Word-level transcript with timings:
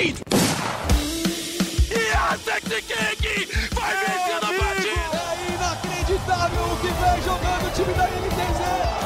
Wade! 0.00 0.16
Sexy 2.44 2.80
King 2.82 3.48
vai 3.74 3.94
vencendo 3.96 4.46
a 4.46 4.52
partida! 4.58 5.20
É 5.28 5.44
inacreditável 5.52 6.64
o 6.64 6.76
que 6.76 6.88
vem 6.88 7.18
jogando 7.22 7.66
o 7.66 7.70
time 7.72 7.92
da 7.94 8.06
NTZ! 8.08 8.60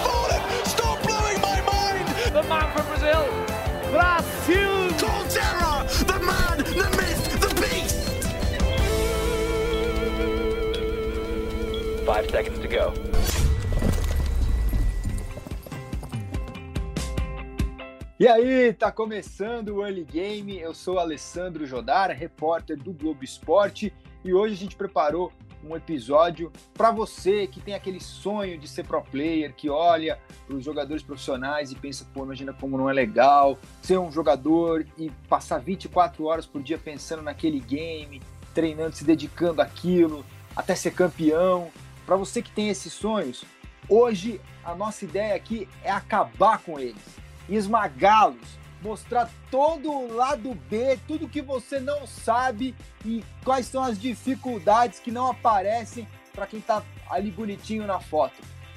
Fallen, 0.04 0.42
stop 0.64 0.98
blowing 1.04 1.40
my 1.40 1.58
mind! 1.62 2.06
The 2.32 2.42
man 2.48 2.66
from 2.72 2.86
Brazil, 2.86 3.24
Brasil! 3.90 4.74
Colterra, 5.00 5.72
the 6.06 6.18
man, 6.20 6.58
the 6.58 6.88
myth, 6.96 7.24
the 7.40 7.50
beast! 7.60 7.98
Five 12.06 12.30
seconds 12.30 12.58
to 12.60 12.68
go. 12.68 13.13
E 18.24 18.26
aí, 18.26 18.72
tá 18.72 18.90
começando 18.90 19.68
o 19.68 19.82
Early 19.86 20.02
Game. 20.02 20.58
Eu 20.58 20.72
sou 20.72 20.98
Alessandro 20.98 21.66
Jodar, 21.66 22.10
repórter 22.10 22.74
do 22.74 22.90
Globo 22.90 23.22
Esporte, 23.22 23.92
e 24.24 24.32
hoje 24.32 24.54
a 24.54 24.56
gente 24.56 24.76
preparou 24.76 25.30
um 25.62 25.76
episódio 25.76 26.50
para 26.72 26.90
você 26.90 27.46
que 27.46 27.60
tem 27.60 27.74
aquele 27.74 28.00
sonho 28.00 28.56
de 28.56 28.66
ser 28.66 28.86
pro 28.86 29.02
player, 29.02 29.52
que 29.52 29.68
olha 29.68 30.18
os 30.48 30.64
jogadores 30.64 31.02
profissionais 31.02 31.70
e 31.70 31.74
pensa, 31.74 32.06
pô, 32.14 32.24
imagina 32.24 32.54
como 32.54 32.78
não 32.78 32.88
é 32.88 32.94
legal 32.94 33.58
ser 33.82 33.98
um 33.98 34.10
jogador 34.10 34.86
e 34.96 35.10
passar 35.28 35.58
24 35.58 36.24
horas 36.24 36.46
por 36.46 36.62
dia 36.62 36.78
pensando 36.78 37.20
naquele 37.20 37.60
game, 37.60 38.22
treinando, 38.54 38.96
se 38.96 39.04
dedicando 39.04 39.60
àquilo, 39.60 40.24
até 40.56 40.74
ser 40.74 40.92
campeão. 40.92 41.70
Para 42.06 42.16
você 42.16 42.40
que 42.40 42.50
tem 42.50 42.70
esses 42.70 42.94
sonhos, 42.94 43.44
hoje 43.86 44.40
a 44.64 44.74
nossa 44.74 45.04
ideia 45.04 45.34
aqui 45.34 45.68
é 45.82 45.90
acabar 45.90 46.56
com 46.62 46.80
eles 46.80 47.22
esmagá-los, 47.48 48.58
mostrar 48.82 49.30
todo 49.50 49.90
o 49.90 50.14
lado 50.14 50.54
B, 50.68 50.98
tudo 51.08 51.28
que 51.28 51.40
você 51.40 51.80
não 51.80 52.06
sabe 52.06 52.74
e 53.04 53.24
quais 53.44 53.66
são 53.66 53.82
as 53.82 53.98
dificuldades 53.98 55.00
que 55.00 55.10
não 55.10 55.30
aparecem 55.30 56.06
para 56.34 56.46
quem 56.46 56.58
está 56.58 56.82
ali 57.08 57.30
bonitinho 57.30 57.86
na 57.86 58.00
foto. 58.00 58.34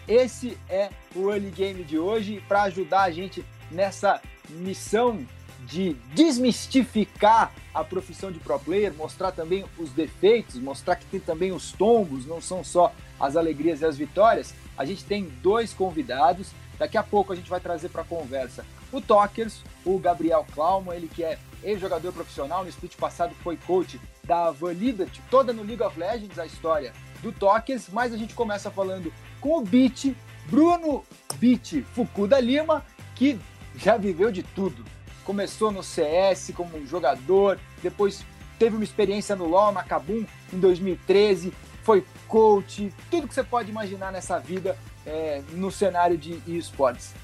Esse 0.07 0.57
é 0.69 0.89
o 1.13 1.29
early 1.29 1.51
game 1.51 1.83
de 1.83 1.99
hoje 1.99 2.41
para 2.47 2.63
ajudar 2.63 3.03
a 3.03 3.11
gente 3.11 3.43
nessa 3.69 4.21
missão 4.49 5.25
de 5.65 5.95
desmistificar 6.13 7.51
a 7.73 7.83
profissão 7.83 8.31
de 8.31 8.39
pro 8.39 8.57
player, 8.57 8.93
mostrar 8.93 9.31
também 9.33 9.65
os 9.77 9.91
defeitos, 9.91 10.55
mostrar 10.55 10.95
que 10.95 11.05
tem 11.05 11.19
também 11.19 11.51
os 11.51 11.73
tombos, 11.73 12.25
não 12.25 12.39
são 12.39 12.63
só 12.63 12.93
as 13.19 13.35
alegrias 13.35 13.81
e 13.81 13.85
as 13.85 13.97
vitórias. 13.97 14.53
A 14.77 14.85
gente 14.85 15.03
tem 15.03 15.25
dois 15.41 15.73
convidados 15.73 16.51
Daqui 16.77 16.97
a 16.97 17.03
pouco 17.03 17.33
a 17.33 17.35
gente 17.35 17.49
vai 17.49 17.59
trazer 17.59 17.89
para 17.89 18.01
a 18.01 18.05
conversa 18.05 18.65
o 18.91 19.01
Tokers, 19.01 19.61
o 19.85 19.97
Gabriel 19.97 20.45
Klauman, 20.53 20.95
ele 20.95 21.07
que 21.07 21.23
é 21.23 21.37
ex-jogador 21.63 22.13
profissional, 22.13 22.63
no 22.63 22.69
split 22.69 22.95
passado 22.95 23.35
foi 23.43 23.57
coach 23.57 23.99
da 24.23 24.51
Van 24.51 24.73
Liberty, 24.73 25.21
toda 25.29 25.51
no 25.51 25.63
League 25.63 25.81
of 25.81 25.99
Legends 25.99 26.37
a 26.37 26.45
história 26.45 26.93
do 27.21 27.31
Tokers, 27.31 27.89
mas 27.91 28.13
a 28.13 28.17
gente 28.17 28.33
começa 28.33 28.69
falando 28.69 29.11
com 29.41 29.57
o 29.57 29.61
Beat, 29.61 30.15
Bruno 30.49 31.03
Beat 31.35 31.83
Fukuda 31.93 32.39
Lima, 32.39 32.85
que 33.15 33.39
já 33.75 33.97
viveu 33.97 34.31
de 34.31 34.43
tudo. 34.43 34.85
Começou 35.25 35.71
no 35.71 35.83
CS 35.83 36.51
como 36.55 36.85
jogador, 36.85 37.59
depois 37.81 38.23
teve 38.57 38.75
uma 38.75 38.83
experiência 38.83 39.35
no 39.35 39.45
LoL, 39.45 39.71
na 39.71 39.83
Kabum, 39.83 40.25
em 40.53 40.59
2013, 40.59 41.53
foi 41.83 42.05
coach, 42.27 42.93
tudo 43.09 43.27
que 43.27 43.33
você 43.33 43.43
pode 43.43 43.69
imaginar 43.69 44.11
nessa 44.11 44.39
vida 44.39 44.77
é, 45.07 45.41
no 45.53 45.71
cenário 45.71 46.17
de 46.17 46.39
esportes. 46.45 47.15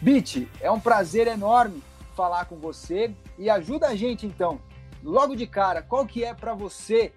Bit, 0.00 0.48
é 0.60 0.70
um 0.70 0.80
prazer 0.80 1.26
enorme 1.26 1.82
falar 2.14 2.44
com 2.44 2.56
você 2.56 3.12
e 3.38 3.50
ajuda 3.50 3.88
a 3.88 3.94
gente 3.94 4.26
então, 4.26 4.60
logo 5.02 5.34
de 5.34 5.46
cara, 5.46 5.82
qual 5.82 6.06
que 6.06 6.24
é 6.24 6.32
para 6.32 6.54
você 6.54 7.12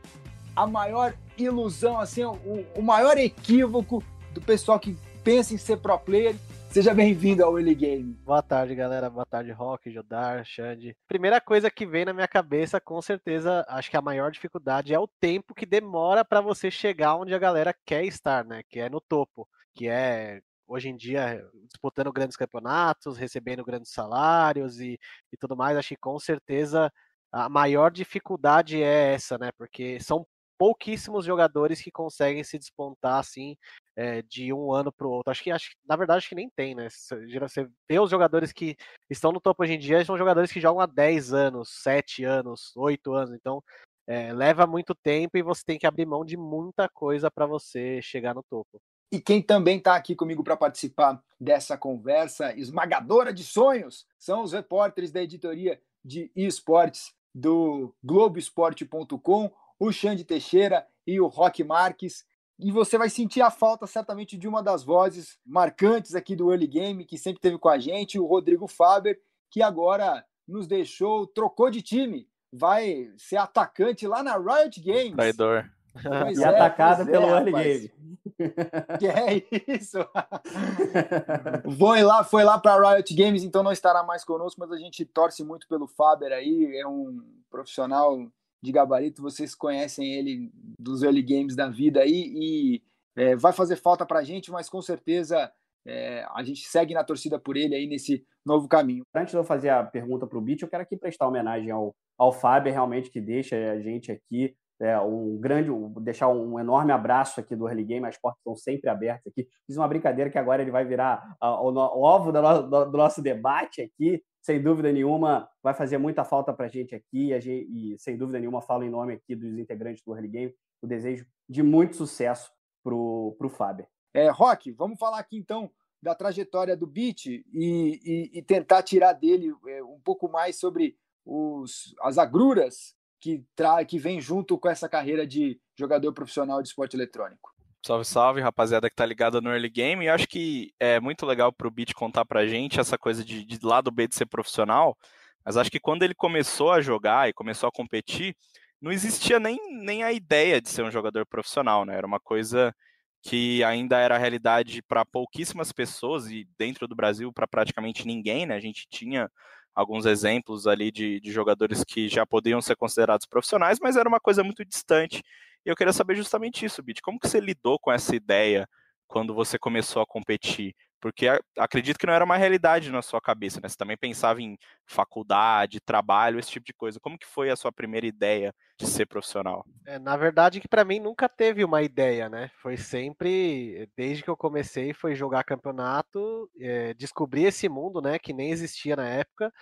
a 0.56 0.66
maior 0.66 1.14
ilusão, 1.38 2.00
assim, 2.00 2.24
o, 2.24 2.66
o, 2.76 2.82
maior 2.82 3.18
equívoco 3.18 4.04
do 4.34 4.42
pessoal 4.42 4.80
que 4.80 4.98
pensa 5.24 5.54
em 5.54 5.58
ser 5.58 5.78
pro 5.78 5.98
player? 6.00 6.36
Seja 6.70 6.94
bem-vindo 6.94 7.44
ao 7.44 7.58
Early 7.58 7.76
Game. 7.76 8.14
Boa 8.26 8.42
tarde, 8.42 8.76
galera. 8.76 9.10
Boa 9.10 9.26
tarde, 9.26 9.52
Rock, 9.52 9.90
Jodar, 9.90 10.44
Xande. 10.44 10.96
Primeira 11.08 11.40
coisa 11.40 11.72
que 11.72 11.86
vem 11.86 12.04
na 12.04 12.14
minha 12.14 12.28
cabeça, 12.28 12.82
com 12.82 13.02
certeza, 13.02 13.66
acho 13.70 13.90
que 13.90 13.96
a 13.96 14.02
maior 14.02 14.30
dificuldade 14.30 14.94
é 14.94 15.00
o 15.00 15.08
tempo 15.08 15.56
que 15.56 15.66
demora 15.66 16.26
para 16.26 16.42
você 16.42 16.70
chegar 16.70 17.16
onde 17.16 17.34
a 17.34 17.40
galera 17.40 17.74
quer 17.86 18.04
estar, 18.06 18.44
né? 18.44 18.62
Que 18.70 18.80
é 18.80 18.90
no 18.90 19.00
topo 19.00 19.48
que 19.76 19.88
é 19.88 20.42
hoje 20.68 20.90
em 20.90 20.96
dia 20.96 21.46
disputando 21.66 22.12
grandes 22.12 22.38
campeonatos, 22.38 23.18
recebendo 23.18 23.64
grandes 23.64 23.92
salários 23.92 24.80
e, 24.80 25.00
e 25.32 25.38
tudo 25.38 25.56
mais, 25.56 25.78
acho 25.78 25.90
que 25.90 25.98
com 25.98 26.18
certeza 26.20 26.92
a 27.32 27.50
maior 27.50 27.92
dificuldade 27.92 28.82
é 28.82 29.14
essa, 29.14 29.38
né? 29.38 29.52
Porque 29.58 30.00
são 30.00 30.26
pouquíssimos 30.58 31.26
jogadores 31.26 31.82
que 31.82 31.92
conseguem 31.92 32.44
se 32.44 32.58
despontar 32.58 33.20
assim 33.20 33.58
é, 33.96 34.22
de 34.22 34.54
um 34.54 34.72
ano 34.72 34.92
para 34.92 35.08
o 35.08 35.12
outro. 35.12 35.32
Acho 35.32 35.44
que, 35.44 35.52
acho, 35.52 35.76
na 35.88 35.96
verdade, 35.96 36.20
acho 36.20 36.30
que 36.30 36.36
nem 36.36 36.50
tem, 36.50 36.74
né? 36.76 36.88
Você 36.90 37.68
vê 37.90 38.00
os 38.00 38.10
jogadores 38.10 38.52
que 38.54 38.76
estão 39.10 39.32
no 39.32 39.42
topo 39.42 39.64
hoje 39.64 39.74
em 39.74 39.80
dia, 39.80 40.04
são 40.06 40.18
jogadores 40.18 40.52
que 40.52 40.62
jogam 40.62 40.82
há 40.82 40.86
10 40.86 41.34
anos, 41.34 41.70
7 41.84 42.24
anos, 42.24 42.72
8 42.76 43.14
anos. 43.14 43.32
Então, 43.34 43.62
é, 44.08 44.32
leva 44.34 44.68
muito 44.68 44.94
tempo 44.96 45.38
e 45.38 45.44
você 45.44 45.64
tem 45.66 45.80
que 45.80 45.88
abrir 45.88 46.06
mão 46.06 46.24
de 46.24 46.38
muita 46.38 46.88
coisa 46.90 47.30
para 47.32 47.46
você 47.46 48.02
chegar 48.02 48.34
no 48.34 48.44
topo. 48.44 48.82
E 49.12 49.20
quem 49.20 49.42
também 49.42 49.78
está 49.78 49.96
aqui 49.96 50.16
comigo 50.16 50.44
para 50.44 50.58
participar 50.58 51.24
dessa 51.40 51.78
conversa 51.78 52.54
esmagadora 52.58 53.34
de 53.34 53.44
sonhos 53.44 54.06
são 54.18 54.44
os 54.44 54.52
repórteres 54.52 55.12
da 55.12 55.22
editoria 55.22 55.80
de 56.04 56.32
esportes 56.36 57.14
do 57.34 57.94
Globoesporte.com, 58.04 59.52
o 59.80 59.92
Xande 59.92 60.24
Teixeira 60.24 60.88
e 61.06 61.20
o 61.20 61.28
Roque 61.28 61.64
Marques. 61.64 62.26
E 62.58 62.72
você 62.72 62.98
vai 62.98 63.10
sentir 63.10 63.42
a 63.42 63.52
falta 63.52 63.86
certamente 63.86 64.38
de 64.38 64.48
uma 64.48 64.64
das 64.64 64.84
vozes 64.84 65.38
marcantes 65.46 66.16
aqui 66.16 66.36
do 66.36 66.50
Early 66.52 66.68
Game, 66.68 67.06
que 67.06 67.18
sempre 67.18 67.42
teve 67.42 67.58
com 67.58 67.68
a 67.68 67.78
gente, 67.78 68.18
o 68.18 68.26
Rodrigo 68.26 68.68
Faber, 68.68 69.20
que 69.52 69.62
agora 69.62 70.26
nos 70.48 70.68
deixou, 70.68 71.28
trocou 71.28 71.70
de 71.70 71.82
time, 71.82 72.30
vai 72.52 73.12
ser 73.18 73.38
atacante 73.38 74.08
lá 74.08 74.24
na 74.24 74.38
Riot 74.38 74.80
Games. 74.82 75.16
Traidor. 75.16 75.70
Pois 76.04 76.38
e 76.38 76.44
é, 76.44 76.48
atacado 76.48 77.06
pelo 77.06 77.26
é, 77.26 77.30
early 77.30 77.52
game. 77.52 77.92
Que 79.00 79.08
é 79.08 79.44
isso. 79.78 80.00
foi 81.78 82.04
lá, 82.04 82.24
foi 82.24 82.44
lá 82.44 82.60
para 82.60 82.96
Riot 82.96 83.14
Games, 83.14 83.44
então 83.44 83.64
não 83.64 83.72
estará 83.72 84.04
mais 84.04 84.26
conosco, 84.26 84.60
mas 84.60 84.72
a 84.72 84.78
gente 84.78 85.06
torce 85.06 85.44
muito 85.44 85.68
pelo 85.68 85.88
Faber 85.88 86.32
aí, 86.32 86.76
é 86.76 86.88
um 86.88 87.24
profissional 87.50 88.28
de 88.62 88.72
gabarito, 88.72 89.22
vocês 89.22 89.54
conhecem 89.54 90.14
ele 90.14 90.52
dos 90.80 91.04
early 91.04 91.22
games 91.22 91.56
da 91.56 91.70
vida 91.70 92.02
aí 92.02 92.34
e 92.36 92.84
é, 93.16 93.36
vai 93.36 93.54
fazer 93.54 93.76
falta 93.76 94.06
para 94.06 94.20
a 94.20 94.24
gente, 94.24 94.52
mas 94.52 94.68
com 94.68 94.82
certeza 94.82 95.52
é, 95.86 96.26
a 96.34 96.44
gente 96.44 96.68
segue 96.68 96.94
na 96.94 97.04
torcida 97.04 97.40
por 97.40 97.56
ele 97.56 97.76
aí 97.76 97.88
nesse 97.88 98.26
novo 98.46 98.68
caminho. 98.68 99.04
Antes 99.14 99.32
de 99.32 99.38
eu 99.38 99.44
fazer 99.44 99.70
a 99.70 99.84
pergunta 99.84 100.26
para 100.28 100.38
o 100.38 100.42
Beat, 100.42 100.62
eu 100.62 100.68
quero 100.68 100.84
aqui 100.84 100.98
prestar 100.98 101.28
homenagem 101.28 101.72
ao, 101.72 101.96
ao 102.18 102.34
Faber, 102.34 102.74
realmente, 102.74 103.10
que 103.10 103.22
deixa 103.22 103.56
a 103.72 103.80
gente 103.80 104.12
aqui 104.12 104.56
é, 104.80 105.00
um 105.00 105.38
grande, 105.38 105.70
deixar 106.02 106.28
um 106.28 106.60
enorme 106.60 106.92
abraço 106.92 107.40
aqui 107.40 107.56
do 107.56 107.68
Early 107.68 107.84
Game, 107.84 108.06
as 108.06 108.18
portas 108.18 108.40
estão 108.40 108.56
sempre 108.56 108.90
abertas 108.90 109.32
aqui. 109.32 109.48
Fiz 109.66 109.78
uma 109.78 109.88
brincadeira 109.88 110.30
que 110.30 110.38
agora 110.38 110.62
ele 110.62 110.72
vai 110.72 110.86
virar 110.86 111.36
uh, 111.42 111.48
o, 111.48 111.72
o, 111.72 112.04
ovo 112.04 112.32
do, 112.32 112.42
do, 112.42 112.86
do, 112.86 112.98
nosso 112.98 113.22
debate 113.22 113.82
aqui, 113.82 114.22
sem 114.42 114.62
dúvida 114.62 114.92
nenhuma, 114.92 115.50
vai 115.64 115.74
fazer 115.74 115.98
muita 115.98 116.24
falta 116.24 116.54
para 116.54 116.66
a 116.66 116.70
gente 116.70 116.94
aqui 116.94 117.32
e, 117.34 117.96
sem 117.98 118.18
dúvida 118.18 118.40
nenhuma, 118.40 118.62
falo 118.62 118.84
em 118.84 118.90
nome 118.90 119.14
aqui 119.14 119.36
dos 119.36 119.58
integrantes 119.58 120.04
do 120.04 120.14
Early 120.14 120.28
Game, 120.28 120.54
o 120.82 120.88
desejo 120.88 121.26
de 121.48 121.64
muito 121.64 121.96
sucesso 121.96 122.52
para 122.84 122.94
o 122.94 123.50
Faber. 123.50 123.88
É, 124.14 124.30
Rock, 124.30 124.72
vamos 124.72 125.00
falar 125.00 125.20
aqui 125.20 125.38
então 125.38 125.72
da 126.02 126.14
trajetória 126.14 126.78
do 126.78 126.86
Beat 126.86 127.26
e, 127.26 127.44
e, 127.54 128.32
e 128.34 128.42
tentar 128.44 128.84
tirar 128.84 129.14
dele 129.14 129.54
é, 129.68 129.84
um 129.84 130.00
pouco 130.04 130.30
mais 130.30 130.60
sobre 130.60 130.96
os, 131.26 131.96
as 132.02 132.18
agruras 132.18 132.95
que, 133.26 133.44
tra 133.56 133.84
que 133.84 133.98
vem 133.98 134.22
junto 134.22 134.56
com 134.56 134.70
essa 134.70 134.88
carreira 134.88 135.26
de 135.26 135.60
jogador 135.76 136.14
profissional 136.14 136.62
de 136.62 136.68
esporte 136.68 136.96
eletrônico. 136.96 137.56
Salve, 137.84 138.06
salve, 138.06 138.40
rapaziada 138.40 138.88
que 138.88 138.96
tá 138.96 139.04
ligada 139.04 139.42
no 139.42 139.50
early 139.50 139.68
game. 139.68 140.06
E 140.06 140.10
acho 140.10 140.28
que 140.28 140.72
é 140.80 141.00
muito 141.00 141.26
legal 141.26 141.52
pro 141.52 141.72
Beat 141.72 141.92
contar 141.94 142.24
pra 142.24 142.46
gente 142.46 142.80
essa 142.80 143.00
coisa 143.00 143.26
de, 143.26 143.44
de 143.44 143.66
lado 143.66 143.90
B 143.90 144.08
de 144.08 144.14
ser 144.14 144.28
profissional. 144.28 144.96
Mas 145.44 145.58
acho 145.58 145.72
que 145.72 145.80
quando 145.80 146.04
ele 146.04 146.14
começou 146.14 146.72
a 146.72 146.82
jogar 146.82 147.28
e 147.28 147.34
começou 147.34 147.68
a 147.68 147.72
competir, 147.72 148.36
não 148.80 148.92
existia 148.92 149.40
nem, 149.40 149.58
nem 149.72 150.04
a 150.04 150.12
ideia 150.12 150.62
de 150.62 150.70
ser 150.70 150.84
um 150.84 150.92
jogador 150.92 151.26
profissional, 151.26 151.84
né? 151.84 151.96
Era 151.96 152.06
uma 152.06 152.20
coisa 152.20 152.76
que 153.24 153.64
ainda 153.64 153.98
era 153.98 154.20
realidade 154.20 154.84
para 154.84 155.04
pouquíssimas 155.04 155.72
pessoas 155.72 156.28
e 156.28 156.48
dentro 156.60 156.88
do 156.88 156.96
Brasil 156.96 157.34
para 157.34 157.48
praticamente 157.48 158.06
ninguém, 158.06 158.46
né? 158.46 158.56
A 158.56 158.60
gente 158.60 158.86
tinha 158.88 159.32
alguns 159.76 160.06
exemplos 160.06 160.66
ali 160.66 160.90
de, 160.90 161.20
de 161.20 161.32
jogadores 161.32 161.84
que 161.84 162.08
já 162.08 162.26
podiam 162.26 162.62
ser 162.62 162.78
considerados 162.78 163.26
profissionais, 163.26 163.78
mas 163.82 163.98
era 163.98 164.08
uma 164.08 164.20
coisa 164.20 164.44
muito 164.44 164.64
distante. 164.64 165.22
E 165.66 165.70
eu 165.70 165.76
queria 165.76 165.92
saber 165.92 166.16
justamente 166.16 166.66
isso, 166.66 166.82
Bit. 166.82 167.02
Como 167.02 167.20
que 167.20 167.28
você 167.28 167.40
lidou 167.40 167.78
com 167.78 167.92
essa 167.92 168.16
ideia 168.16 168.68
quando 169.08 169.34
você 169.34 169.60
começou 169.60 170.02
a 170.02 170.06
competir? 170.06 170.74
Porque 171.06 171.28
acredito 171.60 172.00
que 172.00 172.08
não 172.08 172.16
era 172.16 172.26
uma 172.26 172.36
realidade 172.36 172.92
na 172.92 173.00
sua 173.04 173.22
cabeça, 173.22 173.60
né? 173.62 173.70
Você 173.70 173.78
também 173.78 173.96
pensava 173.96 174.42
em 174.42 174.58
faculdade, 174.88 175.80
trabalho, 175.80 176.40
esse 176.40 176.50
tipo 176.50 176.66
de 176.66 176.74
coisa. 176.74 177.00
Como 177.00 177.16
que 177.16 177.28
foi 177.28 177.52
a 177.52 177.56
sua 177.56 177.72
primeira 177.72 178.08
ideia 178.08 178.52
de 178.76 178.88
ser 178.88 179.06
profissional? 179.06 179.64
É, 179.86 180.00
na 180.00 180.18
verdade, 180.18 180.60
que 180.60 180.68
para 180.68 180.84
mim 180.84 181.00
nunca 181.00 181.30
teve 181.30 181.64
uma 181.64 181.84
ideia, 181.84 182.28
né? 182.28 182.50
Foi 182.60 182.76
sempre, 182.76 183.88
desde 183.96 184.24
que 184.24 184.30
eu 184.32 184.36
comecei, 184.36 184.96
foi 184.96 185.14
jogar 185.14 185.44
campeonato, 185.44 186.50
é, 186.60 186.96
descobrir 186.96 187.44
esse 187.44 187.70
mundo, 187.70 188.02
né? 188.02 188.18
Que 188.18 188.34
nem 188.34 188.50
existia 188.50 188.96
na 188.96 189.08
época. 189.08 189.54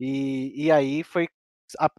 E, 0.00 0.52
e 0.56 0.72
aí 0.72 1.04
foi 1.04 1.28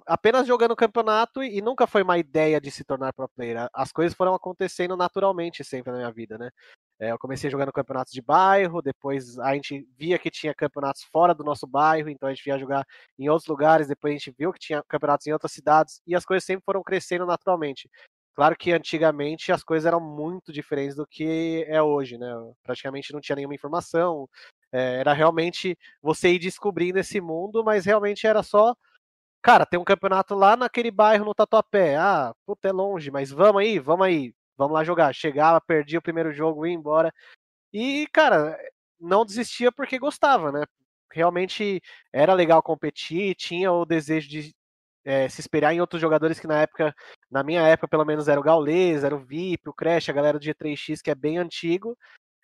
apenas 0.05 0.45
jogando 0.45 0.75
campeonato 0.75 1.41
e 1.41 1.61
nunca 1.61 1.87
foi 1.87 2.01
uma 2.01 2.17
ideia 2.17 2.59
de 2.59 2.69
se 2.69 2.83
tornar 2.83 3.13
pro 3.13 3.29
player. 3.29 3.69
As 3.73 3.93
coisas 3.93 4.13
foram 4.13 4.33
acontecendo 4.33 4.97
naturalmente 4.97 5.63
sempre 5.63 5.93
na 5.93 5.99
minha 5.99 6.11
vida, 6.11 6.37
né? 6.37 6.49
É, 7.01 7.09
eu 7.11 7.17
comecei 7.17 7.49
jogando 7.49 7.73
campeonatos 7.73 8.13
de 8.13 8.21
bairro, 8.21 8.79
depois 8.79 9.39
a 9.39 9.55
gente 9.55 9.87
via 9.97 10.19
que 10.19 10.29
tinha 10.29 10.53
campeonatos 10.53 11.01
fora 11.11 11.33
do 11.33 11.43
nosso 11.43 11.65
bairro, 11.65 12.09
então 12.09 12.29
a 12.29 12.33
gente 12.33 12.45
ia 12.45 12.59
jogar 12.59 12.85
em 13.17 13.27
outros 13.27 13.47
lugares, 13.47 13.87
depois 13.87 14.11
a 14.13 14.17
gente 14.17 14.35
viu 14.37 14.53
que 14.53 14.59
tinha 14.59 14.83
campeonatos 14.87 15.25
em 15.25 15.33
outras 15.33 15.51
cidades 15.51 15.99
e 16.05 16.13
as 16.13 16.23
coisas 16.23 16.43
sempre 16.45 16.63
foram 16.63 16.83
crescendo 16.83 17.25
naturalmente. 17.25 17.89
Claro 18.35 18.55
que 18.55 18.71
antigamente 18.71 19.51
as 19.51 19.63
coisas 19.63 19.87
eram 19.87 19.99
muito 19.99 20.53
diferentes 20.53 20.95
do 20.95 21.07
que 21.07 21.65
é 21.67 21.81
hoje, 21.81 22.19
né? 22.19 22.27
Praticamente 22.61 23.11
não 23.11 23.19
tinha 23.19 23.35
nenhuma 23.35 23.55
informação, 23.55 24.29
é, 24.71 24.97
era 24.99 25.11
realmente 25.11 25.75
você 26.03 26.33
ir 26.33 26.39
descobrindo 26.39 26.99
esse 26.99 27.19
mundo, 27.19 27.63
mas 27.63 27.83
realmente 27.83 28.27
era 28.27 28.43
só 28.43 28.75
Cara, 29.43 29.65
tem 29.65 29.79
um 29.79 29.83
campeonato 29.83 30.35
lá 30.35 30.55
naquele 30.55 30.91
bairro 30.91 31.25
no 31.25 31.33
Tatuapé. 31.33 31.97
Ah, 31.97 32.33
puta, 32.45 32.67
é 32.69 32.71
longe, 32.71 33.09
mas 33.09 33.31
vamos 33.31 33.61
aí, 33.61 33.79
vamos 33.79 34.05
aí, 34.05 34.33
vamos 34.61 34.75
lá 34.75 34.83
jogar. 34.83 35.13
Chegava, 35.13 35.61
perdia 35.61 35.99
o 35.99 36.01
primeiro 36.01 36.31
jogo, 36.31 36.65
ia 36.65 36.73
embora. 36.73 37.13
E, 37.73 38.07
cara, 38.13 38.57
não 38.99 39.25
desistia 39.25 39.71
porque 39.71 39.99
gostava, 39.99 40.51
né? 40.51 40.63
Realmente 41.13 41.81
era 42.13 42.33
legal 42.33 42.63
competir, 42.63 43.35
tinha 43.35 43.71
o 43.71 43.85
desejo 43.85 44.29
de 44.29 44.53
é, 45.03 45.27
se 45.27 45.41
esperar 45.41 45.73
em 45.73 45.81
outros 45.81 46.01
jogadores 46.01 46.39
que 46.39 46.47
na 46.47 46.61
época, 46.61 46.93
na 47.29 47.43
minha 47.43 47.61
época, 47.61 47.87
pelo 47.87 48.05
menos, 48.05 48.27
era 48.27 48.39
o 48.39 48.43
Gaules, 48.43 49.03
era 49.03 49.15
o 49.15 49.25
VIP, 49.25 49.69
o 49.69 49.73
Crash, 49.73 50.09
a 50.09 50.13
galera 50.13 50.39
do 50.39 50.45
G3X, 50.45 51.01
que 51.01 51.11
é 51.11 51.15
bem 51.15 51.37
antigo 51.37 51.97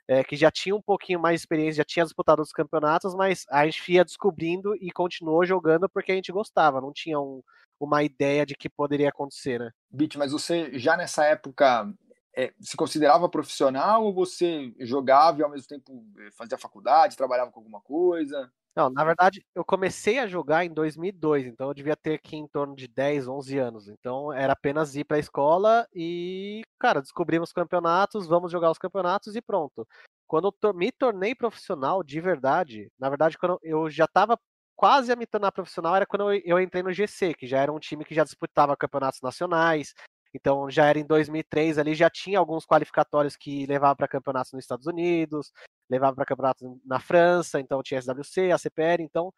é, 0.08 0.24
que 0.24 0.36
já 0.36 0.50
tinha 0.50 0.76
um 0.76 0.82
pouquinho 0.82 1.20
mais 1.20 1.36
de 1.36 1.42
experiência, 1.42 1.78
já 1.78 1.84
tinha 1.84 2.06
disputado 2.06 2.42
os 2.42 2.52
campeonatos, 2.52 3.14
mas 3.14 3.44
a 3.50 3.66
gente 3.66 3.92
ia 3.92 4.06
descobrindo 4.06 4.74
e 4.78 4.90
continuou 4.92 5.46
jogando 5.46 5.90
porque 5.90 6.12
a 6.12 6.16
gente 6.16 6.32
gostava, 6.32 6.80
não 6.80 6.94
tinha 6.94 7.20
um, 7.20 7.42
uma 7.80 8.04
ideia 8.04 8.46
de 8.46 8.56
que 8.56 8.70
poderia 8.70 9.10
acontecer, 9.10 9.60
né? 9.60 9.70
Bit, 9.92 10.18
mas 10.18 10.32
você 10.32 10.78
já 10.80 10.96
nessa 10.96 11.26
época 11.26 11.92
é, 12.38 12.54
se 12.62 12.78
considerava 12.78 13.28
profissional 13.28 14.04
ou 14.06 14.14
você 14.14 14.72
jogava 14.80 15.40
e 15.40 15.44
ao 15.44 15.50
mesmo 15.50 15.68
tempo 15.68 16.06
eh, 16.20 16.30
fazia 16.32 16.58
faculdade, 16.58 17.18
trabalhava 17.18 17.52
com 17.52 17.60
alguma 17.60 17.82
coisa? 17.82 18.52
Não, 18.76 18.92
na 18.92 19.04
verdade, 19.04 19.44
eu 19.56 19.66
comecei 19.66 20.20
a 20.20 20.28
jogar 20.28 20.64
em 20.64 20.72
2002, 20.72 21.48
então 21.48 21.68
eu 21.68 21.74
devia 21.74 21.96
ter 21.96 22.14
aqui 22.14 22.36
em 22.38 22.48
torno 22.48 22.76
de 22.76 22.88
10, 22.88 23.28
11 23.28 23.58
anos. 23.58 23.88
Então 23.88 24.32
era 24.32 24.54
apenas 24.54 24.96
ir 24.96 25.04
para 25.04 25.18
a 25.18 25.20
escola 25.20 25.88
e, 25.92 26.62
cara, 26.80 27.02
descobrimos 27.02 27.52
campeonatos, 27.52 28.28
vamos 28.28 28.52
jogar 28.52 28.70
os 28.70 28.78
campeonatos 28.78 29.36
e 29.36 29.42
pronto. 29.42 29.88
Quando 30.28 30.54
eu 30.62 30.74
me 30.76 30.92
tornei 30.92 31.34
profissional 31.34 32.04
de 32.04 32.22
verdade, 32.22 32.92
na 33.00 33.10
verdade, 33.10 33.36
quando 33.36 33.58
eu 33.64 33.90
já 33.90 34.06
estava 34.06 34.40
quase 34.76 35.12
a 35.12 35.16
me 35.16 35.26
tornar 35.26 35.52
profissional, 35.52 35.96
era 35.96 36.06
quando 36.06 36.32
eu 36.32 36.60
entrei 36.60 36.84
no 36.84 36.94
GC, 36.94 37.34
que 37.34 37.48
já 37.48 37.58
era 37.60 37.74
um 37.74 37.80
time 37.80 38.06
que 38.06 38.14
já 38.14 38.24
disputava 38.24 38.78
campeonatos 38.78 39.22
nacionais, 39.24 39.96
então 40.34 40.70
já 40.70 40.86
era 40.86 41.00
em 41.00 41.06
2003 41.06 41.78
ali, 41.78 41.96
já 41.96 42.10
tinha 42.10 42.40
alguns 42.40 42.66
qualificatórios 42.66 43.36
que 43.36 43.66
levavam 43.66 43.96
para 43.96 44.08
campeonatos 44.08 44.54
nos 44.54 44.64
Estados 44.64 44.88
Unidos, 44.88 45.52
levavam 45.90 46.16
para 46.16 46.26
campeonatos 46.26 46.68
na 46.86 47.00
França, 47.00 47.60
então 47.60 47.84
tinha 47.84 48.02
SWC, 48.02 48.52
a 48.52 48.58
CPR, 48.58 49.04
então 49.04 49.34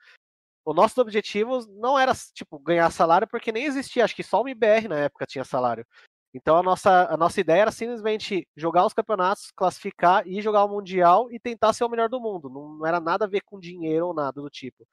o 0.65 0.74
nosso 0.74 1.00
objetivo 1.01 1.65
não 1.80 1.97
era 1.97 2.13
tipo 2.33 2.59
ganhar 2.59 2.91
salário 2.91 3.27
porque 3.27 3.51
nem 3.51 3.65
existia, 3.65 4.03
acho 4.03 4.15
que 4.15 4.24
só 4.24 4.41
o 4.41 4.47
MBR 4.47 4.88
na 4.88 5.00
época 5.00 5.25
tinha 5.25 5.44
salário. 5.44 5.86
Então 6.33 6.56
a 6.57 6.63
nossa, 6.63 7.12
a 7.12 7.18
nossa 7.18 7.41
ideia 7.41 7.63
era 7.63 7.71
simplesmente 7.71 8.47
jogar 8.56 8.86
os 8.86 8.94
campeonatos, 8.94 9.51
classificar 9.56 10.27
e 10.27 10.41
jogar 10.41 10.63
o 10.63 10.69
mundial 10.69 11.31
e 11.31 11.39
tentar 11.39 11.74
ser 11.74 11.83
o 11.83 11.89
melhor 11.89 12.07
do 12.07 12.19
mundo. 12.19 12.50
Não, 12.50 12.75
não 12.75 12.86
era 12.86 13.00
nada 13.00 13.25
a 13.25 13.27
ver 13.27 13.41
com 13.41 13.59
dinheiro 13.59 14.07
ou 14.07 14.13
nada 14.13 14.39
do 14.39 14.50
tipo. 14.50 14.88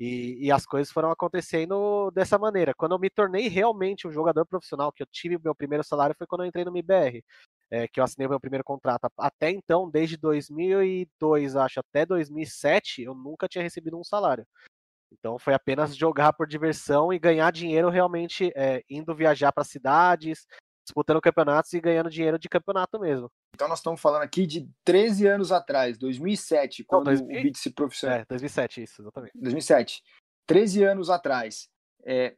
E, 0.00 0.46
e, 0.46 0.50
as 0.50 0.64
coisas 0.64 0.90
foram 0.90 1.10
acontecendo 1.10 2.10
dessa 2.12 2.38
maneira. 2.38 2.72
Quando 2.74 2.92
eu 2.92 2.98
me 2.98 3.10
tornei 3.10 3.48
realmente 3.48 4.08
um 4.08 4.10
jogador 4.10 4.46
profissional, 4.46 4.90
que 4.90 5.02
eu 5.02 5.06
tive 5.06 5.38
meu 5.38 5.54
primeiro 5.54 5.84
salário, 5.84 6.16
foi 6.16 6.26
quando 6.26 6.40
eu 6.40 6.46
entrei 6.46 6.64
no 6.64 6.70
MBR, 6.70 7.22
é, 7.70 7.86
que 7.86 8.00
eu 8.00 8.04
assinei 8.04 8.26
meu 8.26 8.40
primeiro 8.40 8.64
contrato. 8.64 9.10
Até 9.18 9.50
então, 9.50 9.90
desde 9.90 10.16
2002, 10.16 11.54
acho, 11.54 11.80
até 11.80 12.06
2007, 12.06 13.02
eu 13.02 13.14
nunca 13.14 13.46
tinha 13.46 13.62
recebido 13.62 13.98
um 13.98 14.02
salário. 14.02 14.46
Então 15.12 15.38
foi 15.38 15.52
apenas 15.52 15.94
jogar 15.94 16.32
por 16.32 16.46
diversão 16.46 17.12
e 17.12 17.18
ganhar 17.18 17.52
dinheiro 17.52 17.90
realmente 17.90 18.50
é, 18.56 18.82
indo 18.88 19.14
viajar 19.14 19.52
para 19.52 19.64
cidades, 19.64 20.46
disputando 20.90 21.20
campeonatos 21.20 21.72
e 21.72 21.80
ganhando 21.80 22.10
dinheiro 22.10 22.38
de 22.38 22.48
campeonato 22.48 22.98
mesmo. 22.98 23.30
Então 23.54 23.68
nós 23.68 23.78
estamos 23.78 24.00
falando 24.00 24.22
aqui 24.22 24.46
de 24.46 24.68
13 24.84 25.26
anos 25.26 25.52
atrás, 25.52 25.96
2007, 25.96 26.84
quando 26.84 27.06
Não, 27.06 27.14
2000... 27.14 27.38
o 27.38 27.42
Beat 27.42 27.56
se 27.56 27.70
profissional. 27.70 28.18
É, 28.18 28.24
2007, 28.28 28.82
isso, 28.82 29.02
exatamente. 29.02 29.32
2007. 29.34 30.02
13 30.46 30.84
anos 30.84 31.08
atrás. 31.08 31.68
É, 32.04 32.34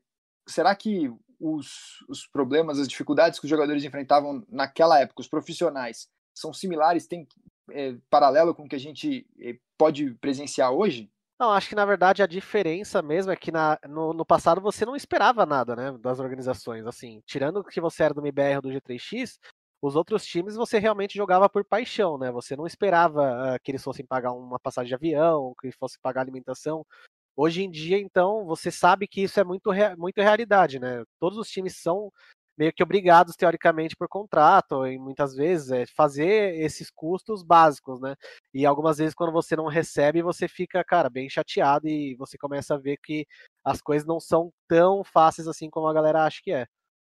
será 0.47 0.75
que 0.77 1.11
os, 1.41 2.05
os 2.09 2.27
problemas, 2.27 2.79
as 2.79 2.87
dificuldades 2.87 3.39
que 3.39 3.47
os 3.47 3.51
jogadores 3.51 3.83
enfrentavam 3.85 4.45
naquela 4.49 5.01
época, 5.01 5.23
os 5.23 5.29
profissionais, 5.29 6.09
são 6.35 6.53
similares, 6.53 7.07
tem 7.07 7.27
é, 7.71 7.97
paralelo 8.11 8.55
com 8.55 8.65
o 8.65 8.69
que 8.69 8.77
a 8.77 8.81
gente 8.81 9.27
é, 9.41 9.57
pode 9.79 10.15
presenciar 10.15 10.73
hoje? 10.73 11.11
Não, 11.43 11.51
acho 11.51 11.69
que 11.69 11.75
na 11.75 11.85
verdade 11.85 12.23
a 12.23 12.27
diferença 12.29 13.03
mesmo 13.03 13.33
é 13.33 13.37
que 13.37 13.51
na, 13.51 13.77
no, 13.89 14.13
no, 14.13 14.25
passado 14.25 14.61
você 14.61 14.87
não 14.87 14.95
esperava 14.95 15.45
nada, 15.45 15.75
né, 15.75 15.91
das 15.99 16.21
organizações. 16.21 16.87
Assim, 16.87 17.21
tirando 17.27 17.65
que 17.65 17.81
você 17.81 18.05
era 18.05 18.15
do 18.15 18.21
MBR 18.21 18.57
ou 18.57 18.63
do 18.63 18.69
G3X, 18.69 19.41
os 19.83 19.97
outros 19.97 20.25
times 20.25 20.55
você 20.55 20.79
realmente 20.79 21.17
jogava 21.17 21.49
por 21.49 21.65
paixão, 21.65 22.17
né? 22.17 22.31
Você 22.31 22.55
não 22.55 22.65
esperava 22.65 23.57
uh, 23.57 23.59
que 23.61 23.73
eles 23.73 23.83
fossem 23.83 24.07
pagar 24.07 24.31
uma 24.31 24.61
passagem 24.61 24.91
de 24.91 24.95
avião, 24.95 25.53
que 25.61 25.67
eles 25.67 25.77
fossem 25.77 25.99
pagar 26.01 26.21
alimentação. 26.21 26.87
Hoje 27.35 27.65
em 27.65 27.71
dia, 27.71 27.99
então, 27.99 28.45
você 28.47 28.71
sabe 28.71 29.09
que 29.09 29.23
isso 29.23 29.41
é 29.41 29.45
muito, 29.45 29.69
muito 29.99 30.23
realidade, 30.23 30.79
né? 30.79 31.03
Todos 31.19 31.37
os 31.39 31.49
times 31.49 31.77
são 31.77 32.13
meio 32.63 32.73
que 32.73 32.83
obrigados, 32.83 33.35
teoricamente, 33.35 33.97
por 33.97 34.09
contrato, 34.09 34.87
e 34.87 34.97
muitas 34.97 35.35
vezes 35.35 35.73
é 35.73 35.85
fazer 35.85 36.55
esses 36.61 36.89
custos 36.91 37.43
básicos, 37.43 38.01
né? 38.01 38.15
E 38.55 38.65
algumas 38.65 38.99
vezes, 38.99 39.15
quando 39.15 39.33
você 39.33 39.57
não 39.57 39.67
recebe, 39.67 40.23
você 40.23 40.47
fica, 40.47 40.85
cara, 40.85 41.11
bem 41.11 41.29
chateado 41.29 41.89
e 41.89 42.15
você 42.15 42.39
começa 42.39 42.77
a 42.77 42.79
ver 42.79 42.99
que 43.03 43.27
as 43.65 43.83
coisas 43.83 44.07
não 44.07 44.21
são 44.21 44.53
tão 44.69 45.03
fáceis 45.03 45.49
assim 45.49 45.69
como 45.69 45.89
a 45.89 45.93
galera 45.93 46.25
acha 46.25 46.41
que 46.41 46.53
é. 46.53 46.65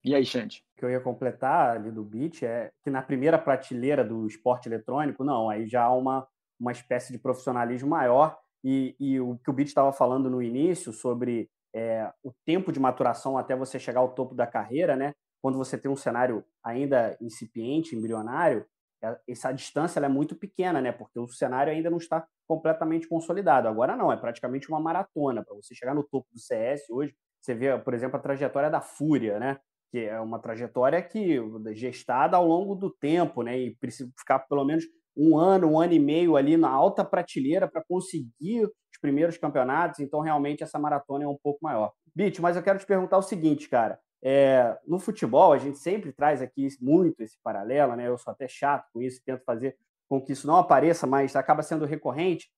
E 0.05 0.15
aí, 0.15 0.25
Xande? 0.25 0.63
O 0.77 0.81
que 0.81 0.85
eu 0.85 0.91
ia 0.91 1.01
completar 1.01 1.77
ali 1.77 1.91
do 1.91 2.05
Beat 2.05 2.43
é 2.43 2.71
que 2.85 2.91
na 2.91 3.01
primeira 3.01 3.39
prateleira 3.39 4.05
do 4.05 4.27
esporte 4.27 4.69
eletrônico, 4.69 5.25
não, 5.25 5.49
aí 5.49 5.67
já 5.67 5.85
há 5.85 5.95
uma, 5.95 6.29
uma 6.61 6.73
espécie 6.73 7.11
de 7.11 7.19
profissionalismo 7.19 7.89
maior. 7.89 8.39
E, 8.63 8.95
e 9.01 9.19
o 9.19 9.39
que 9.39 9.49
o 9.49 9.53
Beat 9.53 9.69
estava 9.69 9.95
falando 9.95 10.29
no 10.29 10.43
início 10.43 10.93
sobre 10.93 11.49
é, 11.75 12.13
o 12.23 12.33
tempo 12.45 12.71
de 12.71 12.79
maturação 12.79 13.39
até 13.39 13.57
você 13.57 13.79
chegar 13.79 14.01
ao 14.01 14.13
topo 14.13 14.35
da 14.35 14.47
carreira, 14.47 14.95
né? 14.95 15.15
Quando 15.41 15.59
você 15.59 15.79
tem 15.79 15.91
um 15.91 15.97
cenário 15.97 16.45
ainda 16.65 17.17
incipiente, 17.21 17.95
embrionário, 17.95 18.67
é, 19.03 19.17
essa 19.29 19.53
distância 19.53 20.01
é 20.01 20.09
muito 20.09 20.35
pequena, 20.35 20.81
né? 20.81 20.93
Porque 20.93 21.19
o 21.19 21.29
cenário 21.29 21.73
ainda 21.73 21.91
não 21.91 21.99
está 21.99 22.27
completamente 22.47 23.09
consolidado. 23.09 23.69
Agora 23.69 23.97
não, 23.97 24.13
é 24.13 24.17
praticamente 24.17 24.69
uma 24.69 24.81
maratona. 24.81 25.45
Para 25.45 25.55
você 25.55 25.75
chegar 25.75 25.95
no 25.95 26.03
topo 26.03 26.27
do 26.33 26.41
CS 26.41 26.91
hoje, 26.91 27.15
você 27.41 27.55
vê, 27.55 27.79
por 27.79 27.95
exemplo, 27.95 28.17
a 28.17 28.23
trajetória 28.23 28.71
da 28.71 28.81
Fúria, 28.81 29.39
né? 29.39 29.59
Que 29.91 30.01
é 30.01 30.21
uma 30.21 30.39
trajetória 30.39 31.01
que 31.01 31.41
gestada 31.75 32.37
ao 32.37 32.47
longo 32.47 32.75
do 32.75 32.91
tempo, 32.91 33.43
né? 33.43 33.59
E 33.59 33.77
precisa 33.77 34.11
ficar 34.19 34.41
pelo 34.41 34.65
menos 34.65 34.85
um 35.17 35.37
ano, 35.37 35.69
um 35.69 35.81
ano 35.81 35.93
e 35.93 35.99
meio 35.99 36.37
ali 36.37 36.57
na 36.57 36.69
alta 36.69 37.05
prateleira 37.05 37.69
para 37.69 37.83
conseguir 37.85 38.65
os 38.65 39.01
primeiros 39.01 39.37
campeonatos. 39.39 40.01
Então, 40.01 40.21
realmente, 40.21 40.63
essa 40.63 40.79
maratona 40.79 41.25
é 41.25 41.29
um 41.29 41.39
pouco 41.41 41.59
maior. 41.63 41.93
Bit, 42.15 42.41
mas 42.41 42.57
eu 42.57 42.63
quero 42.63 42.79
te 42.79 42.87
perguntar 42.87 43.19
o 43.19 43.23
seguinte, 43.23 43.69
cara. 43.69 43.99
É, 44.23 44.77
no 44.87 44.99
futebol, 44.99 45.53
a 45.53 45.59
gente 45.59 45.79
sempre 45.79 46.13
traz 46.13 46.43
aqui 46.43 46.69
muito 46.81 47.21
esse 47.23 47.39
paralelo, 47.43 47.95
né? 47.95 48.09
Eu 48.09 48.19
sou 48.19 48.33
até 48.33 48.49
chato 48.49 48.89
com 48.93 49.01
isso, 49.01 49.23
tento 49.25 49.45
fazer 49.45 49.77
com 50.09 50.21
que 50.21 50.33
isso 50.33 50.47
não 50.47 50.57
apareça, 50.57 51.07
mas 51.07 51.37
acaba 51.37 51.63
sendo 51.63 51.85
recorrente. 51.85 52.51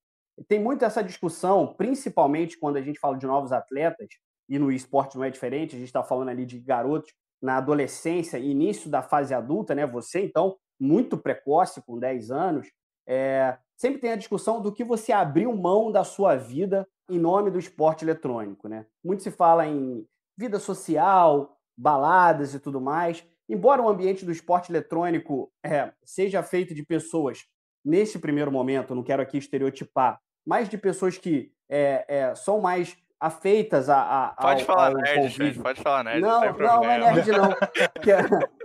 Tem 0.48 0.58
muito 0.58 0.84
essa 0.84 1.02
discussão, 1.02 1.74
principalmente 1.74 2.58
quando 2.58 2.76
a 2.76 2.82
gente 2.82 2.98
fala 2.98 3.18
de 3.18 3.26
novos 3.26 3.52
atletas, 3.52 4.08
e 4.48 4.58
no 4.58 4.72
esporte 4.72 5.16
não 5.16 5.24
é 5.24 5.30
diferente, 5.30 5.76
a 5.76 5.78
gente 5.78 5.88
está 5.88 6.02
falando 6.02 6.30
ali 6.30 6.44
de 6.44 6.58
garotos 6.58 7.12
na 7.40 7.58
adolescência, 7.58 8.38
início 8.38 8.90
da 8.90 9.02
fase 9.02 9.32
adulta, 9.32 9.74
né? 9.74 9.86
Você, 9.86 10.20
então, 10.24 10.56
muito 10.78 11.16
precoce, 11.16 11.82
com 11.82 11.98
10 11.98 12.30
anos, 12.30 12.68
é, 13.06 13.56
sempre 13.76 14.00
tem 14.00 14.12
a 14.12 14.16
discussão 14.16 14.60
do 14.60 14.72
que 14.72 14.84
você 14.84 15.12
abriu 15.12 15.54
mão 15.54 15.90
da 15.92 16.04
sua 16.04 16.36
vida 16.36 16.86
em 17.08 17.18
nome 17.18 17.50
do 17.50 17.58
esporte 17.58 18.04
eletrônico, 18.04 18.68
né? 18.68 18.86
Muito 19.04 19.22
se 19.22 19.30
fala 19.30 19.66
em 19.66 20.06
vida 20.40 20.58
social, 20.58 21.54
baladas 21.76 22.54
e 22.54 22.58
tudo 22.58 22.80
mais. 22.80 23.22
Embora 23.46 23.82
o 23.82 23.88
ambiente 23.88 24.24
do 24.24 24.32
esporte 24.32 24.72
eletrônico 24.72 25.52
é, 25.62 25.92
seja 26.02 26.42
feito 26.42 26.74
de 26.74 26.82
pessoas 26.82 27.44
nesse 27.84 28.18
primeiro 28.18 28.50
momento, 28.50 28.94
não 28.94 29.02
quero 29.02 29.20
aqui 29.20 29.36
estereotipar, 29.36 30.18
mas 30.46 30.68
de 30.68 30.78
pessoas 30.78 31.18
que 31.18 31.52
é, 31.68 32.04
é, 32.08 32.34
são 32.34 32.60
mais 32.60 32.96
afeitas 33.18 33.90
a, 33.90 34.28
a 34.28 34.42
pode 34.42 34.62
ao, 34.62 34.66
falar 34.66 34.86
ao 34.88 34.94
nerd, 34.94 35.28
gente, 35.28 35.60
pode 35.60 35.82
falar 35.82 36.04
nerd. 36.04 36.22
Não, 36.22 36.40
não, 36.40 36.52
não, 36.52 36.80
não 36.80 36.90
é 36.90 36.98
nerd 36.98 37.30
não. 37.32 37.50
o, 37.50 38.00
que, 38.00 38.12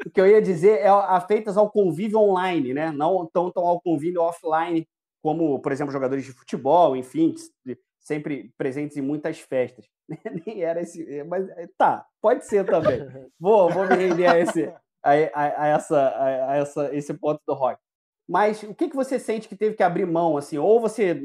o 0.08 0.12
que 0.12 0.22
eu 0.22 0.28
ia 0.28 0.42
dizer 0.42 0.80
é 0.80 0.88
afeitas 0.88 1.58
ao 1.58 1.70
convívio 1.70 2.20
online, 2.20 2.74
né? 2.74 2.90
Não 2.92 3.30
tão, 3.34 3.52
tão 3.52 3.66
ao 3.66 3.82
convívio 3.82 4.22
offline, 4.22 4.88
como, 5.22 5.60
por 5.60 5.74
exemplo, 5.74 5.92
jogadores 5.92 6.24
de 6.24 6.32
futebol, 6.32 6.96
enfim, 6.96 7.36
sempre 8.06 8.54
presentes 8.58 8.96
em 8.96 9.02
muitas 9.02 9.40
festas. 9.40 9.86
Nem 10.46 10.62
era 10.62 10.82
esse, 10.82 11.24
mas 11.24 11.48
tá, 11.78 12.06
pode 12.22 12.46
ser 12.46 12.66
também. 12.66 13.00
Vou, 13.40 13.70
vou 13.70 13.88
me 13.88 13.96
render 13.96 14.28
a 14.28 14.40
esse, 14.40 14.72
a, 15.04 15.12
a, 15.34 15.64
a 15.64 15.68
essa, 15.68 16.14
a, 16.18 16.56
essa, 16.56 16.96
esse 16.96 17.14
ponto 17.16 17.42
do 17.48 17.54
rock. 17.54 17.82
Mas 18.28 18.64
o 18.64 18.74
que, 18.74 18.90
que 18.90 18.96
você 18.96 19.20
sente 19.20 19.48
que 19.48 19.56
teve 19.56 19.76
que 19.76 19.84
abrir 19.84 20.06
mão, 20.06 20.38
assim? 20.38 20.58
Ou 20.58 20.80
você, 20.80 21.20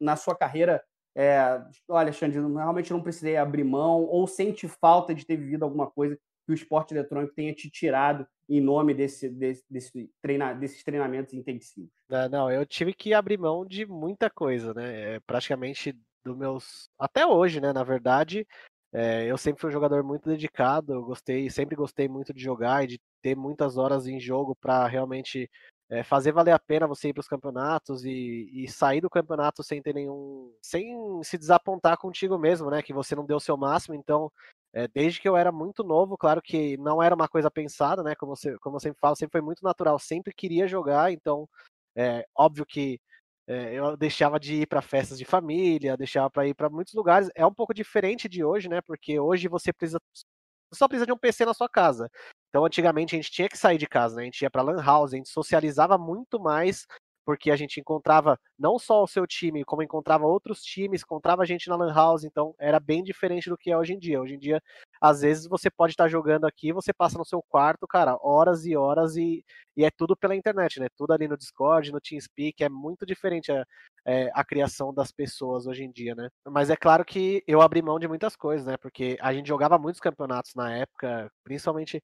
na 0.00 0.16
sua 0.16 0.34
carreira, 0.34 0.82
é, 1.14 1.62
olha, 1.88 2.12
Xande, 2.12 2.38
realmente 2.38 2.92
não 2.92 3.02
precisei 3.02 3.36
abrir 3.36 3.64
mão, 3.64 4.02
ou 4.04 4.26
sente 4.26 4.66
falta 4.68 5.14
de 5.14 5.26
ter 5.26 5.36
vivido 5.36 5.64
alguma 5.64 5.90
coisa 5.90 6.18
que 6.46 6.52
o 6.52 6.54
esporte 6.54 6.92
eletrônico 6.92 7.34
tenha 7.34 7.54
te 7.54 7.70
tirado 7.70 8.26
em 8.48 8.60
nome 8.60 8.92
desse, 8.92 9.28
desse, 9.28 9.64
desse 9.70 10.10
treina, 10.20 10.52
desses 10.52 10.82
treinamentos 10.82 11.32
intensivos? 11.32 11.90
Não, 12.08 12.28
não, 12.28 12.50
eu 12.50 12.66
tive 12.66 12.92
que 12.92 13.14
abrir 13.14 13.38
mão 13.38 13.64
de 13.64 13.86
muita 13.86 14.28
coisa, 14.28 14.74
né? 14.74 15.14
É, 15.14 15.20
praticamente 15.20 15.96
do 16.24 16.36
meus. 16.36 16.88
Até 16.98 17.26
hoje, 17.26 17.60
né? 17.60 17.72
Na 17.72 17.84
verdade, 17.84 18.46
é, 18.92 19.24
eu 19.24 19.38
sempre 19.38 19.60
fui 19.60 19.70
um 19.70 19.72
jogador 19.72 20.02
muito 20.04 20.28
dedicado, 20.28 20.92
eu 20.92 21.02
gostei, 21.02 21.48
sempre 21.48 21.74
gostei 21.74 22.08
muito 22.08 22.32
de 22.32 22.42
jogar 22.42 22.84
e 22.84 22.88
de 22.88 23.00
ter 23.22 23.34
muitas 23.34 23.78
horas 23.78 24.06
em 24.06 24.20
jogo 24.20 24.54
para 24.54 24.86
realmente 24.86 25.48
é, 25.88 26.02
fazer 26.02 26.32
valer 26.32 26.52
a 26.52 26.58
pena 26.58 26.86
você 26.86 27.08
ir 27.08 27.12
para 27.12 27.20
os 27.20 27.28
campeonatos 27.28 28.04
e, 28.04 28.48
e, 28.52 28.68
sair 28.68 29.00
do 29.00 29.10
campeonato 29.10 29.62
sem 29.62 29.82
ter 29.82 29.94
nenhum. 29.94 30.50
sem 30.62 31.22
se 31.22 31.38
desapontar 31.38 31.98
contigo 31.98 32.38
mesmo, 32.38 32.70
né? 32.70 32.82
Que 32.82 32.92
você 32.92 33.14
não 33.14 33.26
deu 33.26 33.36
o 33.36 33.40
seu 33.40 33.56
máximo. 33.56 33.94
Então, 33.94 34.30
é, 34.74 34.88
desde 34.88 35.20
que 35.20 35.28
eu 35.28 35.36
era 35.36 35.52
muito 35.52 35.84
novo, 35.84 36.16
claro 36.16 36.40
que 36.42 36.76
não 36.78 37.02
era 37.02 37.14
uma 37.14 37.28
coisa 37.28 37.50
pensada, 37.50 38.02
né? 38.02 38.14
Como, 38.14 38.34
você, 38.34 38.58
como 38.58 38.76
eu 38.76 38.80
sempre 38.80 39.00
falo, 39.00 39.16
sempre 39.16 39.32
foi 39.32 39.42
muito 39.42 39.62
natural, 39.62 39.98
sempre 39.98 40.32
queria 40.34 40.66
jogar, 40.66 41.12
então 41.12 41.46
é 41.94 42.26
óbvio 42.34 42.64
que 42.64 42.98
é, 43.52 43.74
eu 43.74 43.96
deixava 43.96 44.38
de 44.40 44.62
ir 44.62 44.66
para 44.66 44.82
festas 44.82 45.18
de 45.18 45.24
família, 45.24 45.96
deixava 45.96 46.30
para 46.30 46.46
ir 46.46 46.54
para 46.54 46.70
muitos 46.70 46.94
lugares. 46.94 47.28
É 47.34 47.46
um 47.46 47.54
pouco 47.54 47.74
diferente 47.74 48.28
de 48.28 48.44
hoje, 48.44 48.68
né? 48.68 48.80
Porque 48.82 49.18
hoje 49.20 49.48
você 49.48 49.72
precisa 49.72 49.98
só 50.74 50.88
precisa 50.88 51.06
de 51.06 51.12
um 51.12 51.18
PC 51.18 51.44
na 51.44 51.54
sua 51.54 51.68
casa. 51.68 52.10
Então, 52.48 52.64
antigamente 52.64 53.14
a 53.14 53.18
gente 53.18 53.30
tinha 53.30 53.48
que 53.48 53.58
sair 53.58 53.78
de 53.78 53.86
casa, 53.86 54.16
né? 54.16 54.22
A 54.22 54.24
gente 54.24 54.42
ia 54.42 54.50
para 54.50 54.62
lan 54.62 54.82
house, 54.82 55.12
a 55.12 55.16
gente 55.16 55.28
socializava 55.28 55.98
muito 55.98 56.40
mais 56.40 56.86
porque 57.24 57.50
a 57.50 57.56
gente 57.56 57.80
encontrava 57.80 58.38
não 58.58 58.78
só 58.78 59.02
o 59.02 59.06
seu 59.06 59.26
time, 59.26 59.64
como 59.64 59.82
encontrava 59.82 60.26
outros 60.26 60.62
times, 60.62 61.02
encontrava 61.02 61.46
gente 61.46 61.68
na 61.68 61.76
Lan 61.76 61.92
House, 61.92 62.24
então 62.24 62.54
era 62.58 62.80
bem 62.80 63.02
diferente 63.02 63.48
do 63.48 63.56
que 63.56 63.70
é 63.70 63.76
hoje 63.76 63.94
em 63.94 63.98
dia. 63.98 64.20
Hoje 64.20 64.34
em 64.34 64.38
dia, 64.38 64.60
às 65.00 65.20
vezes 65.20 65.46
você 65.46 65.70
pode 65.70 65.92
estar 65.92 66.08
jogando 66.08 66.46
aqui, 66.46 66.72
você 66.72 66.92
passa 66.92 67.18
no 67.18 67.24
seu 67.24 67.42
quarto, 67.42 67.86
cara, 67.86 68.16
horas 68.20 68.64
e 68.64 68.76
horas 68.76 69.16
e, 69.16 69.44
e 69.76 69.84
é 69.84 69.90
tudo 69.90 70.16
pela 70.16 70.36
internet, 70.36 70.80
né? 70.80 70.86
Tudo 70.96 71.12
ali 71.12 71.26
no 71.26 71.36
Discord, 71.36 71.92
no 71.92 72.00
TeamSpeak, 72.00 72.62
é 72.62 72.68
muito 72.68 73.04
diferente 73.04 73.50
a, 73.50 73.64
é, 74.04 74.30
a 74.34 74.44
criação 74.44 74.92
das 74.92 75.10
pessoas 75.10 75.66
hoje 75.66 75.84
em 75.84 75.90
dia, 75.90 76.14
né? 76.14 76.28
Mas 76.46 76.70
é 76.70 76.76
claro 76.76 77.04
que 77.04 77.42
eu 77.46 77.60
abri 77.60 77.82
mão 77.82 77.98
de 77.98 78.08
muitas 78.08 78.36
coisas, 78.36 78.66
né? 78.66 78.76
Porque 78.76 79.16
a 79.20 79.32
gente 79.32 79.48
jogava 79.48 79.78
muitos 79.78 80.00
campeonatos 80.00 80.54
na 80.54 80.72
época, 80.74 81.30
principalmente 81.44 82.02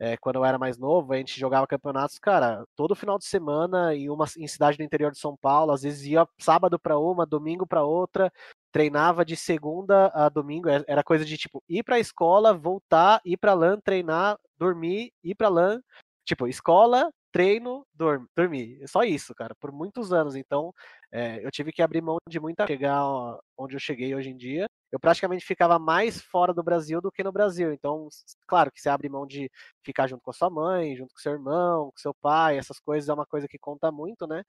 é, 0.00 0.16
quando 0.16 0.36
eu 0.36 0.44
era 0.44 0.58
mais 0.58 0.78
novo, 0.78 1.12
a 1.12 1.16
gente 1.16 1.38
jogava 1.38 1.66
campeonatos, 1.66 2.18
cara, 2.18 2.64
todo 2.76 2.94
final 2.94 3.18
de 3.18 3.24
semana 3.26 3.94
em 3.94 4.08
uma 4.08 4.26
em 4.36 4.46
cidade 4.46 4.76
do 4.76 4.82
interior 4.82 5.10
de 5.10 5.18
São 5.18 5.36
Paulo, 5.36 5.72
às 5.72 5.82
vezes 5.82 6.06
ia 6.06 6.26
sábado 6.40 6.78
para 6.78 6.98
uma, 6.98 7.26
domingo 7.26 7.66
para 7.66 7.84
outra, 7.84 8.32
treinava 8.72 9.24
de 9.24 9.36
segunda 9.36 10.08
a 10.14 10.28
domingo, 10.28 10.68
é, 10.68 10.84
era 10.86 11.02
coisa 11.02 11.24
de 11.24 11.36
tipo 11.36 11.62
ir 11.68 11.82
para 11.82 11.96
a 11.96 12.00
escola, 12.00 12.54
voltar, 12.54 13.20
ir 13.24 13.36
para 13.36 13.54
LAN, 13.54 13.80
treinar, 13.80 14.38
dormir, 14.58 15.12
ir 15.22 15.34
para 15.34 15.48
LAN, 15.48 15.80
tipo, 16.24 16.46
escola, 16.46 17.10
treino, 17.32 17.86
dorm, 17.94 18.26
dormir. 18.36 18.80
Só 18.86 19.02
isso, 19.02 19.34
cara, 19.34 19.54
por 19.60 19.72
muitos 19.72 20.12
anos. 20.12 20.34
Então, 20.36 20.72
é, 21.12 21.44
eu 21.44 21.50
tive 21.50 21.72
que 21.72 21.82
abrir 21.82 22.02
mão 22.02 22.18
de 22.28 22.38
muita 22.40 22.66
chegar 22.66 23.02
onde 23.56 23.76
eu 23.76 23.80
cheguei 23.80 24.14
hoje 24.14 24.30
em 24.30 24.36
dia. 24.36 24.66
Eu 24.90 24.98
praticamente 24.98 25.44
ficava 25.44 25.78
mais 25.78 26.20
fora 26.20 26.54
do 26.54 26.62
Brasil 26.62 27.00
do 27.00 27.12
que 27.12 27.22
no 27.22 27.32
Brasil. 27.32 27.72
Então, 27.72 28.08
claro 28.46 28.70
que 28.72 28.80
você 28.80 28.88
abre 28.88 29.08
mão 29.08 29.26
de 29.26 29.50
ficar 29.82 30.06
junto 30.06 30.22
com 30.22 30.30
a 30.30 30.34
sua 30.34 30.50
mãe, 30.50 30.96
junto 30.96 31.14
com 31.14 31.20
seu 31.20 31.32
irmão, 31.32 31.90
com 31.90 31.98
seu 31.98 32.14
pai, 32.14 32.58
essas 32.58 32.80
coisas 32.80 33.08
é 33.08 33.12
uma 33.12 33.26
coisa 33.26 33.46
que 33.48 33.58
conta 33.58 33.92
muito, 33.92 34.26
né? 34.26 34.42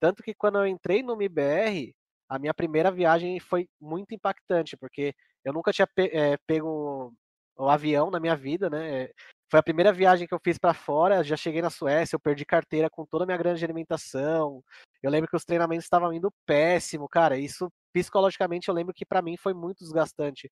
Tanto 0.00 0.22
que 0.22 0.34
quando 0.34 0.58
eu 0.58 0.66
entrei 0.66 1.02
no 1.02 1.14
MBR, 1.14 1.94
a 2.28 2.38
minha 2.38 2.54
primeira 2.54 2.90
viagem 2.90 3.40
foi 3.40 3.68
muito 3.80 4.14
impactante, 4.14 4.76
porque 4.76 5.14
eu 5.44 5.52
nunca 5.52 5.72
tinha 5.72 5.86
pe 5.86 6.10
é, 6.12 6.36
pego 6.46 7.14
o 7.56 7.68
avião 7.70 8.10
na 8.10 8.20
minha 8.20 8.36
vida, 8.36 8.68
né? 8.68 9.08
Foi 9.50 9.60
a 9.60 9.62
primeira 9.62 9.92
viagem 9.92 10.26
que 10.26 10.34
eu 10.34 10.40
fiz 10.42 10.58
para 10.58 10.74
fora, 10.74 11.22
já 11.22 11.36
cheguei 11.36 11.62
na 11.62 11.70
Suécia, 11.70 12.16
eu 12.16 12.20
perdi 12.20 12.44
carteira 12.44 12.90
com 12.90 13.06
toda 13.06 13.24
a 13.24 13.26
minha 13.26 13.38
grande 13.38 13.64
alimentação. 13.64 14.62
Eu 15.02 15.10
lembro 15.10 15.30
que 15.30 15.36
os 15.36 15.44
treinamentos 15.44 15.84
estavam 15.84 16.12
indo 16.12 16.32
péssimo, 16.44 17.08
cara. 17.08 17.38
Isso 17.38 17.70
psicologicamente 17.96 18.68
eu 18.68 18.74
lembro 18.74 18.92
que 18.92 19.06
para 19.06 19.22
mim 19.22 19.36
foi 19.38 19.54
muito 19.54 19.78
desgastante. 19.78 20.50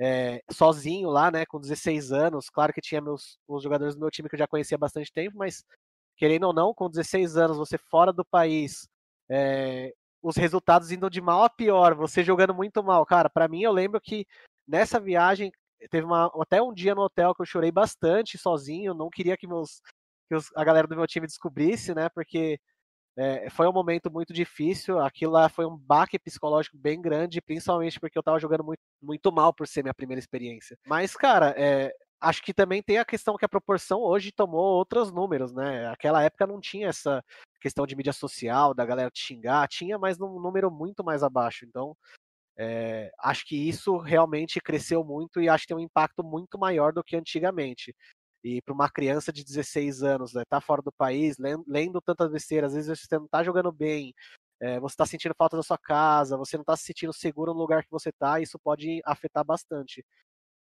É, 0.00 0.40
sozinho 0.50 1.10
lá, 1.10 1.30
né, 1.30 1.44
com 1.44 1.60
16 1.60 2.12
anos, 2.12 2.48
claro 2.48 2.72
que 2.72 2.80
tinha 2.80 3.00
meus 3.00 3.36
os 3.48 3.62
jogadores 3.62 3.94
do 3.94 4.00
meu 4.00 4.10
time 4.10 4.28
que 4.28 4.36
eu 4.36 4.38
já 4.38 4.46
conhecia 4.46 4.76
há 4.76 4.78
bastante 4.78 5.12
tempo, 5.12 5.36
mas 5.36 5.64
querendo 6.16 6.44
ou 6.44 6.52
não, 6.52 6.72
com 6.72 6.88
16 6.88 7.36
anos, 7.36 7.56
você 7.58 7.76
fora 7.76 8.12
do 8.12 8.24
país, 8.24 8.88
é, 9.28 9.92
os 10.22 10.36
resultados 10.36 10.92
indo 10.92 11.10
de 11.10 11.20
mal 11.20 11.42
a 11.44 11.50
pior, 11.50 11.94
você 11.94 12.24
jogando 12.24 12.54
muito 12.54 12.82
mal, 12.82 13.04
cara, 13.04 13.28
para 13.28 13.48
mim 13.48 13.62
eu 13.62 13.72
lembro 13.72 14.00
que 14.00 14.24
nessa 14.66 15.00
viagem 15.00 15.50
teve 15.90 16.06
uma, 16.06 16.30
até 16.40 16.62
um 16.62 16.72
dia 16.72 16.94
no 16.94 17.02
hotel 17.02 17.34
que 17.34 17.42
eu 17.42 17.46
chorei 17.46 17.70
bastante 17.70 18.38
sozinho, 18.38 18.94
não 18.94 19.10
queria 19.10 19.36
que, 19.36 19.46
meus, 19.46 19.82
que 20.28 20.36
a 20.56 20.64
galera 20.64 20.86
do 20.86 20.96
meu 20.96 21.06
time 21.06 21.26
descobrisse, 21.26 21.94
né? 21.94 22.08
Porque 22.08 22.58
é, 23.18 23.50
foi 23.50 23.66
um 23.66 23.72
momento 23.72 24.08
muito 24.12 24.32
difícil, 24.32 25.00
aquilo 25.00 25.32
lá 25.32 25.48
foi 25.48 25.66
um 25.66 25.76
baque 25.76 26.18
psicológico 26.20 26.78
bem 26.78 27.00
grande, 27.02 27.42
principalmente 27.42 27.98
porque 27.98 28.16
eu 28.16 28.22
tava 28.22 28.38
jogando 28.38 28.62
muito, 28.62 28.80
muito 29.02 29.32
mal 29.32 29.52
por 29.52 29.66
ser 29.66 29.82
minha 29.82 29.92
primeira 29.92 30.20
experiência. 30.20 30.78
Mas, 30.86 31.16
cara, 31.16 31.52
é, 31.58 31.92
acho 32.20 32.40
que 32.40 32.54
também 32.54 32.80
tem 32.80 32.98
a 32.98 33.04
questão 33.04 33.36
que 33.36 33.44
a 33.44 33.48
proporção 33.48 34.00
hoje 34.00 34.30
tomou 34.30 34.60
outros 34.60 35.10
números, 35.10 35.52
né? 35.52 35.88
Aquela 35.88 36.22
época 36.22 36.46
não 36.46 36.60
tinha 36.60 36.88
essa 36.88 37.20
questão 37.60 37.84
de 37.84 37.96
mídia 37.96 38.12
social, 38.12 38.72
da 38.72 38.86
galera 38.86 39.10
te 39.10 39.20
xingar, 39.20 39.66
tinha, 39.66 39.98
mas 39.98 40.16
num 40.16 40.40
número 40.40 40.70
muito 40.70 41.02
mais 41.02 41.24
abaixo. 41.24 41.64
Então, 41.64 41.96
é, 42.56 43.10
acho 43.20 43.44
que 43.46 43.68
isso 43.68 43.96
realmente 43.98 44.60
cresceu 44.60 45.04
muito 45.04 45.40
e 45.40 45.48
acho 45.48 45.62
que 45.64 45.68
tem 45.68 45.76
um 45.76 45.80
impacto 45.80 46.24
muito 46.24 46.56
maior 46.56 46.92
do 46.92 47.02
que 47.02 47.16
antigamente. 47.16 47.94
E 48.42 48.62
para 48.62 48.74
uma 48.74 48.88
criança 48.88 49.32
de 49.32 49.44
16 49.44 50.02
anos, 50.02 50.32
né, 50.32 50.42
tá 50.48 50.60
fora 50.60 50.80
do 50.80 50.92
país, 50.92 51.36
lendo, 51.38 51.64
lendo 51.66 52.00
tantas 52.00 52.30
besteiras, 52.30 52.74
às 52.74 52.86
vezes 52.86 53.02
você 53.02 53.18
não 53.18 53.24
está 53.24 53.42
jogando 53.42 53.72
bem, 53.72 54.14
é, 54.60 54.78
você 54.78 54.94
está 54.94 55.06
sentindo 55.06 55.34
falta 55.36 55.56
da 55.56 55.62
sua 55.62 55.78
casa, 55.78 56.36
você 56.36 56.56
não 56.56 56.62
está 56.62 56.76
se 56.76 56.84
sentindo 56.84 57.12
seguro 57.12 57.52
no 57.52 57.60
lugar 57.60 57.82
que 57.82 57.90
você 57.90 58.10
está, 58.10 58.40
isso 58.40 58.58
pode 58.58 59.00
afetar 59.04 59.44
bastante. 59.44 60.04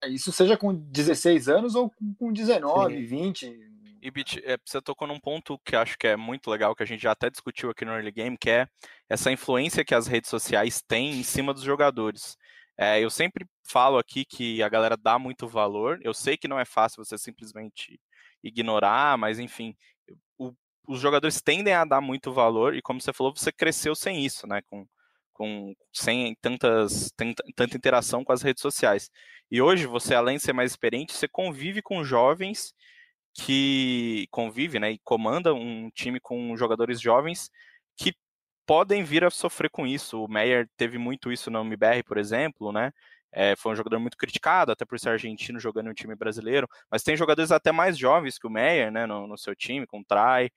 É, 0.04 0.10
isso 0.10 0.32
seja 0.32 0.58
com 0.58 0.74
16 0.74 1.48
anos 1.48 1.76
ou 1.76 1.92
com 2.20 2.32
19, 2.32 2.96
Sim. 2.96 3.06
20. 3.06 3.74
E 4.02 4.12
Bit, 4.12 4.42
é, 4.44 4.58
você 4.66 4.82
tocou 4.82 5.08
num 5.08 5.18
ponto 5.18 5.58
que 5.64 5.78
acho 5.78 5.98
que 5.98 6.08
é 6.08 6.18
muito 6.18 6.52
legal, 6.52 6.76
que 6.76 6.84
a 6.84 6.86
gente 6.86 7.02
já 7.02 7.14
até 7.14 7.30
discutiu 7.30 7.70
aqui 7.70 7.86
no 7.86 7.94
Early 7.94 8.12
Game, 8.12 8.38
que 8.38 8.50
é 8.50 8.68
essa 9.08 9.32
influência 9.32 9.86
que 9.86 9.96
as 9.96 10.08
redes 10.08 10.30
sociais 10.30 10.82
têm 10.86 11.12
em 11.12 11.24
cima 11.24 11.54
dos 11.54 11.64
jogadores. 11.64 12.36
É, 12.78 13.00
eu 13.04 13.10
sempre 13.10 13.46
falo 13.64 13.98
aqui 13.98 14.26
que 14.26 14.62
a 14.64 14.70
galera 14.70 14.98
dá 14.98 15.20
muito 15.20 15.48
valor. 15.48 16.00
Eu 16.04 16.14
sei 16.14 16.38
que 16.38 16.48
não 16.48 16.60
é 16.60 16.66
fácil 16.66 17.04
você 17.04 17.18
simplesmente 17.18 18.00
ignorar, 18.44 19.18
mas 19.18 19.40
enfim, 19.40 19.76
o, 20.38 20.54
os 20.88 21.00
jogadores 21.00 21.42
tendem 21.42 21.74
a 21.74 21.86
dar 21.86 22.02
muito 22.02 22.32
valor, 22.34 22.76
e 22.76 22.82
como 22.82 23.00
você 23.02 23.14
falou, 23.14 23.34
você 23.36 23.52
cresceu 23.52 23.96
sem 23.96 24.26
isso, 24.26 24.48
né? 24.48 24.62
Com, 24.70 24.86
com 25.34 25.76
sem 25.94 26.36
tantas, 26.42 27.12
tanta, 27.16 27.44
tanta 27.56 27.78
interação 27.78 28.24
com 28.24 28.34
as 28.34 28.42
redes 28.42 28.62
sociais. 28.62 29.10
E 29.52 29.62
hoje, 29.62 29.86
você, 29.88 30.16
além 30.16 30.38
de 30.38 30.44
ser 30.44 30.54
mais 30.54 30.72
experiente, 30.72 31.14
você 31.14 31.28
convive 31.28 31.82
com 31.82 32.04
jovens 32.04 32.74
que 33.34 34.28
convive 34.32 34.80
né, 34.80 34.92
e 34.92 35.00
comanda 35.00 35.54
um 35.54 35.90
time 35.92 36.20
com 36.20 36.56
jogadores 36.56 37.02
jovens 37.02 37.50
que 37.98 38.14
podem 38.66 39.04
vir 39.04 39.24
a 39.24 39.30
sofrer 39.30 39.70
com 39.70 39.86
isso. 39.86 40.24
O 40.24 40.28
Meyer 40.28 40.70
teve 40.78 40.98
muito 40.98 41.32
isso 41.32 41.52
no 41.52 41.62
MBR, 41.62 42.04
por 42.04 42.18
exemplo, 42.18 42.72
né? 42.72 42.92
É, 43.32 43.56
foi 43.56 43.72
um 43.72 43.76
jogador 43.76 44.00
muito 44.00 44.18
criticado, 44.18 44.72
até 44.72 44.86
por 44.86 45.00
ser 45.00 45.10
argentino 45.10 45.60
jogando 45.60 45.88
em 45.88 45.90
um 45.90 45.94
time 45.94 46.16
brasileiro, 46.16 46.68
mas 46.90 47.02
tem 47.02 47.18
jogadores 47.18 47.52
até 47.52 47.72
mais 47.72 47.98
jovens 47.98 48.38
que 48.38 48.46
o 48.46 48.50
Meyer, 48.50 48.92
né, 48.92 49.08
no, 49.08 49.26
no 49.26 49.38
seu 49.38 49.56
time, 49.56 49.88
com 49.88 50.02
o 50.02 50.06
Trai. 50.06 50.52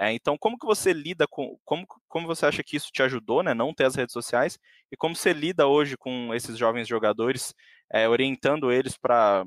É, 0.00 0.10
então, 0.12 0.38
como 0.38 0.58
que 0.58 0.64
você 0.64 0.94
lida 0.94 1.26
com, 1.28 1.58
como, 1.62 1.86
como 2.08 2.26
você 2.26 2.46
acha 2.46 2.62
que 2.64 2.74
isso 2.74 2.90
te 2.90 3.02
ajudou, 3.02 3.42
né, 3.42 3.52
não 3.52 3.74
ter 3.74 3.84
as 3.84 3.94
redes 3.94 4.14
sociais, 4.14 4.58
e 4.90 4.96
como 4.96 5.14
você 5.14 5.34
lida 5.34 5.66
hoje 5.66 5.94
com 5.94 6.32
esses 6.34 6.56
jovens 6.56 6.88
jogadores, 6.88 7.54
é, 7.92 8.08
orientando 8.08 8.72
eles 8.72 8.96
para 8.96 9.44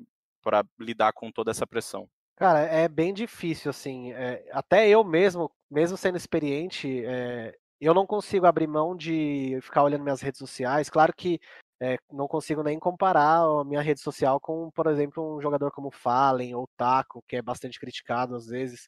lidar 0.79 1.12
com 1.13 1.31
toda 1.31 1.50
essa 1.50 1.65
pressão? 1.65 2.07
Cara, 2.36 2.60
é 2.60 2.88
bem 2.88 3.13
difícil, 3.13 3.72
assim. 3.72 4.12
É, 4.12 4.45
até 4.51 4.88
eu 4.88 5.03
mesmo, 5.03 5.50
mesmo 5.72 5.98
sendo 5.98 6.17
experiente, 6.17 7.03
é, 7.03 7.55
eu 7.79 7.94
não 7.94 8.05
consigo 8.05 8.46
abrir 8.46 8.67
mão 8.67 8.96
de 8.96 9.60
ficar 9.62 9.84
olhando 9.84 10.03
minhas 10.03 10.22
redes 10.22 10.39
sociais. 10.39 10.89
Claro 10.89 11.13
que 11.15 11.39
é, 11.82 11.98
não 12.12 12.27
consigo 12.27 12.63
nem 12.63 12.79
comparar 12.79 13.41
a 13.41 13.63
minha 13.65 13.82
rede 13.82 14.00
social 14.00 14.39
com, 14.39 14.72
por 14.72 14.88
exemplo, 14.88 15.38
um 15.38 15.41
jogador 15.41 15.72
como 15.72 15.91
Fallen 15.91 16.55
ou 16.55 16.67
Taco, 16.77 17.24
que 17.27 17.36
é 17.36 17.41
bastante 17.41 17.79
criticado 17.79 18.36
às 18.36 18.48
vezes. 18.48 18.88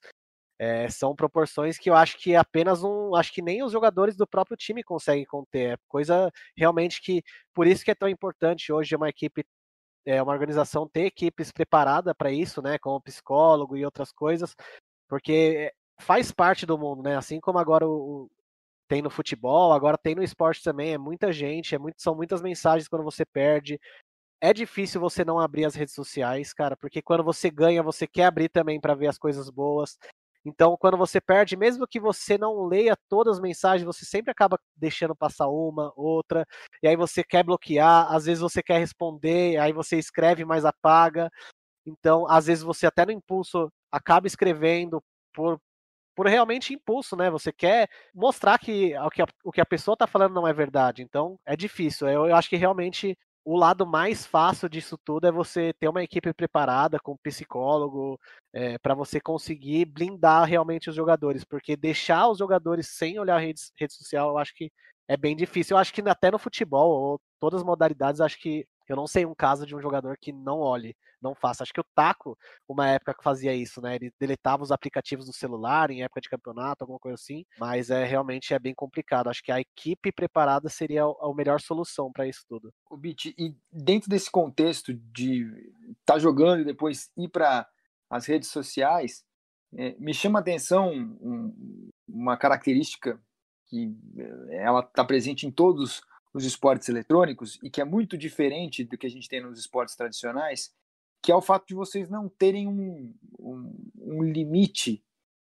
É, 0.59 0.89
são 0.89 1.15
proporções 1.15 1.77
que 1.77 1.89
eu 1.89 1.95
acho 1.95 2.17
que 2.17 2.35
apenas 2.35 2.83
um. 2.83 3.15
Acho 3.15 3.31
que 3.33 3.41
nem 3.41 3.63
os 3.63 3.71
jogadores 3.71 4.15
do 4.15 4.25
próprio 4.27 4.57
time 4.57 4.83
conseguem 4.83 5.25
conter. 5.25 5.73
É 5.73 5.77
coisa 5.87 6.31
realmente 6.55 7.01
que. 7.01 7.21
Por 7.53 7.67
isso 7.67 7.83
que 7.85 7.91
é 7.91 7.95
tão 7.95 8.09
importante 8.09 8.71
hoje 8.71 8.95
uma 8.95 9.09
equipe, 9.09 9.45
é, 10.05 10.21
uma 10.21 10.33
organização 10.33 10.87
ter 10.87 11.05
equipes 11.05 11.51
preparadas 11.51 12.13
para 12.17 12.31
isso, 12.31 12.61
né? 12.61 12.79
Como 12.79 13.01
psicólogo 13.01 13.77
e 13.77 13.85
outras 13.85 14.11
coisas, 14.11 14.55
porque 15.07 15.71
faz 15.99 16.31
parte 16.31 16.65
do 16.65 16.77
mundo, 16.77 17.03
né? 17.03 17.17
Assim 17.17 17.39
como 17.39 17.59
agora 17.59 17.87
o, 17.87 18.29
tem 18.87 19.01
no 19.01 19.09
futebol, 19.09 19.73
agora 19.73 19.97
tem 19.97 20.15
no 20.15 20.23
esporte 20.23 20.63
também, 20.63 20.93
é 20.93 20.97
muita 20.97 21.31
gente, 21.31 21.75
é 21.75 21.79
muito, 21.79 22.01
são 22.01 22.15
muitas 22.15 22.41
mensagens 22.41 22.87
quando 22.87 23.03
você 23.03 23.25
perde. 23.25 23.79
É 24.41 24.53
difícil 24.53 25.01
você 25.01 25.25
não 25.25 25.39
abrir 25.39 25.65
as 25.65 25.75
redes 25.75 25.95
sociais, 25.95 26.53
cara, 26.53 26.77
porque 26.77 27.01
quando 27.01 27.23
você 27.23 27.49
ganha, 27.49 27.83
você 27.83 28.07
quer 28.07 28.25
abrir 28.25 28.49
também 28.49 28.79
para 28.79 28.95
ver 28.95 29.07
as 29.07 29.17
coisas 29.17 29.49
boas. 29.49 29.97
Então, 30.45 30.77
quando 30.79 30.97
você 30.97 31.19
perde, 31.19 31.57
mesmo 31.57 31.87
que 31.87 31.99
você 31.99 32.37
não 32.37 32.65
leia 32.67 32.95
todas 33.09 33.35
as 33.37 33.41
mensagens, 33.41 33.85
você 33.85 34.05
sempre 34.05 34.31
acaba 34.31 34.59
deixando 34.77 35.15
passar 35.15 35.47
uma, 35.49 35.91
outra, 35.95 36.45
e 36.81 36.87
aí 36.87 36.95
você 36.95 37.23
quer 37.23 37.43
bloquear, 37.43 38.11
às 38.13 38.25
vezes 38.25 38.41
você 38.41 38.63
quer 38.63 38.79
responder, 38.79 39.57
aí 39.57 39.73
você 39.73 39.97
escreve, 39.97 40.45
mas 40.45 40.63
apaga. 40.65 41.29
Então, 41.85 42.27
às 42.29 42.47
vezes 42.47 42.63
você 42.63 42.87
até 42.87 43.05
no 43.05 43.11
impulso 43.11 43.71
acaba 43.91 44.27
escrevendo 44.27 45.01
por, 45.33 45.59
por 46.17 46.25
realmente 46.25 46.73
impulso, 46.73 47.15
né? 47.15 47.29
Você 47.29 47.53
quer 47.53 47.87
mostrar 48.11 48.57
que 48.57 48.97
o 48.97 49.09
que 49.11 49.21
a, 49.21 49.27
o 49.43 49.51
que 49.51 49.61
a 49.61 49.65
pessoa 49.65 49.93
está 49.93 50.07
falando 50.07 50.33
não 50.33 50.47
é 50.47 50.51
verdade. 50.51 51.03
Então 51.03 51.39
é 51.45 51.55
difícil. 51.55 52.07
Eu, 52.09 52.25
eu, 52.25 52.35
acho 52.35 52.49
que 52.49 52.55
realmente 52.55 53.15
o 53.45 53.55
lado 53.55 53.85
mais 53.85 54.25
fácil 54.25 54.67
disso 54.67 54.97
tudo 54.97 55.27
é 55.27 55.31
você 55.31 55.73
ter 55.79 55.87
uma 55.87 56.03
equipe 56.03 56.33
preparada 56.33 56.99
com 56.99 57.15
psicólogo 57.17 58.19
é, 58.51 58.79
para 58.79 58.95
você 58.95 59.21
conseguir 59.21 59.85
blindar 59.85 60.43
realmente 60.45 60.89
os 60.89 60.95
jogadores, 60.95 61.43
porque 61.43 61.77
deixar 61.77 62.27
os 62.29 62.39
jogadores 62.39 62.87
sem 62.87 63.19
olhar 63.19 63.35
a 63.35 63.39
rede, 63.39 63.61
rede 63.79 63.93
social, 63.93 64.29
eu 64.29 64.39
acho 64.39 64.55
que 64.55 64.71
é 65.07 65.15
bem 65.15 65.35
difícil. 65.35 65.75
Eu 65.75 65.79
acho 65.79 65.93
que 65.93 66.01
até 66.01 66.31
no 66.31 66.39
futebol, 66.39 66.89
ou 66.89 67.21
todas 67.39 67.61
as 67.61 67.65
modalidades, 67.65 68.21
acho 68.21 68.39
que 68.39 68.65
eu 68.89 68.95
não 68.95 69.05
sei 69.05 69.23
um 69.23 69.35
caso 69.35 69.67
de 69.67 69.75
um 69.75 69.81
jogador 69.81 70.17
que 70.19 70.33
não 70.33 70.59
olhe, 70.61 70.95
não 71.21 71.35
faça. 71.35 71.63
Acho 71.63 71.73
que 71.73 71.81
o 71.81 71.85
Taco, 71.95 72.37
uma 72.67 72.87
época 72.87 73.13
que 73.13 73.23
fazia 73.23 73.53
isso, 73.53 73.81
né? 73.81 73.95
Ele 73.95 74.11
deletava 74.19 74.63
os 74.63 74.71
aplicativos 74.71 75.25
do 75.25 75.33
celular 75.33 75.89
em 75.91 76.03
época 76.03 76.21
de 76.21 76.29
campeonato, 76.29 76.83
alguma 76.83 76.99
coisa 76.99 77.15
assim. 77.15 77.43
Mas 77.59 77.89
é 77.89 78.03
realmente 78.03 78.53
é 78.53 78.59
bem 78.59 78.73
complicado. 78.73 79.29
Acho 79.29 79.43
que 79.43 79.51
a 79.51 79.59
equipe 79.59 80.11
preparada 80.11 80.69
seria 80.69 81.03
a 81.03 81.33
melhor 81.35 81.59
solução 81.59 82.11
para 82.11 82.27
isso 82.27 82.43
tudo. 82.47 82.71
O 82.89 82.97
Bit, 82.97 83.33
e 83.37 83.55
dentro 83.71 84.09
desse 84.09 84.31
contexto 84.31 84.93
de 84.93 85.43
estar 85.99 86.13
tá 86.13 86.19
jogando 86.19 86.61
e 86.61 86.65
depois 86.65 87.09
ir 87.17 87.29
para 87.29 87.67
as 88.09 88.25
redes 88.25 88.49
sociais, 88.49 89.23
é, 89.75 89.95
me 89.99 90.13
chama 90.13 90.39
a 90.39 90.41
atenção 90.41 90.91
um, 90.91 91.89
uma 92.07 92.37
característica 92.37 93.21
que 93.67 93.93
eh, 94.17 94.63
ela 94.63 94.79
está 94.79 95.03
presente 95.03 95.45
em 95.45 95.51
todos 95.51 96.01
os 96.33 96.45
esportes 96.45 96.87
eletrônicos 96.87 97.59
e 97.61 97.69
que 97.69 97.81
é 97.81 97.85
muito 97.85 98.17
diferente 98.17 98.83
do 98.83 98.97
que 98.97 99.07
a 99.07 99.09
gente 99.09 99.27
tem 99.27 99.41
nos 99.41 99.59
esportes 99.59 99.95
tradicionais, 99.95 100.71
que 101.21 101.31
é 101.31 101.35
o 101.35 101.41
fato 101.41 101.67
de 101.67 101.75
vocês 101.75 102.09
não 102.09 102.29
terem 102.29 102.67
um, 102.67 103.13
um, 103.39 103.91
um 103.97 104.23
limite 104.23 105.03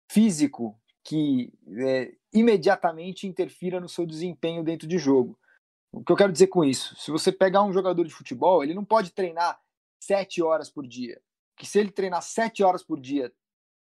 físico 0.10 0.80
que 1.04 1.54
é, 1.80 2.16
imediatamente 2.34 3.28
interfira 3.28 3.80
no 3.80 3.88
seu 3.88 4.06
desempenho 4.06 4.64
dentro 4.64 4.88
de 4.88 4.98
jogo. 4.98 5.38
O 5.92 6.04
que 6.04 6.12
eu 6.12 6.16
quero 6.16 6.32
dizer 6.32 6.48
com 6.48 6.66
isso? 6.66 6.96
Se 6.98 7.12
você 7.12 7.32
pegar 7.32 7.64
um 7.64 7.72
jogador 7.72 8.04
de 8.04 8.14
futebol, 8.14 8.64
ele 8.64 8.74
não 8.74 8.84
pode 8.84 9.12
treinar 9.12 9.60
sete 10.00 10.42
horas 10.42 10.70
por 10.70 10.86
dia. 10.86 11.22
Que 11.56 11.66
se 11.66 11.80
ele 11.80 11.92
treinar 11.92 12.22
sete 12.22 12.64
horas 12.64 12.84
por 12.84 13.00
dia, 13.00 13.32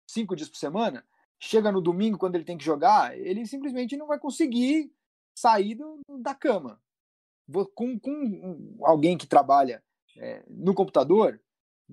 cinco 0.06 0.36
dias 0.36 0.48
por 0.48 0.58
semana, 0.58 1.06
chega 1.40 1.72
no 1.72 1.80
domingo, 1.80 2.18
quando 2.18 2.34
ele 2.34 2.44
tem 2.44 2.58
que 2.58 2.64
jogar, 2.64 3.18
ele 3.18 3.46
simplesmente 3.46 3.96
não 3.96 4.06
vai 4.06 4.18
conseguir 4.18 4.92
sair 5.34 5.74
do, 5.74 6.00
da 6.20 6.34
cama. 6.34 6.80
Com, 7.74 7.98
com 7.98 8.76
alguém 8.82 9.16
que 9.16 9.26
trabalha 9.26 9.82
é, 10.16 10.44
no 10.48 10.74
computador, 10.74 11.40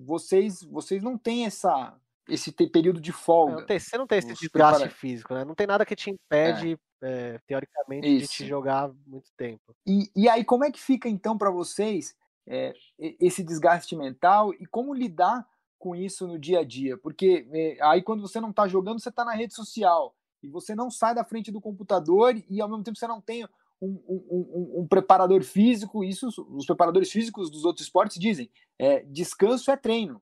vocês, 0.04 0.62
vocês 0.62 1.02
não 1.02 1.18
têm 1.18 1.46
essa, 1.46 1.94
esse 2.28 2.52
período 2.52 3.00
de 3.00 3.12
folga. 3.12 3.56
Não 3.56 3.66
tem, 3.66 3.78
você 3.78 3.98
não 3.98 4.06
tem 4.06 4.18
esse 4.18 4.34
desgaste 4.34 4.88
físico, 4.88 5.34
né? 5.34 5.44
Não 5.44 5.54
tem 5.54 5.66
nada 5.66 5.84
que 5.84 5.96
te 5.96 6.10
impede, 6.10 6.72
é. 6.72 6.90
É, 7.02 7.40
teoricamente, 7.46 8.06
Isso. 8.06 8.32
de 8.32 8.36
te 8.38 8.46
jogar 8.46 8.90
muito 9.06 9.30
tempo. 9.36 9.74
E, 9.86 10.10
e 10.14 10.28
aí, 10.28 10.44
como 10.44 10.64
é 10.64 10.70
que 10.70 10.80
fica, 10.80 11.08
então, 11.08 11.36
para 11.36 11.50
vocês 11.50 12.14
é, 12.46 12.74
esse 12.98 13.42
desgaste 13.42 13.96
mental 13.96 14.52
e 14.54 14.66
como 14.66 14.94
lidar 14.94 15.46
com 15.78 15.94
isso 15.94 16.26
no 16.26 16.38
dia 16.38 16.60
a 16.60 16.64
dia? 16.64 16.98
Porque 16.98 17.46
é, 17.52 17.78
aí 17.80 18.02
quando 18.02 18.20
você 18.20 18.40
não 18.40 18.50
está 18.50 18.68
jogando, 18.68 19.00
você 19.00 19.08
está 19.08 19.24
na 19.24 19.34
rede 19.34 19.54
social 19.54 20.14
e 20.42 20.48
você 20.48 20.74
não 20.74 20.90
sai 20.90 21.14
da 21.14 21.24
frente 21.24 21.50
do 21.50 21.60
computador 21.60 22.34
e 22.48 22.60
ao 22.60 22.68
mesmo 22.68 22.84
tempo 22.84 22.98
você 22.98 23.06
não 23.06 23.20
tem 23.20 23.46
um, 23.80 24.00
um, 24.08 24.80
um, 24.80 24.86
preparador 24.86 25.42
físico. 25.42 26.04
Isso 26.04 26.28
os 26.50 26.66
preparadores 26.66 27.10
físicos 27.10 27.50
dos 27.50 27.64
outros 27.64 27.86
esportes 27.86 28.18
dizem: 28.18 28.50
é, 28.78 29.00
descanso 29.04 29.70
é 29.70 29.76
treino. 29.76 30.20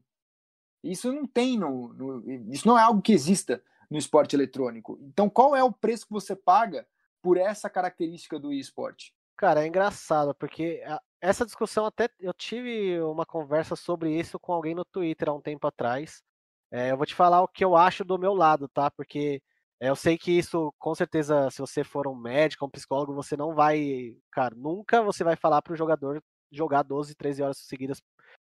Isso 0.82 1.12
não 1.12 1.26
tem 1.26 1.58
no, 1.58 1.92
no, 1.92 2.52
isso 2.52 2.66
não 2.66 2.78
é 2.78 2.82
algo 2.82 3.02
que 3.02 3.12
exista 3.12 3.62
no 3.90 3.98
esporte 3.98 4.36
eletrônico. 4.36 4.98
Então, 5.02 5.28
qual 5.28 5.56
é 5.56 5.62
o 5.62 5.72
preço 5.72 6.06
que 6.06 6.12
você 6.12 6.36
paga 6.36 6.86
por 7.20 7.36
essa 7.36 7.68
característica 7.68 8.38
do 8.38 8.52
esporte? 8.52 9.14
Cara, 9.36 9.64
é 9.64 9.66
engraçado, 9.66 10.34
porque 10.34 10.82
essa 11.20 11.44
discussão 11.44 11.86
até 11.86 12.08
eu 12.20 12.34
tive 12.34 13.00
uma 13.00 13.24
conversa 13.24 13.76
sobre 13.76 14.18
isso 14.18 14.38
com 14.38 14.52
alguém 14.52 14.74
no 14.74 14.84
Twitter 14.84 15.28
há 15.28 15.32
um 15.32 15.40
tempo 15.40 15.66
atrás. 15.66 16.22
É, 16.70 16.90
eu 16.90 16.96
vou 16.96 17.06
te 17.06 17.14
falar 17.14 17.42
o 17.42 17.48
que 17.48 17.64
eu 17.64 17.76
acho 17.76 18.04
do 18.04 18.18
meu 18.18 18.34
lado, 18.34 18.68
tá? 18.68 18.90
Porque 18.90 19.42
eu 19.80 19.94
sei 19.94 20.18
que 20.18 20.32
isso, 20.32 20.72
com 20.78 20.94
certeza, 20.94 21.50
se 21.50 21.60
você 21.60 21.84
for 21.84 22.08
um 22.08 22.14
médico, 22.16 22.66
um 22.66 22.70
psicólogo, 22.70 23.14
você 23.14 23.36
não 23.36 23.54
vai, 23.54 24.16
cara, 24.30 24.54
nunca 24.56 25.02
você 25.02 25.22
vai 25.22 25.36
falar 25.36 25.62
para 25.62 25.72
o 25.72 25.76
jogador 25.76 26.22
jogar 26.50 26.82
12, 26.82 27.14
13 27.14 27.42
horas 27.42 27.58
seguidas, 27.58 28.02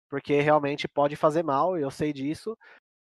porque 0.10 0.42
realmente 0.42 0.88
pode 0.88 1.16
fazer 1.16 1.44
mal, 1.44 1.78
eu 1.78 1.92
sei 1.92 2.12
disso. 2.12 2.58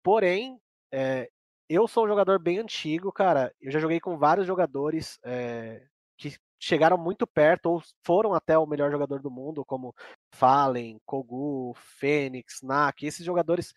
Porém, 0.04 0.60
é, 0.92 1.30
eu 1.68 1.88
sou 1.88 2.06
um 2.06 2.08
jogador 2.08 2.40
bem 2.40 2.60
antigo, 2.60 3.12
cara. 3.12 3.54
Eu 3.60 3.72
já 3.72 3.80
joguei 3.80 4.00
com 4.00 4.18
vários 4.18 4.46
jogadores 4.46 5.18
é, 5.24 5.86
que 6.18 6.36
chegaram 6.60 6.98
muito 6.98 7.26
perto 7.28 7.68
ou 7.68 7.84
foram 8.06 8.34
até 8.34 8.58
o 8.58 8.68
melhor 8.68 8.92
jogador 8.92 9.22
do 9.22 9.32
mundo, 9.32 9.66
como 9.66 9.94
Fallen, 10.34 11.00
Kogu, 11.06 11.74
Fênix, 11.76 12.62
Nak. 12.62 13.06
Esses 13.06 13.26
jogadores, 13.26 13.74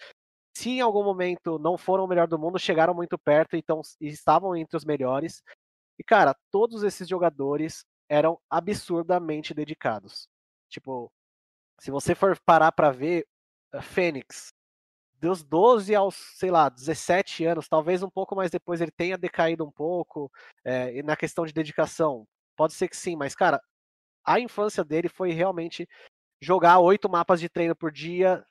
se 0.58 0.70
em 0.70 0.80
algum 0.80 1.04
momento 1.04 1.56
não 1.56 1.78
foram 1.78 2.04
o 2.04 2.08
melhor 2.08 2.26
do 2.26 2.36
mundo, 2.36 2.58
chegaram 2.58 2.92
muito 2.92 3.16
perto 3.16 3.56
então, 3.56 3.80
e 4.00 4.08
estavam 4.08 4.56
entre 4.56 4.76
os 4.76 4.84
melhores. 4.84 5.40
E, 5.96 6.02
cara, 6.02 6.34
todos 6.50 6.82
esses 6.82 7.08
jogadores 7.08 7.84
eram 8.08 8.40
absurdamente 8.50 9.54
dedicados. 9.54 10.28
Tipo, 10.68 11.12
se 11.80 11.92
você 11.92 12.12
for 12.14 12.36
parar 12.44 12.72
para 12.72 12.90
ver, 12.90 13.24
eh, 13.72 13.80
Fênix, 13.80 14.48
dos 15.20 15.44
12 15.44 15.94
aos, 15.94 16.16
sei 16.36 16.50
lá, 16.50 16.68
17 16.68 17.44
anos, 17.44 17.68
talvez 17.68 18.02
um 18.02 18.10
pouco 18.10 18.34
mais 18.34 18.50
depois 18.50 18.80
ele 18.80 18.90
tenha 18.90 19.16
decaído 19.16 19.64
um 19.64 19.70
pouco, 19.70 20.30
é, 20.64 21.02
na 21.04 21.16
questão 21.16 21.46
de 21.46 21.52
dedicação. 21.52 22.26
Pode 22.56 22.74
ser 22.74 22.88
que 22.88 22.96
sim, 22.96 23.16
mas, 23.16 23.34
cara, 23.34 23.60
a 24.24 24.40
infância 24.40 24.84
dele 24.84 25.08
foi 25.08 25.30
realmente 25.32 25.88
jogar 26.40 26.80
oito 26.80 27.08
mapas 27.08 27.40
de 27.40 27.48
treino 27.48 27.76
por 27.76 27.92
dia, 27.92 28.44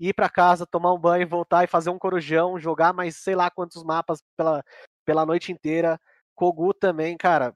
ir 0.00 0.14
para 0.14 0.30
casa, 0.30 0.66
tomar 0.66 0.92
um 0.94 0.98
banho, 0.98 1.28
voltar 1.28 1.64
e 1.64 1.68
fazer 1.68 1.90
um 1.90 1.98
corujão, 1.98 2.58
jogar 2.58 2.92
mais 2.92 3.16
sei 3.16 3.34
lá 3.34 3.50
quantos 3.50 3.84
mapas 3.84 4.22
pela, 4.36 4.64
pela 5.04 5.26
noite 5.26 5.52
inteira. 5.52 6.00
Kogu 6.34 6.72
também, 6.74 7.16
cara. 7.16 7.54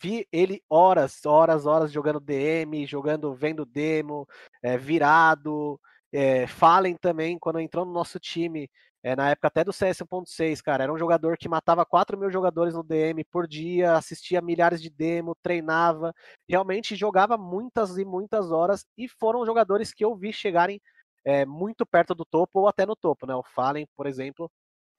Vi 0.00 0.26
ele 0.32 0.62
horas, 0.68 1.24
horas, 1.26 1.66
horas 1.66 1.92
jogando 1.92 2.20
DM, 2.20 2.86
jogando, 2.86 3.34
vendo 3.34 3.64
demo, 3.64 4.26
é, 4.62 4.76
virado. 4.76 5.80
É, 6.12 6.46
Fallen 6.46 6.96
também, 6.96 7.38
quando 7.38 7.58
entrou 7.58 7.84
no 7.86 7.92
nosso 7.92 8.20
time, 8.20 8.68
é, 9.02 9.16
na 9.16 9.30
época 9.30 9.48
até 9.48 9.64
do 9.64 9.72
CS 9.72 10.02
1.6, 10.02 10.60
cara, 10.62 10.84
era 10.84 10.92
um 10.92 10.98
jogador 10.98 11.36
que 11.36 11.48
matava 11.48 11.84
4 11.84 12.16
mil 12.18 12.30
jogadores 12.30 12.74
no 12.74 12.84
DM 12.84 13.24
por 13.24 13.48
dia, 13.48 13.94
assistia 13.94 14.40
milhares 14.40 14.80
de 14.80 14.90
demo, 14.90 15.34
treinava, 15.42 16.14
realmente 16.48 16.94
jogava 16.94 17.36
muitas 17.36 17.96
e 17.98 18.04
muitas 18.04 18.52
horas, 18.52 18.84
e 18.96 19.08
foram 19.08 19.44
jogadores 19.46 19.92
que 19.92 20.04
eu 20.04 20.14
vi 20.14 20.32
chegarem 20.32 20.80
é, 21.24 21.44
muito 21.44 21.86
perto 21.86 22.14
do 22.14 22.24
topo 22.24 22.60
ou 22.60 22.68
até 22.68 22.86
no 22.86 22.96
topo, 22.96 23.26
né? 23.26 23.34
O 23.34 23.42
Fallen, 23.42 23.86
por 23.96 24.06
exemplo, 24.06 24.50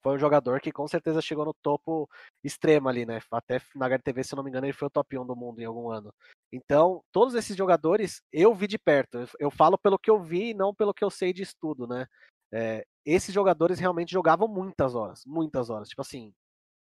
foi 0.02 0.16
um 0.16 0.18
jogador 0.18 0.60
que 0.60 0.70
com 0.70 0.86
certeza 0.86 1.22
chegou 1.22 1.46
no 1.46 1.54
topo 1.54 2.08
extremo 2.42 2.88
ali, 2.88 3.06
né? 3.06 3.20
Até 3.30 3.60
na 3.74 3.86
HTV, 3.86 4.22
se 4.22 4.34
eu 4.34 4.36
não 4.36 4.44
me 4.44 4.50
engano, 4.50 4.66
ele 4.66 4.72
foi 4.72 4.86
o 4.86 4.90
top 4.90 5.18
1 5.18 5.26
do 5.26 5.34
mundo 5.34 5.60
em 5.60 5.64
algum 5.64 5.90
ano. 5.90 6.12
Então, 6.52 7.02
todos 7.10 7.34
esses 7.34 7.56
jogadores 7.56 8.22
eu 8.30 8.54
vi 8.54 8.66
de 8.66 8.78
perto. 8.78 9.26
Eu 9.38 9.50
falo 9.50 9.78
pelo 9.78 9.98
que 9.98 10.10
eu 10.10 10.20
vi 10.20 10.50
e 10.50 10.54
não 10.54 10.74
pelo 10.74 10.92
que 10.92 11.02
eu 11.02 11.10
sei 11.10 11.32
de 11.32 11.42
estudo, 11.42 11.86
né? 11.86 12.06
É, 12.52 12.84
esses 13.04 13.34
jogadores 13.34 13.78
realmente 13.78 14.12
jogavam 14.12 14.46
muitas 14.46 14.94
horas, 14.94 15.22
muitas 15.26 15.70
horas. 15.70 15.88
Tipo 15.88 16.02
assim, 16.02 16.32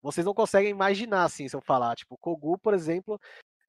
vocês 0.02 0.24
não 0.24 0.34
conseguem 0.34 0.70
imaginar, 0.70 1.24
assim, 1.24 1.46
se 1.46 1.54
eu 1.54 1.60
falar. 1.60 1.94
Tipo, 1.96 2.14
o 2.14 2.18
Kogu, 2.18 2.58
por 2.58 2.72
exemplo, 2.72 3.20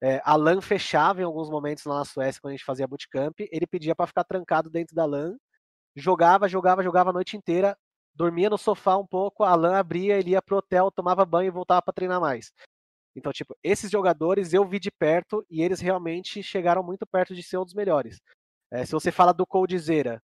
é, 0.02 0.20
a 0.24 0.34
LAN 0.34 0.60
fechava 0.60 1.20
em 1.20 1.24
alguns 1.24 1.48
momentos 1.50 1.84
lá 1.84 1.98
na 1.98 2.04
Suécia, 2.04 2.40
quando 2.40 2.52
a 2.52 2.56
gente 2.56 2.64
fazia 2.64 2.88
bootcamp, 2.88 3.38
ele 3.38 3.66
pedia 3.66 3.94
para 3.94 4.06
ficar 4.06 4.24
trancado 4.24 4.68
dentro 4.70 4.96
da 4.96 5.04
LAN, 5.04 5.36
jogava, 5.94 6.48
jogava, 6.48 6.82
jogava 6.82 7.10
a 7.10 7.12
noite 7.12 7.36
inteira, 7.36 7.76
dormia 8.14 8.50
no 8.50 8.58
sofá 8.58 8.96
um 8.96 9.06
pouco, 9.06 9.44
a 9.44 9.54
LAN 9.54 9.76
abria, 9.76 10.18
ele 10.18 10.30
ia 10.30 10.42
pro 10.42 10.58
hotel, 10.58 10.90
tomava 10.90 11.24
banho 11.24 11.48
e 11.48 11.50
voltava 11.50 11.82
para 11.82 11.92
treinar 11.92 12.20
mais. 12.20 12.52
Então, 13.14 13.32
tipo, 13.32 13.56
esses 13.62 13.90
jogadores 13.90 14.52
eu 14.52 14.66
vi 14.66 14.78
de 14.78 14.90
perto 14.90 15.44
e 15.50 15.62
eles 15.62 15.80
realmente 15.80 16.42
chegaram 16.42 16.82
muito 16.82 17.06
perto 17.06 17.34
de 17.34 17.42
ser 17.42 17.58
um 17.58 17.64
dos 17.64 17.74
melhores. 17.74 18.20
É, 18.70 18.84
se 18.86 18.92
você 18.92 19.12
fala 19.12 19.32
do 19.32 19.46
Coldzera, 19.46 20.22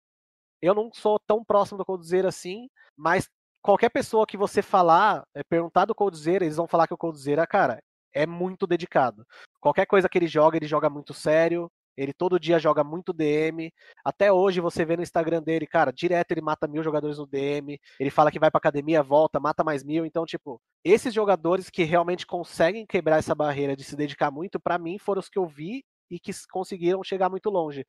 eu 0.62 0.75
não 0.75 0.90
sou 0.92 1.18
tão 1.18 1.44
próximo 1.44 1.79
do 1.79 1.85
Coldzera 1.85 2.29
assim, 2.29 2.68
mas 2.96 3.29
qualquer 3.62 3.90
pessoa 3.90 4.27
que 4.27 4.37
você 4.37 4.62
falar, 4.62 5.27
é, 5.35 5.42
perguntar 5.44 5.85
do 5.85 5.94
Coldzera, 5.94 6.44
eles 6.44 6.57
vão 6.57 6.66
falar 6.66 6.87
que 6.87 6.94
o 6.94 6.99
Coldzera, 6.99 7.46
cara, 7.46 7.83
é 8.12 8.27
muito 8.27 8.66
dedicado. 8.66 9.27
Qualquer 9.61 9.87
coisa 9.87 10.09
que 10.09 10.16
ele 10.16 10.27
joga, 10.27 10.57
ele 10.57 10.66
joga 10.66 10.88
muito 10.88 11.12
sério. 11.12 11.70
Ele 12.01 12.15
todo 12.15 12.41
dia 12.41 12.59
joga 12.59 12.83
muito 12.83 13.13
DM. 13.13 13.71
Até 14.03 14.33
hoje 14.33 14.59
você 14.59 14.87
vê 14.87 14.97
no 14.97 15.03
Instagram 15.03 15.43
dele, 15.43 15.67
cara, 15.67 15.93
direto 15.93 16.33
ele 16.33 16.41
mata 16.41 16.67
mil 16.67 16.83
jogadores 16.83 17.19
no 17.19 17.27
DM. 17.27 17.79
Ele 17.99 18.11
fala 18.11 18.31
que 18.31 18.39
vai 18.39 18.51
pra 18.51 18.57
academia, 18.57 19.03
volta, 19.03 19.39
mata 19.39 19.63
mais 19.63 19.85
mil. 19.85 20.07
Então, 20.07 20.25
tipo, 20.25 20.59
esses 20.83 21.13
jogadores 21.13 21.69
que 21.69 21.85
realmente 21.85 22.27
conseguem 22.27 22.87
quebrar 22.87 23.19
essa 23.19 23.35
barreira 23.35 23.77
de 23.77 23.85
se 23.85 23.95
dedicar 23.95 24.31
muito, 24.31 24.59
para 24.59 24.79
mim, 24.79 24.97
foram 24.99 25.21
os 25.21 25.29
que 25.29 25.39
eu 25.39 25.47
vi 25.47 25.85
e 26.11 26.19
que 26.19 26.33
conseguiram 26.51 27.05
chegar 27.05 27.29
muito 27.29 27.51
longe. 27.51 27.87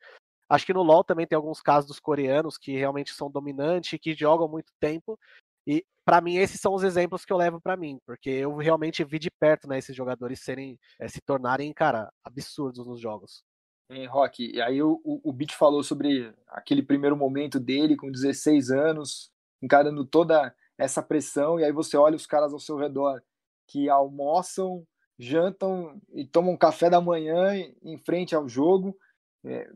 Acho 0.50 0.66
que 0.66 0.74
no 0.74 0.84
LoL 0.84 1.06
também 1.06 1.26
tem 1.26 1.38
alguns 1.38 1.62
casos 1.62 1.88
dos 1.88 2.00
coreanos 2.02 2.58
que 2.58 2.76
realmente 2.76 3.14
são 3.14 3.32
dominantes, 3.32 3.98
que 3.98 4.14
jogam 4.14 4.50
muito 4.50 4.74
tempo. 4.78 5.18
E 5.66 5.86
para 6.04 6.20
mim 6.20 6.36
esses 6.36 6.60
são 6.60 6.74
os 6.74 6.84
exemplos 6.84 7.24
que 7.24 7.32
eu 7.32 7.38
levo 7.38 7.62
para 7.62 7.78
mim, 7.78 7.98
porque 8.06 8.30
eu 8.30 8.58
realmente 8.58 9.06
vi 9.06 9.20
de 9.20 9.32
perto, 9.32 9.70
né, 9.70 9.78
esses 9.78 9.96
jogadores 9.96 10.42
serem 10.42 10.78
é, 11.00 11.08
se 11.08 11.22
tornarem, 11.22 11.72
cara, 11.72 12.12
absurdos 12.26 12.86
nos 12.86 13.00
jogos. 13.00 13.44
Hein, 13.92 14.06
Rock, 14.06 14.50
e 14.56 14.62
aí 14.62 14.82
o, 14.82 15.02
o, 15.04 15.20
o 15.22 15.34
Beat 15.34 15.54
falou 15.54 15.84
sobre 15.84 16.34
aquele 16.48 16.82
primeiro 16.82 17.18
momento 17.18 17.60
dele 17.60 17.98
com 17.98 18.10
16 18.10 18.72
anos, 18.72 19.30
encarando 19.62 20.06
toda 20.06 20.56
essa 20.78 21.04
pressão, 21.04 21.60
e 21.60 21.66
aí 21.66 21.74
você 21.74 21.98
olha 21.98 22.16
os 22.16 22.26
caras 22.26 22.54
ao 22.54 22.60
seu 22.60 22.78
redor 22.78 23.22
que 23.68 23.90
almoçam, 23.90 24.88
jantam 25.20 26.02
e 26.14 26.26
tomam 26.26 26.56
café 26.56 26.90
da 26.90 27.02
manhã 27.02 27.54
em 27.84 27.98
frente 27.98 28.34
ao 28.34 28.48
jogo. 28.48 28.98
É, 29.44 29.70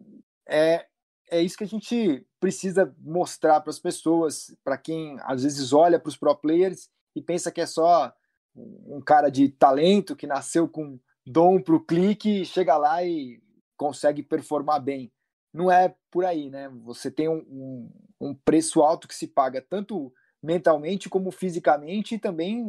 é, 0.48 0.86
é 1.30 1.42
isso 1.42 1.58
que 1.58 1.66
a 1.66 1.68
gente 1.68 2.26
precisa 2.40 2.96
mostrar 3.00 3.60
para 3.60 3.70
as 3.70 3.80
pessoas, 3.80 4.56
para 4.64 4.78
quem 4.78 5.18
às 5.24 5.44
vezes 5.44 5.74
olha 5.74 6.00
para 6.00 6.10
os 6.10 6.16
pro 6.16 6.34
players 6.38 6.90
e 7.14 7.22
pensa 7.22 7.52
que 7.52 7.60
é 7.60 7.66
só 7.66 8.14
um 8.56 9.02
cara 9.02 9.30
de 9.30 9.50
talento 9.50 10.16
que 10.16 10.26
nasceu 10.26 10.70
com 10.70 10.98
dom 11.26 11.62
para 11.62 11.76
o 11.76 11.84
clique, 11.84 12.46
chega 12.46 12.78
lá 12.78 13.04
e 13.04 13.44
consegue 13.78 14.24
performar 14.24 14.82
bem. 14.82 15.12
Não 15.54 15.72
é 15.72 15.96
por 16.12 16.26
aí, 16.26 16.50
né? 16.50 16.70
Você 16.84 17.10
tem 17.10 17.30
um, 17.30 17.38
um, 17.48 17.92
um 18.20 18.34
preço 18.34 18.82
alto 18.82 19.08
que 19.08 19.16
se 19.16 19.28
paga 19.28 19.62
tanto 19.62 20.14
mentalmente 20.44 21.10
como 21.10 21.32
fisicamente 21.32 22.16
e 22.16 22.20
também 22.20 22.66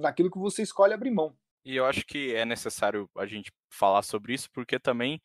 naquilo 0.00 0.30
que 0.30 0.38
você 0.38 0.62
escolhe 0.62 0.94
abrir 0.94 1.10
mão. 1.10 1.36
E 1.64 1.76
eu 1.76 1.84
acho 1.84 2.06
que 2.06 2.34
é 2.34 2.44
necessário 2.44 3.08
a 3.16 3.26
gente 3.26 3.52
falar 3.68 4.02
sobre 4.02 4.32
isso, 4.32 4.48
porque 4.52 4.78
também 4.78 5.20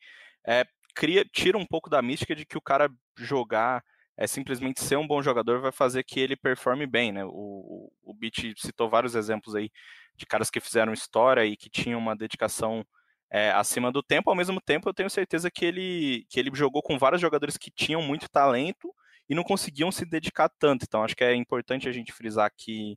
é, 0.46 0.64
cria, 0.94 1.24
tira 1.24 1.56
um 1.56 1.66
pouco 1.66 1.88
da 1.88 2.02
mística 2.02 2.34
de 2.34 2.44
que 2.44 2.58
o 2.58 2.62
cara 2.62 2.90
jogar 3.16 3.82
é 4.16 4.26
simplesmente 4.26 4.82
ser 4.82 4.96
um 4.96 5.06
bom 5.06 5.22
jogador 5.22 5.60
vai 5.60 5.72
fazer 5.72 6.02
que 6.02 6.18
ele 6.18 6.36
performe 6.36 6.86
bem, 6.86 7.12
né? 7.12 7.24
O, 7.24 7.92
o 8.02 8.14
Beat 8.14 8.54
citou 8.56 8.88
vários 8.88 9.14
exemplos 9.14 9.54
aí 9.54 9.70
de 10.14 10.24
caras 10.24 10.48
que 10.48 10.58
fizeram 10.58 10.92
história 10.92 11.44
e 11.44 11.56
que 11.56 11.68
tinham 11.68 11.98
uma 11.98 12.16
dedicação 12.16 12.84
é, 13.30 13.50
acima 13.52 13.92
do 13.92 14.02
tempo. 14.02 14.30
Ao 14.30 14.36
mesmo 14.36 14.60
tempo, 14.60 14.88
eu 14.88 14.94
tenho 14.94 15.10
certeza 15.10 15.50
que 15.50 15.64
ele, 15.64 16.26
que 16.28 16.38
ele 16.40 16.50
jogou 16.54 16.82
com 16.82 16.98
vários 16.98 17.20
jogadores 17.20 17.56
que 17.56 17.70
tinham 17.70 18.02
muito 18.02 18.28
talento 18.30 18.92
e 19.28 19.34
não 19.34 19.42
conseguiam 19.42 19.90
se 19.92 20.04
dedicar 20.04 20.50
tanto. 20.58 20.84
Então, 20.84 21.02
acho 21.02 21.16
que 21.16 21.24
é 21.24 21.34
importante 21.34 21.88
a 21.88 21.92
gente 21.92 22.12
frisar 22.12 22.50
que 22.56 22.96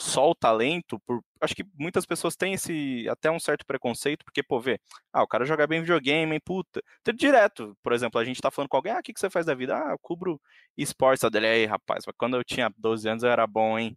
só 0.00 0.30
o 0.30 0.34
talento, 0.34 1.00
por, 1.04 1.20
acho 1.40 1.54
que 1.56 1.64
muitas 1.74 2.06
pessoas 2.06 2.36
têm 2.36 2.54
esse 2.54 3.08
até 3.08 3.30
um 3.30 3.40
certo 3.40 3.66
preconceito, 3.66 4.24
porque, 4.24 4.42
pô, 4.44 4.60
vê, 4.60 4.80
ah, 5.12 5.24
o 5.24 5.26
cara 5.26 5.44
joga 5.44 5.66
bem 5.66 5.80
videogame, 5.80 6.34
hein, 6.34 6.40
puta. 6.44 6.80
Então, 7.00 7.12
direto, 7.12 7.76
por 7.82 7.92
exemplo, 7.92 8.20
a 8.20 8.24
gente 8.24 8.40
tá 8.40 8.50
falando 8.50 8.68
com 8.68 8.76
alguém, 8.76 8.92
ah, 8.92 9.00
o 9.00 9.02
que, 9.02 9.12
que 9.12 9.18
você 9.18 9.28
faz 9.28 9.44
da 9.46 9.54
vida? 9.54 9.76
Ah, 9.76 9.90
eu 9.92 9.98
cubro 10.00 10.40
esportes, 10.76 11.24
a 11.24 11.28
dele, 11.28 11.48
aí, 11.48 11.66
rapaz, 11.66 12.04
mas 12.06 12.14
quando 12.16 12.36
eu 12.36 12.44
tinha 12.44 12.70
12 12.78 13.08
anos 13.08 13.24
eu 13.24 13.30
era 13.30 13.46
bom, 13.46 13.76
hein? 13.78 13.96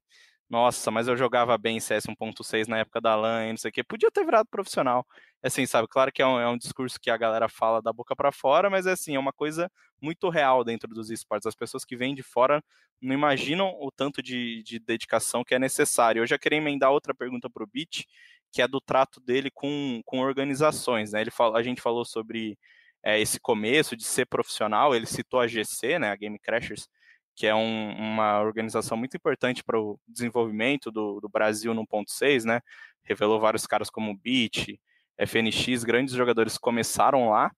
Nossa, 0.51 0.91
mas 0.91 1.07
eu 1.07 1.15
jogava 1.15 1.57
bem 1.57 1.79
CS 1.79 2.07
1.6 2.07 2.67
na 2.67 2.79
época 2.79 2.99
da 2.99 3.15
LAN, 3.15 3.51
não 3.51 3.57
sei 3.57 3.69
o 3.69 3.71
quê. 3.71 3.81
Podia 3.81 4.11
ter 4.11 4.25
virado 4.25 4.47
profissional. 4.51 5.07
É 5.41 5.47
assim, 5.47 5.65
sabe? 5.65 5.87
Claro 5.87 6.11
que 6.11 6.21
é 6.21 6.27
um, 6.27 6.37
é 6.37 6.45
um 6.49 6.57
discurso 6.57 6.99
que 6.99 7.09
a 7.09 7.15
galera 7.15 7.47
fala 7.47 7.81
da 7.81 7.93
boca 7.93 8.13
para 8.13 8.33
fora, 8.33 8.69
mas 8.69 8.85
é 8.85 8.91
assim, 8.91 9.15
é 9.15 9.19
uma 9.19 9.31
coisa 9.31 9.71
muito 10.01 10.27
real 10.27 10.61
dentro 10.65 10.93
dos 10.93 11.09
esportes. 11.09 11.47
As 11.47 11.55
pessoas 11.55 11.85
que 11.85 11.95
vêm 11.95 12.13
de 12.13 12.21
fora 12.21 12.61
não 13.01 13.13
imaginam 13.13 13.69
o 13.79 13.89
tanto 13.89 14.21
de, 14.21 14.61
de 14.63 14.77
dedicação 14.77 15.41
que 15.41 15.55
é 15.55 15.59
necessário. 15.59 16.21
Eu 16.21 16.27
já 16.27 16.37
queria 16.37 16.57
emendar 16.57 16.91
outra 16.91 17.15
pergunta 17.15 17.49
para 17.49 17.63
o 17.63 17.67
Bit, 17.67 18.05
que 18.51 18.61
é 18.61 18.67
do 18.67 18.81
trato 18.81 19.21
dele 19.21 19.49
com, 19.49 20.01
com 20.05 20.19
organizações. 20.19 21.13
Né? 21.13 21.21
Ele 21.21 21.31
fala, 21.31 21.57
a 21.57 21.63
gente 21.63 21.81
falou 21.81 22.03
sobre 22.03 22.57
é, 23.01 23.17
esse 23.21 23.39
começo 23.39 23.95
de 23.95 24.03
ser 24.03 24.25
profissional, 24.25 24.93
ele 24.93 25.05
citou 25.05 25.39
a 25.39 25.47
GC, 25.47 25.97
né, 25.97 26.11
a 26.11 26.15
Game 26.17 26.37
Crashers, 26.37 26.89
que 27.35 27.47
é 27.47 27.55
um, 27.55 27.95
uma 27.97 28.41
organização 28.41 28.97
muito 28.97 29.15
importante 29.15 29.63
para 29.63 29.79
o 29.79 29.99
desenvolvimento 30.07 30.91
do, 30.91 31.19
do 31.19 31.29
Brasil 31.29 31.73
no 31.73 31.85
1.6, 31.85 32.45
né? 32.45 32.61
Revelou 33.03 33.39
vários 33.39 33.65
caras 33.65 33.89
como 33.89 34.17
Beat, 34.17 34.79
FNX, 35.17 35.83
grandes 35.83 36.13
jogadores 36.13 36.57
começaram 36.57 37.29
lá. 37.29 37.51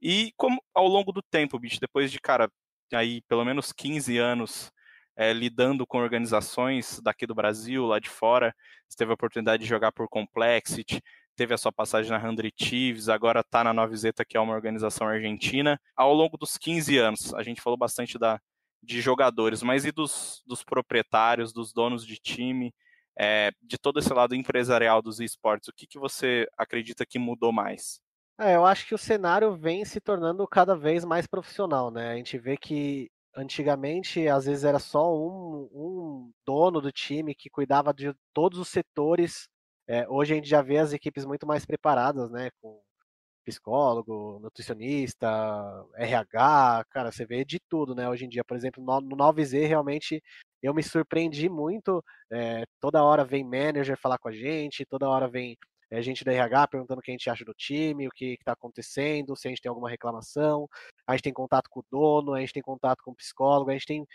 E 0.00 0.32
como 0.36 0.62
ao 0.74 0.86
longo 0.86 1.12
do 1.12 1.22
tempo, 1.22 1.58
Beat, 1.58 1.78
depois 1.80 2.10
de, 2.10 2.20
cara, 2.20 2.50
aí 2.92 3.22
pelo 3.22 3.44
menos 3.44 3.72
15 3.72 4.18
anos 4.18 4.72
é, 5.16 5.32
lidando 5.32 5.86
com 5.86 5.98
organizações 5.98 7.00
daqui 7.02 7.26
do 7.26 7.34
Brasil, 7.34 7.84
lá 7.86 7.98
de 7.98 8.08
fora, 8.08 8.54
você 8.88 8.96
teve 8.96 9.10
a 9.10 9.14
oportunidade 9.14 9.62
de 9.62 9.68
jogar 9.68 9.92
por 9.92 10.08
Complexity, 10.08 11.02
teve 11.36 11.52
a 11.54 11.58
sua 11.58 11.72
passagem 11.72 12.10
na 12.10 12.18
Hundred 12.18 12.52
Thieves, 12.52 13.08
agora 13.08 13.40
está 13.40 13.62
na 13.62 13.72
Novizeta, 13.72 14.24
que 14.24 14.36
é 14.36 14.40
uma 14.40 14.54
organização 14.54 15.06
argentina. 15.06 15.80
Ao 15.96 16.14
longo 16.14 16.36
dos 16.36 16.56
15 16.56 16.96
anos, 16.98 17.34
a 17.34 17.42
gente 17.42 17.60
falou 17.60 17.76
bastante 17.76 18.18
da, 18.18 18.40
de 18.82 19.00
jogadores, 19.00 19.62
mas 19.62 19.84
e 19.84 19.92
dos, 19.92 20.42
dos 20.46 20.62
proprietários, 20.64 21.52
dos 21.52 21.72
donos 21.72 22.04
de 22.06 22.16
time, 22.16 22.74
é, 23.18 23.50
de 23.62 23.78
todo 23.78 23.98
esse 23.98 24.12
lado 24.12 24.34
empresarial 24.34 25.02
dos 25.02 25.20
esportes, 25.20 25.68
o 25.68 25.72
que, 25.72 25.86
que 25.86 25.98
você 25.98 26.48
acredita 26.56 27.04
que 27.04 27.18
mudou 27.18 27.52
mais? 27.52 28.00
É, 28.38 28.56
eu 28.56 28.64
acho 28.64 28.86
que 28.86 28.94
o 28.94 28.98
cenário 28.98 29.54
vem 29.54 29.84
se 29.84 30.00
tornando 30.00 30.46
cada 30.48 30.74
vez 30.74 31.04
mais 31.04 31.26
profissional, 31.26 31.90
né? 31.90 32.12
A 32.12 32.16
gente 32.16 32.38
vê 32.38 32.56
que 32.56 33.10
antigamente, 33.36 34.26
às 34.28 34.46
vezes, 34.46 34.64
era 34.64 34.78
só 34.78 35.14
um, 35.14 35.68
um 35.72 36.32
dono 36.46 36.80
do 36.80 36.90
time 36.90 37.34
que 37.34 37.50
cuidava 37.50 37.92
de 37.92 38.14
todos 38.32 38.58
os 38.58 38.68
setores. 38.68 39.46
É, 39.86 40.08
hoje 40.08 40.32
a 40.32 40.36
gente 40.36 40.48
já 40.48 40.62
vê 40.62 40.78
as 40.78 40.92
equipes 40.92 41.26
muito 41.26 41.46
mais 41.46 41.66
preparadas, 41.66 42.30
né? 42.30 42.50
Com 42.62 42.80
psicólogo, 43.44 44.38
nutricionista, 44.40 45.28
RH, 45.96 46.84
cara, 46.90 47.12
você 47.12 47.24
vê 47.24 47.44
de 47.44 47.58
tudo, 47.68 47.94
né? 47.94 48.08
Hoje 48.08 48.24
em 48.24 48.28
dia, 48.28 48.44
por 48.44 48.56
exemplo, 48.56 48.82
no, 48.84 49.00
no 49.00 49.16
9Z, 49.16 49.66
realmente 49.66 50.22
eu 50.62 50.74
me 50.74 50.82
surpreendi 50.82 51.48
muito. 51.48 52.04
É, 52.30 52.64
toda 52.80 53.02
hora 53.02 53.24
vem 53.24 53.44
manager 53.44 53.98
falar 53.98 54.18
com 54.18 54.28
a 54.28 54.32
gente, 54.32 54.84
toda 54.84 55.08
hora 55.08 55.28
vem 55.28 55.56
é, 55.90 56.00
gente 56.00 56.24
da 56.24 56.32
RH 56.32 56.68
perguntando 56.68 57.00
o 57.00 57.02
que 57.02 57.10
a 57.10 57.14
gente 57.14 57.28
acha 57.28 57.44
do 57.44 57.54
time, 57.54 58.06
o 58.06 58.12
que 58.12 58.34
está 58.38 58.52
acontecendo, 58.52 59.36
se 59.36 59.48
a 59.48 59.50
gente 59.50 59.60
tem 59.60 59.68
alguma 59.68 59.90
reclamação. 59.90 60.68
A 61.06 61.12
gente 61.12 61.24
tem 61.24 61.32
contato 61.32 61.68
com 61.68 61.80
o 61.80 61.84
dono, 61.90 62.34
a 62.34 62.40
gente 62.40 62.52
tem 62.52 62.62
contato 62.62 63.02
com 63.02 63.10
o 63.10 63.16
psicólogo, 63.16 63.70
a 63.70 63.72
gente 63.72 63.86
tem, 63.86 64.06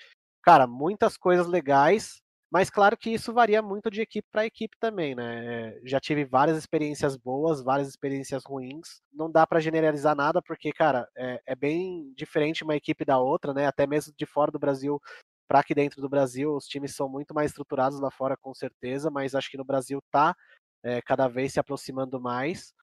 cara, 0.41 0.65
muitas 0.65 1.17
coisas 1.17 1.47
legais 1.47 2.21
mas 2.51 2.69
claro 2.69 2.95
que 2.97 3.09
isso 3.09 3.33
varia 3.33 3.61
muito 3.61 3.89
de 3.89 4.01
equipe 4.01 4.27
para 4.31 4.45
equipe 4.45 4.77
também, 4.79 5.15
né? 5.15 5.79
Já 5.83 5.99
tive 5.99 6.23
várias 6.23 6.57
experiências 6.57 7.17
boas, 7.17 7.61
várias 7.61 7.87
experiências 7.87 8.43
ruins. 8.45 9.01
Não 9.11 9.29
dá 9.31 9.45
para 9.45 9.59
generalizar 9.59 10.15
nada, 10.15 10.41
porque, 10.41 10.71
cara, 10.71 11.07
é, 11.17 11.41
é, 11.45 11.55
bem 11.55 12.13
diferente 12.15 12.63
uma 12.63 12.75
equipe 12.75 13.03
da 13.03 13.19
outra, 13.19 13.53
né? 13.53 13.65
Até 13.67 13.87
mesmo 13.87 14.13
de 14.17 14.25
fora 14.25 14.51
do 14.51 14.59
Brasil 14.59 15.01
para 15.47 15.59
aqui 15.59 15.75
dentro 15.75 16.01
do 16.01 16.09
Brasil, 16.09 16.55
os 16.55 16.65
times 16.65 16.95
são 16.95 17.07
muito 17.09 17.33
mais 17.33 17.51
estruturados 17.51 17.99
lá 17.99 18.09
fora, 18.11 18.35
com 18.37 18.53
certeza, 18.53 19.11
mas 19.11 19.35
acho 19.35 19.49
que 19.49 19.57
no 19.57 19.65
Brasil 19.65 20.01
tá 20.11 20.35
é, 20.83 21.01
cada 21.01 21.27
vez 21.27 21.53
se 21.53 21.59
aproximando 21.59 22.19
mais. 22.19 22.73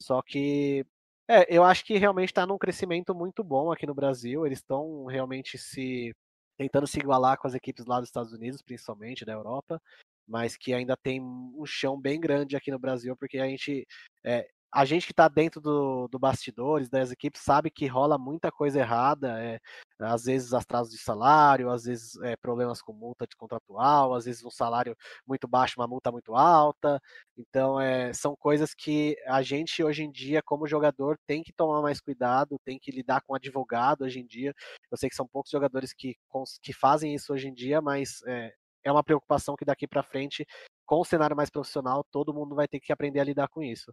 Só 0.00 0.22
que 0.22 0.84
é, 1.28 1.46
eu 1.54 1.64
acho 1.64 1.84
que 1.84 1.98
realmente 1.98 2.30
está 2.30 2.46
num 2.46 2.58
crescimento 2.58 3.14
muito 3.14 3.42
bom 3.42 3.72
aqui 3.72 3.86
no 3.86 3.94
Brasil. 3.94 4.46
Eles 4.46 4.58
estão 4.58 5.06
realmente 5.06 5.58
se 5.58 6.14
tentando 6.56 6.86
se 6.86 6.98
igualar 6.98 7.38
com 7.38 7.46
as 7.46 7.54
equipes 7.54 7.86
lá 7.86 8.00
dos 8.00 8.08
Estados 8.08 8.32
Unidos, 8.32 8.62
principalmente 8.62 9.24
da 9.24 9.32
Europa, 9.32 9.80
mas 10.26 10.56
que 10.56 10.72
ainda 10.74 10.96
tem 10.96 11.20
um 11.20 11.64
chão 11.64 12.00
bem 12.00 12.20
grande 12.20 12.56
aqui 12.56 12.70
no 12.70 12.78
Brasil, 12.78 13.16
porque 13.16 13.38
a 13.38 13.46
gente 13.46 13.86
é, 14.24 14.48
a 14.76 14.84
gente 14.84 15.06
que 15.06 15.12
está 15.12 15.26
dentro 15.26 15.58
do, 15.58 16.06
do, 16.06 16.18
bastidores 16.18 16.90
das 16.90 17.10
equipes 17.10 17.40
sabe 17.40 17.70
que 17.70 17.86
rola 17.86 18.18
muita 18.18 18.52
coisa 18.52 18.78
errada, 18.78 19.42
é, 19.42 19.58
às 19.98 20.24
vezes 20.24 20.52
atrasos 20.52 20.92
de 20.92 20.98
salário, 20.98 21.70
às 21.70 21.84
vezes 21.84 22.14
é, 22.20 22.36
problemas 22.36 22.82
com 22.82 22.92
multa 22.92 23.26
de 23.26 23.34
contratual, 23.34 24.14
às 24.14 24.26
vezes 24.26 24.44
um 24.44 24.50
salário 24.50 24.94
muito 25.26 25.48
baixo, 25.48 25.80
uma 25.80 25.88
multa 25.88 26.12
muito 26.12 26.34
alta. 26.34 27.00
Então, 27.38 27.80
é, 27.80 28.12
são 28.12 28.36
coisas 28.36 28.74
que 28.74 29.16
a 29.26 29.40
gente 29.40 29.82
hoje 29.82 30.02
em 30.04 30.10
dia, 30.10 30.42
como 30.42 30.66
jogador, 30.66 31.18
tem 31.26 31.42
que 31.42 31.54
tomar 31.54 31.80
mais 31.80 31.98
cuidado, 31.98 32.60
tem 32.62 32.78
que 32.78 32.90
lidar 32.90 33.22
com 33.22 33.34
advogado 33.34 34.02
hoje 34.02 34.20
em 34.20 34.26
dia. 34.26 34.52
Eu 34.90 34.98
sei 34.98 35.08
que 35.08 35.16
são 35.16 35.26
poucos 35.26 35.50
jogadores 35.50 35.94
que, 35.94 36.16
que 36.62 36.74
fazem 36.74 37.14
isso 37.14 37.32
hoje 37.32 37.48
em 37.48 37.54
dia, 37.54 37.80
mas 37.80 38.20
é, 38.26 38.52
é 38.84 38.92
uma 38.92 39.02
preocupação 39.02 39.56
que 39.56 39.64
daqui 39.64 39.88
para 39.88 40.02
frente, 40.02 40.46
com 40.84 41.00
o 41.00 41.04
cenário 41.04 41.34
mais 41.34 41.48
profissional, 41.48 42.04
todo 42.12 42.34
mundo 42.34 42.54
vai 42.54 42.68
ter 42.68 42.78
que 42.78 42.92
aprender 42.92 43.20
a 43.20 43.24
lidar 43.24 43.48
com 43.48 43.62
isso 43.62 43.90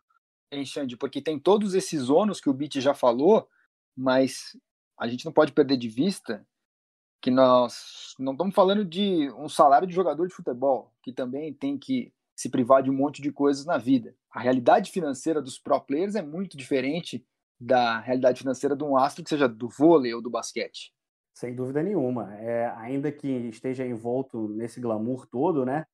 hein, 0.55 0.65
Xande? 0.65 0.97
Porque 0.97 1.21
tem 1.21 1.39
todos 1.39 1.73
esses 1.73 2.09
ônus 2.09 2.39
que 2.39 2.49
o 2.49 2.53
Bit 2.53 2.79
já 2.81 2.93
falou, 2.93 3.47
mas 3.95 4.57
a 4.99 5.07
gente 5.07 5.25
não 5.25 5.31
pode 5.31 5.51
perder 5.51 5.77
de 5.77 5.87
vista 5.87 6.45
que 7.21 7.31
nós 7.31 8.15
não 8.19 8.33
estamos 8.33 8.53
falando 8.53 8.83
de 8.83 9.31
um 9.37 9.47
salário 9.47 9.87
de 9.87 9.93
jogador 9.93 10.27
de 10.27 10.33
futebol, 10.33 10.91
que 11.01 11.13
também 11.13 11.53
tem 11.53 11.77
que 11.77 12.13
se 12.35 12.49
privar 12.49 12.83
de 12.83 12.89
um 12.89 12.93
monte 12.93 13.21
de 13.21 13.31
coisas 13.31 13.65
na 13.65 13.77
vida. 13.77 14.15
A 14.29 14.39
realidade 14.39 14.91
financeira 14.91 15.41
dos 15.41 15.57
pro 15.57 15.79
players 15.79 16.15
é 16.15 16.21
muito 16.21 16.57
diferente 16.57 17.25
da 17.59 17.99
realidade 17.99 18.39
financeira 18.39 18.75
de 18.75 18.83
um 18.83 18.97
astro 18.97 19.23
que 19.23 19.29
seja 19.29 19.47
do 19.47 19.69
vôlei 19.69 20.13
ou 20.13 20.21
do 20.21 20.29
basquete. 20.29 20.93
Sem 21.33 21.55
dúvida 21.55 21.81
nenhuma. 21.81 22.35
É, 22.35 22.67
ainda 22.77 23.11
que 23.11 23.27
esteja 23.27 23.85
envolto 23.85 24.47
nesse 24.49 24.79
glamour 24.81 25.25
todo, 25.25 25.65
né? 25.65 25.85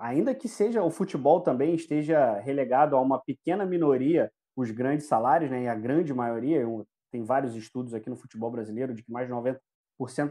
Ainda 0.00 0.34
que 0.34 0.48
seja 0.48 0.82
o 0.82 0.90
futebol 0.90 1.40
também 1.40 1.74
esteja 1.74 2.38
relegado 2.40 2.96
a 2.96 3.00
uma 3.00 3.20
pequena 3.20 3.64
minoria 3.64 4.30
os 4.56 4.72
grandes 4.72 5.06
salários, 5.06 5.50
né, 5.50 5.62
e 5.62 5.68
a 5.68 5.74
grande 5.74 6.12
maioria, 6.12 6.66
tem 7.12 7.22
vários 7.22 7.54
estudos 7.54 7.94
aqui 7.94 8.10
no 8.10 8.16
futebol 8.16 8.50
brasileiro 8.50 8.92
de 8.92 9.04
que 9.04 9.12
mais 9.12 9.28
de 9.28 9.32
90% 9.32 9.60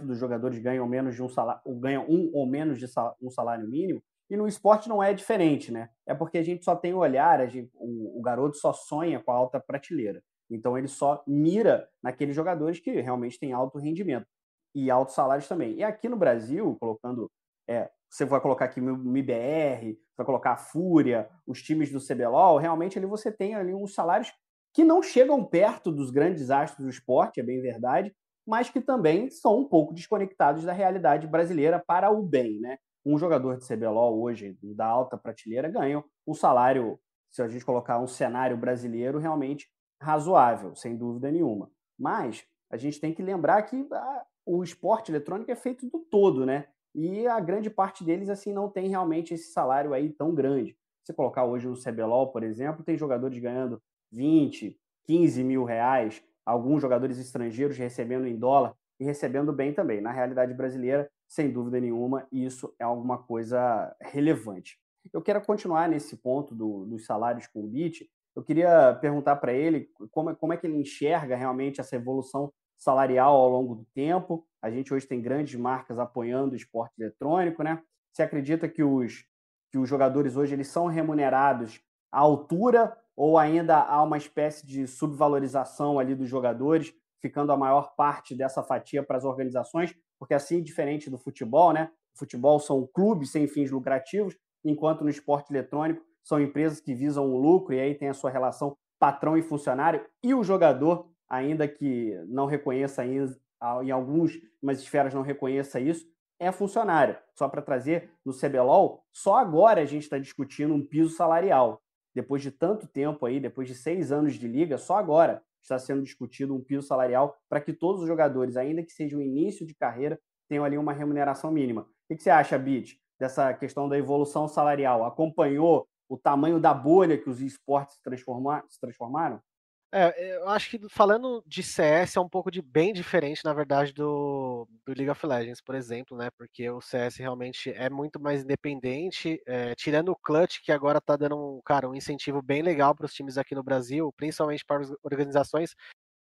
dos 0.05 0.17
jogadores 0.17 0.59
ganham 0.59 0.85
menos 0.85 1.15
de 1.15 1.23
um 1.23 1.29
salário, 1.29 1.61
ganham 1.79 2.05
um 2.09 2.29
ou 2.33 2.45
menos 2.45 2.77
de 2.77 2.85
um 3.21 3.29
salário 3.29 3.65
mínimo, 3.67 4.01
e 4.29 4.35
no 4.35 4.45
esporte 4.45 4.89
não 4.89 5.01
é 5.01 5.13
diferente, 5.13 5.71
né? 5.71 5.89
É 6.05 6.13
porque 6.13 6.37
a 6.37 6.43
gente 6.43 6.65
só 6.65 6.75
tem 6.75 6.93
o 6.93 6.97
olhar, 6.97 7.47
gente, 7.47 7.71
o, 7.75 8.19
o 8.19 8.21
garoto 8.21 8.57
só 8.57 8.73
sonha 8.73 9.21
com 9.21 9.31
a 9.31 9.35
alta 9.35 9.59
prateleira. 9.59 10.21
Então 10.49 10.77
ele 10.77 10.89
só 10.89 11.23
mira 11.25 11.87
naqueles 12.03 12.35
jogadores 12.35 12.79
que 12.79 12.99
realmente 12.99 13.39
têm 13.39 13.53
alto 13.53 13.77
rendimento 13.77 14.27
e 14.75 14.91
altos 14.91 15.15
salários 15.15 15.47
também. 15.47 15.75
E 15.75 15.83
aqui 15.83 16.09
no 16.09 16.17
Brasil, 16.17 16.75
colocando 16.79 17.31
é, 17.67 17.89
você 18.09 18.25
vai 18.25 18.39
colocar 18.39 18.65
aqui 18.65 18.79
o 18.79 18.97
MIBR, 18.97 19.97
vai 20.15 20.25
colocar 20.25 20.53
a 20.53 20.57
Fúria, 20.57 21.29
os 21.45 21.61
times 21.61 21.91
do 21.91 21.99
CBLOL, 21.99 22.57
realmente 22.57 22.97
ali 22.97 23.05
você 23.05 23.31
tem 23.31 23.55
ali 23.55 23.73
uns 23.73 23.93
salários 23.93 24.31
que 24.73 24.83
não 24.83 25.01
chegam 25.01 25.43
perto 25.43 25.91
dos 25.91 26.11
grandes 26.11 26.49
astros 26.51 26.85
do 26.85 26.89
esporte, 26.89 27.39
é 27.39 27.43
bem 27.43 27.61
verdade, 27.61 28.15
mas 28.45 28.69
que 28.69 28.79
também 28.79 29.29
são 29.29 29.59
um 29.59 29.67
pouco 29.67 29.93
desconectados 29.93 30.63
da 30.63 30.71
realidade 30.71 31.27
brasileira 31.27 31.83
para 31.85 32.09
o 32.09 32.23
bem, 32.23 32.59
né? 32.59 32.77
Um 33.05 33.17
jogador 33.17 33.57
de 33.57 33.67
CBLOL 33.67 34.21
hoje, 34.21 34.57
da 34.61 34.85
alta 34.85 35.17
prateleira, 35.17 35.69
ganha 35.69 36.03
um 36.25 36.33
salário, 36.33 36.99
se 37.31 37.41
a 37.41 37.47
gente 37.47 37.65
colocar 37.65 37.99
um 37.99 38.07
cenário 38.07 38.55
brasileiro, 38.55 39.19
realmente 39.19 39.67
razoável, 40.01 40.75
sem 40.75 40.95
dúvida 40.95 41.31
nenhuma. 41.31 41.69
Mas 41.97 42.45
a 42.69 42.77
gente 42.77 42.99
tem 42.99 43.13
que 43.13 43.21
lembrar 43.21 43.61
que 43.63 43.87
ah, 43.91 44.25
o 44.45 44.63
esporte 44.63 45.11
eletrônico 45.11 45.51
é 45.51 45.55
feito 45.55 45.89
do 45.89 45.99
todo, 45.99 46.45
né? 46.45 46.67
E 46.97 47.27
a 47.27 47.39
grande 47.39 47.69
parte 47.69 48.03
deles 48.03 48.27
assim 48.27 48.51
não 48.51 48.67
tem 48.67 48.89
realmente 48.89 49.31
esse 49.31 49.51
salário 49.51 49.93
aí 49.93 50.09
tão 50.09 50.33
grande. 50.33 50.75
Se 51.05 51.13
colocar 51.13 51.45
hoje 51.45 51.67
no 51.67 51.79
CBLOL, 51.79 52.31
por 52.31 52.41
exemplo, 52.41 52.83
tem 52.83 52.97
jogadores 52.97 53.37
ganhando 53.37 53.79
20, 54.11 54.75
15 55.05 55.43
mil 55.43 55.63
reais, 55.63 56.23
alguns 56.43 56.81
jogadores 56.81 57.19
estrangeiros 57.19 57.77
recebendo 57.77 58.25
em 58.25 58.35
dólar 58.35 58.73
e 58.99 59.05
recebendo 59.05 59.53
bem 59.53 59.73
também. 59.73 60.01
Na 60.01 60.11
realidade 60.11 60.55
brasileira, 60.55 61.07
sem 61.27 61.51
dúvida 61.51 61.79
nenhuma, 61.79 62.27
isso 62.31 62.73
é 62.79 62.83
alguma 62.83 63.19
coisa 63.19 63.95
relevante. 64.01 64.79
Eu 65.13 65.21
quero 65.21 65.39
continuar 65.41 65.87
nesse 65.87 66.17
ponto 66.17 66.55
do, 66.55 66.83
dos 66.85 67.05
salários 67.05 67.45
com 67.45 67.63
o 67.63 67.67
BIT. 67.67 68.09
Eu 68.35 68.43
queria 68.43 68.95
perguntar 68.95 69.35
para 69.35 69.53
ele 69.53 69.87
como, 70.09 70.35
como 70.35 70.51
é 70.51 70.57
que 70.57 70.65
ele 70.65 70.77
enxerga 70.77 71.35
realmente 71.35 71.79
essa 71.79 71.95
evolução 71.95 72.51
salarial 72.77 73.35
ao 73.35 73.49
longo 73.49 73.75
do 73.75 73.85
tempo. 73.93 74.45
A 74.61 74.69
gente 74.69 74.93
hoje 74.93 75.07
tem 75.07 75.21
grandes 75.21 75.59
marcas 75.59 75.99
apoiando 75.99 76.53
o 76.53 76.55
esporte 76.55 76.93
eletrônico, 76.99 77.63
né? 77.63 77.81
Você 78.11 78.23
acredita 78.23 78.67
que 78.67 78.83
os, 78.83 79.25
que 79.71 79.77
os 79.77 79.89
jogadores 79.89 80.35
hoje 80.35 80.53
eles 80.53 80.67
são 80.67 80.87
remunerados 80.87 81.81
à 82.11 82.19
altura 82.19 82.95
ou 83.15 83.37
ainda 83.37 83.77
há 83.77 84.01
uma 84.03 84.17
espécie 84.17 84.65
de 84.65 84.85
subvalorização 84.87 85.99
ali 85.99 86.13
dos 86.13 86.29
jogadores, 86.29 86.93
ficando 87.19 87.51
a 87.51 87.57
maior 87.57 87.95
parte 87.95 88.35
dessa 88.35 88.63
fatia 88.63 89.03
para 89.03 89.17
as 89.17 89.25
organizações? 89.25 89.95
Porque 90.19 90.33
assim, 90.33 90.61
diferente 90.61 91.09
do 91.09 91.17
futebol, 91.17 91.73
né? 91.73 91.89
Futebol 92.15 92.59
são 92.59 92.87
clubes 92.87 93.31
sem 93.31 93.47
fins 93.47 93.71
lucrativos, 93.71 94.35
enquanto 94.63 95.03
no 95.03 95.09
esporte 95.09 95.51
eletrônico 95.51 96.03
são 96.23 96.41
empresas 96.41 96.79
que 96.79 96.93
visam 96.93 97.25
o 97.31 97.37
lucro 97.37 97.73
e 97.73 97.79
aí 97.79 97.95
tem 97.95 98.09
a 98.09 98.13
sua 98.13 98.29
relação 98.29 98.75
patrão 98.99 99.37
e 99.37 99.41
funcionário 99.41 100.03
e 100.23 100.33
o 100.33 100.43
jogador 100.43 101.09
ainda 101.29 101.67
que 101.67 102.13
não 102.27 102.45
reconheça 102.45 103.05
em 103.05 103.91
algumas 103.91 104.79
esferas 104.79 105.13
não 105.13 105.21
reconheça 105.21 105.79
isso, 105.79 106.05
é 106.39 106.51
funcionário. 106.51 107.17
Só 107.35 107.47
para 107.49 107.61
trazer 107.61 108.11
no 108.23 108.33
CBLOL, 108.33 109.03
só 109.11 109.37
agora 109.37 109.81
a 109.81 109.85
gente 109.85 110.03
está 110.03 110.17
discutindo 110.17 110.73
um 110.73 110.85
piso 110.85 111.15
salarial. 111.15 111.81
Depois 112.13 112.41
de 112.41 112.51
tanto 112.51 112.87
tempo 112.87 113.25
aí, 113.25 113.39
depois 113.39 113.67
de 113.67 113.75
seis 113.75 114.11
anos 114.11 114.35
de 114.35 114.47
liga, 114.47 114.77
só 114.77 114.97
agora 114.97 115.41
está 115.61 115.77
sendo 115.77 116.01
discutido 116.01 116.55
um 116.55 116.63
piso 116.63 116.87
salarial 116.87 117.35
para 117.49 117.59
que 117.59 117.73
todos 117.73 118.01
os 118.01 118.07
jogadores, 118.07 118.55
ainda 118.55 118.83
que 118.83 118.91
seja 118.91 119.17
o 119.17 119.21
início 119.21 119.65
de 119.65 119.75
carreira, 119.75 120.19
tenham 120.47 120.63
ali 120.63 120.77
uma 120.77 120.93
remuneração 120.93 121.51
mínima. 121.51 121.81
O 122.09 122.15
que 122.15 122.23
você 122.23 122.29
acha, 122.29 122.57
Bit, 122.57 122.99
dessa 123.19 123.53
questão 123.53 123.89
da 123.89 123.97
evolução 123.97 124.47
salarial? 124.47 125.03
Acompanhou 125.03 125.87
o 126.07 126.17
tamanho 126.17 126.59
da 126.59 126.73
bolha 126.73 127.17
que 127.17 127.29
os 127.29 127.41
esportes 127.41 127.95
se 127.95 128.79
transformaram? 128.79 129.41
É, 129.89 130.35
eu 130.35 130.49
acho 130.49 130.69
que 130.69 130.89
falando 130.89 131.41
de 131.47 131.63
CS 131.63 132.17
é 132.17 132.19
um 132.19 132.27
pouco 132.27 132.51
de 132.51 132.61
bem 132.61 132.91
diferente, 132.91 133.45
na 133.45 133.53
verdade, 133.53 133.93
do, 133.93 134.67
do 134.85 134.93
League 134.93 135.09
of 135.09 135.25
Legends, 135.25 135.61
por 135.61 135.75
exemplo, 135.75 136.17
né? 136.17 136.29
Porque 136.37 136.69
o 136.69 136.81
CS 136.81 137.15
realmente 137.17 137.71
é 137.71 137.89
muito 137.89 138.19
mais 138.19 138.43
independente, 138.43 139.41
é, 139.45 139.73
tirando 139.75 140.09
o 140.09 140.15
Clutch, 140.15 140.59
que 140.61 140.73
agora 140.73 140.99
tá 140.99 141.15
dando 141.15 141.37
um, 141.37 141.61
cara, 141.63 141.89
um 141.89 141.95
incentivo 141.95 142.41
bem 142.41 142.61
legal 142.61 142.93
para 142.93 143.05
os 143.05 143.13
times 143.13 143.37
aqui 143.37 143.55
no 143.55 143.63
Brasil, 143.63 144.13
principalmente 144.17 144.65
para 144.65 144.81
as 144.81 144.91
organizações 145.03 145.73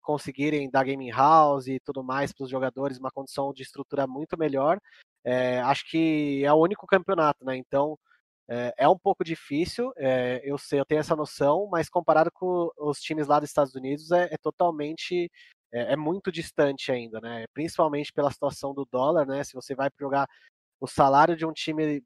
conseguirem 0.01 0.69
dar 0.69 0.83
gaming 0.83 1.11
house 1.11 1.67
e 1.67 1.79
tudo 1.79 2.03
mais 2.03 2.33
para 2.33 2.43
os 2.43 2.49
jogadores, 2.49 2.97
uma 2.99 3.11
condição 3.11 3.53
de 3.53 3.63
estrutura 3.63 4.05
muito 4.05 4.37
melhor. 4.37 4.77
É, 5.23 5.61
acho 5.61 5.89
que 5.89 6.43
é 6.43 6.51
o 6.51 6.57
único 6.57 6.85
campeonato, 6.85 7.45
né? 7.45 7.55
Então 7.55 7.97
é, 8.49 8.73
é 8.77 8.89
um 8.89 8.97
pouco 8.97 9.23
difícil, 9.23 9.93
é, 9.95 10.41
eu 10.43 10.57
sei, 10.57 10.79
eu 10.79 10.85
tenho 10.85 10.99
essa 10.99 11.15
noção, 11.15 11.67
mas 11.71 11.89
comparado 11.89 12.29
com 12.31 12.69
os 12.77 12.99
times 12.99 13.27
lá 13.27 13.39
dos 13.39 13.49
Estados 13.49 13.73
Unidos 13.75 14.11
é, 14.11 14.29
é 14.31 14.37
totalmente, 14.37 15.31
é, 15.71 15.93
é, 15.93 15.95
muito 15.95 16.31
distante 16.31 16.91
ainda, 16.91 17.21
né? 17.21 17.45
Principalmente 17.53 18.11
pela 18.11 18.31
situação 18.31 18.73
do 18.73 18.85
dólar, 18.85 19.25
né? 19.25 19.43
Se 19.43 19.53
você 19.53 19.73
vai 19.75 19.89
jogar 19.99 20.27
o 20.79 20.87
salário 20.87 21.35
de 21.35 21.45
um 21.45 21.53
time 21.53 22.03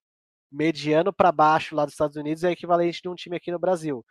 mediano 0.51 1.11
para 1.11 1.31
baixo 1.31 1.75
lá 1.75 1.83
dos 1.83 1.93
Estados 1.93 2.15
Unidos 2.15 2.43
é 2.43 2.51
equivalente 2.51 3.01
de 3.01 3.09
um 3.09 3.15
time 3.15 3.35
aqui 3.35 3.51
no 3.51 3.59
Brasil. 3.59 4.05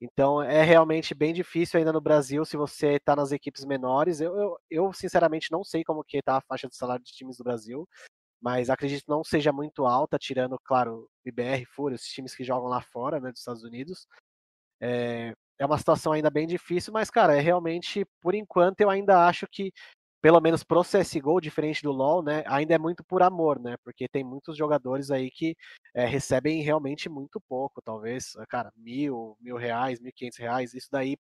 Então 0.00 0.42
é 0.42 0.62
realmente 0.62 1.14
bem 1.14 1.32
difícil 1.32 1.78
ainda 1.78 1.92
no 1.92 2.00
Brasil 2.00 2.44
se 2.44 2.56
você 2.56 2.94
está 2.96 3.16
nas 3.16 3.32
equipes 3.32 3.64
menores. 3.64 4.20
Eu, 4.20 4.36
eu, 4.36 4.58
eu, 4.70 4.92
sinceramente 4.92 5.50
não 5.50 5.64
sei 5.64 5.84
como 5.84 6.04
que 6.04 6.18
está 6.18 6.38
a 6.38 6.42
faixa 6.42 6.68
de 6.68 6.76
salário 6.76 7.04
de 7.04 7.12
times 7.12 7.36
do 7.36 7.44
Brasil 7.44 7.88
mas 8.46 8.70
acredito 8.70 9.02
que 9.02 9.10
não 9.10 9.24
seja 9.24 9.52
muito 9.52 9.86
alta, 9.86 10.16
tirando, 10.16 10.56
claro, 10.64 11.10
IBR, 11.24 11.64
Fúria, 11.66 11.96
os 11.96 12.02
times 12.02 12.32
que 12.32 12.44
jogam 12.44 12.68
lá 12.68 12.80
fora, 12.80 13.18
né, 13.18 13.32
dos 13.32 13.40
Estados 13.40 13.64
Unidos. 13.64 14.06
É, 14.80 15.34
é 15.58 15.66
uma 15.66 15.76
situação 15.76 16.12
ainda 16.12 16.30
bem 16.30 16.46
difícil, 16.46 16.92
mas, 16.92 17.10
cara, 17.10 17.36
é 17.36 17.40
realmente, 17.40 18.06
por 18.20 18.36
enquanto, 18.36 18.80
eu 18.80 18.88
ainda 18.88 19.26
acho 19.26 19.48
que, 19.50 19.72
pelo 20.22 20.40
menos 20.40 20.62
pro 20.62 20.84
CSGO, 20.84 21.40
diferente 21.40 21.82
do 21.82 21.90
LoL, 21.90 22.22
né, 22.22 22.44
ainda 22.46 22.72
é 22.72 22.78
muito 22.78 23.02
por 23.02 23.20
amor, 23.20 23.58
né, 23.60 23.76
porque 23.82 24.06
tem 24.08 24.22
muitos 24.22 24.56
jogadores 24.56 25.10
aí 25.10 25.28
que 25.28 25.56
é, 25.92 26.06
recebem 26.06 26.62
realmente 26.62 27.08
muito 27.08 27.40
pouco, 27.48 27.82
talvez, 27.82 28.34
cara, 28.48 28.72
mil, 28.76 29.36
mil 29.40 29.56
reais, 29.56 29.98
mil 29.98 30.12
quinhentos 30.14 30.38
reais, 30.38 30.72
isso 30.72 30.86
daí 30.92 31.16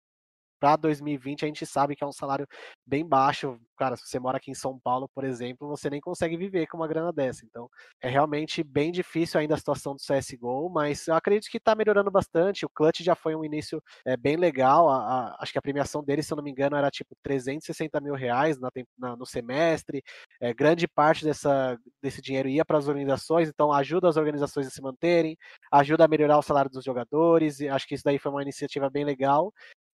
para 0.62 0.76
2020 0.76 1.44
a 1.44 1.48
gente 1.48 1.66
sabe 1.66 1.96
que 1.96 2.04
é 2.04 2.08
um 2.08 2.12
salário 2.12 2.48
bem 2.86 3.04
baixo. 3.04 3.60
Cara, 3.76 3.98
se 3.98 4.08
você 4.08 4.20
mora 4.20 4.38
aqui 4.38 4.52
em 4.52 4.54
São 4.54 4.80
Paulo, 4.80 5.10
por 5.10 5.24
exemplo, 5.24 5.68
você 5.68 5.90
nem 5.90 6.00
consegue 6.00 6.38
viver 6.38 6.68
com 6.68 6.78
uma 6.78 6.88
grana 6.88 7.12
dessa. 7.12 7.44
Então, 7.44 7.68
é 8.00 8.08
realmente 8.08 8.64
bem 8.64 8.92
difícil 8.92 9.40
ainda 9.40 9.56
a 9.56 9.58
situação 9.58 9.96
do 9.96 10.00
CSGO, 10.00 10.70
mas 10.70 11.08
eu 11.08 11.16
acredito 11.16 11.50
que 11.50 11.58
está 11.58 11.74
melhorando 11.74 12.12
bastante. 12.12 12.64
O 12.64 12.70
Clutch 12.70 13.02
já 13.02 13.16
foi 13.16 13.36
um 13.36 13.44
início 13.44 13.82
é, 14.06 14.16
bem 14.16 14.36
legal. 14.36 14.88
A, 14.88 14.98
a, 14.98 15.38
acho 15.42 15.52
que 15.52 15.58
a 15.58 15.62
premiação 15.64 16.04
dele, 16.04 16.22
se 16.22 16.32
eu 16.32 16.36
não 16.36 16.44
me 16.44 16.52
engano, 16.52 16.76
era 16.76 16.92
tipo 16.92 17.16
360 17.24 18.00
mil 18.00 18.14
reais 18.14 18.60
na, 18.60 18.70
na, 19.00 19.16
no 19.16 19.26
semestre. 19.26 20.04
É, 20.40 20.54
grande 20.54 20.88
parte 20.88 21.26
dessa, 21.26 21.76
desse 22.00 22.22
dinheiro 22.22 22.48
ia 22.48 22.64
para 22.64 22.78
as 22.78 22.88
organizações, 22.88 23.50
então 23.50 23.74
ajuda 23.74 24.08
as 24.08 24.16
organizações 24.16 24.68
a 24.68 24.70
se 24.70 24.82
manterem, 24.82 25.36
ajuda 25.72 26.06
a 26.06 26.08
melhorar 26.08 26.38
o 26.38 26.44
salário 26.44 26.70
dos 26.70 26.84
jogadores. 26.84 27.60
Acho 27.62 27.88
que 27.88 27.96
isso 27.96 28.04
daí 28.04 28.20
foi 28.20 28.32
uma 28.32 28.44
iniciativa 28.44 28.92
bem 28.92 29.04
legal 29.04 29.52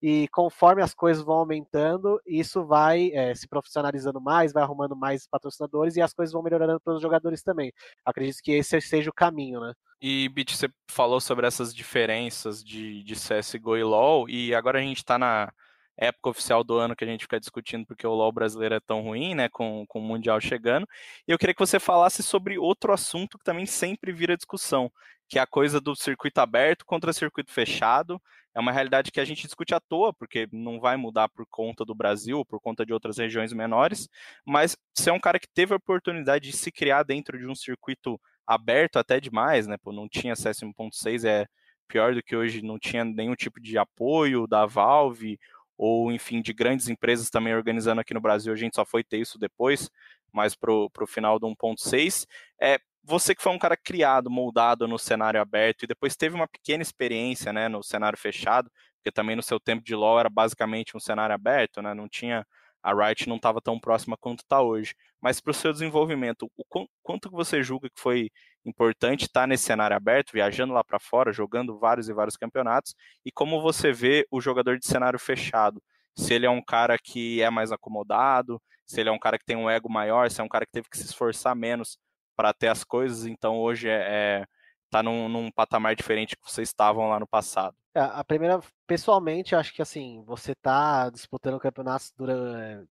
e 0.06 0.28
conforme 0.28 0.82
as 0.82 0.92
coisas 0.92 1.24
vão 1.24 1.36
aumentando, 1.36 2.20
isso 2.26 2.62
vai 2.62 3.10
é, 3.14 3.34
se 3.34 3.48
profissionalizando 3.48 4.20
mais, 4.20 4.52
vai 4.52 4.62
arrumando 4.62 4.94
mais 4.94 5.26
patrocinadores 5.26 5.96
e 5.96 6.02
as 6.02 6.12
coisas 6.12 6.30
vão 6.30 6.42
melhorando 6.42 6.78
para 6.78 6.92
os 6.92 7.00
jogadores 7.00 7.42
também. 7.42 7.72
Acredito 8.04 8.42
que 8.42 8.52
esse 8.52 8.78
seja 8.82 9.08
o 9.08 9.14
caminho, 9.14 9.60
né? 9.60 9.72
E, 10.02 10.28
Bit, 10.28 10.54
você 10.54 10.68
falou 10.90 11.22
sobre 11.22 11.46
essas 11.46 11.74
diferenças 11.74 12.62
de, 12.62 13.02
de 13.02 13.14
CSGO 13.14 13.78
e 13.78 13.82
LoL, 13.82 14.28
e 14.28 14.54
agora 14.54 14.78
a 14.78 14.82
gente 14.82 14.98
está 14.98 15.18
na 15.18 15.50
época 15.96 16.28
oficial 16.28 16.62
do 16.62 16.76
ano 16.76 16.94
que 16.94 17.04
a 17.04 17.06
gente 17.06 17.22
fica 17.22 17.40
discutindo 17.40 17.86
porque 17.86 18.06
o 18.06 18.12
LoL 18.12 18.30
brasileiro 18.30 18.74
é 18.74 18.80
tão 18.80 19.00
ruim, 19.00 19.34
né, 19.34 19.48
com, 19.48 19.86
com 19.88 20.00
o 20.00 20.02
Mundial 20.02 20.38
chegando. 20.38 20.86
E 21.26 21.32
eu 21.32 21.38
queria 21.38 21.54
que 21.54 21.64
você 21.64 21.80
falasse 21.80 22.22
sobre 22.22 22.58
outro 22.58 22.92
assunto 22.92 23.38
que 23.38 23.44
também 23.44 23.64
sempre 23.64 24.12
vira 24.12 24.36
discussão, 24.36 24.92
que 25.30 25.38
é 25.38 25.42
a 25.42 25.46
coisa 25.46 25.80
do 25.80 25.96
circuito 25.96 26.42
aberto 26.42 26.84
contra 26.84 27.10
circuito 27.10 27.50
fechado. 27.50 28.20
É 28.54 28.60
uma 28.60 28.72
realidade 28.72 29.10
que 29.10 29.20
a 29.20 29.24
gente 29.24 29.44
discute 29.44 29.74
à 29.74 29.80
toa, 29.80 30.12
porque 30.12 30.48
não 30.52 30.78
vai 30.78 30.96
mudar 30.96 31.28
por 31.28 31.44
conta 31.50 31.84
do 31.84 31.94
Brasil, 31.94 32.44
por 32.44 32.60
conta 32.60 32.86
de 32.86 32.92
outras 32.92 33.18
regiões 33.18 33.52
menores, 33.52 34.08
mas 34.46 34.76
você 34.94 35.10
é 35.10 35.12
um 35.12 35.20
cara 35.20 35.40
que 35.40 35.48
teve 35.48 35.72
a 35.72 35.76
oportunidade 35.76 36.50
de 36.50 36.56
se 36.56 36.70
criar 36.70 37.02
dentro 37.02 37.38
de 37.38 37.46
um 37.46 37.54
circuito 37.54 38.20
aberto 38.46 38.98
até 38.98 39.18
demais, 39.18 39.66
né? 39.66 39.76
Não 39.86 40.08
tinha 40.08 40.36
CS 40.36 40.60
1.6, 40.60 41.24
é 41.24 41.46
pior 41.88 42.14
do 42.14 42.22
que 42.22 42.36
hoje, 42.36 42.62
não 42.62 42.78
tinha 42.78 43.04
nenhum 43.04 43.34
tipo 43.34 43.60
de 43.60 43.76
apoio 43.76 44.46
da 44.46 44.66
Valve 44.66 45.38
ou, 45.76 46.12
enfim, 46.12 46.40
de 46.40 46.52
grandes 46.52 46.88
empresas 46.88 47.28
também 47.30 47.54
organizando 47.54 48.00
aqui 48.00 48.14
no 48.14 48.20
Brasil, 48.20 48.52
a 48.52 48.56
gente 48.56 48.76
só 48.76 48.84
foi 48.84 49.02
ter 49.02 49.18
isso 49.18 49.38
depois, 49.38 49.90
mas 50.32 50.54
para 50.54 50.72
o 50.72 51.06
final 51.06 51.38
do 51.38 51.46
1.6. 51.48 52.26
É, 52.60 52.78
você 53.04 53.34
que 53.34 53.42
foi 53.42 53.52
um 53.52 53.58
cara 53.58 53.76
criado, 53.76 54.30
moldado 54.30 54.88
no 54.88 54.98
cenário 54.98 55.40
aberto 55.40 55.82
e 55.82 55.86
depois 55.86 56.16
teve 56.16 56.34
uma 56.34 56.48
pequena 56.48 56.82
experiência 56.82 57.52
né, 57.52 57.68
no 57.68 57.82
cenário 57.82 58.18
fechado, 58.18 58.70
porque 58.96 59.12
também 59.12 59.36
no 59.36 59.42
seu 59.42 59.60
tempo 59.60 59.84
de 59.84 59.94
LoL 59.94 60.20
era 60.20 60.30
basicamente 60.30 60.96
um 60.96 61.00
cenário 61.00 61.34
aberto, 61.34 61.82
né, 61.82 61.92
não 61.94 62.08
tinha 62.08 62.46
a 62.84 62.92
Riot 62.92 63.26
não 63.30 63.36
estava 63.36 63.62
tão 63.62 63.80
próxima 63.80 64.14
quanto 64.14 64.40
está 64.40 64.60
hoje. 64.60 64.94
Mas 65.20 65.40
para 65.40 65.50
o 65.52 65.54
seu 65.54 65.72
desenvolvimento, 65.72 66.50
o 66.54 66.86
quanto 67.02 67.30
você 67.30 67.62
julga 67.62 67.88
que 67.88 67.98
foi 67.98 68.30
importante 68.62 69.22
estar 69.22 69.42
tá 69.42 69.46
nesse 69.46 69.64
cenário 69.64 69.96
aberto, 69.96 70.32
viajando 70.32 70.74
lá 70.74 70.84
para 70.84 71.00
fora, 71.00 71.32
jogando 71.32 71.78
vários 71.78 72.10
e 72.10 72.12
vários 72.12 72.36
campeonatos, 72.36 72.94
e 73.24 73.32
como 73.32 73.62
você 73.62 73.90
vê 73.90 74.26
o 74.30 74.38
jogador 74.38 74.78
de 74.78 74.86
cenário 74.86 75.18
fechado? 75.18 75.82
Se 76.14 76.34
ele 76.34 76.44
é 76.44 76.50
um 76.50 76.62
cara 76.62 76.98
que 76.98 77.40
é 77.40 77.48
mais 77.48 77.72
acomodado, 77.72 78.60
se 78.86 79.00
ele 79.00 79.08
é 79.08 79.12
um 79.12 79.18
cara 79.18 79.38
que 79.38 79.46
tem 79.46 79.56
um 79.56 79.70
ego 79.70 79.90
maior, 79.90 80.30
se 80.30 80.42
é 80.42 80.44
um 80.44 80.48
cara 80.48 80.66
que 80.66 80.72
teve 80.72 80.88
que 80.90 80.98
se 80.98 81.06
esforçar 81.06 81.56
menos 81.56 81.98
para 82.36 82.52
ter 82.52 82.68
as 82.68 82.84
coisas, 82.84 83.26
então 83.26 83.58
hoje 83.58 83.88
é, 83.88 84.42
é 84.42 84.46
tá 84.90 85.02
num, 85.02 85.28
num, 85.28 85.50
patamar 85.50 85.96
diferente 85.96 86.36
que 86.36 86.48
vocês 86.48 86.68
estavam 86.68 87.08
lá 87.08 87.18
no 87.18 87.26
passado. 87.26 87.76
É, 87.94 88.00
a 88.00 88.22
primeira, 88.22 88.60
pessoalmente, 88.86 89.56
acho 89.56 89.72
que 89.72 89.82
assim, 89.82 90.22
você 90.24 90.54
tá 90.54 91.10
disputando 91.10 91.58
campeonatos 91.58 92.12
durante, 92.16 92.88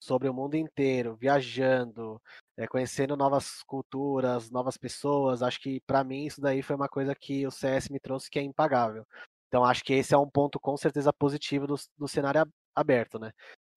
sobre 0.00 0.28
o 0.28 0.34
mundo 0.34 0.56
inteiro, 0.56 1.16
viajando, 1.16 2.20
é, 2.56 2.66
conhecendo 2.66 3.16
novas 3.16 3.62
culturas, 3.64 4.50
novas 4.50 4.76
pessoas. 4.76 5.42
Acho 5.42 5.60
que 5.60 5.80
para 5.86 6.04
mim 6.04 6.26
isso 6.26 6.40
daí 6.40 6.62
foi 6.62 6.76
uma 6.76 6.88
coisa 6.88 7.14
que 7.14 7.46
o 7.46 7.50
CS 7.50 7.88
me 7.88 8.00
trouxe 8.00 8.30
que 8.30 8.38
é 8.38 8.42
impagável. 8.42 9.06
Então 9.48 9.64
acho 9.64 9.82
que 9.84 9.94
esse 9.94 10.14
é 10.14 10.18
um 10.18 10.28
ponto 10.28 10.60
com 10.60 10.76
certeza 10.76 11.12
positivo 11.12 11.66
do, 11.66 11.76
do 11.96 12.08
cenário 12.08 12.46
aberto, 12.74 13.18
né? 13.18 13.32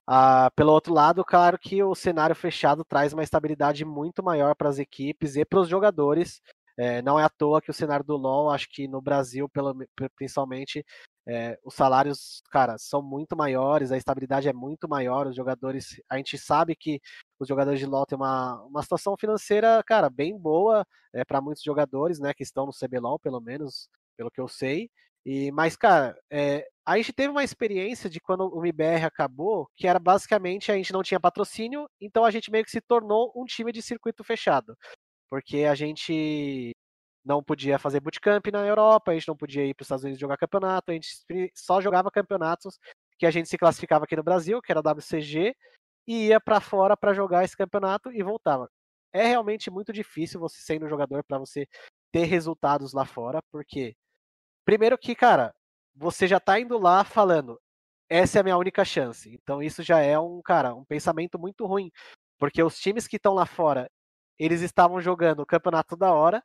Ah, 0.08 0.52
pelo 0.56 0.72
outro 0.72 0.94
lado, 0.94 1.24
claro 1.24 1.58
que 1.60 1.82
o 1.84 1.96
cenário 1.96 2.36
fechado 2.36 2.84
traz 2.84 3.14
uma 3.14 3.24
estabilidade 3.24 3.86
muito 3.86 4.24
maior 4.24 4.56
para 4.56 4.70
as 4.70 4.80
equipes 4.80 5.36
e 5.36 5.46
para 5.46 5.60
os 5.60 5.70
jogadores. 5.70 6.42
É, 6.78 7.02
não 7.02 7.20
é 7.20 7.24
à 7.24 7.30
toa 7.30 7.62
que 7.62 7.70
o 7.70 7.74
cenário 7.74 8.04
do 8.06 8.16
LoL, 8.18 8.50
acho 8.50 8.68
que 8.70 8.88
no 8.88 9.02
Brasil, 9.02 9.48
pelo, 9.50 9.76
principalmente, 10.16 10.84
é, 11.28 11.58
os 11.64 11.76
salários, 11.76 12.42
cara, 12.50 12.78
são 12.78 13.02
muito 13.02 13.36
maiores, 13.38 13.92
a 13.92 13.98
estabilidade 13.98 14.50
é 14.50 14.54
muito 14.54 14.88
maior, 14.90 15.28
os 15.28 15.36
jogadores, 15.36 16.02
a 16.10 16.18
gente 16.18 16.38
sabe 16.38 16.76
que 16.76 17.00
os 17.40 17.48
jogadores 17.48 17.80
de 17.80 17.86
LoL 17.86 18.06
têm 18.06 18.18
uma, 18.18 18.62
uma 18.64 18.82
situação 18.82 19.16
financeira, 19.18 19.84
cara, 19.86 20.10
bem 20.10 20.38
boa 20.38 20.86
é, 21.14 21.24
para 21.24 21.42
muitos 21.42 21.64
jogadores, 21.64 22.20
né, 22.20 22.34
que 22.34 22.44
estão 22.44 22.66
no 22.66 22.72
CBLOL, 22.74 23.20
pelo 23.20 23.40
menos, 23.40 23.88
pelo 24.18 24.32
que 24.32 24.42
eu 24.42 24.48
sei, 24.48 24.90
e, 25.26 25.52
mas, 25.52 25.76
cara, 25.76 26.18
é, 26.32 26.68
a 26.86 26.98
gente 26.98 27.14
teve 27.14 27.30
uma 27.30 27.44
experiência 27.44 28.10
de 28.10 28.20
quando 28.20 28.48
o 28.54 28.66
MBR 28.66 29.06
acabou, 29.06 29.70
que 29.76 29.88
era 29.88 30.00
basicamente 30.00 30.72
a 30.72 30.76
gente 30.76 30.92
não 30.92 31.04
tinha 31.04 31.20
patrocínio, 31.20 31.88
então 32.00 32.26
a 32.26 32.32
gente 32.32 32.52
meio 32.52 32.66
que 32.66 32.72
se 32.72 32.82
tornou 32.82 33.32
um 33.36 33.46
time 33.46 33.72
de 33.72 33.82
circuito 33.82 34.24
fechado. 34.24 34.76
Porque 35.30 35.60
a 35.60 35.76
gente 35.76 36.76
não 37.24 37.44
podia 37.44 37.78
fazer 37.80 38.00
bootcamp 38.00 38.48
na 38.52 38.66
Europa, 38.66 39.12
a 39.12 39.14
gente 39.14 39.28
não 39.28 39.38
podia 39.38 39.66
ir 39.66 39.76
para 39.76 39.84
os 39.84 39.86
Estados 39.86 40.04
Unidos 40.04 40.20
jogar 40.20 40.38
campeonato, 40.38 40.92
a 40.92 40.94
gente 40.94 41.08
só 41.56 41.80
jogava 41.80 42.12
campeonatos 42.12 42.80
que 43.18 43.26
a 43.26 43.32
gente 43.32 43.48
se 43.48 43.58
classificava 43.58 44.06
aqui 44.06 44.16
no 44.16 44.24
Brasil, 44.24 44.62
que 44.62 44.72
era 44.72 44.80
o 44.80 44.84
WCG, 44.84 45.56
e 46.08 46.28
ia 46.30 46.40
para 46.42 46.60
fora 46.60 46.98
para 46.98 47.14
jogar 47.14 47.44
esse 47.44 47.56
campeonato 47.56 48.12
e 48.12 48.24
voltava. 48.24 48.68
É 49.14 49.28
realmente 49.28 49.70
muito 49.70 49.94
difícil 49.94 50.40
você 50.40 50.60
sendo 50.62 50.88
jogador 50.90 51.24
para 51.24 51.38
você 51.38 51.68
ter 52.12 52.26
resultados 52.26 52.94
lá 52.94 53.06
fora, 53.06 53.42
porque 53.52 53.96
Primeiro 54.66 54.98
que, 54.98 55.16
cara, 55.16 55.54
você 55.96 56.28
já 56.28 56.40
tá 56.40 56.60
indo 56.60 56.78
lá 56.78 57.04
falando, 57.04 57.60
essa 58.10 58.40
é 58.40 58.42
a 58.42 58.44
minha 58.44 58.58
única 58.58 58.84
chance. 58.86 59.34
Então 59.34 59.62
isso 59.64 59.84
já 59.84 60.00
é 60.00 60.18
um, 60.20 60.42
cara, 60.42 60.76
um 60.76 60.86
pensamento 60.86 61.40
muito 61.40 61.66
ruim, 61.66 61.92
porque 62.40 62.62
os 62.64 62.80
times 62.80 63.08
que 63.08 63.18
estão 63.18 63.34
lá 63.34 63.46
fora, 63.46 63.90
eles 64.40 64.62
estavam 64.62 65.02
jogando 65.02 65.42
o 65.42 65.46
campeonato 65.46 65.96
da 65.96 66.12
hora 66.14 66.44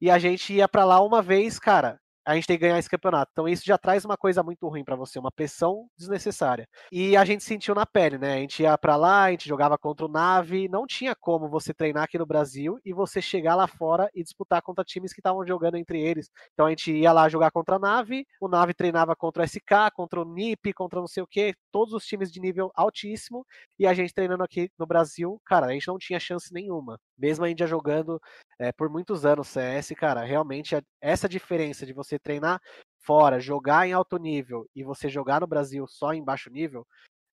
e 0.00 0.10
a 0.10 0.18
gente 0.18 0.52
ia 0.54 0.68
para 0.68 0.84
lá 0.84 1.00
uma 1.00 1.22
vez, 1.22 1.58
cara, 1.58 1.98
a 2.24 2.34
gente 2.34 2.46
tem 2.46 2.56
que 2.56 2.62
ganhar 2.62 2.78
esse 2.78 2.88
campeonato. 2.88 3.30
Então 3.32 3.48
isso 3.48 3.64
já 3.64 3.76
traz 3.76 4.04
uma 4.04 4.16
coisa 4.16 4.42
muito 4.42 4.66
ruim 4.68 4.84
para 4.84 4.96
você, 4.96 5.18
uma 5.18 5.32
pressão 5.32 5.88
desnecessária. 5.96 6.68
E 6.92 7.16
a 7.16 7.24
gente 7.24 7.42
sentiu 7.42 7.74
na 7.74 7.84
pele, 7.84 8.18
né? 8.18 8.34
A 8.34 8.38
gente 8.38 8.62
ia 8.62 8.76
para 8.78 8.96
lá, 8.96 9.24
a 9.24 9.30
gente 9.30 9.48
jogava 9.48 9.76
contra 9.76 10.06
o 10.06 10.08
Nave, 10.08 10.68
não 10.68 10.86
tinha 10.86 11.14
como 11.14 11.48
você 11.48 11.74
treinar 11.74 12.04
aqui 12.04 12.18
no 12.18 12.26
Brasil 12.26 12.78
e 12.84 12.92
você 12.92 13.20
chegar 13.20 13.54
lá 13.54 13.66
fora 13.66 14.08
e 14.14 14.22
disputar 14.22 14.62
contra 14.62 14.84
times 14.84 15.12
que 15.12 15.20
estavam 15.20 15.46
jogando 15.46 15.76
entre 15.76 16.00
eles. 16.00 16.30
Então 16.52 16.66
a 16.66 16.70
gente 16.70 16.92
ia 16.92 17.12
lá 17.12 17.28
jogar 17.28 17.50
contra 17.50 17.76
a 17.76 17.78
Nave, 17.78 18.26
o 18.40 18.48
Nave 18.48 18.74
treinava 18.74 19.16
contra 19.16 19.42
o 19.42 19.46
SK, 19.46 19.90
contra 19.94 20.20
o 20.20 20.24
NiP, 20.24 20.72
contra 20.72 21.00
não 21.00 21.08
sei 21.08 21.22
o 21.22 21.26
que, 21.26 21.54
todos 21.72 21.92
os 21.92 22.06
times 22.06 22.30
de 22.30 22.40
nível 22.40 22.70
altíssimo 22.74 23.44
e 23.78 23.86
a 23.86 23.94
gente 23.94 24.14
treinando 24.14 24.42
aqui 24.44 24.70
no 24.78 24.86
Brasil, 24.86 25.40
cara, 25.44 25.66
a 25.66 25.72
gente 25.72 25.88
não 25.88 25.98
tinha 25.98 26.20
chance 26.20 26.52
nenhuma. 26.52 26.98
Mesmo 27.18 27.44
a 27.44 27.54
já 27.56 27.66
jogando 27.66 28.20
é, 28.58 28.72
por 28.72 28.88
muitos 28.90 29.24
anos 29.24 29.48
CS, 29.48 29.90
cara, 29.96 30.24
realmente 30.24 30.76
essa 31.00 31.28
diferença 31.28 31.86
de 31.86 31.92
você 31.92 32.13
você 32.14 32.18
treinar 32.18 32.60
fora, 32.98 33.40
jogar 33.40 33.86
em 33.86 33.92
alto 33.92 34.16
nível 34.16 34.66
e 34.74 34.82
você 34.82 35.08
jogar 35.08 35.40
no 35.40 35.46
Brasil 35.46 35.86
só 35.86 36.12
em 36.12 36.24
baixo 36.24 36.50
nível, 36.50 36.86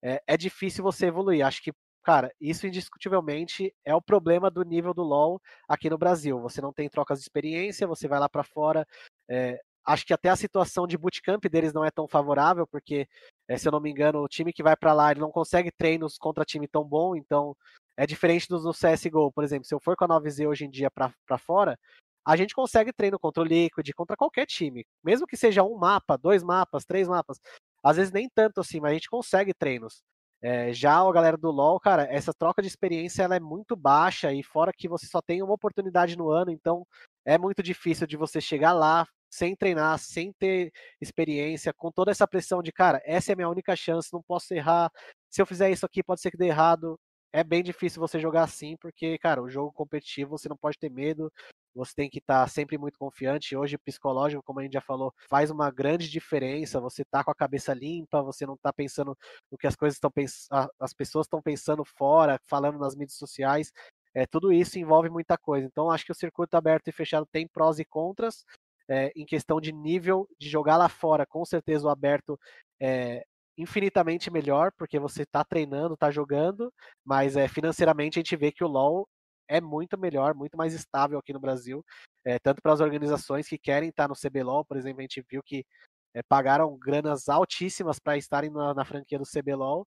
é, 0.04 0.22
é 0.28 0.38
difícil 0.38 0.84
você 0.84 1.08
evoluir. 1.08 1.46
Acho 1.46 1.62
que, 1.63 1.72
cara, 2.04 2.32
isso 2.39 2.67
indiscutivelmente 2.67 3.74
é 3.86 3.96
o 3.96 4.02
problema 4.02 4.50
do 4.50 4.63
nível 4.63 4.94
do 4.94 5.04
LoL 5.04 5.41
aqui 5.67 5.89
no 5.89 5.98
Brasil. 5.98 6.39
Você 6.41 6.60
não 6.62 6.74
tem 6.74 6.89
trocas 6.89 7.20
de 7.20 7.24
experiência, 7.24 7.88
você 7.88 8.08
vai 8.08 8.20
lá 8.20 8.28
para 8.28 8.44
fora. 8.44 8.86
É, 9.30 9.60
acho 9.86 10.06
que 10.06 10.13
até 10.13 10.30
a 10.30 10.36
situação 10.36 10.86
de 10.86 10.98
bootcamp 10.98 11.44
deles 11.46 11.74
não 11.74 11.86
é 11.86 11.91
tão 11.91 12.08
favorável, 12.08 12.67
porque, 12.67 13.08
é, 13.48 13.58
se 13.58 13.67
eu 13.67 13.72
não 13.72 13.80
me 13.80 13.89
engano, 13.89 14.20
o 14.22 14.28
time 14.28 14.52
que 14.52 14.63
vai 14.63 14.76
para 14.76 14.94
lá 14.94 15.12
ele 15.12 15.22
não 15.22 15.32
consegue 15.32 15.72
treinos 15.72 16.17
contra 16.17 16.44
time 16.44 16.67
tão 16.67 16.84
bom, 16.84 17.15
então 17.15 17.56
é 17.98 18.06
diferente 18.06 18.48
do, 18.48 18.60
do 18.60 18.72
CSGO, 18.72 19.32
por 19.32 19.44
exemplo. 19.44 19.65
Se 19.65 19.74
eu 19.74 19.80
for 19.80 19.96
com 19.96 20.06
a 20.06 20.08
9Z 20.08 20.48
hoje 20.48 20.65
em 20.65 20.70
dia 20.70 20.89
para 20.91 21.38
fora, 21.38 21.78
a 22.26 22.36
gente 22.36 22.54
consegue 22.54 22.94
treino 22.94 23.20
contra 23.20 23.42
o 23.42 23.46
Liquid, 23.46 23.92
contra 23.94 24.16
qualquer 24.16 24.46
time. 24.46 24.86
Mesmo 25.04 25.28
que 25.28 25.38
seja 25.38 25.64
um 25.64 25.78
mapa, 25.78 26.18
dois 26.18 26.44
mapas, 26.44 26.86
três 26.86 27.08
mapas. 27.08 27.40
Às 27.84 27.98
vezes 27.98 28.12
nem 28.12 28.30
tanto 28.30 28.62
assim, 28.62 28.80
mas 28.80 28.92
a 28.92 28.94
gente 28.94 29.10
consegue 29.10 29.54
treinos. 29.54 30.04
É, 30.44 30.74
já 30.74 31.00
a 31.00 31.12
galera 31.12 31.38
do 31.38 31.52
LoL, 31.52 31.80
cara, 31.80 32.04
essa 32.10 32.34
troca 32.34 32.62
de 32.62 32.68
experiência 32.68 33.22
ela 33.24 33.36
é 33.36 33.40
muito 33.40 33.76
baixa 33.76 34.34
e 34.34 34.42
fora 34.42 34.72
que 34.76 34.88
você 34.88 35.06
só 35.06 35.22
tem 35.22 35.44
uma 35.44 35.54
oportunidade 35.54 36.18
no 36.18 36.32
ano, 36.32 36.50
então 36.50 36.86
é 37.24 37.38
muito 37.38 37.62
difícil 37.62 38.08
de 38.08 38.18
você 38.18 38.42
chegar 38.42 38.74
lá 38.74 39.06
sem 39.30 39.56
treinar, 39.56 40.00
sem 40.00 40.34
ter 40.34 40.72
experiência, 41.00 41.72
com 41.74 41.92
toda 41.92 42.12
essa 42.12 42.28
pressão 42.28 42.62
de, 42.62 42.72
cara, 42.72 43.02
essa 43.06 43.32
é 43.32 43.34
a 43.34 43.36
minha 43.36 43.50
única 43.50 43.76
chance, 43.76 44.12
não 44.12 44.22
posso 44.22 44.54
errar. 44.54 44.92
Se 45.30 45.42
eu 45.42 45.46
fizer 45.46 45.70
isso 45.72 45.86
aqui, 45.86 46.04
pode 46.04 46.22
ser 46.22 46.32
que 46.32 46.38
dê 46.38 46.48
errado. 46.48 47.00
É 47.34 47.44
bem 47.44 47.63
difícil 47.63 48.00
você 48.00 48.20
jogar 48.20 48.44
assim, 48.44 48.76
porque, 48.78 49.17
cara, 49.17 49.41
o 49.41 49.50
jogo 49.50 49.72
competitivo 49.72 50.38
você 50.38 50.50
não 50.50 50.58
pode 50.58 50.78
ter 50.78 50.89
medo, 50.89 51.32
você 51.74 51.94
tem 51.96 52.10
que 52.10 52.20
estar 52.20 52.41
tá 52.41 52.48
sempre 52.48 52.78
muito 52.78 53.00
confiante. 53.00 53.56
Hoje, 53.56 53.78
psicológico, 53.78 54.44
como 54.44 54.60
a 54.60 54.63
gente 54.63 54.74
já 54.74 54.82
falou, 54.82 55.13
faz 55.30 55.50
uma 55.50 55.72
grande 55.72 56.10
diferença. 56.10 56.82
Você 56.82 57.04
tá 57.06 57.24
com 57.24 57.32
a 57.32 57.36
cabeça 57.36 57.74
limpa, 57.74 58.22
você 58.22 58.45
não 58.45 58.58
tá 58.58 58.74
pensando 58.74 59.18
no 59.49 59.58
que 59.58 59.68
as 59.68 59.76
coisas 59.76 59.95
estão 59.95 60.12
pensando, 60.12 60.70
as 60.80 60.93
pessoas 60.93 61.26
estão 61.26 61.41
pensando 61.41 61.86
fora, 61.86 62.39
falando 62.45 62.78
nas 62.78 62.95
mídias 62.95 63.18
sociais. 63.18 63.72
É, 64.14 64.26
tudo 64.26 64.51
isso 64.51 64.78
envolve 64.78 65.10
muita 65.10 65.38
coisa. 65.38 65.66
Então, 65.66 65.89
acho 65.89 66.06
que 66.06 66.12
o 66.12 66.16
circuito 66.16 66.58
aberto 66.58 66.89
e 66.89 66.91
fechado 66.91 67.26
tem 67.32 67.47
prós 67.47 67.80
e 67.80 67.86
contras. 67.86 68.43
É, 68.89 69.10
em 69.16 69.26
questão 69.26 69.62
de 69.62 69.72
nível 69.72 70.28
de 70.38 70.49
jogar 70.49 70.76
lá 70.76 70.89
fora, 70.89 71.26
com 71.26 71.45
certeza 71.45 71.88
o 71.88 71.89
aberto 71.89 72.38
é 72.82 73.24
infinitamente 73.58 74.32
melhor, 74.32 74.72
porque 74.78 74.99
você 74.99 75.24
está 75.24 75.43
treinando, 75.43 75.93
está 75.93 76.10
jogando, 76.10 76.72
mas 77.06 77.36
é, 77.36 77.47
financeiramente 77.47 78.18
a 78.18 78.22
gente 78.22 78.36
vê 78.36 78.52
que 78.52 78.64
o 78.64 78.68
LoL 78.68 79.08
é 79.47 79.60
muito 79.60 79.97
melhor, 79.97 80.34
muito 80.34 80.58
mais 80.58 80.74
estável 80.74 81.20
aqui 81.20 81.34
no 81.34 81.39
Brasil, 81.39 81.84
é, 82.26 82.39
tanto 82.39 82.62
para 82.62 82.72
as 82.74 82.80
organizações 82.80 83.47
que 83.47 83.58
querem 83.58 83.89
estar 83.89 84.08
no 84.08 84.16
CBLOL, 84.16 84.64
por 84.64 84.78
exemplo, 84.78 84.99
a 84.99 85.02
gente 85.02 85.24
viu 85.30 85.41
que 85.43 85.66
é, 86.14 86.22
pagaram 86.24 86.78
granas 86.78 87.28
altíssimas 87.28 87.99
para 87.99 88.18
estarem 88.18 88.49
na, 88.49 88.74
na, 88.74 88.86
franquia 88.86 89.20
do 89.20 89.26
CBLOL, 89.26 89.86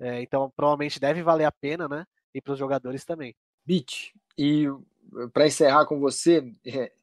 é, 0.00 0.20
então 0.20 0.52
provavelmente 0.54 1.00
deve 1.00 1.22
valer 1.22 1.46
a 1.46 1.52
pena, 1.52 1.88
né? 1.88 2.04
E 2.34 2.40
para 2.40 2.52
os 2.52 2.58
jogadores 2.58 3.04
também. 3.04 3.34
Bit, 3.64 4.12
e 4.36 4.66
para 5.32 5.46
encerrar 5.46 5.86
com 5.86 5.98
você, 5.98 6.52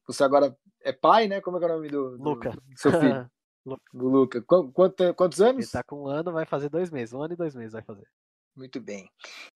você 0.06 0.22
agora 0.22 0.56
é 0.82 0.92
pai, 0.92 1.26
né? 1.26 1.40
Como 1.40 1.58
é, 1.58 1.62
é 1.62 1.66
o 1.66 1.68
nome 1.68 1.88
do, 1.88 2.16
do 2.16 2.22
Luca. 2.22 2.50
Do 2.50 2.62
seu 2.76 2.92
filho? 2.92 3.28
do 3.64 4.08
Luca. 4.08 4.42
Quanto, 4.42 5.14
quantos 5.14 5.40
anos? 5.40 5.64
Ele 5.64 5.72
tá 5.72 5.82
com 5.82 6.02
um 6.02 6.08
ano, 6.08 6.32
vai 6.32 6.44
fazer 6.44 6.68
dois 6.68 6.90
meses. 6.90 7.14
Um 7.14 7.22
ano 7.22 7.34
e 7.34 7.36
dois 7.36 7.54
meses 7.54 7.72
vai 7.72 7.82
fazer. 7.82 8.06
Muito 8.56 8.80
bem. 8.80 9.10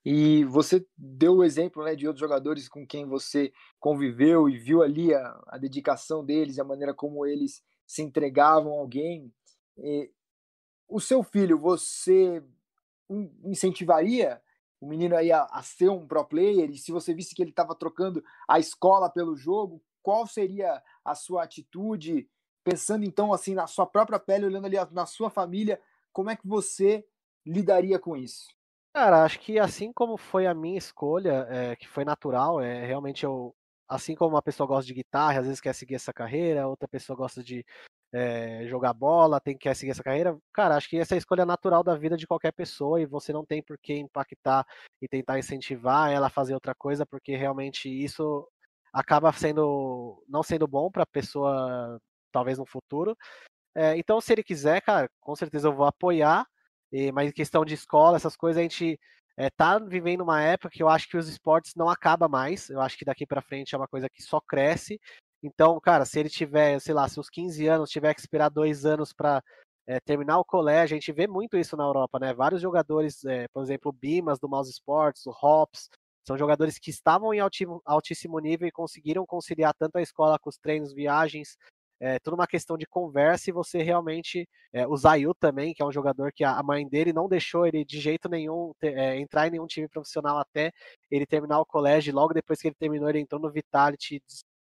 E 0.04 0.44
você 0.44 0.84
deu 0.96 1.36
o 1.36 1.44
exemplo 1.44 1.84
né, 1.84 1.94
de 1.94 2.06
outros 2.06 2.20
jogadores 2.20 2.68
com 2.68 2.86
quem 2.86 3.06
você 3.06 3.52
conviveu 3.78 4.48
e 4.48 4.58
viu 4.58 4.82
ali 4.82 5.14
a, 5.14 5.40
a 5.46 5.58
dedicação 5.58 6.24
deles, 6.24 6.58
a 6.58 6.64
maneira 6.64 6.92
como 6.92 7.24
eles 7.24 7.62
se 7.86 8.02
entregavam 8.02 8.72
ao 8.72 8.88
game. 8.88 9.32
E, 9.76 10.10
o 10.88 10.98
seu 10.98 11.22
filho, 11.22 11.58
você 11.58 12.42
incentivaria 13.44 14.40
o 14.80 14.88
menino 14.88 15.16
aí 15.16 15.30
a, 15.30 15.44
a, 15.44 15.62
ser 15.62 15.90
um 15.90 16.06
pro 16.06 16.24
player? 16.24 16.70
E 16.70 16.78
se 16.78 16.90
você 16.90 17.14
visse 17.14 17.34
que 17.34 17.42
ele 17.42 17.50
estava 17.50 17.74
trocando 17.74 18.22
a 18.48 18.58
escola 18.58 19.10
pelo 19.10 19.36
jogo, 19.36 19.82
qual 20.02 20.26
seria 20.26 20.82
a 21.04 21.14
sua 21.14 21.44
atitude? 21.44 22.28
Pensando 22.68 23.02
então 23.02 23.32
assim 23.32 23.54
na 23.54 23.66
sua 23.66 23.86
própria 23.86 24.18
pele, 24.18 24.44
olhando 24.44 24.66
ali 24.66 24.76
na 24.92 25.06
sua 25.06 25.30
família, 25.30 25.80
como 26.12 26.28
é 26.28 26.36
que 26.36 26.46
você 26.46 27.02
lidaria 27.46 27.98
com 27.98 28.14
isso? 28.14 28.48
Cara, 28.94 29.24
acho 29.24 29.40
que 29.40 29.58
assim 29.58 29.90
como 29.90 30.18
foi 30.18 30.46
a 30.46 30.52
minha 30.52 30.76
escolha, 30.76 31.46
é, 31.48 31.76
que 31.76 31.88
foi 31.88 32.04
natural, 32.04 32.60
é 32.60 32.84
realmente 32.84 33.24
eu, 33.24 33.54
assim 33.88 34.14
como 34.14 34.34
uma 34.34 34.42
pessoa 34.42 34.66
gosta 34.66 34.86
de 34.86 34.92
guitarra, 34.92 35.40
às 35.40 35.46
vezes 35.46 35.62
quer 35.62 35.74
seguir 35.74 35.94
essa 35.94 36.12
carreira, 36.12 36.68
outra 36.68 36.86
pessoa 36.86 37.16
gosta 37.16 37.42
de 37.42 37.64
é, 38.12 38.66
jogar 38.66 38.92
bola, 38.92 39.40
tem 39.40 39.56
quer 39.56 39.74
seguir 39.74 39.92
essa 39.92 40.02
carreira. 40.02 40.36
Cara, 40.52 40.76
acho 40.76 40.90
que 40.90 40.98
essa 40.98 41.14
é 41.14 41.16
a 41.16 41.18
escolha 41.18 41.46
natural 41.46 41.82
da 41.82 41.94
vida 41.96 42.18
de 42.18 42.26
qualquer 42.26 42.52
pessoa 42.52 43.00
e 43.00 43.06
você 43.06 43.32
não 43.32 43.46
tem 43.46 43.62
por 43.62 43.78
que 43.78 43.94
impactar 43.94 44.66
e 45.00 45.08
tentar 45.08 45.38
incentivar 45.38 46.12
ela 46.12 46.26
a 46.26 46.30
fazer 46.30 46.52
outra 46.52 46.74
coisa, 46.74 47.06
porque 47.06 47.34
realmente 47.34 47.88
isso 47.88 48.46
acaba 48.92 49.32
sendo 49.32 50.22
não 50.28 50.42
sendo 50.42 50.66
bom 50.66 50.90
para 50.90 51.04
a 51.04 51.06
pessoa, 51.06 51.98
talvez 52.32 52.58
no 52.58 52.66
futuro. 52.66 53.16
É, 53.74 53.96
então, 53.96 54.20
se 54.20 54.32
ele 54.32 54.42
quiser, 54.42 54.80
cara, 54.80 55.08
com 55.20 55.36
certeza 55.36 55.68
eu 55.68 55.74
vou 55.74 55.86
apoiar 55.86 56.46
e, 56.92 57.12
mas 57.12 57.30
em 57.30 57.32
questão 57.32 57.64
de 57.64 57.74
escola, 57.74 58.16
essas 58.16 58.36
coisas, 58.36 58.58
a 58.58 58.62
gente 58.62 58.98
é, 59.36 59.50
tá 59.50 59.78
vivendo 59.78 60.22
uma 60.22 60.42
época 60.42 60.70
que 60.70 60.82
eu 60.82 60.88
acho 60.88 61.08
que 61.08 61.16
os 61.16 61.28
esportes 61.28 61.74
não 61.76 61.88
acaba 61.88 62.28
mais. 62.28 62.68
Eu 62.70 62.80
acho 62.80 62.96
que 62.96 63.04
daqui 63.04 63.26
para 63.26 63.42
frente 63.42 63.74
é 63.74 63.78
uma 63.78 63.88
coisa 63.88 64.08
que 64.08 64.22
só 64.22 64.40
cresce. 64.40 65.00
Então, 65.42 65.78
cara, 65.80 66.04
se 66.04 66.18
ele 66.18 66.28
tiver, 66.28 66.80
sei 66.80 66.94
lá, 66.94 67.08
seus 67.08 67.30
15 67.30 67.66
anos, 67.68 67.90
tiver 67.90 68.12
que 68.14 68.20
esperar 68.20 68.48
dois 68.48 68.84
anos 68.84 69.12
para 69.12 69.42
é, 69.86 70.00
terminar 70.00 70.38
o 70.38 70.44
colégio, 70.44 70.96
a 70.96 71.00
gente 71.00 71.12
vê 71.12 71.26
muito 71.26 71.56
isso 71.56 71.76
na 71.76 71.84
Europa, 71.84 72.18
né? 72.18 72.34
Vários 72.34 72.60
jogadores, 72.60 73.24
é, 73.24 73.46
por 73.48 73.62
exemplo, 73.62 73.90
o 73.90 73.92
Bimas 73.92 74.38
do 74.40 74.48
Mouse 74.48 74.70
Sports, 74.70 75.24
o 75.26 75.30
Hops, 75.30 75.88
são 76.26 76.36
jogadores 76.36 76.78
que 76.78 76.90
estavam 76.90 77.32
em 77.32 77.40
altíssimo 77.86 78.38
nível 78.38 78.68
e 78.68 78.72
conseguiram 78.72 79.24
conciliar 79.24 79.72
tanto 79.72 79.96
a 79.96 80.02
escola 80.02 80.38
com 80.38 80.50
os 80.50 80.58
treinos, 80.58 80.92
viagens, 80.92 81.56
é 82.00 82.18
tudo 82.18 82.34
uma 82.34 82.46
questão 82.46 82.76
de 82.76 82.86
conversa 82.86 83.50
e 83.50 83.52
você 83.52 83.82
realmente. 83.82 84.48
É, 84.72 84.86
o 84.86 84.96
Zayu 84.96 85.34
também, 85.34 85.72
que 85.74 85.82
é 85.82 85.86
um 85.86 85.92
jogador 85.92 86.32
que 86.32 86.44
a 86.44 86.62
mãe 86.62 86.86
dele 86.86 87.12
não 87.12 87.28
deixou 87.28 87.66
ele 87.66 87.84
de 87.84 88.00
jeito 88.00 88.28
nenhum 88.28 88.72
ter, 88.78 88.96
é, 88.96 89.18
entrar 89.18 89.46
em 89.48 89.50
nenhum 89.50 89.66
time 89.66 89.88
profissional 89.88 90.38
até 90.38 90.72
ele 91.10 91.26
terminar 91.26 91.60
o 91.60 91.66
colégio. 91.66 92.14
Logo 92.14 92.34
depois 92.34 92.60
que 92.60 92.68
ele 92.68 92.76
terminou, 92.78 93.08
ele 93.08 93.20
entrou 93.20 93.40
no 93.40 93.50
Vitality, 93.50 94.22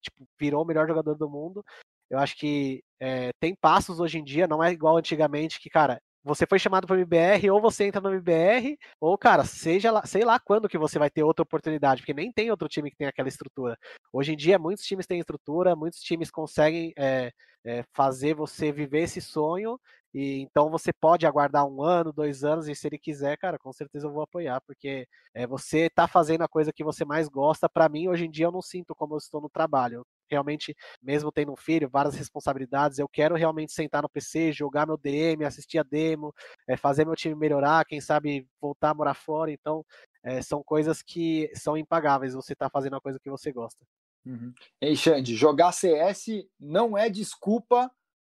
tipo, 0.02 0.26
virou 0.40 0.64
o 0.64 0.66
melhor 0.66 0.88
jogador 0.88 1.16
do 1.16 1.30
mundo. 1.30 1.64
Eu 2.10 2.20
acho 2.20 2.36
que 2.38 2.84
é, 3.00 3.32
tem 3.40 3.56
passos 3.56 4.00
hoje 4.00 4.18
em 4.20 4.24
dia, 4.24 4.48
não 4.48 4.64
é 4.64 4.72
igual 4.72 4.98
antigamente, 4.98 5.60
que, 5.60 5.70
cara, 5.70 6.02
você 6.24 6.46
foi 6.46 6.60
chamado 6.60 6.86
para 6.86 6.96
o 6.96 7.00
MBR, 7.00 7.50
ou 7.50 7.62
você 7.62 7.86
entra 7.86 8.02
no 8.02 8.10
MBR, 8.14 8.78
ou, 9.00 9.18
cara, 9.18 9.46
seja 9.46 9.92
lá, 9.92 10.06
sei 10.06 10.24
lá 10.24 10.40
quando 10.40 10.68
que 10.70 10.78
você 10.78 11.00
vai 11.00 11.10
ter 11.10 11.24
outra 11.24 11.44
oportunidade, 11.44 12.02
porque 12.02 12.14
nem 12.14 12.32
tem 12.32 12.52
outro 12.52 12.68
time 12.68 12.92
que 12.92 12.98
tem 12.98 13.08
aquela 13.08 13.30
estrutura. 13.30 13.78
Hoje 14.12 14.34
em 14.34 14.38
dia, 14.38 14.60
muitos 14.60 14.86
times 14.86 15.08
têm 15.08 15.20
estrutura, 15.20 15.76
muitos 15.76 16.00
times 16.00 16.30
conseguem 16.30 16.94
é, 16.98 17.32
é, 17.66 17.84
fazer 17.94 18.34
você 18.34 18.72
viver 18.72 19.04
esse 19.04 19.22
sonho, 19.22 19.80
e 20.14 20.42
então 20.42 20.70
você 20.70 20.92
pode 20.92 21.26
aguardar 21.26 21.66
um 21.66 21.84
ano, 21.84 22.12
dois 22.12 22.44
anos, 22.44 22.68
e 22.68 22.76
se 22.76 22.88
ele 22.88 22.98
quiser, 22.98 23.38
cara, 23.38 23.58
com 23.60 23.72
certeza 23.72 24.08
eu 24.08 24.12
vou 24.12 24.24
apoiar, 24.24 24.60
porque 24.62 25.08
é, 25.34 25.48
você 25.48 25.82
está 25.88 26.08
fazendo 26.08 26.42
a 26.44 26.48
coisa 26.48 26.74
que 26.74 26.84
você 26.84 27.06
mais 27.06 27.28
gosta. 27.30 27.70
Para 27.70 27.88
mim, 27.90 28.08
hoje 28.08 28.26
em 28.26 28.32
dia, 28.32 28.46
eu 28.48 28.52
não 28.52 28.62
sinto 28.62 28.96
como 28.96 29.14
eu 29.14 29.18
estou 29.20 29.42
no 29.42 29.50
trabalho 29.50 30.06
realmente, 30.30 30.76
mesmo 31.02 31.32
tendo 31.32 31.52
um 31.52 31.56
filho, 31.56 31.90
várias 31.90 32.16
responsabilidades, 32.16 33.00
eu 33.00 33.08
quero 33.08 33.36
realmente 33.36 33.72
sentar 33.72 34.04
no 34.04 34.10
PC, 34.10 34.52
jogar 34.52 34.86
meu 34.86 34.98
DM, 34.98 35.44
assistir 35.46 35.80
a 35.80 35.84
demo, 35.84 36.34
é, 36.68 36.78
fazer 36.78 37.06
meu 37.06 37.16
time 37.16 37.36
melhorar, 37.36 37.86
quem 37.86 38.00
sabe 38.02 38.48
voltar 38.62 38.92
a 38.92 38.94
morar 38.94 39.14
fora. 39.14 39.52
Então, 39.52 39.86
é, 40.24 40.42
são 40.42 40.64
coisas 40.64 41.02
que 41.02 41.50
são 41.56 41.78
impagáveis. 41.78 42.34
Você 42.34 42.54
está 42.54 42.70
fazendo 42.70 42.96
a 42.96 43.02
coisa 43.02 43.20
que 43.20 43.30
você 43.30 43.52
gosta. 43.52 43.86
Uhum. 44.26 44.54
Ei, 44.82 44.96
Xande, 44.96 45.36
jogar 45.36 45.72
CS 45.72 46.46
não 46.60 46.98
é 46.98 47.10
desculpa 47.10 47.90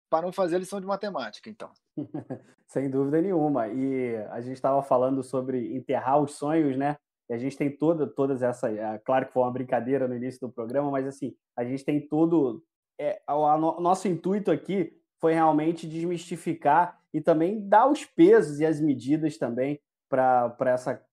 para 0.10 0.26
não 0.26 0.32
fazer 0.32 0.58
lição 0.58 0.80
de 0.80 0.88
matemática, 0.88 1.50
então. 1.50 1.72
Sem 2.68 2.90
dúvida 2.90 3.22
nenhuma. 3.22 3.68
E 3.68 4.16
a 4.30 4.42
gente 4.42 4.56
estava 4.56 4.82
falando 4.84 5.24
sobre 5.24 5.76
enterrar 5.76 6.22
os 6.22 6.36
sonhos, 6.36 6.78
né? 6.78 6.98
E 7.30 7.34
a 7.34 7.38
gente 7.38 7.58
tem 7.58 7.70
toda, 7.70 8.08
todas 8.08 8.42
essas. 8.42 8.76
É, 8.76 8.98
claro 9.00 9.28
que 9.28 9.34
foi 9.34 9.44
uma 9.44 9.52
brincadeira 9.52 10.08
no 10.08 10.16
início 10.16 10.40
do 10.42 10.54
programa, 10.54 10.90
mas 10.90 11.06
assim, 11.08 11.36
a 11.56 11.64
gente 11.64 11.84
tem 11.84 12.00
todo. 12.00 12.64
É, 13.00 13.22
o 13.30 13.82
nosso 13.82 14.08
intuito 14.08 14.50
aqui 14.50 14.94
foi 15.20 15.34
realmente 15.34 15.88
desmistificar 15.88 17.00
e 17.14 17.22
também 17.22 17.68
dar 17.68 17.90
os 17.90 18.06
pesos 18.06 18.60
e 18.60 18.66
as 18.66 18.80
medidas 18.80 19.38
também 19.38 19.80
para 20.10 20.56
essa, 20.68 21.04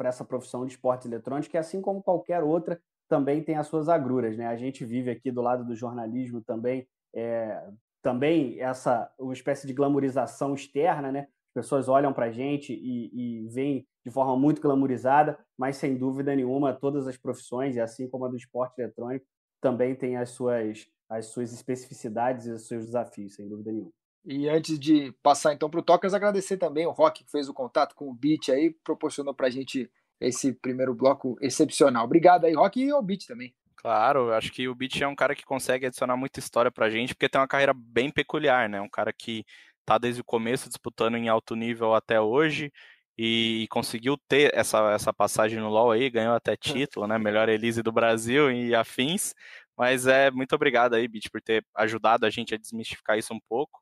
essa 0.00 0.24
profissão 0.24 0.64
de 0.64 0.72
esportes 0.72 1.06
eletrônicos, 1.06 1.48
que 1.48 1.58
assim 1.58 1.80
como 1.80 2.02
qualquer 2.02 2.42
outra, 2.42 2.80
também 3.08 3.42
tem 3.42 3.56
as 3.56 3.66
suas 3.66 3.88
agruras. 3.88 4.36
Né? 4.36 4.46
A 4.46 4.56
gente 4.56 4.84
vive 4.84 5.10
aqui 5.10 5.30
do 5.30 5.42
lado 5.42 5.64
do 5.64 5.74
jornalismo 5.74 6.40
também, 6.40 6.86
é, 7.14 7.60
também 8.02 8.60
essa 8.60 9.10
uma 9.18 9.32
espécie 9.32 9.66
de 9.66 9.72
glamorização 9.72 10.54
externa, 10.54 11.10
né? 11.10 11.28
As 11.48 11.64
pessoas 11.64 11.88
olham 11.88 12.12
para 12.12 12.26
a 12.26 12.30
gente 12.30 12.72
e, 12.72 13.10
e 13.42 13.48
veem 13.48 13.86
de 14.08 14.14
forma 14.14 14.36
muito 14.36 14.60
glamorizada, 14.60 15.38
mas 15.56 15.76
sem 15.76 15.96
dúvida 15.96 16.34
nenhuma, 16.34 16.72
todas 16.72 17.06
as 17.06 17.16
profissões, 17.16 17.76
e 17.76 17.80
assim 17.80 18.08
como 18.08 18.24
a 18.24 18.28
do 18.28 18.36
esporte 18.36 18.80
eletrônico, 18.80 19.26
também 19.60 19.94
tem 19.94 20.16
as 20.16 20.30
suas, 20.30 20.86
as 21.08 21.26
suas 21.26 21.52
especificidades 21.52 22.46
e 22.46 22.52
os 22.52 22.66
seus 22.66 22.86
desafios, 22.86 23.34
sem 23.34 23.48
dúvida 23.48 23.70
nenhuma. 23.70 23.92
E 24.24 24.48
antes 24.48 24.78
de 24.78 25.12
passar 25.22 25.52
então 25.52 25.70
para 25.70 25.80
o 25.80 25.82
Tokers, 25.82 26.14
agradecer 26.14 26.56
também 26.56 26.86
o 26.86 26.90
Rock 26.90 27.24
que 27.24 27.30
fez 27.30 27.48
o 27.48 27.54
contato 27.54 27.94
com 27.94 28.10
o 28.10 28.14
Beat 28.14 28.48
aí, 28.48 28.74
proporcionou 28.82 29.34
para 29.34 29.46
a 29.46 29.50
gente 29.50 29.90
esse 30.20 30.52
primeiro 30.52 30.94
bloco 30.94 31.36
excepcional. 31.40 32.04
Obrigado 32.04 32.44
aí, 32.44 32.54
Rock, 32.54 32.82
e 32.82 32.90
ao 32.90 33.02
Beat 33.02 33.26
também. 33.26 33.54
Claro, 33.76 34.32
acho 34.32 34.50
que 34.50 34.68
o 34.68 34.74
Beat 34.74 35.00
é 35.00 35.06
um 35.06 35.14
cara 35.14 35.36
que 35.36 35.44
consegue 35.44 35.86
adicionar 35.86 36.16
muita 36.16 36.40
história 36.40 36.70
para 36.70 36.86
a 36.86 36.90
gente, 36.90 37.14
porque 37.14 37.28
tem 37.28 37.40
uma 37.40 37.46
carreira 37.46 37.72
bem 37.72 38.10
peculiar, 38.10 38.68
né? 38.68 38.80
Um 38.80 38.88
cara 38.88 39.12
que 39.12 39.44
tá 39.84 39.96
desde 39.96 40.20
o 40.20 40.24
começo 40.24 40.68
disputando 40.68 41.16
em 41.16 41.28
alto 41.28 41.54
nível 41.54 41.94
até 41.94 42.20
hoje, 42.20 42.72
e 43.18 43.66
conseguiu 43.68 44.16
ter 44.28 44.54
essa, 44.54 44.92
essa 44.92 45.12
passagem 45.12 45.58
no 45.58 45.68
LoL 45.68 45.90
aí, 45.90 46.08
ganhou 46.08 46.34
até 46.34 46.56
título, 46.86 47.08
né? 47.08 47.18
Melhor 47.18 47.48
Elise 47.48 47.82
do 47.82 47.90
Brasil 47.90 48.52
e 48.52 48.74
afins. 48.74 49.34
Mas 49.76 50.06
é 50.06 50.30
muito 50.30 50.54
obrigado 50.54 50.94
aí, 50.94 51.08
Bit, 51.08 51.28
por 51.30 51.42
ter 51.42 51.64
ajudado 51.74 52.24
a 52.24 52.30
gente 52.30 52.54
a 52.54 52.58
desmistificar 52.58 53.18
isso 53.18 53.34
um 53.34 53.40
pouco. 53.48 53.80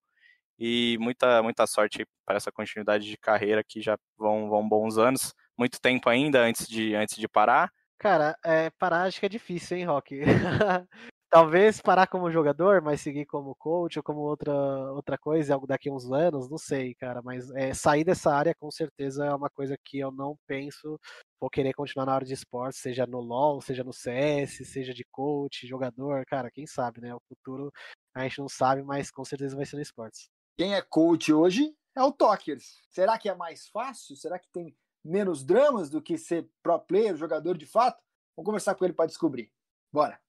E 0.58 0.96
muita, 0.98 1.42
muita 1.42 1.66
sorte 1.66 2.06
para 2.24 2.36
essa 2.36 2.50
continuidade 2.50 3.04
de 3.06 3.18
carreira 3.18 3.62
que 3.62 3.82
já 3.82 3.98
vão, 4.16 4.48
vão 4.48 4.66
bons 4.66 4.96
anos. 4.96 5.34
Muito 5.56 5.78
tempo 5.80 6.08
ainda 6.08 6.40
antes 6.40 6.66
de, 6.66 6.94
antes 6.94 7.16
de 7.16 7.28
parar. 7.28 7.70
Cara, 7.98 8.36
é, 8.42 8.70
parar 8.78 9.02
acho 9.02 9.20
que 9.20 9.26
é 9.26 9.28
difícil, 9.28 9.76
hein, 9.76 9.84
Rock? 9.84 10.20
Talvez 11.28 11.80
parar 11.80 12.06
como 12.06 12.30
jogador, 12.30 12.80
mas 12.80 13.00
seguir 13.00 13.26
como 13.26 13.54
coach 13.56 13.98
ou 13.98 14.02
como 14.02 14.20
outra, 14.20 14.52
outra 14.92 15.18
coisa, 15.18 15.54
algo 15.54 15.66
daqui 15.66 15.88
a 15.88 15.92
uns 15.92 16.10
anos, 16.10 16.48
não 16.48 16.56
sei, 16.56 16.94
cara. 16.94 17.20
Mas 17.20 17.50
é, 17.50 17.74
sair 17.74 18.04
dessa 18.04 18.32
área 18.32 18.54
com 18.54 18.70
certeza 18.70 19.26
é 19.26 19.34
uma 19.34 19.50
coisa 19.50 19.76
que 19.84 19.98
eu 19.98 20.12
não 20.12 20.36
penso. 20.46 20.98
Vou 21.40 21.50
querer 21.50 21.74
continuar 21.74 22.06
na 22.06 22.14
área 22.14 22.26
de 22.26 22.32
esportes, 22.32 22.80
seja 22.80 23.06
no 23.06 23.18
LoL, 23.20 23.60
seja 23.60 23.82
no 23.82 23.92
CS, 23.92 24.66
seja 24.68 24.94
de 24.94 25.04
coach, 25.10 25.66
jogador, 25.66 26.24
cara, 26.26 26.50
quem 26.50 26.66
sabe, 26.66 27.00
né? 27.00 27.14
O 27.14 27.20
futuro 27.28 27.72
a 28.14 28.22
gente 28.22 28.38
não 28.38 28.48
sabe, 28.48 28.82
mas 28.82 29.10
com 29.10 29.24
certeza 29.24 29.56
vai 29.56 29.66
ser 29.66 29.76
no 29.76 29.82
esportes. 29.82 30.30
Quem 30.56 30.74
é 30.74 30.80
coach 30.80 31.32
hoje 31.32 31.76
é 31.94 32.02
o 32.02 32.12
Tokers. 32.12 32.80
Será 32.88 33.18
que 33.18 33.28
é 33.28 33.34
mais 33.34 33.68
fácil? 33.68 34.16
Será 34.16 34.38
que 34.38 34.48
tem 34.50 34.76
menos 35.04 35.44
dramas 35.44 35.90
do 35.90 36.00
que 36.00 36.16
ser 36.16 36.48
pro 36.62 36.78
player, 36.78 37.16
jogador 37.16 37.58
de 37.58 37.66
fato? 37.66 37.98
Vamos 38.36 38.46
conversar 38.46 38.74
com 38.74 38.84
ele 38.84 38.94
para 38.94 39.06
descobrir. 39.06 39.50
Bora! 39.92 40.20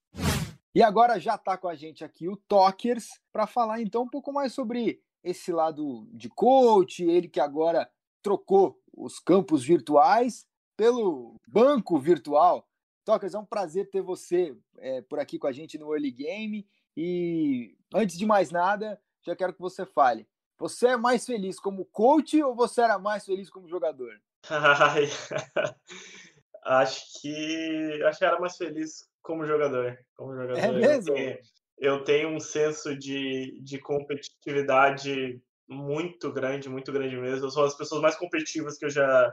E 0.77 0.83
agora 0.83 1.19
já 1.19 1.33
está 1.33 1.57
com 1.57 1.67
a 1.67 1.73
gente 1.73 2.05
aqui 2.05 2.29
o 2.29 2.37
Tokers 2.37 3.19
para 3.33 3.47
falar 3.47 3.81
então 3.81 4.03
um 4.03 4.07
pouco 4.07 4.31
mais 4.31 4.53
sobre 4.53 5.01
esse 5.23 5.51
lado 5.51 6.07
de 6.11 6.29
coach, 6.29 7.03
ele 7.03 7.27
que 7.27 7.39
agora 7.39 7.89
trocou 8.21 8.79
os 8.95 9.17
campos 9.17 9.63
virtuais 9.63 10.47
pelo 10.77 11.35
banco 11.47 11.97
virtual. 11.97 12.69
Tokers, 13.03 13.33
é 13.33 13.39
um 13.39 13.43
prazer 13.43 13.89
ter 13.89 14.03
você 14.03 14.55
é, 14.77 15.01
por 15.01 15.17
aqui 15.17 15.39
com 15.39 15.47
a 15.47 15.51
gente 15.51 15.79
no 15.79 15.91
Early 15.91 16.11
Game. 16.11 16.67
E 16.95 17.75
antes 17.91 18.15
de 18.15 18.27
mais 18.27 18.51
nada, 18.51 19.01
já 19.25 19.35
quero 19.35 19.55
que 19.55 19.59
você 19.59 19.83
fale. 19.83 20.29
Você 20.59 20.89
é 20.89 20.95
mais 20.95 21.25
feliz 21.25 21.59
como 21.59 21.85
coach 21.85 22.39
ou 22.43 22.53
você 22.53 22.81
era 22.81 22.99
mais 22.99 23.25
feliz 23.25 23.49
como 23.49 23.67
jogador? 23.67 24.13
acho 26.63 27.19
que 27.19 28.03
acho 28.05 28.19
que 28.19 28.25
era 28.25 28.39
mais 28.39 28.55
feliz 28.55 29.06
como 29.27 29.45
jogador. 29.45 29.99
Como 30.15 30.33
jogador. 30.33 30.57
É 30.57 30.71
mesmo? 30.71 31.11
Eu 31.11 31.15
tenho, 31.15 31.37
eu 31.77 32.03
tenho 32.05 32.29
um 32.29 32.39
senso 32.39 32.97
de, 32.97 33.59
de 33.61 33.77
competitividade 33.77 35.41
muito 35.67 36.31
grande, 36.31 36.69
muito 36.69 36.93
grande 36.93 37.17
mesmo. 37.17 37.45
Eu 37.45 37.51
sou 37.51 37.65
as 37.65 37.75
pessoas 37.75 38.01
mais 38.01 38.15
competitivas 38.15 38.77
que 38.77 38.85
eu 38.85 38.89
já. 38.89 39.31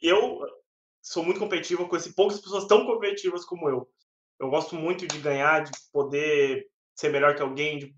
Eu 0.00 0.40
sou 1.02 1.22
muito 1.22 1.38
competitivo, 1.38 1.86
conheci 1.86 2.14
poucas 2.14 2.40
pessoas 2.40 2.66
tão 2.66 2.86
competitivas 2.86 3.44
como 3.44 3.68
eu. 3.68 3.86
Eu 4.40 4.48
gosto 4.48 4.74
muito 4.74 5.06
de 5.06 5.18
ganhar, 5.18 5.62
de 5.62 5.70
poder 5.92 6.66
ser 6.94 7.10
melhor 7.10 7.36
que 7.36 7.42
alguém, 7.42 7.78
de 7.78 7.94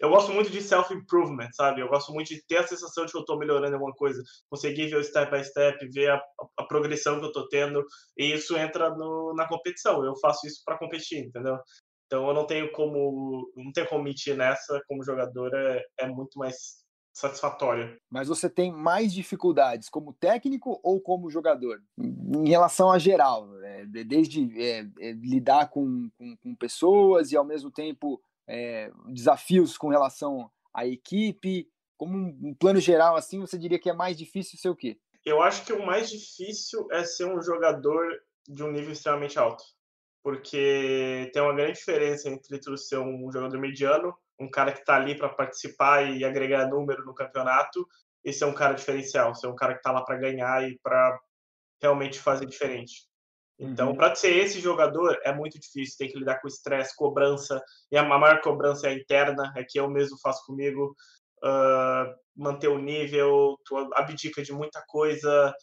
eu 0.00 0.08
gosto 0.08 0.32
muito 0.32 0.50
de 0.50 0.62
self-improvement, 0.62 1.50
sabe? 1.52 1.82
Eu 1.82 1.88
gosto 1.88 2.12
muito 2.12 2.28
de 2.28 2.42
ter 2.46 2.58
a 2.58 2.66
sensação 2.66 3.04
de 3.04 3.12
que 3.12 3.18
eu 3.18 3.20
estou 3.20 3.38
melhorando 3.38 3.74
alguma 3.74 3.92
coisa, 3.92 4.22
conseguir 4.48 4.88
ver 4.88 4.96
o 4.96 5.04
step 5.04 5.30
by 5.30 5.44
step, 5.44 5.86
ver 5.90 6.10
a, 6.10 6.22
a 6.56 6.64
progressão 6.64 7.18
que 7.18 7.24
eu 7.26 7.28
estou 7.28 7.48
tendo, 7.48 7.84
e 8.16 8.32
isso 8.32 8.56
entra 8.56 8.90
no, 8.90 9.34
na 9.34 9.46
competição. 9.46 10.02
Eu 10.04 10.16
faço 10.18 10.46
isso 10.46 10.62
para 10.64 10.78
competir, 10.78 11.26
entendeu? 11.26 11.58
Então 12.06 12.26
eu 12.26 12.34
não 12.34 12.46
tenho 12.46 12.72
como 12.72 13.52
não 13.54 13.70
tenho 13.72 13.86
como 13.88 14.02
mentir 14.02 14.36
nessa 14.36 14.80
como 14.88 15.04
jogador 15.04 15.54
é, 15.54 15.84
é 16.00 16.08
muito 16.08 16.38
mais 16.38 16.80
satisfatório. 17.12 17.96
Mas 18.10 18.28
você 18.28 18.48
tem 18.48 18.72
mais 18.72 19.12
dificuldades 19.12 19.88
como 19.88 20.14
técnico 20.14 20.80
ou 20.82 21.00
como 21.00 21.30
jogador? 21.30 21.80
Em 21.98 22.48
relação 22.48 22.90
a 22.90 22.98
geral, 22.98 23.46
né? 23.46 23.84
desde 24.06 24.50
é, 24.60 24.86
é, 25.00 25.12
lidar 25.12 25.68
com, 25.68 26.08
com, 26.16 26.36
com 26.38 26.54
pessoas 26.54 27.30
e 27.30 27.36
ao 27.36 27.44
mesmo 27.44 27.70
tempo 27.70 28.20
é, 28.50 28.90
desafios 29.06 29.78
com 29.78 29.88
relação 29.88 30.50
à 30.74 30.86
equipe? 30.86 31.70
Como 31.96 32.16
um, 32.16 32.54
plano 32.54 32.80
geral, 32.80 33.16
assim, 33.16 33.38
você 33.38 33.56
diria 33.56 33.78
que 33.78 33.88
é 33.88 33.92
mais 33.92 34.18
difícil 34.18 34.58
ser 34.58 34.68
o 34.68 34.76
quê? 34.76 34.98
Eu 35.24 35.40
acho 35.42 35.64
que 35.64 35.72
o 35.72 35.84
mais 35.84 36.10
difícil 36.10 36.88
é 36.90 37.04
ser 37.04 37.26
um 37.26 37.40
jogador 37.40 38.04
de 38.48 38.64
um 38.64 38.72
nível 38.72 38.92
extremamente 38.92 39.38
alto. 39.38 39.62
Porque 40.22 41.30
tem 41.32 41.42
uma 41.42 41.54
grande 41.54 41.78
diferença 41.78 42.28
entre 42.28 42.58
tu 42.58 42.76
ser 42.76 42.98
um 42.98 43.30
jogador 43.30 43.58
mediano, 43.58 44.14
um 44.38 44.50
cara 44.50 44.72
que 44.72 44.80
está 44.80 44.96
ali 44.96 45.16
para 45.16 45.28
participar 45.28 46.02
e 46.02 46.24
agregar 46.24 46.68
número 46.68 47.04
no 47.04 47.14
campeonato, 47.14 47.86
e 48.24 48.32
ser 48.32 48.46
um 48.46 48.54
cara 48.54 48.74
diferencial, 48.74 49.34
ser 49.34 49.46
um 49.46 49.54
cara 49.54 49.74
que 49.74 49.80
está 49.80 49.92
lá 49.92 50.02
para 50.02 50.18
ganhar 50.18 50.68
e 50.68 50.78
para 50.82 51.18
realmente 51.80 52.18
fazer 52.18 52.46
diferente. 52.46 53.09
Então, 53.60 53.90
uhum. 53.90 53.94
para 53.94 54.14
ser 54.14 54.34
esse 54.36 54.58
jogador 54.58 55.20
é 55.22 55.34
muito 55.34 55.60
difícil, 55.60 55.98
tem 55.98 56.08
que 56.08 56.18
lidar 56.18 56.40
com 56.40 56.48
estresse, 56.48 56.96
cobrança, 56.96 57.62
e 57.92 57.96
a 57.96 58.02
maior 58.02 58.40
cobrança 58.40 58.86
é 58.86 58.90
a 58.90 58.94
interna, 58.94 59.52
é 59.54 59.62
que 59.62 59.78
eu 59.78 59.88
mesmo 59.88 60.18
faço 60.18 60.44
comigo, 60.46 60.96
uh, 61.44 62.14
manter 62.34 62.68
o 62.68 62.78
nível, 62.78 63.58
tu 63.66 63.76
abdica 63.94 64.42
de 64.42 64.52
muita 64.52 64.82
coisa, 64.88 65.54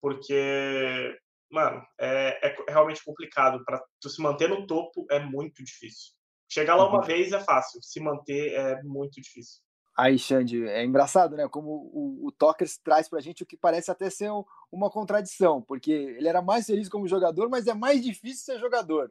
porque, 0.00 1.16
mano, 1.50 1.80
é, 1.98 2.48
é 2.48 2.56
realmente 2.68 3.04
complicado. 3.04 3.64
Para 3.64 3.80
tu 4.00 4.10
se 4.10 4.20
manter 4.20 4.48
no 4.48 4.66
topo 4.66 5.06
é 5.10 5.20
muito 5.20 5.62
difícil. 5.62 6.12
Chegar 6.48 6.74
lá 6.74 6.88
uma 6.88 6.98
uhum. 6.98 7.06
vez 7.06 7.32
é 7.32 7.40
fácil, 7.40 7.80
se 7.82 8.00
manter 8.00 8.52
é 8.52 8.82
muito 8.82 9.20
difícil. 9.20 9.63
Aí, 9.96 10.18
Xande, 10.18 10.66
é 10.66 10.84
engraçado, 10.84 11.36
né? 11.36 11.48
Como 11.48 11.70
o, 11.70 12.26
o 12.26 12.32
Tokers 12.32 12.76
traz 12.78 13.08
pra 13.08 13.20
gente 13.20 13.44
o 13.44 13.46
que 13.46 13.56
parece 13.56 13.90
até 13.90 14.10
ser 14.10 14.30
um, 14.30 14.44
uma 14.70 14.90
contradição, 14.90 15.62
porque 15.62 15.92
ele 15.92 16.26
era 16.26 16.42
mais 16.42 16.66
feliz 16.66 16.88
como 16.88 17.06
jogador, 17.06 17.48
mas 17.48 17.66
é 17.68 17.74
mais 17.74 18.02
difícil 18.02 18.44
ser 18.44 18.58
jogador. 18.58 19.10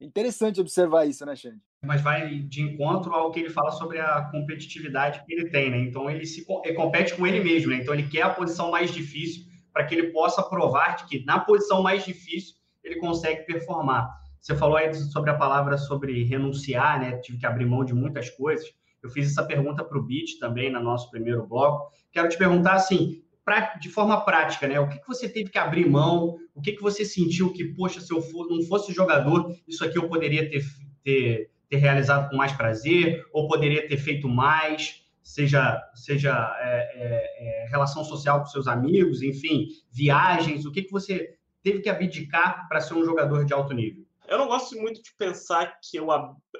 Interessante 0.00 0.60
observar 0.60 1.06
isso, 1.06 1.24
né, 1.24 1.34
Xande? 1.34 1.60
Mas 1.82 2.02
vai 2.02 2.40
de 2.40 2.62
encontro 2.62 3.12
ao 3.14 3.30
que 3.30 3.40
ele 3.40 3.50
fala 3.50 3.70
sobre 3.70 3.98
a 3.98 4.22
competitividade 4.30 5.24
que 5.24 5.32
ele 5.32 5.50
tem, 5.50 5.70
né? 5.70 5.78
Então 5.78 6.10
ele 6.10 6.26
se 6.26 6.44
ele 6.64 6.74
compete 6.74 7.14
com 7.14 7.26
ele 7.26 7.42
mesmo, 7.42 7.70
né? 7.70 7.76
Então 7.76 7.94
ele 7.94 8.08
quer 8.08 8.22
a 8.22 8.30
posição 8.30 8.70
mais 8.70 8.92
difícil 8.92 9.44
para 9.72 9.84
que 9.86 9.94
ele 9.94 10.12
possa 10.12 10.42
provar 10.42 10.94
que 11.06 11.24
na 11.24 11.40
posição 11.40 11.82
mais 11.82 12.04
difícil 12.04 12.54
ele 12.84 12.96
consegue 12.96 13.42
performar. 13.42 14.08
Você 14.40 14.56
falou 14.56 14.76
aí 14.76 14.92
sobre 14.94 15.30
a 15.30 15.36
palavra 15.36 15.76
sobre 15.76 16.24
renunciar, 16.24 17.00
né? 17.00 17.18
Tive 17.18 17.38
que 17.38 17.46
abrir 17.46 17.66
mão 17.66 17.84
de 17.84 17.94
muitas 17.94 18.30
coisas. 18.30 18.68
Eu 19.02 19.10
fiz 19.10 19.30
essa 19.30 19.44
pergunta 19.44 19.84
para 19.84 19.98
o 19.98 20.02
Bit 20.02 20.38
também 20.38 20.70
no 20.70 20.82
nosso 20.82 21.10
primeiro 21.10 21.46
bloco. 21.46 21.92
Quero 22.10 22.28
te 22.28 22.36
perguntar 22.36 22.74
assim, 22.74 23.22
pra, 23.48 23.76
de 23.76 23.88
forma 23.88 24.20
prática, 24.24 24.68
né? 24.68 24.78
O 24.78 24.88
que, 24.88 24.98
que 24.98 25.06
você 25.06 25.26
teve 25.26 25.48
que 25.48 25.58
abrir 25.58 25.88
mão? 25.88 26.36
O 26.54 26.60
que, 26.60 26.72
que 26.72 26.82
você 26.82 27.02
sentiu 27.02 27.50
que, 27.52 27.64
poxa, 27.64 27.98
se 28.00 28.12
eu 28.12 28.20
for, 28.20 28.46
não 28.46 28.62
fosse 28.64 28.92
jogador, 28.92 29.54
isso 29.66 29.82
aqui 29.82 29.96
eu 29.96 30.06
poderia 30.06 30.50
ter, 30.50 30.62
ter, 31.02 31.50
ter 31.68 31.76
realizado 31.76 32.28
com 32.28 32.36
mais 32.36 32.52
prazer, 32.52 33.24
ou 33.32 33.48
poderia 33.48 33.88
ter 33.88 33.96
feito 33.96 34.28
mais, 34.28 35.02
seja, 35.22 35.82
seja 35.94 36.34
é, 36.60 36.76
é, 36.94 37.64
é, 37.64 37.68
relação 37.70 38.04
social 38.04 38.40
com 38.40 38.46
seus 38.46 38.66
amigos, 38.66 39.22
enfim, 39.22 39.68
viagens. 39.90 40.66
O 40.66 40.72
que, 40.72 40.82
que 40.82 40.92
você 40.92 41.34
teve 41.62 41.80
que 41.80 41.88
abdicar 41.88 42.68
para 42.68 42.80
ser 42.80 42.94
um 42.94 43.04
jogador 43.04 43.46
de 43.46 43.54
alto 43.54 43.72
nível? 43.72 44.04
Eu 44.26 44.36
não 44.36 44.48
gosto 44.48 44.76
muito 44.76 45.02
de 45.02 45.10
pensar 45.16 45.78
que 45.82 45.96
eu, 45.96 46.08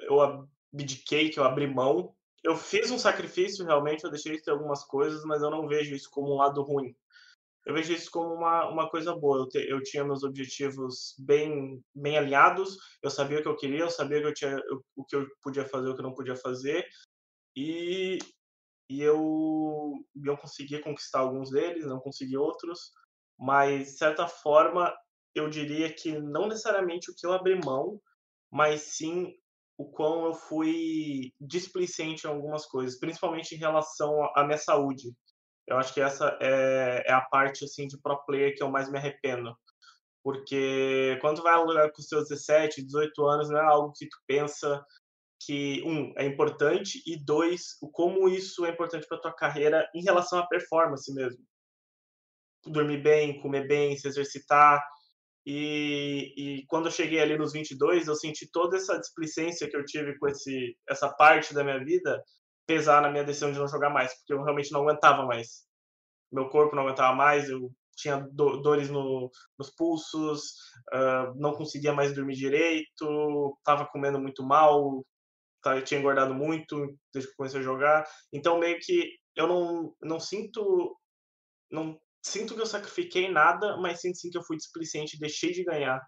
eu 0.01 0.47
abdiquei, 0.73 1.29
que 1.29 1.39
eu 1.39 1.43
abri 1.43 1.67
mão 1.67 2.15
eu 2.43 2.55
fiz 2.55 2.91
um 2.91 2.99
sacrifício, 2.99 3.65
realmente, 3.65 4.03
eu 4.03 4.11
deixei 4.11 4.37
de 4.37 4.43
ter 4.43 4.51
algumas 4.51 4.83
coisas, 4.85 5.23
mas 5.25 5.41
eu 5.41 5.49
não 5.49 5.67
vejo 5.67 5.95
isso 5.95 6.09
como 6.09 6.33
um 6.33 6.37
lado 6.37 6.61
ruim. 6.61 6.95
Eu 7.65 7.73
vejo 7.73 7.93
isso 7.93 8.09
como 8.09 8.33
uma, 8.33 8.69
uma 8.69 8.89
coisa 8.89 9.15
boa. 9.15 9.39
Eu, 9.39 9.47
te, 9.47 9.57
eu 9.69 9.83
tinha 9.83 10.03
meus 10.03 10.23
objetivos 10.23 11.15
bem, 11.19 11.83
bem 11.93 12.17
alinhados, 12.17 12.77
eu 13.03 13.09
sabia 13.09 13.39
o 13.39 13.41
que 13.41 13.47
eu 13.47 13.57
queria, 13.57 13.81
eu 13.81 13.89
sabia 13.89 14.21
que 14.21 14.27
eu 14.27 14.33
tinha, 14.33 14.51
eu, 14.51 14.83
o 14.95 15.05
que 15.05 15.15
eu 15.15 15.27
podia 15.41 15.65
fazer, 15.65 15.89
o 15.89 15.93
que 15.93 16.01
eu 16.01 16.05
não 16.05 16.15
podia 16.15 16.35
fazer, 16.35 16.85
e, 17.55 18.17
e 18.89 19.01
eu, 19.01 19.93
eu 20.25 20.37
consegui 20.37 20.79
conquistar 20.79 21.19
alguns 21.19 21.51
deles, 21.51 21.85
não 21.85 21.99
consegui 21.99 22.37
outros, 22.37 22.91
mas, 23.37 23.91
de 23.91 23.97
certa 23.97 24.27
forma, 24.27 24.93
eu 25.35 25.49
diria 25.49 25.93
que 25.93 26.17
não 26.19 26.47
necessariamente 26.47 27.11
o 27.11 27.15
que 27.15 27.25
eu 27.25 27.33
abri 27.33 27.59
mão, 27.63 28.01
mas 28.51 28.81
sim 28.81 29.33
o 29.79 29.85
quão 29.85 30.25
eu 30.25 30.33
fui 30.33 31.31
displicente 31.39 32.27
em 32.27 32.29
algumas 32.29 32.65
coisas, 32.65 32.99
principalmente 32.99 33.55
em 33.55 33.57
relação 33.57 34.13
à 34.35 34.43
minha 34.43 34.57
saúde. 34.57 35.13
Eu 35.65 35.77
acho 35.77 35.93
que 35.93 36.01
essa 36.01 36.37
é, 36.41 37.05
é 37.07 37.13
a 37.13 37.21
parte 37.21 37.63
assim 37.63 37.87
de 37.87 37.97
pro 37.97 38.21
player 38.25 38.53
que 38.53 38.61
eu 38.61 38.69
mais 38.69 38.91
me 38.91 38.97
arrependo. 38.97 39.55
Porque 40.21 41.17
quando 41.21 41.41
vai 41.41 41.57
lugar 41.63 41.89
com 41.93 42.01
os 42.01 42.09
seus 42.09 42.27
17, 42.27 42.83
18 42.83 43.25
anos, 43.25 43.49
não 43.49 43.57
é 43.57 43.63
algo 43.63 43.93
que 43.95 44.05
tu 44.05 44.17
pensa 44.27 44.85
que, 45.45 45.81
um, 45.85 46.11
é 46.17 46.25
importante, 46.25 47.01
e 47.07 47.15
dois, 47.15 47.77
como 47.93 48.27
isso 48.27 48.65
é 48.65 48.71
importante 48.71 49.07
para 49.07 49.21
tua 49.21 49.33
carreira 49.33 49.89
em 49.95 50.03
relação 50.03 50.39
à 50.39 50.47
performance 50.47 51.09
mesmo. 51.13 51.41
Dormir 52.65 53.01
bem, 53.01 53.41
comer 53.41 53.65
bem, 53.65 53.95
se 53.95 54.09
exercitar, 54.09 54.85
e, 55.51 56.33
e, 56.37 56.65
quando 56.67 56.85
eu 56.85 56.91
cheguei 56.91 57.19
ali 57.19 57.35
nos 57.35 57.53
22, 57.53 58.07
eu 58.07 58.13
senti 58.13 58.47
toda 58.51 58.77
essa 58.77 58.99
displicência 58.99 59.67
que 59.67 59.75
eu 59.75 59.83
tive 59.83 60.15
com 60.19 60.27
esse, 60.27 60.77
essa 60.87 61.09
parte 61.09 61.55
da 61.55 61.63
minha 61.63 61.83
vida 61.83 62.23
pesar 62.67 63.01
na 63.01 63.09
minha 63.09 63.23
decisão 63.23 63.51
de 63.51 63.57
não 63.57 63.67
jogar 63.67 63.89
mais, 63.89 64.13
porque 64.13 64.31
eu 64.31 64.43
realmente 64.43 64.71
não 64.71 64.81
aguentava 64.81 65.25
mais. 65.25 65.65
Meu 66.31 66.49
corpo 66.49 66.75
não 66.75 66.83
aguentava 66.83 67.15
mais, 67.15 67.49
eu 67.49 67.71
tinha 67.95 68.17
do, 68.31 68.57
dores 68.57 68.91
no, 68.91 69.31
nos 69.57 69.71
pulsos, 69.71 70.51
uh, 70.93 71.33
não 71.35 71.53
conseguia 71.53 71.93
mais 71.93 72.13
dormir 72.13 72.35
direito, 72.35 73.57
estava 73.57 73.87
comendo 73.87 74.19
muito 74.19 74.43
mal, 74.43 75.03
tá, 75.63 75.81
tinha 75.81 75.99
engordado 75.99 76.35
muito 76.35 76.95
desde 77.11 77.31
que 77.31 77.37
comecei 77.37 77.59
a 77.59 77.63
jogar. 77.63 78.05
Então, 78.31 78.59
meio 78.59 78.77
que 78.79 79.15
eu 79.35 79.47
não, 79.47 79.95
não 79.99 80.19
sinto. 80.19 80.95
Não 81.71 81.99
sinto 82.21 82.55
que 82.55 82.61
eu 82.61 82.65
sacrifiquei 82.65 83.31
nada, 83.31 83.77
mas 83.77 84.01
sinto 84.01 84.17
sim 84.17 84.29
que 84.29 84.37
eu 84.37 84.43
fui 84.43 84.57
displicente 84.57 85.15
e 85.15 85.19
deixei 85.19 85.51
de 85.51 85.63
ganhar 85.63 86.01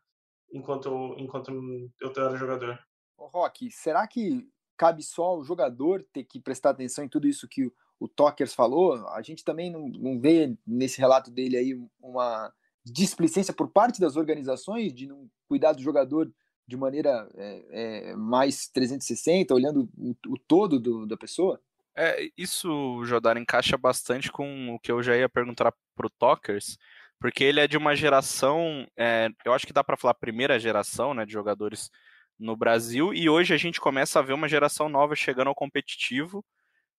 enquanto, 0.52 1.16
enquanto 1.18 1.52
eu 2.00 2.12
era 2.16 2.38
jogador. 2.38 2.80
Ô, 3.18 3.28
Rock, 3.28 3.72
será 3.72 4.08
que 4.08 4.48
cabe 4.78 5.04
só 5.04 5.24
ao 5.24 5.44
jogador 5.44 6.06
ter 6.12 6.24
que 6.24 6.40
prestar 6.40 6.72
atenção 6.72 7.06
em 7.06 7.10
tudo 7.10 7.28
isso 7.28 7.48
que 7.48 7.66
o, 7.66 7.74
o 8.00 8.08
Tokers 8.08 8.54
falou? 8.54 9.08
A 9.10 9.22
gente 9.22 9.44
também 9.44 9.72
não, 9.72 9.88
não 9.88 10.20
vê 10.20 10.58
nesse 10.66 11.00
relato 11.00 11.30
dele 11.32 11.58
aí 11.58 11.80
uma 12.00 12.52
displicência 12.84 13.54
por 13.54 13.70
parte 13.70 14.02
das 14.02 14.16
organizações 14.16 14.94
de 14.94 15.08
não 15.08 15.30
cuidar 15.48 15.74
do 15.74 15.82
jogador 15.82 16.32
de 16.68 16.78
maneira 16.78 17.30
é, 17.36 17.66
é, 18.12 18.16
mais 18.16 18.68
360, 18.70 19.54
olhando 19.54 19.90
o, 19.98 20.16
o 20.28 20.38
todo 20.38 20.80
do, 20.80 21.06
da 21.06 21.18
pessoa? 21.18 21.62
É, 21.96 22.30
isso, 22.38 23.04
Jodar, 23.06 23.38
encaixa 23.38 23.78
bastante 23.78 24.32
com 24.32 24.74
o 24.76 24.80
que 24.80 24.92
eu 24.92 25.04
já 25.04 25.16
ia 25.16 25.28
perguntar 25.28 25.74
pro 25.96 26.10
Tokers, 26.10 26.78
porque 27.20 27.44
ele 27.44 27.60
é 27.60 27.68
de 27.68 27.78
uma 27.78 27.96
geração, 27.96 28.88
é, 28.98 29.30
eu 29.46 29.54
acho 29.54 29.68
que 29.68 29.74
dá 29.74 29.84
para 29.84 29.98
falar 29.98 30.14
primeira 30.14 30.60
geração, 30.60 31.14
né, 31.14 31.26
de 31.26 31.34
jogadores 31.34 31.90
no 32.40 32.56
Brasil, 32.56 33.14
e 33.14 33.30
hoje 33.30 33.54
a 33.54 33.58
gente 33.58 33.80
começa 33.80 34.20
a 34.20 34.22
ver 34.22 34.34
uma 34.34 34.48
geração 34.48 34.88
nova 34.90 35.16
chegando 35.16 35.50
ao 35.50 35.56
competitivo, 35.56 36.44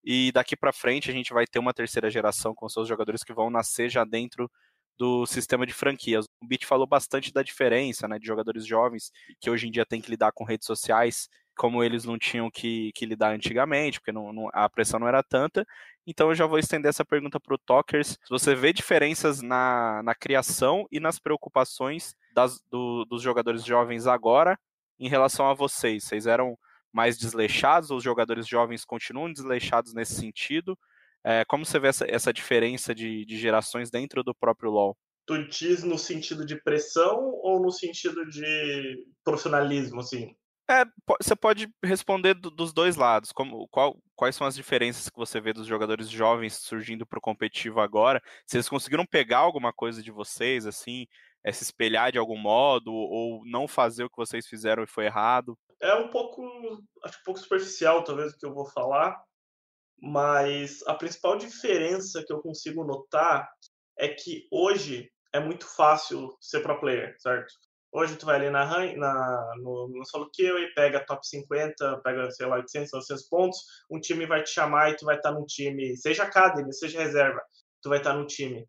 e 0.05 0.31
daqui 0.33 0.57
para 0.57 0.73
frente 0.73 1.11
a 1.11 1.15
gente 1.15 1.33
vai 1.33 1.47
ter 1.47 1.59
uma 1.59 1.73
terceira 1.73 2.11
geração 2.11 2.55
com 2.55 2.69
seus 2.69 2.89
jogadores 2.89 3.25
que 3.25 3.33
vão 3.33 3.51
nascer 3.51 3.89
já 3.89 4.05
dentro 4.05 4.51
do 4.99 5.27
sistema 5.27 5.67
de 5.67 5.73
franquias. 5.73 6.27
O 6.41 6.47
Bit 6.47 6.67
falou 6.67 6.87
bastante 6.87 7.33
da 7.33 7.43
diferença, 7.43 8.07
né, 8.07 8.19
de 8.19 8.27
jogadores 8.27 8.67
jovens 8.67 9.11
que 9.41 9.51
hoje 9.51 9.69
em 9.69 9.71
dia 9.71 9.87
têm 9.87 10.01
que 10.01 10.11
lidar 10.11 10.33
com 10.33 10.45
redes 10.45 10.67
sociais 10.67 11.29
como 11.63 11.85
eles 11.85 12.05
não 12.05 12.19
tinham 12.19 12.51
que, 12.51 12.91
que 12.93 13.07
lidar 13.07 13.33
antigamente, 13.33 14.01
porque 14.01 14.11
não, 14.11 14.33
não, 14.33 14.51
a 14.53 14.69
pressão 14.69 14.99
não 14.99 15.07
era 15.07 15.23
tanta. 15.23 15.65
Então 16.05 16.31
eu 16.31 16.35
já 16.35 16.45
vou 16.45 16.59
estender 16.59 16.89
essa 16.89 17.05
pergunta 17.05 17.39
para 17.39 17.55
o 17.55 17.59
Talkers. 17.59 18.19
Se 18.25 18.29
você 18.29 18.53
vê 18.53 18.73
diferenças 18.73 19.41
na, 19.41 20.03
na 20.03 20.13
criação 20.13 20.89
e 20.91 20.99
nas 20.99 21.21
preocupações 21.21 22.17
das, 22.35 22.61
do, 22.69 23.05
dos 23.05 23.23
jogadores 23.23 23.65
jovens 23.65 24.09
agora 24.09 24.59
em 24.99 25.09
relação 25.09 25.49
a 25.49 25.55
vocês. 25.55 26.03
Vocês 26.03 26.27
eram 26.27 26.59
mais 26.93 27.17
desleixados, 27.17 27.93
ou 27.93 27.99
os 27.99 28.03
jogadores 28.03 28.45
jovens 28.45 28.85
continuam 28.85 29.33
desleixados 29.33 29.95
nesse 29.95 30.17
sentido? 30.17 30.77
É, 31.23 31.45
como 31.45 31.65
você 31.65 31.79
vê 31.79 31.87
essa, 31.87 32.05
essa 32.11 32.33
diferença 32.33 32.93
de, 32.93 33.25
de 33.25 33.39
gerações 33.39 33.89
dentro 33.89 34.25
do 34.25 34.35
próprio 34.35 34.73
LoL? 34.73 34.97
Tu 35.25 35.47
diz 35.47 35.85
no 35.85 35.97
sentido 35.97 36.45
de 36.45 36.61
pressão 36.61 37.21
ou 37.41 37.63
no 37.63 37.71
sentido 37.71 38.27
de 38.27 39.07
profissionalismo, 39.23 40.01
assim? 40.01 40.35
É, 40.71 40.85
você 41.21 41.35
pode 41.35 41.69
responder 41.85 42.35
do, 42.35 42.51
dos 42.51 42.73
dois 42.73 42.97
lados. 42.97 43.33
Como, 43.33 43.69
qual, 43.69 43.99
quais 44.15 44.37
são 44.37 44.47
as 44.47 44.55
diferenças 44.55 45.09
que 45.09 45.19
você 45.19 45.41
vê 45.41 45.53
dos 45.53 45.67
jogadores 45.67 46.09
jovens 46.09 46.55
surgindo 46.55 47.07
para 47.07 47.19
o 47.19 47.23
competitivo 47.23 47.81
agora? 47.81 48.23
Se 48.47 48.57
eles 48.57 48.69
conseguiram 48.69 49.05
pegar 49.05 49.39
alguma 49.39 49.73
coisa 49.73 50.03
de 50.03 50.11
vocês, 50.11 50.67
assim, 50.67 51.07
é, 51.45 51.53
se 51.53 51.65
espelhar 51.65 52.13
de 52.13 52.19
algum 52.19 52.39
modo, 52.39 52.93
ou 52.93 53.45
não 53.45 53.67
fazer 53.67 54.05
o 54.05 54.11
que 54.11 54.17
vocês 54.17 54.47
fizeram 54.47 54.83
e 54.85 54.89
foi 54.89 55.07
errado? 55.07 55.59
É 55.81 55.95
um 55.95 56.09
pouco, 56.09 56.43
acho 57.05 57.19
um 57.19 57.25
pouco 57.25 57.41
superficial, 57.41 58.05
talvez, 58.05 58.33
o 58.33 58.39
que 58.39 58.47
eu 58.47 58.55
vou 58.55 58.67
falar, 58.67 59.21
mas 60.01 60.83
a 60.87 60.95
principal 60.95 61.37
diferença 61.37 62.25
que 62.25 62.33
eu 62.33 62.41
consigo 62.41 62.85
notar 62.85 63.51
é 63.99 64.09
que 64.09 64.47
hoje 64.51 65.11
é 65.33 65.41
muito 65.41 65.67
fácil 65.67 66.37
ser 66.41 66.61
pro 66.61 66.79
player, 66.79 67.17
certo? 67.19 67.53
Hoje 67.93 68.17
tu 68.17 68.25
vai 68.25 68.37
ali 68.37 68.49
na, 68.49 68.65
na 68.97 69.55
no, 69.59 69.89
no 69.89 70.05
solo 70.07 70.31
kill 70.33 70.59
e 70.59 70.73
pega 70.73 71.05
top 71.05 71.27
50, 71.27 72.01
pega, 72.03 72.31
sei 72.31 72.47
lá, 72.47 72.57
800, 72.57 72.91
900 72.91 73.29
pontos, 73.29 73.59
um 73.91 74.01
time 74.01 74.25
vai 74.25 74.43
te 74.43 74.51
chamar 74.51 74.91
e 74.91 74.97
tu 74.97 75.05
vai 75.05 75.17
estar 75.17 75.31
tá 75.31 75.39
num 75.39 75.45
time, 75.45 75.95
seja 75.97 76.23
academy, 76.23 76.73
seja 76.73 76.99
reserva, 76.99 77.43
tu 77.83 77.91
vai 77.91 77.99
estar 77.99 78.13
tá 78.13 78.17
num 78.17 78.27
time. 78.27 78.67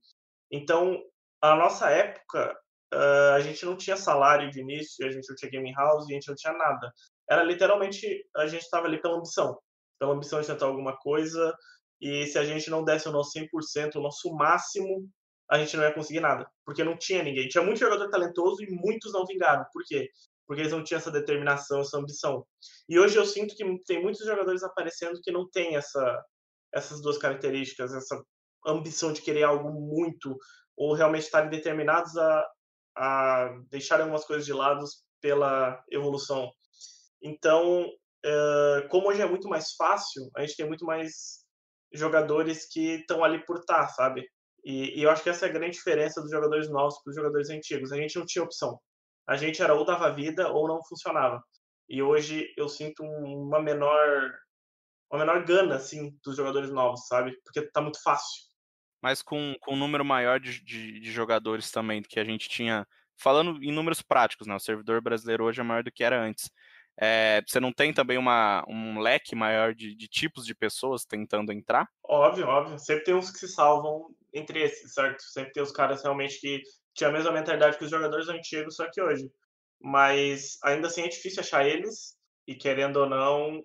Então, 0.51 1.01
a 1.41 1.55
nossa 1.55 1.89
época, 1.89 2.53
uh, 2.93 3.33
a 3.35 3.39
gente 3.39 3.65
não 3.65 3.77
tinha 3.77 3.95
salário 3.95 4.51
de 4.51 4.59
início, 4.59 5.07
a 5.07 5.09
gente 5.09 5.27
não 5.29 5.35
tinha 5.35 5.51
gaming 5.51 5.73
house, 5.73 6.05
a 6.05 6.13
gente 6.13 6.27
não 6.27 6.35
tinha 6.35 6.53
nada. 6.53 6.93
Era 7.29 7.43
literalmente, 7.43 8.25
a 8.35 8.45
gente 8.47 8.63
estava 8.63 8.87
ali 8.87 9.01
pela 9.01 9.15
ambição, 9.15 9.57
pela 9.97 10.13
ambição 10.13 10.41
de 10.41 10.47
tentar 10.47 10.65
alguma 10.65 10.97
coisa, 10.97 11.55
e 12.01 12.27
se 12.27 12.37
a 12.37 12.43
gente 12.43 12.69
não 12.69 12.83
desse 12.83 13.07
o 13.07 13.11
nosso 13.13 13.31
100%, 13.39 13.95
o 13.95 14.01
nosso 14.01 14.33
máximo, 14.35 15.09
a 15.49 15.57
gente 15.59 15.75
não 15.77 15.83
ia 15.83 15.93
conseguir 15.93 16.19
nada, 16.19 16.49
porque 16.65 16.83
não 16.83 16.97
tinha 16.97 17.23
ninguém. 17.23 17.47
Tinha 17.47 17.63
muito 17.63 17.79
jogador 17.79 18.09
talentoso 18.09 18.63
e 18.63 18.69
muitos 18.69 19.13
não 19.13 19.25
vingaram. 19.25 19.65
Por 19.71 19.83
quê? 19.85 20.09
Porque 20.47 20.61
eles 20.61 20.71
não 20.71 20.83
tinham 20.83 20.99
essa 20.99 21.11
determinação, 21.11 21.81
essa 21.81 21.97
ambição. 21.97 22.45
E 22.87 22.99
hoje 22.99 23.17
eu 23.17 23.25
sinto 23.25 23.55
que 23.55 23.63
tem 23.85 24.01
muitos 24.01 24.25
jogadores 24.25 24.63
aparecendo 24.63 25.21
que 25.21 25.31
não 25.31 25.49
têm 25.49 25.75
essa, 25.75 26.23
essas 26.73 27.01
duas 27.01 27.17
características, 27.17 27.93
essa 27.93 28.21
ambição 28.65 29.13
de 29.13 29.21
querer 29.21 29.43
algo 29.43 29.71
muito, 29.71 30.37
ou 30.75 30.93
realmente 30.93 31.23
estarem 31.23 31.49
determinados 31.49 32.15
a, 32.17 32.47
a 32.95 33.59
deixar 33.69 33.99
algumas 34.01 34.25
coisas 34.25 34.45
de 34.45 34.53
lado 34.53 34.83
pela 35.21 35.81
evolução. 35.89 36.51
Então, 37.21 37.85
uh, 37.85 38.87
como 38.89 39.09
hoje 39.09 39.21
é 39.21 39.25
muito 39.25 39.47
mais 39.47 39.73
fácil, 39.73 40.29
a 40.35 40.41
gente 40.41 40.57
tem 40.57 40.67
muito 40.67 40.85
mais 40.85 41.43
jogadores 41.93 42.67
que 42.67 42.95
estão 42.95 43.23
ali 43.23 43.43
por 43.45 43.59
estar, 43.59 43.87
sabe? 43.89 44.27
E, 44.63 44.99
e, 44.99 45.03
eu 45.03 45.09
acho 45.09 45.21
que 45.21 45.29
essa 45.29 45.45
é 45.45 45.49
a 45.49 45.51
grande 45.51 45.75
diferença 45.75 46.21
dos 46.21 46.31
jogadores 46.31 46.69
novos 46.69 47.01
para 47.01 47.09
os 47.09 47.15
jogadores 47.15 47.49
antigos. 47.49 47.91
A 47.91 47.97
gente 47.97 48.17
não 48.17 48.25
tinha 48.25 48.43
opção. 48.43 48.79
A 49.27 49.35
gente 49.35 49.61
era 49.61 49.73
ou 49.73 49.85
dava 49.85 50.11
vida 50.11 50.49
ou 50.49 50.67
não 50.67 50.83
funcionava. 50.87 51.43
E 51.89 52.01
hoje 52.01 52.51
eu 52.57 52.69
sinto 52.69 53.03
uma 53.03 53.61
menor 53.61 54.31
uma 55.11 55.25
menor 55.25 55.45
gana 55.45 55.75
assim 55.75 56.17
dos 56.23 56.35
jogadores 56.35 56.71
novos, 56.71 57.05
sabe? 57.07 57.37
Porque 57.43 57.69
tá 57.71 57.81
muito 57.81 58.01
fácil. 58.01 58.43
Mas 59.01 59.21
com, 59.21 59.53
com 59.59 59.73
um 59.73 59.77
número 59.77 60.03
maior 60.03 60.39
de, 60.39 60.63
de, 60.63 60.99
de 60.99 61.11
jogadores 61.11 61.69
também 61.69 62.01
do 62.01 62.07
que 62.07 62.19
a 62.19 62.23
gente 62.23 62.49
tinha. 62.49 62.87
Falando 63.15 63.61
em 63.61 63.71
números 63.71 64.01
práticos, 64.01 64.47
né? 64.47 64.55
O 64.55 64.59
servidor 64.59 65.01
brasileiro 65.01 65.43
hoje 65.43 65.59
é 65.59 65.63
maior 65.63 65.83
do 65.83 65.91
que 65.91 66.03
era 66.03 66.19
antes. 66.19 66.49
É, 66.99 67.41
você 67.45 67.59
não 67.59 67.71
tem 67.71 67.93
também 67.93 68.17
uma, 68.17 68.63
um 68.67 68.99
leque 68.99 69.35
maior 69.35 69.73
de, 69.73 69.95
de, 69.95 70.07
tipos 70.07 70.45
de 70.45 70.55
pessoas 70.55 71.05
tentando 71.05 71.51
entrar? 71.51 71.87
Óbvio, 72.03 72.47
óbvio. 72.47 72.79
Sempre 72.79 73.03
tem 73.03 73.13
uns 73.13 73.31
que 73.31 73.39
se 73.39 73.47
salvam 73.47 74.07
entre 74.33 74.61
esses, 74.61 74.93
certo? 74.93 75.21
Sempre 75.21 75.53
tem 75.53 75.63
os 75.63 75.71
caras 75.71 76.03
realmente 76.03 76.39
que 76.39 76.61
tinham 76.95 77.11
a 77.11 77.13
mesma 77.13 77.31
mentalidade 77.31 77.77
que 77.77 77.85
os 77.85 77.91
jogadores 77.91 78.27
antigos, 78.29 78.75
só 78.75 78.89
que 78.91 79.01
hoje. 79.01 79.29
Mas 79.81 80.57
ainda 80.63 80.87
assim 80.87 81.01
é 81.01 81.07
difícil 81.07 81.41
achar 81.41 81.65
eles, 81.65 82.15
e 82.47 82.55
querendo 82.55 82.97
ou 82.97 83.09
não, 83.09 83.63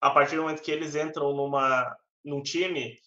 a 0.00 0.10
partir 0.10 0.36
do 0.36 0.42
momento 0.42 0.62
que 0.62 0.70
eles 0.70 0.94
entram 0.94 1.34
numa, 1.34 1.96
num 2.24 2.42
time, 2.42 2.98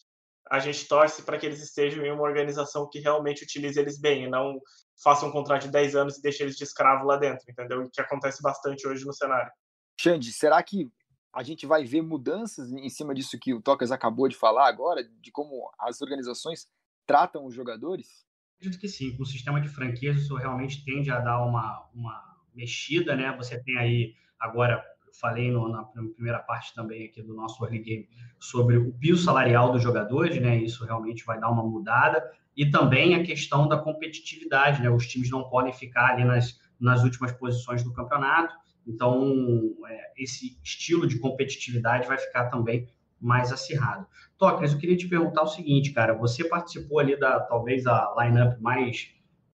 a 0.50 0.60
gente 0.60 0.88
torce 0.88 1.24
para 1.24 1.38
que 1.38 1.46
eles 1.46 1.62
estejam 1.62 2.06
em 2.06 2.12
uma 2.12 2.24
organização 2.24 2.90
que 2.90 3.00
realmente 3.00 3.44
utilize 3.44 3.80
eles 3.80 4.00
bem, 4.00 4.24
e 4.24 4.30
não 4.30 4.60
faça 5.04 5.26
um 5.26 5.32
contrato 5.32 5.64
de 5.64 5.72
10 5.72 5.96
anos 5.96 6.18
e 6.18 6.22
deixe 6.22 6.42
eles 6.42 6.56
de 6.56 6.64
escravo 6.64 7.06
lá 7.06 7.18
dentro, 7.18 7.46
entendeu? 7.50 7.82
O 7.84 7.90
que 7.92 8.02
acontece 8.02 8.42
bastante 8.42 8.88
hoje 8.88 9.06
no 9.06 9.14
cenário. 9.14 9.52
Xande, 10.00 10.32
será 10.32 10.62
que 10.64 10.92
a 11.34 11.44
gente 11.44 11.68
vai 11.68 11.84
ver 11.84 12.02
mudanças 12.02 12.72
em 12.72 12.90
cima 12.90 13.14
disso 13.14 13.38
que 13.40 13.54
o 13.54 13.62
Tocas 13.62 13.92
acabou 13.92 14.28
de 14.28 14.36
falar 14.36 14.68
agora, 14.68 15.04
de 15.04 15.32
como 15.32 15.70
as 15.78 16.02
organizações 16.02 16.68
tratam 17.08 17.46
os 17.46 17.56
jogadores? 17.56 18.28
Acredito 18.58 18.80
que 18.80 18.88
sim. 18.88 19.16
Com 19.16 19.24
o 19.24 19.26
sistema 19.26 19.62
de 19.62 19.70
franquias, 19.70 20.18
isso 20.18 20.36
realmente 20.36 20.84
tende 20.84 21.10
a 21.10 21.20
dar 21.20 21.44
uma, 21.44 21.88
uma 21.96 22.22
mexida, 22.54 23.16
né? 23.16 23.34
Você 23.38 23.58
tem 23.64 23.78
aí, 23.78 24.14
agora, 24.40 24.84
eu 25.06 25.14
falei 25.14 25.50
no, 25.50 25.70
na 25.70 25.84
primeira 25.84 26.40
parte 26.40 26.76
também 26.76 27.06
aqui 27.06 27.22
do 27.22 27.34
nosso 27.34 27.64
early 27.64 27.80
game 27.80 28.10
sobre 28.40 28.78
o 28.78 28.92
piso 28.94 29.24
salarial 29.24 29.72
dos 29.72 29.82
jogadores, 29.82 30.40
né? 30.42 30.58
Isso 30.58 30.84
realmente 30.86 31.24
vai 31.24 31.40
dar 31.40 31.50
uma 31.50 31.64
mudada 31.64 32.24
e 32.56 32.70
também 32.70 33.14
a 33.14 33.24
questão 33.24 33.68
da 33.68 33.78
competitividade, 33.78 34.82
né? 34.82 34.90
Os 34.90 35.08
times 35.08 35.30
não 35.30 35.48
podem 35.48 35.72
ficar 35.72 36.14
ali 36.14 36.26
nas, 36.26 36.60
nas 36.80 37.04
últimas 37.04 37.32
posições 37.32 37.84
do 37.84 37.94
campeonato, 37.94 38.56
então 38.86 39.76
é, 39.88 40.14
esse 40.18 40.60
estilo 40.64 41.06
de 41.08 41.20
competitividade 41.20 42.08
vai 42.08 42.18
ficar 42.18 42.50
também 42.50 42.88
mais 43.20 43.52
acirrado. 43.52 44.06
Tocas, 44.38 44.74
eu 44.74 44.80
queria 44.80 44.96
te 44.96 45.08
perguntar 45.08 45.44
o 45.44 45.48
seguinte, 45.48 45.92
cara, 45.92 46.14
você 46.14 46.48
participou 46.48 47.00
ali 47.00 47.20
da 47.20 47.40
talvez 47.40 47.86
a 47.88 48.14
lineup 48.20 48.60
mais 48.60 49.10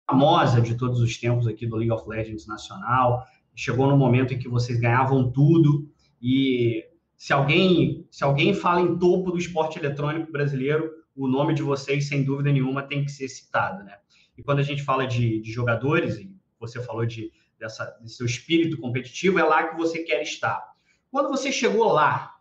famosa 0.07 0.61
de 0.61 0.75
todos 0.75 1.01
os 1.01 1.17
tempos 1.19 1.47
aqui 1.47 1.67
do 1.67 1.77
League 1.77 1.93
of 1.93 2.09
Legends 2.09 2.47
nacional. 2.47 3.25
Chegou 3.55 3.89
no 3.89 3.97
momento 3.97 4.33
em 4.33 4.39
que 4.39 4.49
vocês 4.49 4.79
ganhavam 4.79 5.31
tudo 5.31 5.91
e 6.23 6.85
se 7.17 7.33
alguém 7.33 8.07
se 8.11 8.23
alguém 8.25 8.55
fala 8.55 8.81
em 8.81 8.97
topo 8.97 9.33
do 9.33 9.39
esporte 9.39 9.79
eletrônico 9.79 10.31
brasileiro, 10.31 10.91
o 11.15 11.27
nome 11.27 11.53
de 11.53 11.63
vocês, 11.63 12.07
sem 12.07 12.23
dúvida 12.23 12.53
nenhuma, 12.53 12.83
tem 12.83 13.05
que 13.05 13.11
ser 13.11 13.29
citado, 13.29 13.83
né? 13.83 13.97
E 14.37 14.43
quando 14.43 14.61
a 14.61 14.63
gente 14.63 14.85
fala 14.85 15.05
de, 15.05 15.41
de 15.41 15.51
jogadores, 15.51 16.17
e 16.17 16.33
você 16.61 16.81
falou 16.81 17.05
de, 17.05 17.33
dessa, 17.59 17.85
desse 18.01 18.15
seu 18.15 18.27
espírito 18.27 18.79
competitivo, 18.79 19.39
é 19.39 19.43
lá 19.43 19.67
que 19.67 19.77
você 19.77 20.05
quer 20.05 20.23
estar. 20.23 20.63
Quando 21.11 21.29
você 21.29 21.51
chegou 21.51 21.93
lá, 21.93 22.38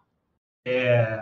é, 0.67 1.19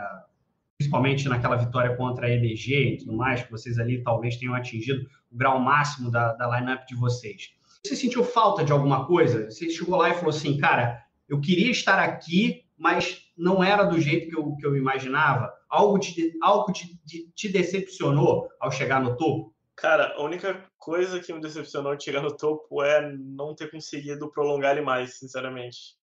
principalmente 0.78 1.30
naquela 1.30 1.56
vitória 1.56 1.96
contra 1.96 2.28
a 2.28 2.30
EDG 2.30 2.74
e 2.74 2.98
tudo 2.98 3.14
mais, 3.14 3.44
que 3.44 3.52
vocês 3.52 3.78
ali 3.78 4.04
talvez 4.04 4.38
tenham 4.38 4.56
atingido 4.56 5.08
o 5.32 5.38
grau 5.38 5.60
máximo 5.60 6.10
da, 6.10 6.34
da 6.34 6.60
lineup 6.60 6.86
de 6.88 6.96
vocês. 6.96 7.54
Você 7.84 7.96
sentiu 7.96 8.24
falta 8.24 8.64
de 8.64 8.72
alguma 8.72 9.06
coisa? 9.06 9.50
Você 9.50 9.70
chegou 9.70 9.98
lá 9.98 10.10
e 10.10 10.16
falou 10.16 10.30
assim, 10.30 10.58
cara, 10.58 11.04
eu 11.30 11.40
queria 11.40 11.70
estar 11.70 12.00
aqui, 12.00 12.66
mas 12.78 13.22
não 13.38 13.64
era 13.64 13.84
do 13.84 14.00
jeito 14.00 14.30
que 14.30 14.36
eu, 14.36 14.56
que 14.56 14.66
eu 14.66 14.76
imaginava? 14.76 15.54
Algo, 15.70 16.00
te, 16.00 16.34
algo 16.42 16.72
te, 16.72 17.00
te 17.36 17.50
decepcionou 17.50 18.50
ao 18.60 18.72
chegar 18.72 19.02
no 19.02 19.16
topo? 19.16 19.54
Cara, 19.76 20.14
a 20.16 20.24
única 20.24 20.64
coisa 20.78 21.20
que 21.20 21.34
me 21.34 21.42
decepcionou 21.42 21.96
de 21.96 22.04
chegar 22.04 22.22
no 22.22 22.36
topo 22.36 22.82
é 22.82 23.12
não 23.12 23.54
ter 23.54 23.70
conseguido 23.70 24.32
prolongar 24.32 24.72
ele 24.72 24.86
mais, 24.86 25.20
sinceramente. 25.20 25.98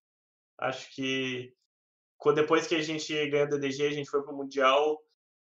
Acho 0.58 0.94
que 0.94 1.52
depois 2.30 2.66
que 2.66 2.74
a 2.76 2.82
gente 2.82 3.12
ganhou 3.30 3.46
o 3.46 3.50
DDG, 3.50 3.86
a 3.86 3.90
gente 3.90 4.10
foi 4.10 4.22
pro 4.22 4.36
Mundial. 4.36 4.96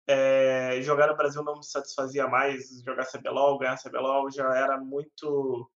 É, 0.08 0.82
jogar 0.82 1.08
no 1.08 1.18
Brasil 1.18 1.44
não 1.44 1.58
me 1.58 1.66
satisfazia 1.66 2.28
mais. 2.28 2.82
Jogar 2.84 3.06
CBLOL, 3.06 3.60
ganhar 3.60 3.78
CBLOL 3.78 4.32
já 4.32 4.56
era 4.56 4.80
muito 4.80 5.70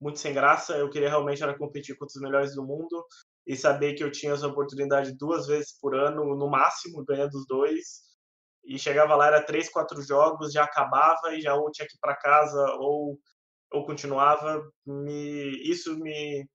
muito 0.00 0.18
sem 0.18 0.32
graça. 0.32 0.76
Eu 0.76 0.88
queria 0.88 1.08
realmente 1.10 1.42
era 1.42 1.56
competir 1.56 1.96
contra 1.96 2.16
os 2.16 2.22
melhores 2.22 2.54
do 2.54 2.64
mundo 2.64 3.04
e 3.46 3.56
saber 3.56 3.94
que 3.94 4.02
eu 4.02 4.10
tinha 4.10 4.32
essa 4.32 4.46
oportunidade 4.46 5.16
duas 5.16 5.46
vezes 5.46 5.78
por 5.78 5.94
ano, 5.94 6.24
no 6.36 6.48
máximo, 6.48 7.04
ganhando 7.04 7.34
os 7.34 7.46
dois. 7.46 8.08
E 8.64 8.78
chegava 8.78 9.14
lá, 9.16 9.26
era 9.26 9.44
três, 9.44 9.68
quatro 9.68 10.00
jogos, 10.02 10.52
já 10.52 10.64
acabava 10.64 11.34
e 11.34 11.40
já 11.40 11.54
ou 11.54 11.70
tinha 11.70 11.86
que 11.86 11.96
ir 11.96 12.00
para 12.00 12.16
casa 12.16 12.62
ou, 12.78 13.18
ou 13.72 13.84
continuava. 13.84 14.62
Me, 14.86 15.50
isso 15.70 15.98
me 15.98 16.46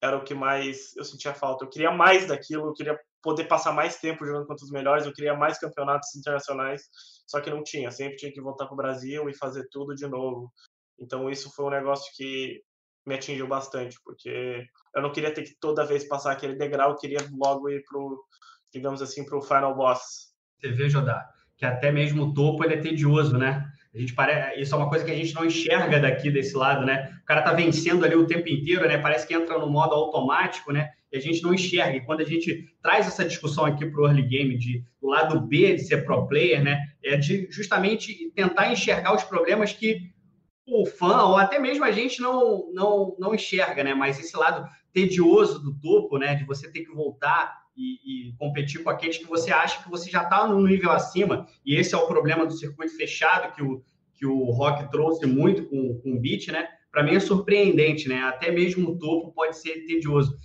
era 0.00 0.16
o 0.16 0.24
que 0.24 0.34
mais 0.34 0.96
eu 0.96 1.04
sentia 1.04 1.34
falta. 1.34 1.64
Eu 1.64 1.68
queria 1.68 1.90
mais 1.90 2.26
daquilo, 2.26 2.68
eu 2.68 2.72
queria 2.72 2.98
poder 3.22 3.44
passar 3.44 3.72
mais 3.72 3.98
tempo 3.98 4.24
jogando 4.24 4.46
contra 4.46 4.64
os 4.64 4.70
melhores, 4.70 5.04
eu 5.04 5.12
queria 5.12 5.34
mais 5.34 5.58
campeonatos 5.58 6.14
internacionais, 6.14 6.82
só 7.26 7.40
que 7.40 7.50
não 7.50 7.62
tinha. 7.62 7.90
Sempre 7.90 8.16
tinha 8.16 8.32
que 8.32 8.40
voltar 8.40 8.66
para 8.66 8.74
o 8.74 8.76
Brasil 8.76 9.28
e 9.28 9.36
fazer 9.36 9.66
tudo 9.70 9.94
de 9.94 10.06
novo. 10.06 10.52
Então 10.98 11.28
isso 11.28 11.52
foi 11.54 11.66
um 11.66 11.70
negócio 11.70 12.12
que 12.16 12.62
me 13.06 13.14
atingiu 13.14 13.46
bastante, 13.46 13.96
porque 14.04 14.64
eu 14.94 15.02
não 15.02 15.10
queria 15.10 15.32
ter 15.32 15.42
que 15.42 15.56
toda 15.58 15.86
vez 15.86 16.06
passar 16.06 16.32
aquele 16.32 16.54
degrau, 16.56 16.90
eu 16.90 16.96
queria 16.96 17.18
logo 17.32 17.70
ir 17.70 17.82
pro, 17.88 18.22
digamos 18.72 19.00
assim, 19.00 19.24
pro 19.24 19.40
final 19.40 19.74
boss. 19.74 20.32
Você 20.60 20.72
vê, 20.72 20.90
Jodá, 20.90 21.26
que 21.56 21.64
até 21.64 21.90
mesmo 21.90 22.24
o 22.24 22.34
topo 22.34 22.64
ele 22.64 22.74
é 22.74 22.80
tedioso, 22.80 23.38
né? 23.38 23.64
A 23.94 23.98
gente 23.98 24.14
parece, 24.14 24.60
isso 24.60 24.74
é 24.74 24.78
uma 24.78 24.88
coisa 24.88 25.04
que 25.04 25.10
a 25.10 25.14
gente 25.14 25.34
não 25.34 25.44
enxerga 25.44 25.98
daqui 25.98 26.30
desse 26.30 26.56
lado, 26.56 26.84
né? 26.84 27.10
O 27.22 27.24
cara 27.24 27.42
tá 27.42 27.52
vencendo 27.52 28.04
ali 28.04 28.14
o 28.14 28.26
tempo 28.26 28.48
inteiro, 28.48 28.86
né? 28.86 28.98
Parece 28.98 29.26
que 29.26 29.34
entra 29.34 29.58
no 29.58 29.68
modo 29.68 29.94
automático, 29.94 30.72
né? 30.72 30.90
E 31.10 31.16
a 31.16 31.20
gente 31.20 31.42
não 31.42 31.54
enxerga. 31.54 31.96
E 31.96 32.04
quando 32.04 32.20
a 32.20 32.24
gente 32.24 32.66
traz 32.82 33.06
essa 33.06 33.24
discussão 33.24 33.64
aqui 33.64 33.86
para 33.86 34.00
o 34.00 34.06
early 34.06 34.22
game 34.22 34.58
de 34.58 34.84
do 35.00 35.08
lado 35.08 35.40
B 35.40 35.74
de 35.74 35.84
ser 35.84 36.04
pro 36.04 36.28
player, 36.28 36.62
né? 36.62 36.80
É 37.02 37.16
de 37.16 37.48
justamente 37.50 38.30
tentar 38.34 38.70
enxergar 38.70 39.14
os 39.14 39.24
problemas 39.24 39.72
que 39.72 40.12
o 40.66 40.84
fã, 40.84 41.22
ou 41.22 41.36
até 41.36 41.58
mesmo 41.58 41.82
a 41.82 41.90
gente 41.90 42.20
não, 42.20 42.70
não, 42.74 43.16
não 43.18 43.34
enxerga, 43.34 43.82
né? 43.82 43.94
Mas 43.94 44.20
esse 44.20 44.36
lado 44.36 44.68
tedioso 44.92 45.60
do 45.60 45.78
topo, 45.80 46.18
né? 46.18 46.34
De 46.34 46.44
você 46.44 46.70
ter 46.70 46.84
que 46.84 46.92
voltar 46.92 47.57
e, 47.78 48.28
e 48.28 48.32
competir 48.32 48.82
com 48.82 48.90
aqueles 48.90 49.16
que 49.16 49.26
você 49.26 49.52
acha 49.52 49.82
que 49.82 49.88
você 49.88 50.10
já 50.10 50.24
está 50.24 50.46
no 50.48 50.66
nível 50.66 50.90
acima. 50.90 51.46
E 51.64 51.76
esse 51.76 51.94
é 51.94 51.98
o 51.98 52.08
problema 52.08 52.44
do 52.44 52.52
circuito 52.52 52.96
fechado 52.96 53.54
que 53.54 53.62
o, 53.62 53.82
que 54.14 54.26
o 54.26 54.50
Rock 54.50 54.90
trouxe 54.90 55.24
muito 55.26 55.64
com, 55.66 56.00
com 56.00 56.12
o 56.14 56.20
beat, 56.20 56.48
né? 56.48 56.68
Para 56.90 57.04
mim 57.04 57.14
é 57.14 57.20
surpreendente, 57.20 58.08
né? 58.08 58.22
Até 58.22 58.50
mesmo 58.50 58.90
o 58.90 58.98
topo 58.98 59.32
pode 59.32 59.56
ser 59.56 59.86
tedioso. 59.86 60.36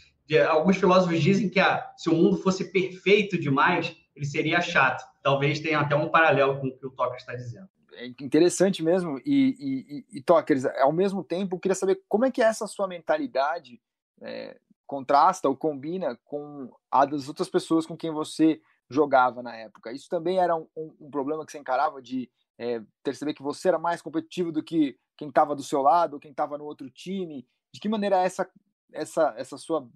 Alguns 0.47 0.77
filósofos 0.77 1.21
dizem 1.21 1.49
que 1.49 1.59
se 1.97 2.09
o 2.09 2.15
mundo 2.15 2.37
fosse 2.37 2.71
perfeito 2.71 3.37
demais, 3.37 3.95
ele 4.15 4.25
seria 4.25 4.61
chato. 4.61 5.03
Talvez 5.21 5.59
tenha 5.59 5.79
até 5.79 5.95
um 5.95 6.09
paralelo 6.09 6.59
com 6.59 6.67
o 6.67 6.77
que 6.77 6.85
o 6.85 6.91
Toca 6.91 7.17
está 7.17 7.33
dizendo 7.33 7.67
é 7.95 8.07
interessante 8.07 8.83
mesmo. 8.83 9.19
E, 9.25 10.05
e, 10.11 10.17
e 10.17 10.21
Tokers, 10.21 10.65
ao 10.65 10.91
mesmo 10.91 11.23
tempo, 11.23 11.55
eu 11.55 11.59
queria 11.59 11.75
saber 11.75 12.01
como 12.07 12.25
é 12.25 12.31
que 12.31 12.41
é 12.41 12.45
essa 12.45 12.65
sua 12.65 12.87
mentalidade 12.87 13.79
é, 14.21 14.57
contrasta 14.93 15.49
ou 15.49 15.57
combina 15.57 16.15
com 16.23 16.71
a 16.91 17.03
das 17.03 17.27
outras 17.27 17.49
pessoas 17.49 17.87
com 17.87 17.97
quem 17.97 18.11
você 18.11 18.61
jogava 18.87 19.41
na 19.41 19.55
época. 19.55 19.91
Isso 19.91 20.07
também 20.07 20.37
era 20.37 20.55
um, 20.55 20.67
um, 20.77 21.09
problema 21.09 21.43
que 21.43 21.51
você 21.51 21.57
encarava 21.57 21.99
de 21.99 22.29
é, 22.59 22.79
perceber 23.01 23.33
que 23.33 23.41
você 23.41 23.69
era 23.69 23.79
mais 23.79 24.03
competitivo 24.03 24.51
do 24.51 24.61
que 24.61 24.95
quem 25.17 25.29
estava 25.29 25.55
do 25.55 25.63
seu 25.63 25.81
lado, 25.81 26.13
ou 26.13 26.19
quem 26.19 26.29
estava 26.29 26.59
no 26.59 26.65
outro 26.65 26.91
time. 26.91 27.47
De 27.73 27.79
que 27.79 27.89
maneira 27.89 28.21
essa 28.21 28.47
essa 28.91 29.33
essa 29.35 29.57
sua 29.57 29.89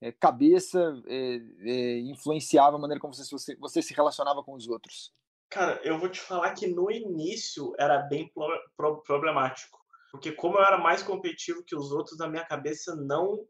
é, 0.00 0.10
cabeça 0.10 1.00
é, 1.06 1.36
é 1.60 1.98
influenciava 2.00 2.76
a 2.76 2.80
maneira 2.80 3.00
como 3.00 3.14
você, 3.14 3.30
você, 3.30 3.54
você 3.54 3.80
se 3.80 3.94
relacionava 3.94 4.42
com 4.42 4.54
os 4.54 4.66
outros? 4.66 5.12
Cara, 5.48 5.80
eu 5.84 5.96
vou 5.96 6.08
te 6.08 6.20
falar 6.20 6.54
que 6.54 6.66
no 6.66 6.90
início 6.90 7.72
era 7.78 7.98
bem 7.98 8.32
pro 8.76 9.00
problemático. 9.02 9.78
Porque 10.10 10.32
como 10.32 10.58
eu 10.58 10.64
era 10.64 10.76
mais 10.76 11.04
competitivo 11.04 11.62
que 11.64 11.76
os 11.76 11.92
outros, 11.92 12.18
na 12.18 12.26
minha 12.26 12.44
cabeça 12.44 12.96
não 12.96 13.46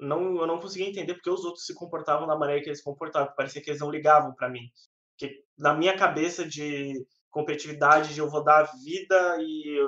não 0.00 0.36
eu 0.40 0.46
não 0.46 0.58
conseguia 0.58 0.88
entender 0.88 1.14
porque 1.14 1.30
os 1.30 1.44
outros 1.44 1.66
se 1.66 1.74
comportavam 1.74 2.26
da 2.26 2.36
maneira 2.36 2.62
que 2.62 2.68
eles 2.68 2.82
comportavam. 2.82 3.34
Parecia 3.36 3.62
que 3.62 3.70
eles 3.70 3.80
não 3.80 3.90
ligavam 3.90 4.34
para 4.34 4.48
mim. 4.48 4.70
Porque 5.12 5.44
na 5.58 5.74
minha 5.74 5.96
cabeça 5.96 6.46
de 6.46 6.94
competitividade, 7.30 8.14
de 8.14 8.20
eu 8.20 8.28
vou 8.28 8.42
dar 8.42 8.70
vida 8.82 9.38
e 9.40 9.78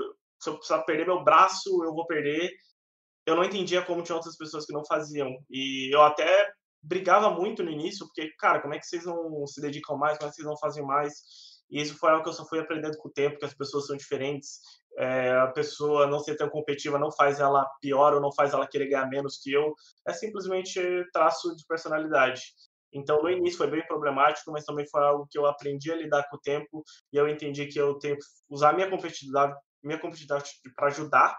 se 0.41 0.51
eu 0.51 0.57
precisar 0.57 0.83
perder 0.83 1.07
meu 1.07 1.23
braço, 1.23 1.69
eu 1.85 1.95
vou 1.95 2.07
perder. 2.07 2.51
Eu 3.25 3.37
não 3.37 3.45
entendia 3.45 3.83
como 3.83 4.03
tinha 4.03 4.17
outras 4.17 4.37
pessoas 4.37 4.67
que 4.67 4.73
não 4.73 4.85
faziam. 4.85 5.31
E 5.49 5.95
eu 5.95 6.03
até 6.03 6.53
brigava 6.83 7.31
muito 7.31 7.63
no 7.63 7.71
início, 7.71 8.07
porque, 8.07 8.31
cara, 8.39 8.61
como 8.61 8.75
é 8.75 8.79
que 8.79 8.87
vocês 8.87 9.05
não 9.05 9.47
se 9.47 9.61
dedicam 9.61 9.97
mais, 9.97 10.19
como 10.19 10.29
é 10.29 10.31
que 10.31 10.37
vocês 10.37 10.47
não 10.47 10.59
fazem 10.59 10.85
mais? 10.85 11.13
E 11.71 11.81
isso 11.81 11.97
foi 11.97 12.11
algo 12.11 12.25
que 12.25 12.29
eu 12.29 12.35
só 12.35 12.45
fui 12.45 12.59
aprendendo 12.59 12.99
com 12.99 13.09
o 13.09 13.13
tempo, 13.13 13.39
que 13.39 13.45
as 13.45 13.55
pessoas 13.55 13.87
são 13.87 13.97
diferentes. 13.97 14.61
É, 14.99 15.30
a 15.36 15.47
pessoa 15.49 16.07
não 16.07 16.18
ser 16.18 16.36
tão 16.36 16.49
competitiva 16.51 16.99
não 16.99 17.11
faz 17.11 17.40
ela 17.40 17.64
pior 17.80 18.14
ou 18.14 18.20
não 18.20 18.32
faz 18.32 18.53
ela 18.53 18.66
querer 18.66 18.88
ganhar 18.88 19.07
menos 19.09 19.38
que 19.43 19.53
eu. 19.53 19.74
É 20.07 20.12
simplesmente 20.12 20.80
traço 21.12 21.55
de 21.57 21.64
personalidade. 21.66 22.43
Então, 22.93 23.22
no 23.22 23.30
início 23.30 23.57
foi 23.57 23.70
bem 23.70 23.86
problemático, 23.86 24.53
mas 24.53 24.64
também 24.64 24.86
foi 24.86 25.03
algo 25.03 25.26
que 25.30 25.38
eu 25.38 25.47
aprendi 25.47 25.90
a 25.90 25.97
lidar 25.97 26.28
com 26.28 26.36
o 26.36 26.40
tempo 26.40 26.84
e 27.12 27.16
eu 27.16 27.26
entendi 27.26 27.66
que 27.66 27.80
eu 27.80 27.99
tenho 27.99 28.16
que 28.16 28.24
usar 28.51 28.74
minha 28.74 28.90
competitividade, 28.90 29.55
minha 29.82 29.99
competitividade 29.99 30.51
para 30.76 30.88
ajudar, 30.88 31.38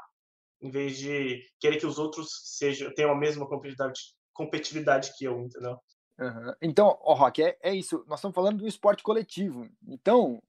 em 0.62 0.72
vez 0.72 0.98
de 0.98 1.44
querer 1.60 1.78
que 1.78 1.86
os 1.86 2.00
outros 2.00 2.30
sejam 2.58 2.92
tenham 2.96 3.12
a 3.12 3.16
mesma 3.16 3.48
competitividade, 3.48 4.00
competitividade 4.34 5.14
que 5.16 5.26
eu, 5.26 5.40
entendeu? 5.40 5.78
Uhum. 6.20 6.54
Então, 6.62 6.98
ó, 7.02 7.14
Rock, 7.14 7.44
é, 7.44 7.58
é 7.62 7.74
isso. 7.74 8.04
Nós 8.08 8.20
estamos 8.20 8.36
falando 8.36 8.60
do 8.60 8.68
esporte 8.68 9.04
coletivo. 9.04 9.68
Então, 9.88 10.42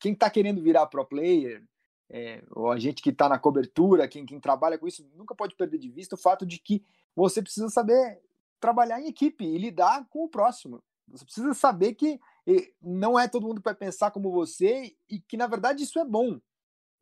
quem 0.00 0.12
está 0.12 0.30
querendo 0.30 0.62
virar 0.62 0.86
pro 0.86 1.04
player, 1.04 1.62
é, 2.10 2.42
ou 2.50 2.70
a 2.70 2.78
gente 2.78 3.02
que 3.02 3.10
está 3.10 3.28
na 3.28 3.38
cobertura, 3.38 4.08
quem, 4.08 4.24
quem 4.24 4.38
trabalha 4.38 4.78
com 4.78 4.86
isso, 4.86 5.08
nunca 5.14 5.34
pode 5.34 5.54
perder 5.54 5.78
de 5.78 5.90
vista 5.90 6.14
o 6.14 6.18
fato 6.18 6.46
de 6.46 6.58
que 6.58 6.84
você 7.14 7.42
precisa 7.42 7.68
saber 7.68 8.20
trabalhar 8.60 9.00
em 9.00 9.08
equipe 9.08 9.44
e 9.44 9.58
lidar 9.58 10.06
com 10.08 10.24
o 10.24 10.28
próximo. 10.28 10.82
Você 11.08 11.24
precisa 11.24 11.54
saber 11.54 11.94
que 11.94 12.20
não 12.80 13.18
é 13.18 13.28
todo 13.28 13.46
mundo 13.46 13.60
vai 13.64 13.74
pensar 13.74 14.10
como 14.10 14.30
você 14.30 14.94
e 15.08 15.20
que, 15.20 15.36
na 15.36 15.46
verdade, 15.46 15.82
isso 15.82 15.98
é 15.98 16.04
bom. 16.04 16.40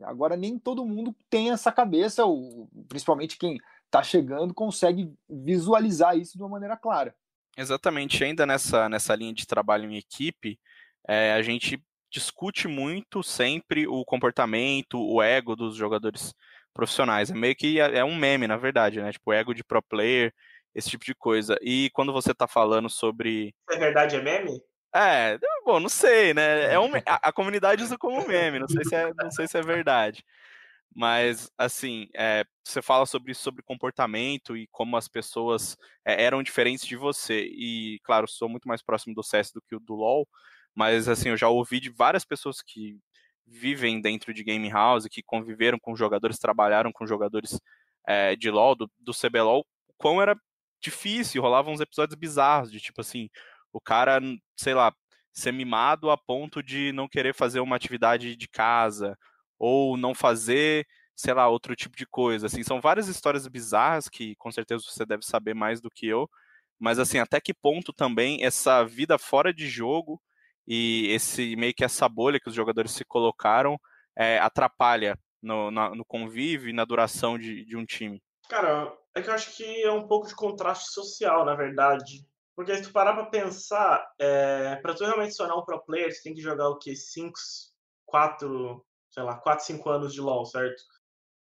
Agora, 0.02 0.36
nem 0.36 0.58
todo 0.58 0.84
mundo 0.84 1.14
tem 1.30 1.50
essa 1.50 1.70
cabeça, 1.70 2.24
ou, 2.24 2.68
principalmente 2.88 3.38
quem 3.38 3.58
está 3.84 4.02
chegando, 4.02 4.52
consegue 4.52 5.12
visualizar 5.28 6.16
isso 6.18 6.36
de 6.36 6.42
uma 6.42 6.50
maneira 6.50 6.76
clara. 6.76 7.14
Exatamente, 7.56 8.22
ainda 8.24 8.44
nessa, 8.44 8.88
nessa 8.88 9.14
linha 9.14 9.32
de 9.32 9.46
trabalho 9.46 9.88
em 9.88 9.96
equipe, 9.96 10.58
é, 11.06 11.32
a 11.32 11.42
gente 11.42 11.82
discute 12.14 12.68
muito 12.68 13.24
sempre 13.24 13.88
o 13.88 14.04
comportamento, 14.04 15.00
o 15.00 15.20
ego 15.20 15.56
dos 15.56 15.74
jogadores 15.74 16.32
profissionais. 16.72 17.28
É 17.28 17.34
meio 17.34 17.56
que 17.56 17.80
é, 17.80 17.98
é 17.98 18.04
um 18.04 18.14
meme, 18.14 18.46
na 18.46 18.56
verdade, 18.56 19.02
né? 19.02 19.10
Tipo, 19.10 19.32
ego 19.32 19.52
de 19.52 19.64
pro 19.64 19.82
player, 19.82 20.32
esse 20.72 20.88
tipo 20.88 21.04
de 21.04 21.14
coisa. 21.14 21.58
E 21.60 21.90
quando 21.92 22.12
você 22.12 22.30
está 22.30 22.46
falando 22.46 22.88
sobre. 22.88 23.52
É 23.68 23.76
verdade, 23.76 24.14
é 24.14 24.22
meme? 24.22 24.62
É, 24.94 25.36
bom, 25.64 25.80
não 25.80 25.88
sei, 25.88 26.32
né? 26.32 26.72
É 26.72 26.78
um, 26.78 26.92
a, 27.04 27.28
a 27.28 27.32
comunidade 27.32 27.82
usa 27.82 27.98
como 27.98 28.26
meme, 28.28 28.60
não 28.60 28.68
sei 28.68 28.84
se 28.84 28.94
é, 28.94 29.12
não 29.12 29.30
sei 29.32 29.48
se 29.48 29.58
é 29.58 29.62
verdade. 29.62 30.24
Mas, 30.94 31.50
assim, 31.58 32.08
é, 32.14 32.44
você 32.64 32.80
fala 32.80 33.04
sobre 33.04 33.34
sobre 33.34 33.64
comportamento 33.64 34.56
e 34.56 34.68
como 34.68 34.96
as 34.96 35.08
pessoas 35.08 35.76
é, 36.04 36.22
eram 36.22 36.44
diferentes 36.44 36.86
de 36.86 36.94
você. 36.94 37.40
E, 37.44 37.98
claro, 38.04 38.28
sou 38.28 38.48
muito 38.48 38.68
mais 38.68 38.80
próximo 38.80 39.16
do 39.16 39.22
CS 39.24 39.50
do 39.52 39.60
que 39.60 39.74
o 39.74 39.80
do 39.80 39.94
LoL, 39.94 40.28
mas, 40.74 41.08
assim, 41.08 41.30
eu 41.30 41.36
já 41.36 41.48
ouvi 41.48 41.80
de 41.80 41.90
várias 41.90 42.24
pessoas 42.24 42.60
que 42.62 42.98
vivem 43.46 44.00
dentro 44.00 44.32
de 44.32 44.42
game 44.42 44.68
house, 44.70 45.06
que 45.06 45.22
conviveram 45.22 45.78
com 45.78 45.94
jogadores, 45.94 46.38
trabalharam 46.38 46.92
com 46.92 47.06
jogadores 47.06 47.60
é, 48.06 48.34
de 48.36 48.50
LoL, 48.50 48.74
do, 48.74 48.90
do 48.98 49.12
CBLOL, 49.12 49.66
quão 49.96 50.20
era 50.20 50.36
difícil, 50.82 51.42
rolavam 51.42 51.72
uns 51.72 51.80
episódios 51.80 52.18
bizarros, 52.18 52.70
de 52.70 52.80
tipo 52.80 53.00
assim, 53.00 53.28
o 53.72 53.80
cara, 53.80 54.20
sei 54.56 54.74
lá, 54.74 54.94
ser 55.32 55.52
mimado 55.52 56.10
a 56.10 56.16
ponto 56.16 56.62
de 56.62 56.92
não 56.92 57.08
querer 57.08 57.34
fazer 57.34 57.60
uma 57.60 57.76
atividade 57.76 58.36
de 58.36 58.48
casa, 58.48 59.18
ou 59.58 59.96
não 59.96 60.14
fazer, 60.14 60.86
sei 61.16 61.34
lá, 61.34 61.48
outro 61.48 61.74
tipo 61.74 61.96
de 61.96 62.06
coisa. 62.06 62.46
Assim, 62.46 62.62
são 62.62 62.80
várias 62.80 63.08
histórias 63.08 63.46
bizarras 63.48 64.08
que 64.08 64.36
com 64.36 64.50
certeza 64.52 64.84
você 64.86 65.04
deve 65.06 65.24
saber 65.24 65.54
mais 65.54 65.80
do 65.80 65.90
que 65.90 66.06
eu, 66.06 66.28
mas 66.78 66.98
assim, 66.98 67.18
até 67.18 67.40
que 67.40 67.54
ponto 67.54 67.92
também 67.92 68.44
essa 68.44 68.84
vida 68.84 69.18
fora 69.18 69.52
de 69.52 69.68
jogo 69.68 70.20
e 70.66 71.08
esse 71.10 71.56
meio 71.56 71.74
que 71.74 71.84
essa 71.84 72.08
bolha 72.08 72.40
que 72.40 72.48
os 72.48 72.54
jogadores 72.54 72.92
se 72.92 73.04
colocaram 73.04 73.78
é, 74.16 74.38
atrapalha 74.38 75.18
no, 75.42 75.70
na, 75.70 75.94
no 75.94 76.04
convívio 76.04 76.68
e 76.68 76.72
na 76.72 76.84
duração 76.84 77.38
de, 77.38 77.64
de 77.64 77.76
um 77.76 77.84
time? 77.84 78.22
Cara, 78.48 78.92
é 79.14 79.22
que 79.22 79.28
eu 79.28 79.34
acho 79.34 79.56
que 79.56 79.82
é 79.82 79.92
um 79.92 80.06
pouco 80.06 80.26
de 80.26 80.34
contraste 80.34 80.92
social, 80.92 81.44
na 81.44 81.54
verdade. 81.54 82.26
Porque 82.56 82.74
se 82.76 82.82
tu 82.82 82.92
parar 82.92 83.14
pra 83.14 83.26
pensar, 83.26 84.06
é, 84.18 84.76
pra 84.76 84.94
tu 84.94 85.04
realmente 85.04 85.34
se 85.34 85.42
um 85.42 85.64
pro 85.64 85.84
player, 85.84 86.12
você 86.12 86.22
tem 86.22 86.34
que 86.34 86.40
jogar 86.40 86.68
o 86.68 86.78
quê? 86.78 86.94
5, 86.94 87.32
4, 88.06 88.84
sei 89.10 89.22
lá, 89.22 89.36
4, 89.36 89.64
5 89.64 89.90
anos 89.90 90.12
de 90.14 90.20
LoL, 90.20 90.44
certo? 90.44 90.80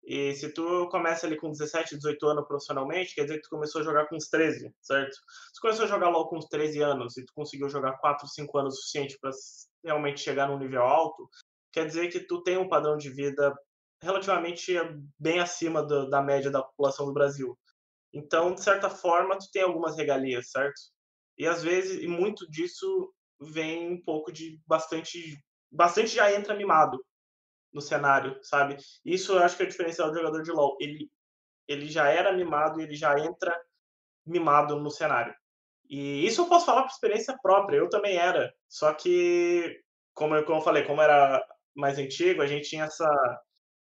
E 0.06 0.36
se 0.36 0.50
tu 0.50 0.90
começa 0.90 1.26
ali 1.26 1.38
com 1.38 1.50
17, 1.50 1.96
18 1.96 2.28
anos 2.28 2.48
profissionalmente, 2.48 3.16
quer 3.16 3.24
dizer 3.24 3.38
que 3.38 3.44
tu 3.44 3.50
começou 3.50 3.82
a 3.82 3.84
jogar 3.86 4.06
com 4.08 4.18
uns 4.18 4.28
13, 4.28 4.74
certo? 4.82 5.16
Tu 5.56 5.62
começou 5.62 5.86
a 5.86 5.88
jogar 5.88 6.10
logo 6.10 6.30
com 6.30 6.38
uns 6.38 6.48
13 6.48 6.82
anos 6.82 7.16
e 7.18 7.26
tu 7.26 7.32
conseguiu 7.34 7.70
jogar 7.70 7.94
4, 8.00 8.28
5 8.28 8.58
anos 8.58 8.74
o 8.74 8.78
suficiente 8.78 9.18
para 9.22 9.32
realmente 9.84 10.20
chegar 10.20 10.48
num 10.48 10.58
nível 10.58 10.84
alto, 10.84 11.30
quer 11.72 11.88
dizer 11.88 12.10
que 12.10 12.20
tu 12.20 12.44
tem 12.44 12.58
um 12.58 12.68
padrão 12.68 12.98
de 12.98 13.10
vida 13.10 13.56
relativamente 14.02 14.74
bem 15.18 15.40
acima 15.40 15.82
do, 15.82 16.10
da 16.10 16.22
média 16.22 16.52
da 16.52 16.62
população 16.62 17.06
do 17.06 17.14
Brasil. 17.14 17.58
Então, 18.14 18.54
de 18.54 18.62
certa 18.62 18.90
forma, 18.90 19.38
tu 19.38 19.50
tem 19.54 19.62
algumas 19.62 19.96
regalias, 19.96 20.52
certo? 20.52 20.80
E 21.38 21.48
às 21.48 21.64
vezes, 21.64 22.04
e 22.04 22.08
muito 22.08 22.50
disso 22.52 23.14
vem 23.40 23.90
um 23.90 24.04
pouco 24.04 24.34
de 24.34 24.60
bastante, 24.68 25.42
bastante 25.72 26.10
já 26.10 26.32
entra 26.34 26.56
mimado 26.56 27.02
no 27.74 27.82
cenário, 27.82 28.38
sabe? 28.44 28.78
Isso 29.04 29.34
eu 29.34 29.40
acho 29.40 29.58
que 29.58 29.64
é 29.64 29.66
o 29.66 29.70
diferencial 29.70 30.10
do 30.10 30.18
jogador 30.18 30.44
de 30.44 30.52
LoL. 30.52 30.78
Ele, 30.80 31.10
ele 31.68 31.88
já 31.90 32.08
era 32.10 32.32
mimado 32.32 32.80
e 32.80 32.84
ele 32.84 32.96
já 32.96 33.18
entra 33.20 33.60
mimado 34.26 34.80
no 34.80 34.92
cenário. 34.92 35.34
E 35.90 36.26
isso 36.26 36.42
eu 36.42 36.48
posso 36.48 36.66
falar 36.66 36.84
por 36.84 36.92
experiência 36.92 37.38
própria, 37.42 37.78
eu 37.78 37.90
também 37.90 38.16
era. 38.18 38.54
Só 38.70 38.94
que, 38.94 39.82
como 40.14 40.36
eu, 40.36 40.46
como 40.46 40.60
eu 40.60 40.64
falei, 40.64 40.84
como 40.84 41.02
era 41.02 41.44
mais 41.76 41.98
antigo, 41.98 42.42
a 42.42 42.48
gente 42.48 42.70
tinha 42.70 42.86
essa, 42.86 43.42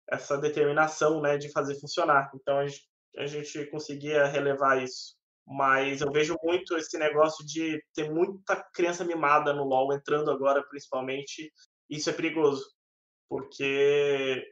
essa 0.09 0.37
determinação 0.37 1.21
né, 1.21 1.37
de 1.37 1.51
fazer 1.51 1.79
funcionar. 1.79 2.29
Então 2.35 2.59
a 2.59 2.67
gente, 2.67 2.87
a 3.17 3.25
gente 3.25 3.65
conseguia 3.67 4.25
relevar 4.25 4.83
isso. 4.83 5.15
Mas 5.47 6.01
eu 6.01 6.11
vejo 6.11 6.35
muito 6.43 6.75
esse 6.75 6.97
negócio 6.97 7.45
de 7.45 7.79
ter 7.93 8.09
muita 8.11 8.55
criança 8.73 9.05
mimada 9.05 9.53
no 9.53 9.63
LoL 9.63 9.93
entrando 9.93 10.31
agora, 10.31 10.63
principalmente. 10.67 11.51
Isso 11.87 12.09
é 12.09 12.13
perigoso, 12.13 12.65
porque 13.29 14.45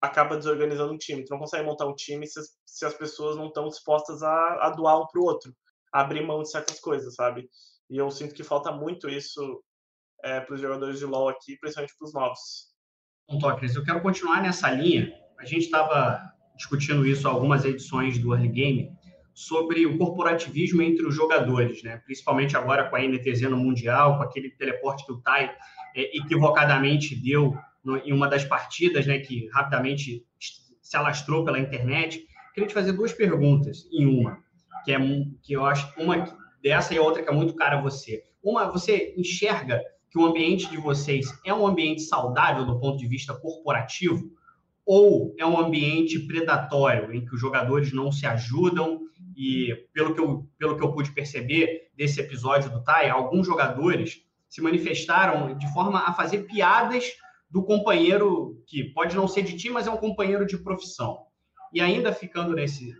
acaba 0.00 0.36
desorganizando 0.36 0.92
um 0.92 0.98
time. 0.98 1.24
Tu 1.24 1.30
não 1.30 1.38
consegue 1.38 1.64
montar 1.64 1.86
um 1.86 1.94
time 1.94 2.26
se 2.26 2.38
as, 2.38 2.46
se 2.64 2.84
as 2.84 2.94
pessoas 2.94 3.36
não 3.36 3.48
estão 3.48 3.68
dispostas 3.68 4.22
a, 4.22 4.66
a 4.66 4.70
doar 4.70 5.00
um 5.00 5.06
para 5.06 5.20
o 5.20 5.24
outro, 5.24 5.52
a 5.92 6.00
abrir 6.00 6.24
mão 6.24 6.42
de 6.42 6.50
certas 6.50 6.80
coisas, 6.80 7.14
sabe? 7.14 7.48
E 7.90 7.96
eu 7.96 8.10
sinto 8.10 8.34
que 8.34 8.44
falta 8.44 8.70
muito 8.70 9.08
isso 9.08 9.62
é, 10.22 10.40
para 10.40 10.54
os 10.54 10.60
jogadores 10.60 10.98
de 10.98 11.04
LoL 11.04 11.28
aqui, 11.28 11.56
principalmente 11.58 11.94
para 11.98 12.06
os 12.06 12.12
novos. 12.12 12.38
Bom, 13.28 13.38
Tóqueres, 13.38 13.74
eu 13.74 13.84
quero 13.84 14.00
continuar 14.00 14.42
nessa 14.42 14.70
linha. 14.70 15.12
A 15.38 15.44
gente 15.44 15.64
estava 15.64 16.20
discutindo 16.56 17.06
isso 17.06 17.28
algumas 17.28 17.64
edições 17.64 18.18
do 18.18 18.34
Early 18.34 18.48
Game 18.48 18.98
sobre 19.32 19.86
o 19.86 19.96
corporativismo 19.96 20.82
entre 20.82 21.06
os 21.06 21.14
jogadores, 21.14 21.82
né? 21.84 21.98
principalmente 22.04 22.56
agora 22.56 22.90
com 22.90 22.96
a 22.96 23.00
NTZ 23.00 23.42
no 23.42 23.56
Mundial, 23.56 24.16
com 24.16 24.24
aquele 24.24 24.50
teleporte 24.50 25.06
que 25.06 25.12
o 25.12 25.20
Tai 25.20 25.54
é, 25.94 26.16
equivocadamente 26.16 27.14
deu 27.14 27.56
no, 27.84 27.96
em 27.98 28.12
uma 28.12 28.28
das 28.28 28.44
partidas, 28.44 29.06
né, 29.06 29.18
que 29.18 29.48
rapidamente 29.52 30.24
se 30.80 30.96
alastrou 30.96 31.44
pela 31.44 31.58
internet. 31.58 32.26
Queria 32.54 32.68
te 32.68 32.74
fazer 32.74 32.92
duas 32.92 33.12
perguntas 33.12 33.88
em 33.92 34.06
uma, 34.06 34.38
que 34.84 34.92
é 34.92 34.98
que 35.42 35.52
eu 35.52 35.64
acho 35.64 35.92
uma 35.98 36.36
dessa 36.62 36.94
e 36.94 36.98
a 36.98 37.02
outra 37.02 37.22
que 37.22 37.28
é 37.28 37.32
muito 37.32 37.54
cara 37.54 37.78
a 37.78 37.82
você. 37.82 38.22
Uma, 38.42 38.70
você 38.70 39.14
enxerga 39.16 39.82
que 40.10 40.18
o 40.18 40.24
ambiente 40.24 40.68
de 40.70 40.76
vocês 40.76 41.26
é 41.44 41.52
um 41.52 41.66
ambiente 41.66 42.02
saudável 42.02 42.64
do 42.64 42.80
ponto 42.80 42.98
de 42.98 43.06
vista 43.06 43.34
corporativo 43.34 44.30
ou 44.84 45.34
é 45.38 45.44
um 45.44 45.60
ambiente 45.60 46.18
predatório 46.20 47.12
em 47.12 47.24
que 47.24 47.34
os 47.34 47.40
jogadores 47.40 47.92
não 47.92 48.10
se 48.10 48.26
ajudam 48.26 49.00
e 49.36 49.86
pelo 49.92 50.14
que 50.14 50.20
eu, 50.20 50.48
pelo 50.58 50.76
que 50.76 50.82
eu 50.82 50.92
pude 50.92 51.12
perceber 51.12 51.90
desse 51.94 52.20
episódio 52.20 52.70
do 52.70 52.82
Tai, 52.82 53.08
alguns 53.10 53.46
jogadores 53.46 54.22
se 54.48 54.62
manifestaram 54.62 55.56
de 55.58 55.72
forma 55.74 56.00
a 56.00 56.14
fazer 56.14 56.44
piadas 56.44 57.04
do 57.50 57.62
companheiro 57.62 58.62
que 58.66 58.84
pode 58.84 59.16
não 59.16 59.26
ser 59.26 59.42
de 59.42 59.56
ti, 59.56 59.70
mas 59.70 59.86
é 59.86 59.90
um 59.90 59.96
companheiro 59.96 60.46
de 60.46 60.58
profissão. 60.58 61.26
E 61.72 61.80
ainda 61.80 62.12
ficando 62.12 62.54
nesse, 62.54 62.94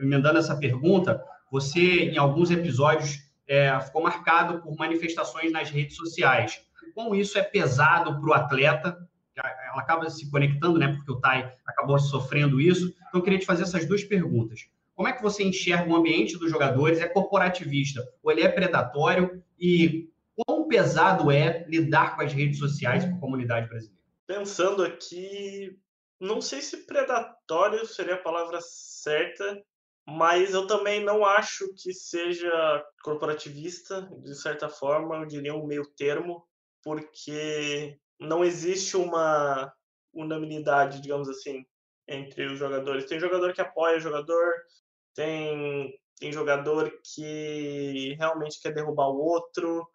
emendando 0.00 0.38
essa 0.38 0.56
pergunta, 0.56 1.22
você 1.50 2.10
em 2.10 2.18
alguns 2.18 2.50
episódios 2.50 3.18
é, 3.48 3.78
ficou 3.80 4.02
marcado 4.02 4.62
por 4.62 4.76
manifestações 4.76 5.50
nas 5.52 5.70
redes 5.70 5.96
sociais. 5.96 6.60
Como 6.94 7.14
isso 7.14 7.38
é 7.38 7.42
pesado 7.42 8.20
para 8.20 8.30
o 8.30 8.32
atleta? 8.32 8.96
Ela 9.36 9.80
acaba 9.80 10.08
se 10.10 10.30
conectando, 10.30 10.78
né? 10.78 10.94
Porque 10.94 11.12
o 11.12 11.20
Tai 11.20 11.52
acabou 11.66 11.98
sofrendo 11.98 12.60
isso. 12.60 12.94
Então, 13.08 13.20
eu 13.20 13.22
queria 13.22 13.38
te 13.38 13.46
fazer 13.46 13.62
essas 13.62 13.86
duas 13.86 14.04
perguntas. 14.04 14.68
Como 14.94 15.08
é 15.08 15.12
que 15.12 15.22
você 15.22 15.42
enxerga 15.42 15.90
o 15.90 15.96
ambiente 15.96 16.38
dos 16.38 16.50
jogadores? 16.50 17.00
É 17.00 17.08
corporativista 17.08 18.06
ou 18.22 18.30
ele 18.30 18.42
é 18.42 18.48
predatório? 18.48 19.42
E 19.58 20.09
quão 20.44 20.68
pesado 20.68 21.30
é 21.30 21.64
lidar 21.68 22.16
com 22.16 22.22
as 22.22 22.32
redes 22.32 22.58
sociais 22.58 23.04
com 23.04 23.16
a 23.16 23.20
comunidade 23.20 23.68
brasileira? 23.68 24.00
Pensando 24.26 24.84
aqui, 24.84 25.76
não 26.20 26.40
sei 26.40 26.60
se 26.60 26.86
predatório 26.86 27.84
seria 27.86 28.14
a 28.14 28.22
palavra 28.22 28.58
certa, 28.60 29.62
mas 30.06 30.54
eu 30.54 30.66
também 30.66 31.04
não 31.04 31.24
acho 31.24 31.72
que 31.74 31.92
seja 31.92 32.84
corporativista, 33.02 34.08
de 34.22 34.34
certa 34.34 34.68
forma, 34.68 35.16
eu 35.16 35.26
diria 35.26 35.54
um 35.54 35.66
meio 35.66 35.86
termo, 35.96 36.46
porque 36.82 37.98
não 38.18 38.44
existe 38.44 38.96
uma 38.96 39.72
unanimidade, 40.12 41.00
digamos 41.00 41.28
assim, 41.28 41.64
entre 42.06 42.46
os 42.46 42.58
jogadores. 42.58 43.06
Tem 43.06 43.20
jogador 43.20 43.52
que 43.52 43.60
apoia 43.60 43.96
o 43.96 44.00
jogador, 44.00 44.52
tem, 45.14 45.98
tem 46.18 46.32
jogador 46.32 46.92
que 47.02 48.14
realmente 48.18 48.60
quer 48.60 48.74
derrubar 48.74 49.08
o 49.08 49.18
outro, 49.18 49.88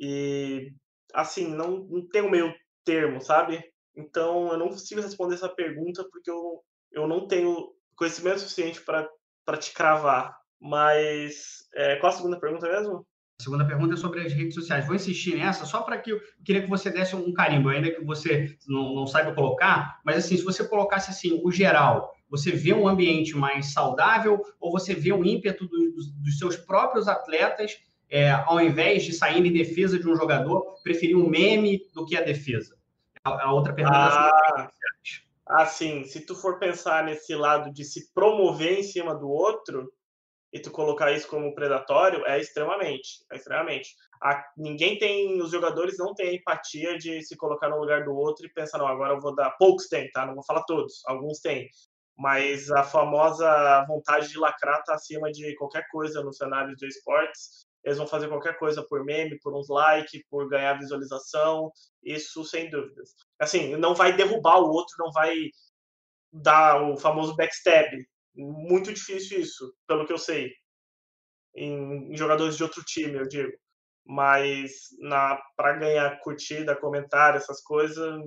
e 0.00 0.72
assim, 1.12 1.54
não, 1.54 1.86
não 1.90 2.08
tem 2.08 2.22
um 2.22 2.30
meio 2.30 2.52
termo, 2.84 3.20
sabe? 3.20 3.62
Então 3.94 4.50
eu 4.50 4.58
não 4.58 4.68
consigo 4.68 5.00
responder 5.00 5.34
essa 5.34 5.48
pergunta 5.48 6.02
porque 6.10 6.30
eu, 6.30 6.62
eu 6.90 7.06
não 7.06 7.28
tenho 7.28 7.72
conhecimento 7.94 8.40
suficiente 8.40 8.80
para 8.80 9.56
te 9.58 9.72
cravar. 9.72 10.34
Mas 10.58 11.68
é, 11.74 11.96
qual 11.96 12.12
a 12.12 12.16
segunda 12.16 12.40
pergunta 12.40 12.68
mesmo? 12.68 13.06
A 13.40 13.42
segunda 13.42 13.66
pergunta 13.66 13.94
é 13.94 13.96
sobre 13.96 14.20
as 14.20 14.32
redes 14.32 14.54
sociais. 14.54 14.86
Vou 14.86 14.94
insistir 14.94 15.36
nessa 15.36 15.64
só 15.64 15.82
para 15.82 15.98
que 15.98 16.12
eu 16.12 16.20
queria 16.44 16.62
que 16.62 16.68
você 16.68 16.90
desse 16.90 17.16
um 17.16 17.32
carimbo, 17.32 17.70
ainda 17.70 17.90
que 17.90 18.04
você 18.04 18.54
não, 18.68 18.94
não 18.94 19.06
saiba 19.06 19.34
colocar, 19.34 19.98
mas 20.04 20.18
assim, 20.18 20.36
se 20.36 20.44
você 20.44 20.66
colocasse 20.66 21.10
assim, 21.10 21.40
o 21.42 21.50
geral, 21.50 22.12
você 22.28 22.52
vê 22.52 22.74
um 22.74 22.86
ambiente 22.86 23.34
mais 23.34 23.72
saudável 23.72 24.42
ou 24.60 24.70
você 24.70 24.94
vê 24.94 25.12
um 25.12 25.24
ímpeto 25.24 25.66
do, 25.66 25.92
dos, 25.92 26.12
dos 26.12 26.38
seus 26.38 26.56
próprios 26.56 27.08
atletas, 27.08 27.78
é, 28.10 28.30
ao 28.30 28.60
invés 28.60 29.04
de 29.04 29.12
sair 29.12 29.44
em 29.44 29.52
defesa 29.52 29.98
de 29.98 30.08
um 30.08 30.16
jogador, 30.16 30.82
preferir 30.82 31.16
um 31.16 31.28
meme 31.28 31.80
do 31.94 32.04
que 32.04 32.16
a 32.16 32.22
defesa? 32.22 32.76
A, 33.24 33.46
a 33.46 33.52
outra 33.52 33.72
pergunta 33.72 33.96
ah, 33.96 34.68
é 34.68 34.80
Assim, 35.46 36.04
se 36.04 36.20
tu 36.20 36.34
for 36.34 36.58
pensar 36.58 37.04
nesse 37.04 37.34
lado 37.34 37.72
de 37.72 37.84
se 37.84 38.12
promover 38.12 38.78
em 38.78 38.82
cima 38.82 39.14
do 39.14 39.28
outro, 39.28 39.92
e 40.52 40.58
tu 40.58 40.70
colocar 40.70 41.12
isso 41.12 41.28
como 41.28 41.54
predatório 41.54 42.26
é 42.26 42.40
extremamente, 42.40 43.24
é 43.30 43.36
extremamente. 43.36 43.94
A, 44.20 44.44
ninguém 44.56 44.98
tem, 44.98 45.40
os 45.40 45.50
jogadores 45.50 45.96
não 45.96 46.12
têm 46.14 46.36
empatia 46.36 46.98
de 46.98 47.22
se 47.22 47.36
colocar 47.36 47.68
no 47.68 47.78
lugar 47.78 48.04
do 48.04 48.14
outro 48.14 48.46
e 48.46 48.52
pensar, 48.52 48.78
não, 48.78 48.86
agora 48.86 49.14
eu 49.14 49.20
vou 49.20 49.34
dar. 49.34 49.50
Poucos 49.52 49.86
têm, 49.88 50.10
tá? 50.10 50.26
Não 50.26 50.34
vou 50.34 50.44
falar 50.44 50.64
todos, 50.64 51.02
alguns 51.06 51.38
têm. 51.38 51.68
Mas 52.18 52.70
a 52.70 52.82
famosa 52.82 53.84
vontade 53.86 54.28
de 54.28 54.38
lacrar 54.38 54.82
tá 54.84 54.94
acima 54.94 55.30
de 55.30 55.54
qualquer 55.56 55.88
coisa 55.88 56.22
no 56.22 56.32
cenário 56.32 56.76
de 56.76 56.86
esportes. 56.86 57.66
Eles 57.84 57.98
vão 57.98 58.06
fazer 58.06 58.28
qualquer 58.28 58.58
coisa 58.58 58.82
por 58.82 59.04
meme, 59.04 59.38
por 59.40 59.56
uns 59.56 59.68
likes, 59.68 60.22
por 60.28 60.48
ganhar 60.48 60.78
visualização, 60.78 61.72
isso 62.02 62.44
sem 62.44 62.68
dúvidas. 62.68 63.14
Assim, 63.38 63.76
não 63.76 63.94
vai 63.94 64.14
derrubar 64.14 64.58
o 64.58 64.70
outro, 64.70 64.94
não 64.98 65.10
vai 65.12 65.34
dar 66.32 66.82
o 66.82 66.96
famoso 66.96 67.34
backstab, 67.34 67.90
muito 68.34 68.92
difícil 68.92 69.40
isso, 69.40 69.74
pelo 69.86 70.06
que 70.06 70.12
eu 70.12 70.18
sei. 70.18 70.52
Em, 71.54 72.16
jogadores 72.16 72.56
de 72.56 72.62
outro 72.62 72.82
time, 72.84 73.16
eu 73.16 73.26
digo. 73.26 73.52
Mas 74.06 74.88
para 75.56 75.72
ganhar 75.74 76.20
curtida, 76.20 76.76
comentário, 76.76 77.38
essas 77.38 77.62
coisas, 77.62 77.98
a 77.98 78.18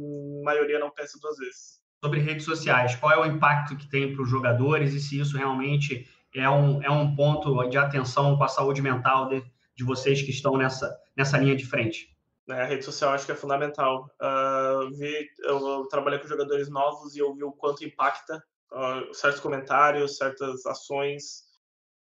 maioria 0.43 0.79
não 0.79 0.91
pensa 0.91 1.17
duas 1.21 1.37
vezes. 1.37 1.81
Sobre 2.03 2.19
redes 2.19 2.45
sociais, 2.45 2.95
qual 2.95 3.13
é 3.13 3.19
o 3.19 3.25
impacto 3.25 3.77
que 3.77 3.89
tem 3.89 4.13
para 4.13 4.23
os 4.23 4.29
jogadores 4.29 4.93
e 4.93 4.99
se 4.99 5.19
isso 5.19 5.37
realmente 5.37 6.07
é 6.35 6.49
um, 6.49 6.81
é 6.83 6.89
um 6.89 7.15
ponto 7.15 7.67
de 7.69 7.77
atenção 7.77 8.37
com 8.37 8.43
a 8.43 8.47
saúde 8.47 8.81
mental 8.81 9.29
de, 9.29 9.43
de 9.75 9.83
vocês 9.83 10.21
que 10.21 10.31
estão 10.31 10.57
nessa, 10.57 10.95
nessa 11.15 11.37
linha 11.37 11.55
de 11.55 11.65
frente? 11.65 12.13
É, 12.49 12.61
a 12.61 12.65
rede 12.65 12.83
social 12.83 13.13
acho 13.13 13.25
que 13.25 13.31
é 13.31 13.35
fundamental. 13.35 14.09
Uh, 14.21 14.89
vi, 14.97 15.29
eu, 15.43 15.87
trabalhei 15.87 16.19
com 16.19 16.27
jogadores 16.27 16.69
novos 16.69 17.15
e 17.15 17.19
eu 17.19 17.33
vi 17.33 17.43
o 17.43 17.53
quanto 17.53 17.85
impacta 17.85 18.43
uh, 18.71 19.13
certos 19.13 19.39
comentários, 19.39 20.17
certas 20.17 20.65
ações 20.65 21.43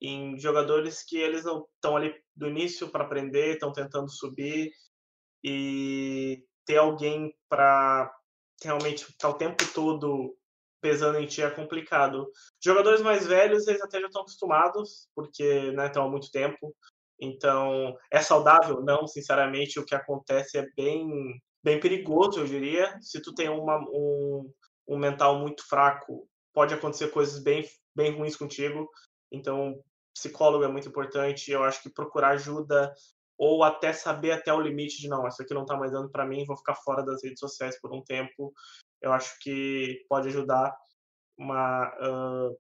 em 0.02 0.38
jogadores 0.38 1.04
que 1.04 1.18
eles 1.18 1.46
estão 1.46 1.96
ali 1.96 2.14
do 2.36 2.48
início 2.48 2.90
para 2.90 3.04
aprender, 3.04 3.54
estão 3.54 3.72
tentando 3.72 4.10
subir 4.10 4.72
e 5.44 6.44
ter 6.66 6.78
alguém 6.78 7.34
para 7.50 8.14
realmente 8.64 9.04
estar 9.04 9.16
tá 9.18 9.30
o 9.30 9.34
tempo 9.34 9.64
todo 9.74 10.37
pesando 10.82 11.20
em 11.20 11.26
ti 11.26 11.42
é 11.42 11.50
complicado. 11.50 12.30
Jogadores 12.64 13.02
mais 13.02 13.26
velhos, 13.26 13.68
eles 13.68 13.82
até 13.82 14.00
já 14.00 14.08
estão 14.08 14.22
acostumados, 14.22 15.08
porque 15.16 15.72
né, 15.72 15.88
estão 15.88 16.06
há 16.06 16.10
muito 16.10 16.32
tempo. 16.32 16.76
Então, 17.20 17.96
é 18.12 18.22
saudável? 18.22 18.82
Não, 18.82 19.08
sinceramente, 19.08 19.80
o 19.80 19.86
que 19.86 19.96
acontece 19.96 20.58
é 20.58 20.68
bem, 20.76 21.42
bem 21.64 21.80
perigoso, 21.80 22.40
eu 22.40 22.46
diria. 22.46 22.98
Se 23.02 23.22
tu 23.22 23.34
tem 23.34 23.50
uma, 23.50 23.80
um, 23.90 24.52
um 24.88 24.98
mental 24.98 25.40
muito 25.40 25.68
fraco 25.68 26.28
pode 26.58 26.74
acontecer 26.74 27.12
coisas 27.12 27.38
bem, 27.38 27.64
bem 27.96 28.18
ruins 28.18 28.36
contigo. 28.36 28.90
Então, 29.32 29.80
psicólogo 30.12 30.64
é 30.64 30.68
muito 30.68 30.90
importante. 30.90 31.52
Eu 31.52 31.64
acho 31.64 31.84
que 31.84 31.90
procurar 31.90 32.30
ajuda 32.30 32.92
ou 33.38 33.64
até 33.64 33.94
saber 33.94 34.32
até 34.32 34.52
o 34.52 34.60
limite 34.60 35.00
de 35.00 35.08
não, 35.08 35.28
isso 35.28 35.40
aqui 35.44 35.54
não 35.54 35.62
está 35.62 35.78
mais 35.78 35.92
dando 35.92 36.10
para 36.10 36.26
mim, 36.26 36.44
vou 36.46 36.58
ficar 36.58 36.74
fora 36.74 37.06
das 37.06 37.24
redes 37.24 37.40
sociais 37.40 37.80
por 37.80 37.94
um 37.94 38.02
tempo. 38.04 38.52
Eu 39.02 39.12
acho 39.14 39.38
que 39.40 40.06
pode 40.10 40.28
ajudar. 40.30 40.76
Uma, 41.38 41.88
uh, 41.88 42.58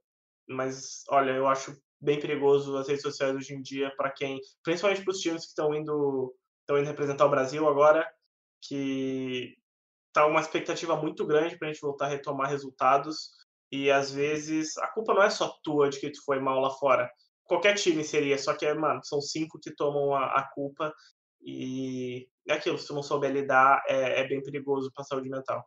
mas 0.47 1.03
olha, 1.09 1.31
eu 1.31 1.47
acho 1.47 1.75
bem 1.99 2.19
perigoso 2.19 2.77
as 2.77 2.87
redes 2.87 3.01
sociais 3.01 3.35
hoje 3.35 3.53
em 3.53 3.61
dia 3.61 3.91
para 3.97 4.11
quem, 4.11 4.39
principalmente 4.63 5.03
para 5.03 5.11
os 5.11 5.19
times 5.19 5.43
que 5.43 5.49
estão 5.49 5.73
indo, 5.73 6.35
estão 6.61 6.77
indo 6.77 6.87
representar 6.87 7.25
o 7.25 7.29
Brasil 7.29 7.67
agora, 7.67 8.07
que 8.61 9.55
tá 10.13 10.27
uma 10.27 10.41
expectativa 10.41 10.95
muito 10.95 11.25
grande 11.25 11.57
para 11.57 11.69
a 11.69 11.73
gente 11.73 11.81
voltar 11.81 12.05
a 12.05 12.09
retomar 12.09 12.49
resultados 12.49 13.31
e 13.71 13.89
às 13.89 14.11
vezes 14.11 14.77
a 14.77 14.87
culpa 14.87 15.13
não 15.13 15.23
é 15.23 15.29
só 15.29 15.49
tua 15.63 15.89
de 15.89 15.99
que 15.99 16.11
tu 16.11 16.23
foi 16.23 16.39
mal 16.39 16.59
lá 16.59 16.69
fora 16.69 17.11
qualquer 17.47 17.75
time 17.75 18.03
seria, 18.03 18.37
só 18.37 18.53
que, 18.53 18.71
mano, 18.73 18.99
são 19.03 19.21
cinco 19.21 19.59
que 19.59 19.73
tomam 19.73 20.13
a, 20.13 20.25
a 20.25 20.49
culpa 20.53 20.93
e 21.41 22.27
é 22.47 22.53
aquilo, 22.53 22.77
se 22.77 22.87
tu 22.87 22.93
não 22.93 23.01
souber 23.01 23.31
lidar, 23.31 23.81
é, 23.87 24.21
é 24.21 24.27
bem 24.27 24.41
perigoso 24.43 24.91
para 24.93 25.01
a 25.01 25.05
saúde 25.05 25.29
mental. 25.29 25.65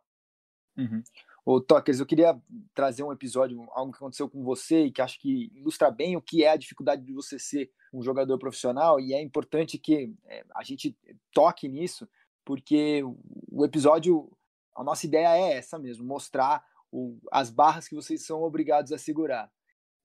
Uhum. 0.77 1.03
Ô, 1.43 1.59
Tokers, 1.59 1.99
eu 1.99 2.05
queria 2.05 2.39
trazer 2.73 3.03
um 3.03 3.11
episódio, 3.11 3.67
algo 3.71 3.91
que 3.91 3.97
aconteceu 3.97 4.29
com 4.29 4.43
você 4.43 4.85
e 4.85 4.91
que 4.91 5.01
acho 5.01 5.19
que 5.19 5.51
ilustra 5.55 5.89
bem 5.89 6.15
o 6.15 6.21
que 6.21 6.43
é 6.43 6.51
a 6.51 6.55
dificuldade 6.55 7.03
de 7.03 7.13
você 7.13 7.39
ser 7.39 7.71
um 7.91 8.03
jogador 8.03 8.37
profissional 8.37 8.99
e 8.99 9.13
é 9.13 9.21
importante 9.21 9.77
que 9.77 10.13
é, 10.27 10.45
a 10.55 10.63
gente 10.63 10.95
toque 11.33 11.67
nisso, 11.67 12.07
porque 12.45 13.01
o 13.51 13.65
episódio, 13.65 14.31
a 14.75 14.83
nossa 14.83 15.05
ideia 15.05 15.35
é 15.35 15.53
essa 15.53 15.79
mesmo, 15.79 16.05
mostrar 16.05 16.63
o, 16.91 17.17
as 17.31 17.49
barras 17.49 17.87
que 17.87 17.95
vocês 17.95 18.23
são 18.23 18.43
obrigados 18.43 18.91
a 18.91 18.97
segurar. 18.97 19.51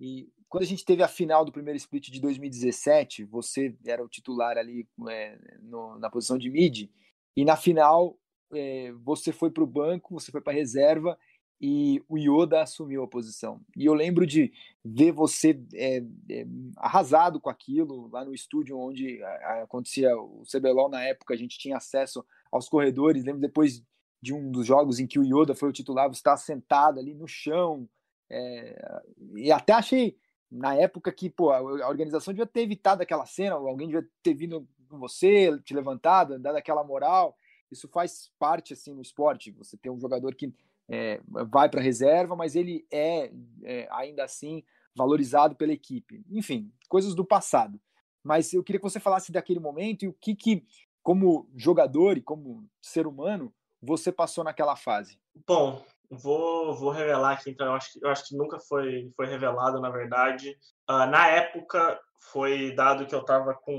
E 0.00 0.28
quando 0.48 0.62
a 0.64 0.66
gente 0.66 0.84
teve 0.84 1.02
a 1.02 1.08
final 1.08 1.44
do 1.44 1.52
primeiro 1.52 1.76
split 1.76 2.10
de 2.10 2.20
2017, 2.20 3.24
você 3.24 3.76
era 3.84 4.02
o 4.02 4.08
titular 4.08 4.56
ali 4.56 4.88
é, 5.08 5.38
no, 5.60 5.98
na 5.98 6.08
posição 6.08 6.38
de 6.38 6.48
mid, 6.48 6.88
e 7.36 7.44
na 7.44 7.56
final 7.56 8.18
é, 8.52 8.92
você 9.02 9.32
foi 9.32 9.50
para 9.50 9.62
o 9.62 9.66
banco, 9.66 10.14
você 10.14 10.30
foi 10.30 10.40
para 10.40 10.52
a 10.52 10.56
reserva 10.56 11.18
e 11.60 12.02
o 12.08 12.18
Yoda 12.18 12.62
assumiu 12.62 13.02
a 13.02 13.08
posição. 13.08 13.60
E 13.76 13.86
eu 13.86 13.94
lembro 13.94 14.26
de 14.26 14.52
ver 14.84 15.12
você 15.12 15.58
é, 15.74 16.02
é, 16.30 16.46
arrasado 16.76 17.40
com 17.40 17.48
aquilo 17.48 18.08
lá 18.08 18.24
no 18.24 18.34
estúdio 18.34 18.78
onde 18.78 19.22
acontecia 19.62 20.16
o 20.16 20.42
CBLOL 20.44 20.90
na 20.90 21.02
época, 21.02 21.32
a 21.32 21.36
gente 21.36 21.58
tinha 21.58 21.78
acesso 21.78 22.24
aos 22.52 22.68
corredores. 22.68 23.24
Lembro 23.24 23.40
depois 23.40 23.82
de 24.20 24.34
um 24.34 24.50
dos 24.50 24.66
jogos 24.66 24.98
em 24.98 25.06
que 25.06 25.18
o 25.18 25.24
Yoda 25.24 25.54
foi 25.54 25.68
o 25.68 25.72
titular, 25.72 26.08
você 26.08 26.18
estava 26.18 26.36
sentado 26.36 26.98
ali 26.98 27.14
no 27.14 27.26
chão, 27.26 27.88
é, 28.28 29.02
e 29.36 29.52
até 29.52 29.72
achei 29.72 30.16
na 30.50 30.74
época 30.74 31.12
que 31.12 31.30
pô, 31.30 31.50
a 31.50 31.88
organização 31.88 32.32
devia 32.32 32.46
ter 32.46 32.62
evitado 32.62 33.02
aquela 33.02 33.26
cena, 33.26 33.56
alguém 33.56 33.88
devia 33.88 34.06
ter 34.22 34.34
vindo 34.34 34.66
com 34.88 34.98
você, 34.98 35.58
te 35.62 35.74
levantado, 35.74 36.38
dado 36.38 36.56
aquela 36.56 36.84
moral. 36.84 37.36
Isso 37.70 37.88
faz 37.88 38.30
parte 38.38 38.72
assim 38.72 38.94
no 38.94 39.02
esporte. 39.02 39.50
Você 39.52 39.76
tem 39.76 39.90
um 39.90 40.00
jogador 40.00 40.34
que 40.34 40.52
é, 40.88 41.20
vai 41.26 41.68
para 41.68 41.80
reserva, 41.80 42.36
mas 42.36 42.54
ele 42.54 42.86
é, 42.90 43.32
é, 43.64 43.88
ainda 43.90 44.24
assim 44.24 44.62
valorizado 44.94 45.56
pela 45.56 45.72
equipe. 45.72 46.24
Enfim, 46.30 46.72
coisas 46.88 47.14
do 47.14 47.24
passado. 47.24 47.80
Mas 48.22 48.52
eu 48.52 48.62
queria 48.62 48.80
que 48.80 48.88
você 48.88 49.00
falasse 49.00 49.30
daquele 49.30 49.60
momento 49.60 50.04
e 50.04 50.08
o 50.08 50.12
que, 50.12 50.34
que 50.34 50.64
como 51.02 51.48
jogador 51.54 52.16
e 52.16 52.22
como 52.22 52.68
ser 52.82 53.06
humano, 53.06 53.54
você 53.80 54.10
passou 54.10 54.42
naquela 54.42 54.74
fase. 54.74 55.20
Bom, 55.46 55.84
Vou, 56.10 56.74
vou 56.74 56.90
revelar 56.90 57.32
aqui, 57.32 57.50
então, 57.50 57.66
eu 57.66 57.72
acho, 57.72 57.92
que, 57.92 58.04
eu 58.04 58.10
acho 58.10 58.28
que 58.28 58.36
nunca 58.36 58.58
foi, 58.60 59.10
foi 59.16 59.26
revelado, 59.26 59.80
na 59.80 59.90
verdade. 59.90 60.56
Uh, 60.88 61.06
na 61.06 61.26
época, 61.28 62.00
foi 62.20 62.72
dado 62.74 63.06
que 63.06 63.14
eu 63.14 63.20
estava 63.20 63.54
com, 63.54 63.72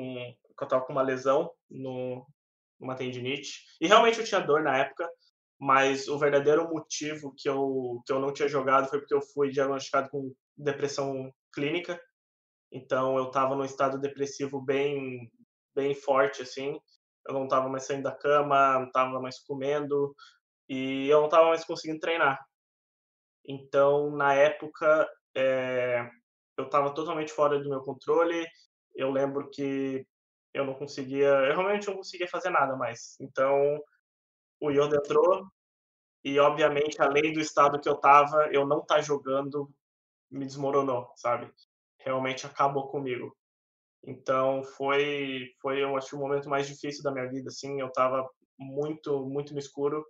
que 0.57 0.63
eu 0.63 0.67
tava 0.67 0.85
com 0.85 0.91
uma 0.91 1.01
lesão 1.01 1.51
no, 1.69 2.25
numa 2.79 2.95
tendinite. 2.95 3.63
E 3.81 3.87
realmente 3.87 4.19
eu 4.19 4.25
tinha 4.25 4.41
dor 4.41 4.63
na 4.63 4.77
época, 4.77 5.09
mas 5.59 6.07
o 6.07 6.17
verdadeiro 6.17 6.69
motivo 6.69 7.33
que 7.35 7.49
eu, 7.49 8.01
que 8.05 8.13
eu 8.13 8.19
não 8.19 8.31
tinha 8.31 8.47
jogado 8.47 8.87
foi 8.89 8.99
porque 8.99 9.13
eu 9.13 9.21
fui 9.21 9.49
diagnosticado 9.49 10.09
com 10.09 10.33
depressão 10.55 11.31
clínica. 11.53 11.99
Então 12.71 13.17
eu 13.17 13.27
estava 13.27 13.55
num 13.55 13.65
estado 13.65 13.99
depressivo 13.99 14.61
bem, 14.61 15.31
bem 15.75 15.95
forte, 15.95 16.41
assim. 16.41 16.79
Eu 17.27 17.33
não 17.33 17.45
estava 17.45 17.67
mais 17.67 17.83
saindo 17.83 18.03
da 18.03 18.15
cama, 18.15 18.79
não 18.79 18.87
estava 18.87 19.19
mais 19.19 19.39
comendo, 19.39 20.15
e 20.69 21.07
eu 21.09 21.19
não 21.19 21.25
estava 21.27 21.47
mais 21.47 21.63
conseguindo 21.65 21.99
treinar. 21.99 22.39
Então, 23.45 24.11
na 24.11 24.33
época, 24.33 25.09
é, 25.35 26.09
eu 26.57 26.65
estava 26.65 26.93
totalmente 26.93 27.31
fora 27.31 27.59
do 27.59 27.69
meu 27.69 27.81
controle. 27.81 28.45
Eu 28.95 29.11
lembro 29.11 29.49
que 29.49 30.05
eu 30.53 30.65
não 30.65 30.73
conseguia, 30.73 31.27
eu 31.27 31.55
realmente 31.55 31.87
não 31.87 31.97
conseguia 31.97 32.27
fazer 32.27 32.49
nada 32.49 32.75
mais. 32.75 33.17
Então, 33.19 33.79
o 34.59 34.71
Yoda 34.71 34.97
entrou 34.97 35.47
e, 36.23 36.39
obviamente, 36.39 37.01
além 37.01 37.33
do 37.33 37.39
estado 37.39 37.79
que 37.79 37.87
eu 37.89 37.95
estava, 37.95 38.49
eu 38.51 38.65
não 38.65 38.85
tá 38.85 39.01
jogando 39.01 39.69
me 40.29 40.45
desmoronou, 40.45 41.09
sabe? 41.15 41.51
Realmente 41.99 42.45
acabou 42.45 42.89
comigo. 42.89 43.35
Então, 44.03 44.63
foi, 44.63 45.53
foi 45.61 45.81
eu 45.83 45.95
acho, 45.97 46.15
o 46.15 46.19
momento 46.19 46.49
mais 46.49 46.67
difícil 46.67 47.03
da 47.03 47.11
minha 47.11 47.29
vida, 47.29 47.49
assim. 47.49 47.79
Eu 47.79 47.87
estava 47.87 48.29
muito, 48.57 49.25
muito 49.25 49.53
no 49.53 49.59
escuro 49.59 50.05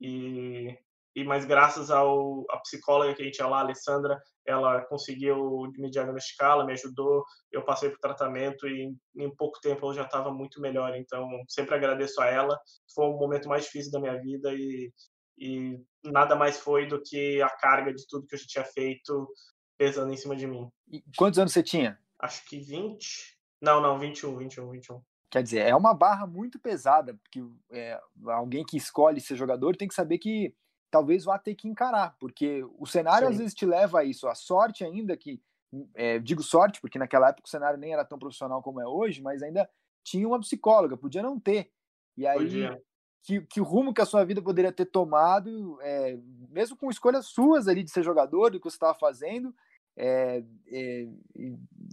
e, 0.00 0.76
e 1.18 1.24
mas 1.24 1.44
graças 1.44 1.90
ao 1.90 2.44
a 2.48 2.58
psicóloga 2.58 3.12
que 3.12 3.22
a 3.22 3.24
gente 3.24 3.34
tinha 3.34 3.48
lá, 3.48 3.58
a 3.58 3.62
Alessandra, 3.62 4.22
ela 4.46 4.80
conseguiu 4.82 5.68
me 5.76 5.90
diagnosticar, 5.90 6.52
ela 6.52 6.64
me 6.64 6.72
ajudou, 6.74 7.24
eu 7.50 7.64
passei 7.64 7.90
por 7.90 7.98
tratamento 7.98 8.68
e 8.68 8.94
em, 9.16 9.34
pouco 9.34 9.58
tempo 9.60 9.84
eu 9.86 9.94
já 9.94 10.04
estava 10.04 10.32
muito 10.32 10.60
melhor. 10.60 10.94
Então 10.94 11.28
sempre 11.48 11.74
agradeço 11.74 12.20
a 12.20 12.26
ela. 12.26 12.56
Foi 12.94 13.06
um 13.06 13.18
momento 13.18 13.48
mais 13.48 13.64
difícil 13.64 13.90
da 13.90 13.98
minha 13.98 14.16
vida 14.20 14.54
e, 14.54 14.92
e 15.36 15.80
nada 16.04 16.36
mais 16.36 16.60
foi 16.60 16.86
do 16.86 17.02
que 17.02 17.42
a 17.42 17.50
carga 17.50 17.92
de 17.92 18.06
tudo 18.06 18.24
que 18.24 18.36
eu 18.36 18.38
já 18.38 18.46
tinha 18.46 18.64
feito 18.64 19.28
pesando 19.76 20.12
em 20.12 20.16
cima 20.16 20.36
de 20.36 20.46
mim. 20.46 20.68
E 20.88 21.02
quantos 21.16 21.40
anos 21.40 21.52
você 21.52 21.64
tinha? 21.64 21.98
Acho 22.20 22.44
que 22.44 22.60
20. 22.60 23.36
Não, 23.60 23.80
não, 23.80 23.98
21, 23.98 24.36
21, 24.36 24.70
21. 24.70 25.02
Quer 25.30 25.42
dizer, 25.42 25.66
é 25.66 25.74
uma 25.74 25.92
barra 25.92 26.28
muito 26.28 26.60
pesada, 26.60 27.14
porque 27.14 27.44
é, 27.72 28.00
alguém 28.24 28.64
que 28.64 28.76
escolhe 28.76 29.20
ser 29.20 29.34
jogador 29.34 29.76
tem 29.76 29.88
que 29.88 29.94
saber 29.94 30.18
que 30.18 30.54
talvez 30.90 31.24
vá 31.24 31.38
ter 31.38 31.54
que 31.54 31.68
encarar, 31.68 32.16
porque 32.18 32.64
o 32.78 32.86
cenário 32.86 33.28
Sim. 33.28 33.32
às 33.32 33.38
vezes 33.38 33.54
te 33.54 33.66
leva 33.66 34.00
a 34.00 34.04
isso. 34.04 34.28
A 34.28 34.34
sorte 34.34 34.84
ainda 34.84 35.16
que, 35.16 35.40
é, 35.94 36.18
digo 36.18 36.42
sorte, 36.42 36.80
porque 36.80 36.98
naquela 36.98 37.28
época 37.28 37.46
o 37.46 37.50
cenário 37.50 37.78
nem 37.78 37.92
era 37.92 38.04
tão 38.04 38.18
profissional 38.18 38.62
como 38.62 38.80
é 38.80 38.86
hoje, 38.86 39.22
mas 39.22 39.42
ainda 39.42 39.68
tinha 40.02 40.26
uma 40.26 40.40
psicóloga, 40.40 40.96
podia 40.96 41.22
não 41.22 41.38
ter. 41.38 41.70
E 42.16 42.26
aí, 42.26 42.68
que, 43.22 43.40
que 43.42 43.60
o 43.60 43.64
rumo 43.64 43.92
que 43.92 44.00
a 44.00 44.06
sua 44.06 44.24
vida 44.24 44.40
poderia 44.40 44.72
ter 44.72 44.86
tomado, 44.86 45.78
é, 45.82 46.18
mesmo 46.48 46.76
com 46.76 46.90
escolhas 46.90 47.26
suas 47.26 47.68
ali 47.68 47.82
de 47.82 47.90
ser 47.90 48.02
jogador, 48.02 48.50
do 48.50 48.58
que 48.58 48.64
você 48.64 48.76
estava 48.76 48.98
fazendo, 48.98 49.54
é, 49.96 50.42
é, 50.68 51.08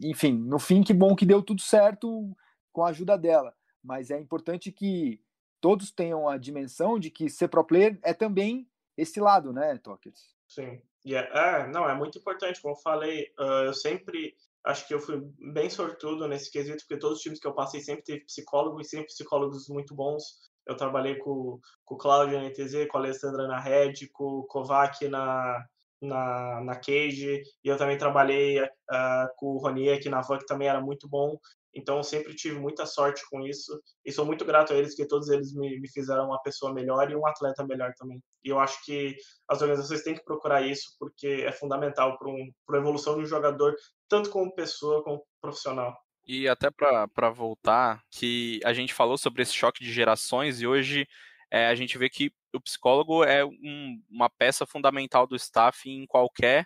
enfim, 0.01 0.33
no 0.33 0.59
fim, 0.59 0.83
que 0.83 0.93
bom 0.93 1.15
que 1.15 1.25
deu 1.25 1.41
tudo 1.41 1.61
certo 1.61 2.35
com 2.71 2.83
a 2.83 2.89
ajuda 2.89 3.17
dela. 3.17 3.53
Mas 3.83 4.11
é 4.11 4.19
importante 4.19 4.71
que 4.71 5.19
todos 5.59 5.91
tenham 5.91 6.29
a 6.29 6.37
dimensão 6.37 6.99
de 6.99 7.09
que 7.09 7.29
ser 7.29 7.47
pro 7.47 7.63
player 7.63 7.99
é 8.03 8.13
também 8.13 8.67
esse 8.97 9.19
lado, 9.19 9.51
né, 9.51 9.77
Tokers? 9.77 10.35
Sim. 10.47 10.81
Yeah. 11.05 11.29
É, 11.39 11.67
não, 11.67 11.87
é 11.87 11.93
muito 11.93 12.17
importante. 12.17 12.61
Como 12.61 12.73
eu 12.73 12.79
falei, 12.79 13.31
uh, 13.39 13.65
eu 13.65 13.73
sempre 13.73 14.35
acho 14.65 14.87
que 14.87 14.93
eu 14.93 14.99
fui 14.99 15.21
bem 15.53 15.69
sortudo 15.69 16.27
nesse 16.27 16.51
quesito, 16.51 16.79
porque 16.79 16.97
todos 16.97 17.17
os 17.17 17.23
times 17.23 17.39
que 17.39 17.47
eu 17.47 17.53
passei 17.53 17.79
sempre 17.81 18.03
teve 18.03 18.25
psicólogos 18.25 18.87
e 18.87 18.89
sempre 18.89 19.07
psicólogos 19.07 19.69
muito 19.69 19.93
bons. 19.93 20.23
Eu 20.65 20.75
trabalhei 20.75 21.15
com, 21.17 21.59
com 21.83 21.95
o 21.95 21.97
Cláudio 21.97 22.39
na 22.39 22.49
NTZ, 22.49 22.87
com 22.89 22.97
a 22.97 23.01
Alessandra 23.01 23.47
na 23.47 23.59
Red, 23.59 24.07
com 24.11 24.39
o 24.39 24.43
Kovac 24.45 25.07
na, 25.07 25.63
na, 26.01 26.61
na 26.61 26.75
Cage, 26.75 27.43
e 27.63 27.67
eu 27.67 27.77
também 27.77 27.97
trabalhei 27.97 28.59
uh, 28.61 29.27
com 29.37 29.47
o 29.47 29.57
Ronier 29.57 29.97
aqui 29.97 30.09
na 30.09 30.21
Van, 30.21 30.39
que 30.39 30.45
também 30.45 30.67
era 30.67 30.81
muito 30.81 31.07
bom. 31.07 31.37
Então, 31.75 32.01
sempre 32.01 32.33
tive 32.33 32.57
muita 32.57 32.85
sorte 32.85 33.21
com 33.29 33.41
isso 33.45 33.77
e 34.05 34.11
sou 34.11 34.25
muito 34.25 34.45
grato 34.45 34.71
a 34.71 34.77
eles, 34.77 34.95
porque 34.95 35.09
todos 35.09 35.29
eles 35.29 35.53
me, 35.53 35.77
me 35.79 35.89
fizeram 35.89 36.27
uma 36.27 36.41
pessoa 36.41 36.73
melhor 36.73 37.11
e 37.11 37.15
um 37.15 37.27
atleta 37.27 37.65
melhor 37.65 37.91
também. 37.97 38.23
E 38.43 38.49
eu 38.49 38.59
acho 38.59 38.83
que 38.85 39.15
as 39.49 39.61
organizações 39.61 40.01
têm 40.01 40.15
que 40.15 40.23
procurar 40.23 40.61
isso, 40.61 40.95
porque 40.97 41.43
é 41.45 41.51
fundamental 41.51 42.17
para 42.17 42.29
um, 42.29 42.51
a 42.71 42.77
evolução 42.77 43.17
de 43.17 43.23
um 43.23 43.25
jogador, 43.25 43.75
tanto 44.07 44.29
como 44.29 44.55
pessoa 44.55 45.03
como 45.03 45.21
profissional. 45.41 45.93
E 46.25 46.47
até 46.47 46.71
para 46.71 47.29
voltar, 47.29 48.01
que 48.09 48.59
a 48.63 48.73
gente 48.73 48.93
falou 48.93 49.17
sobre 49.17 49.43
esse 49.43 49.53
choque 49.53 49.83
de 49.83 49.91
gerações 49.91 50.61
e 50.61 50.65
hoje 50.65 51.05
é, 51.51 51.67
a 51.67 51.75
gente 51.75 51.97
vê 51.97 52.09
que 52.09 52.31
o 52.53 52.61
psicólogo 52.61 53.23
é 53.23 53.45
um, 53.45 54.01
uma 54.09 54.29
peça 54.29 54.65
fundamental 54.65 55.27
do 55.27 55.35
staff 55.35 55.89
em 55.89 56.05
qualquer, 56.07 56.65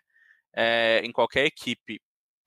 é, 0.56 1.02
em 1.04 1.12
qualquer 1.12 1.46
equipe 1.46 2.00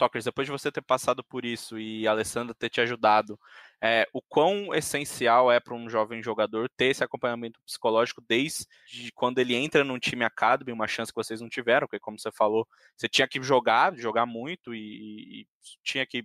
Tokers, 0.03 0.25
depois 0.25 0.47
de 0.47 0.51
você 0.51 0.73
ter 0.73 0.83
passado 0.83 1.23
por 1.23 1.45
isso 1.45 1.79
e 1.79 2.09
a 2.09 2.11
Alessandra 2.11 2.53
ter 2.53 2.69
te 2.69 2.81
ajudado, 2.81 3.39
é, 3.81 4.05
o 4.13 4.21
quão 4.21 4.75
essencial 4.75 5.51
é 5.53 5.61
para 5.61 5.75
um 5.75 5.89
jovem 5.89 6.21
jogador 6.21 6.69
ter 6.77 6.87
esse 6.87 7.05
acompanhamento 7.05 7.61
psicológico 7.65 8.21
desde 8.27 8.67
quando 9.15 9.39
ele 9.39 9.55
entra 9.55 9.85
num 9.85 10.01
time 10.01 10.25
academy, 10.25 10.73
uma 10.73 10.89
chance 10.89 11.13
que 11.13 11.17
vocês 11.17 11.41
não 11.41 11.49
tiveram, 11.49 11.87
porque 11.87 12.01
como 12.01 12.19
você 12.19 12.33
falou, 12.33 12.67
você 12.97 13.09
tinha 13.09 13.29
que 13.29 13.41
jogar, 13.41 13.97
jogar 13.97 14.27
muito 14.27 14.75
e, 14.75 15.43
e 15.43 15.47
tinha 15.85 16.05
que 16.05 16.25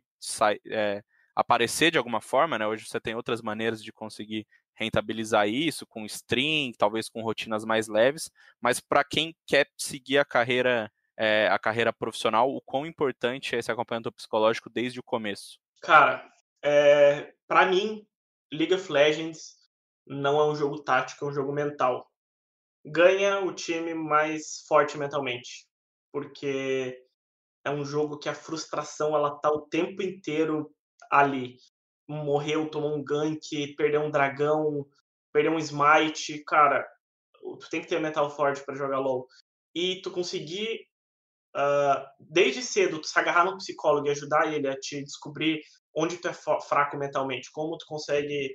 é, 0.71 1.03
aparecer 1.36 1.91
de 1.91 1.99
alguma 1.99 2.19
forma, 2.19 2.57
né? 2.57 2.65
Hoje 2.65 2.86
você 2.86 2.99
tem 2.99 3.13
outras 3.13 3.43
maneiras 3.43 3.84
de 3.84 3.93
conseguir 3.93 4.47
rentabilizar 4.73 5.47
isso, 5.47 5.86
com 5.86 6.03
stream, 6.05 6.71
talvez 6.75 7.09
com 7.09 7.21
rotinas 7.21 7.63
mais 7.63 7.88
leves, 7.88 8.32
mas 8.59 8.80
para 8.80 9.03
quem 9.03 9.36
quer 9.45 9.67
seguir 9.78 10.17
a 10.17 10.25
carreira 10.25 10.91
é, 11.18 11.47
a 11.47 11.57
carreira 11.57 11.91
profissional, 11.91 12.53
o 12.53 12.61
quão 12.61 12.86
importante 12.86 13.55
é 13.55 13.59
esse 13.59 13.72
acompanhamento 13.72 14.11
psicológico 14.11 14.70
desde 14.70 14.99
o 14.99 15.03
começo? 15.03 15.59
Cara, 15.82 16.30
é, 16.63 17.34
para 17.47 17.65
mim, 17.65 18.05
League 18.51 18.74
of 18.74 18.91
Legends 18.91 19.55
não 20.05 20.39
é 20.39 20.45
um 20.45 20.55
jogo 20.55 20.84
tático, 20.84 21.26
é 21.26 21.28
um 21.28 21.34
jogo 21.34 21.51
mental. 21.51 22.07
Ganha 22.86 23.39
o 23.39 23.53
time 23.53 23.93
mais 23.93 24.63
forte 24.68 24.97
mentalmente, 24.97 25.68
porque 26.11 26.97
é 27.65 27.70
um 27.70 27.84
jogo 27.84 28.18
que 28.18 28.30
a 28.30 28.36
frustração 28.36 29.15
ela 29.15 29.38
tá 29.39 29.49
o 29.49 29.61
tempo 29.61 30.01
inteiro 30.01 30.72
ali. 31.11 31.57
Morreu, 32.07 32.70
tomou 32.70 32.95
um 32.95 33.03
gank, 33.03 33.76
perdeu 33.76 34.01
um 34.01 34.11
dragão, 34.11 34.88
perdeu 35.34 35.51
um 35.51 35.59
smite, 35.59 36.43
cara, 36.45 36.88
tu 37.34 37.70
tem 37.70 37.82
que 37.82 37.88
ter 37.88 37.99
mental 37.99 38.30
forte 38.30 38.63
para 38.63 38.76
jogar 38.76 38.99
LoL. 38.99 39.28
E 39.76 40.01
tu 40.01 40.09
conseguir 40.09 40.88
uh, 41.58 42.05
desde 42.20 42.62
cedo 42.62 43.01
tu 43.01 43.08
se 43.08 43.20
agarrar 43.20 43.45
no 43.45 43.58
psicólogo 43.58 44.08
e 44.08 44.12
ajudar 44.12 44.53
ele 44.53 44.68
a 44.68 44.80
te 44.80 45.03
descobrir 45.03 45.62
onde 45.95 46.18
tu 46.18 46.28
é 46.28 46.34
fraco 46.34 46.97
mentalmente, 46.97 47.51
como 47.51 47.78
tu 47.78 47.86
consegue 47.88 48.53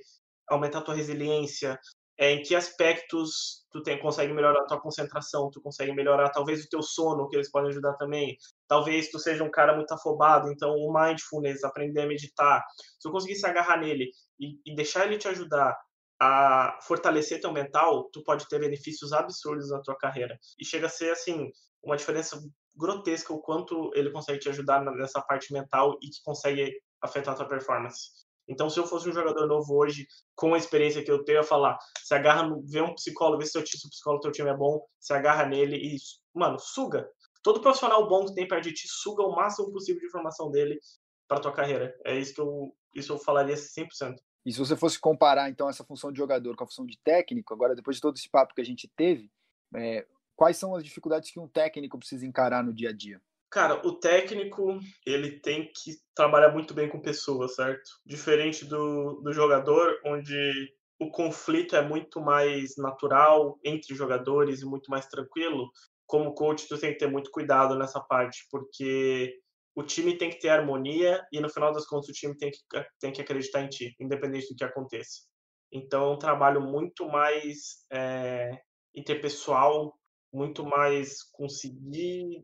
aumentar 0.49 0.81
tua 0.81 0.95
resiliência, 0.95 1.77
é, 2.17 2.31
em 2.31 2.41
que 2.41 2.55
aspectos 2.55 3.65
tu 3.71 3.81
tem, 3.81 3.99
consegue 3.99 4.31
melhorar 4.33 4.61
a 4.61 4.65
tua 4.65 4.79
concentração, 4.79 5.49
tu 5.51 5.61
consegue 5.61 5.91
melhorar 5.93 6.29
talvez 6.29 6.63
o 6.63 6.69
teu 6.69 6.81
sono, 6.81 7.27
que 7.27 7.35
eles 7.35 7.49
podem 7.49 7.69
ajudar 7.69 7.93
também. 7.93 8.37
Talvez 8.67 9.09
tu 9.09 9.19
seja 9.19 9.43
um 9.43 9.51
cara 9.51 9.75
muito 9.75 9.91
afobado, 9.91 10.51
então 10.51 10.75
o 10.75 10.93
mindfulness, 10.93 11.63
aprender 11.63 12.01
a 12.01 12.07
meditar. 12.07 12.63
Se 12.77 12.99
tu 13.01 13.11
conseguir 13.11 13.35
se 13.35 13.47
agarrar 13.47 13.79
nele 13.79 14.11
e, 14.39 14.59
e 14.65 14.75
deixar 14.75 15.05
ele 15.05 15.17
te 15.17 15.27
ajudar 15.27 15.75
a 16.21 16.79
fortalecer 16.83 17.41
teu 17.41 17.51
mental, 17.51 18.09
tu 18.13 18.23
pode 18.23 18.47
ter 18.47 18.59
benefícios 18.59 19.11
absurdos 19.11 19.69
na 19.71 19.81
tua 19.81 19.97
carreira. 19.97 20.37
E 20.59 20.65
chega 20.65 20.85
a 20.85 20.89
ser 20.89 21.11
assim, 21.11 21.49
uma 21.83 21.97
diferença 21.97 22.39
grotesca 22.75 23.33
o 23.33 23.41
quanto 23.41 23.91
ele 23.95 24.11
consegue 24.11 24.39
te 24.39 24.49
ajudar 24.49 24.83
nessa 24.83 25.21
parte 25.21 25.53
mental 25.53 25.97
e 26.01 26.09
que 26.09 26.21
consegue 26.23 26.73
afetar 27.01 27.33
a 27.33 27.37
tua 27.37 27.47
performance. 27.47 28.23
Então, 28.47 28.69
se 28.69 28.79
eu 28.79 28.85
fosse 28.85 29.07
um 29.07 29.13
jogador 29.13 29.47
novo 29.47 29.75
hoje, 29.75 30.05
com 30.35 30.53
a 30.53 30.57
experiência 30.57 31.03
que 31.03 31.11
eu 31.11 31.23
tenho, 31.23 31.37
eu 31.37 31.41
ia 31.41 31.47
falar, 31.47 31.77
se 32.03 32.13
agarra, 32.13 32.49
vê 32.65 32.81
um 32.81 32.93
psicólogo, 32.93 33.39
vê 33.39 33.45
se, 33.45 33.51
se 33.51 33.87
o 33.87 33.89
psicólogo 33.89 34.21
do 34.21 34.23
teu 34.23 34.31
time 34.31 34.49
é 34.49 34.57
bom, 34.57 34.85
se 34.99 35.13
agarra 35.13 35.45
nele 35.45 35.77
e, 35.77 35.97
mano, 36.33 36.59
suga. 36.59 37.09
Todo 37.41 37.61
profissional 37.61 38.07
bom 38.07 38.25
que 38.25 38.33
tem 38.33 38.47
perto 38.47 38.63
de 38.65 38.73
ti, 38.73 38.87
suga 38.87 39.23
o 39.23 39.35
máximo 39.35 39.71
possível 39.71 40.01
de 40.01 40.07
informação 40.07 40.51
dele 40.51 40.79
para 41.27 41.39
tua 41.39 41.53
carreira. 41.53 41.95
É 42.05 42.17
isso 42.17 42.33
que 42.33 42.41
eu, 42.41 42.75
isso 42.93 43.13
eu 43.13 43.17
falaria 43.17 43.55
100%. 43.55 44.15
E 44.45 44.51
se 44.51 44.59
você 44.59 44.75
fosse 44.75 44.99
comparar, 44.99 45.49
então, 45.49 45.69
essa 45.69 45.85
função 45.85 46.11
de 46.11 46.17
jogador 46.17 46.55
com 46.55 46.65
a 46.65 46.67
função 46.67 46.85
de 46.85 46.99
técnico, 47.01 47.53
agora, 47.53 47.75
depois 47.75 47.95
de 47.95 48.01
todo 48.01 48.17
esse 48.17 48.29
papo 48.29 48.53
que 48.53 48.61
a 48.61 48.65
gente 48.65 48.89
teve, 48.95 49.31
é, 49.75 50.05
quais 50.35 50.57
são 50.57 50.75
as 50.75 50.83
dificuldades 50.83 51.31
que 51.31 51.39
um 51.39 51.47
técnico 51.47 51.97
precisa 51.97 52.25
encarar 52.25 52.63
no 52.63 52.73
dia 52.73 52.89
a 52.89 52.93
dia? 52.93 53.21
Cara, 53.49 53.85
o 53.87 53.99
técnico, 53.99 54.79
ele 55.05 55.39
tem 55.39 55.71
que 55.71 55.97
trabalhar 56.15 56.51
muito 56.51 56.73
bem 56.73 56.89
com 56.89 56.99
pessoas, 56.99 57.55
certo? 57.55 57.83
Diferente 58.03 58.65
do, 58.65 59.21
do 59.21 59.31
jogador, 59.31 59.99
onde 60.05 60.73
o 60.99 61.11
conflito 61.11 61.75
é 61.75 61.81
muito 61.81 62.19
mais 62.19 62.75
natural 62.77 63.59
entre 63.63 63.93
jogadores 63.93 64.61
e 64.61 64.65
muito 64.65 64.89
mais 64.89 65.05
tranquilo, 65.05 65.69
como 66.07 66.33
coach, 66.33 66.67
tu 66.67 66.77
tem 66.77 66.93
que 66.93 66.99
ter 66.99 67.07
muito 67.07 67.31
cuidado 67.31 67.77
nessa 67.77 67.99
parte, 67.99 68.45
porque 68.49 69.35
o 69.75 69.83
time 69.83 70.17
tem 70.17 70.29
que 70.29 70.39
ter 70.39 70.49
harmonia 70.49 71.23
e 71.31 71.39
no 71.39 71.49
final 71.49 71.71
das 71.71 71.85
contas 71.85 72.09
o 72.09 72.13
time 72.13 72.35
tem 72.37 72.51
que, 72.51 72.59
tem 72.99 73.11
que 73.11 73.21
acreditar 73.21 73.61
em 73.61 73.69
ti, 73.69 73.95
independente 73.99 74.47
do 74.49 74.55
que 74.55 74.63
aconteça. 74.63 75.21
Então, 75.71 76.05
é 76.05 76.13
um 76.13 76.19
trabalho 76.19 76.61
muito 76.61 77.07
mais 77.07 77.85
é, 77.91 78.51
interpessoal, 78.95 79.97
muito 80.33 80.65
mais 80.65 81.21
conseguir 81.31 82.43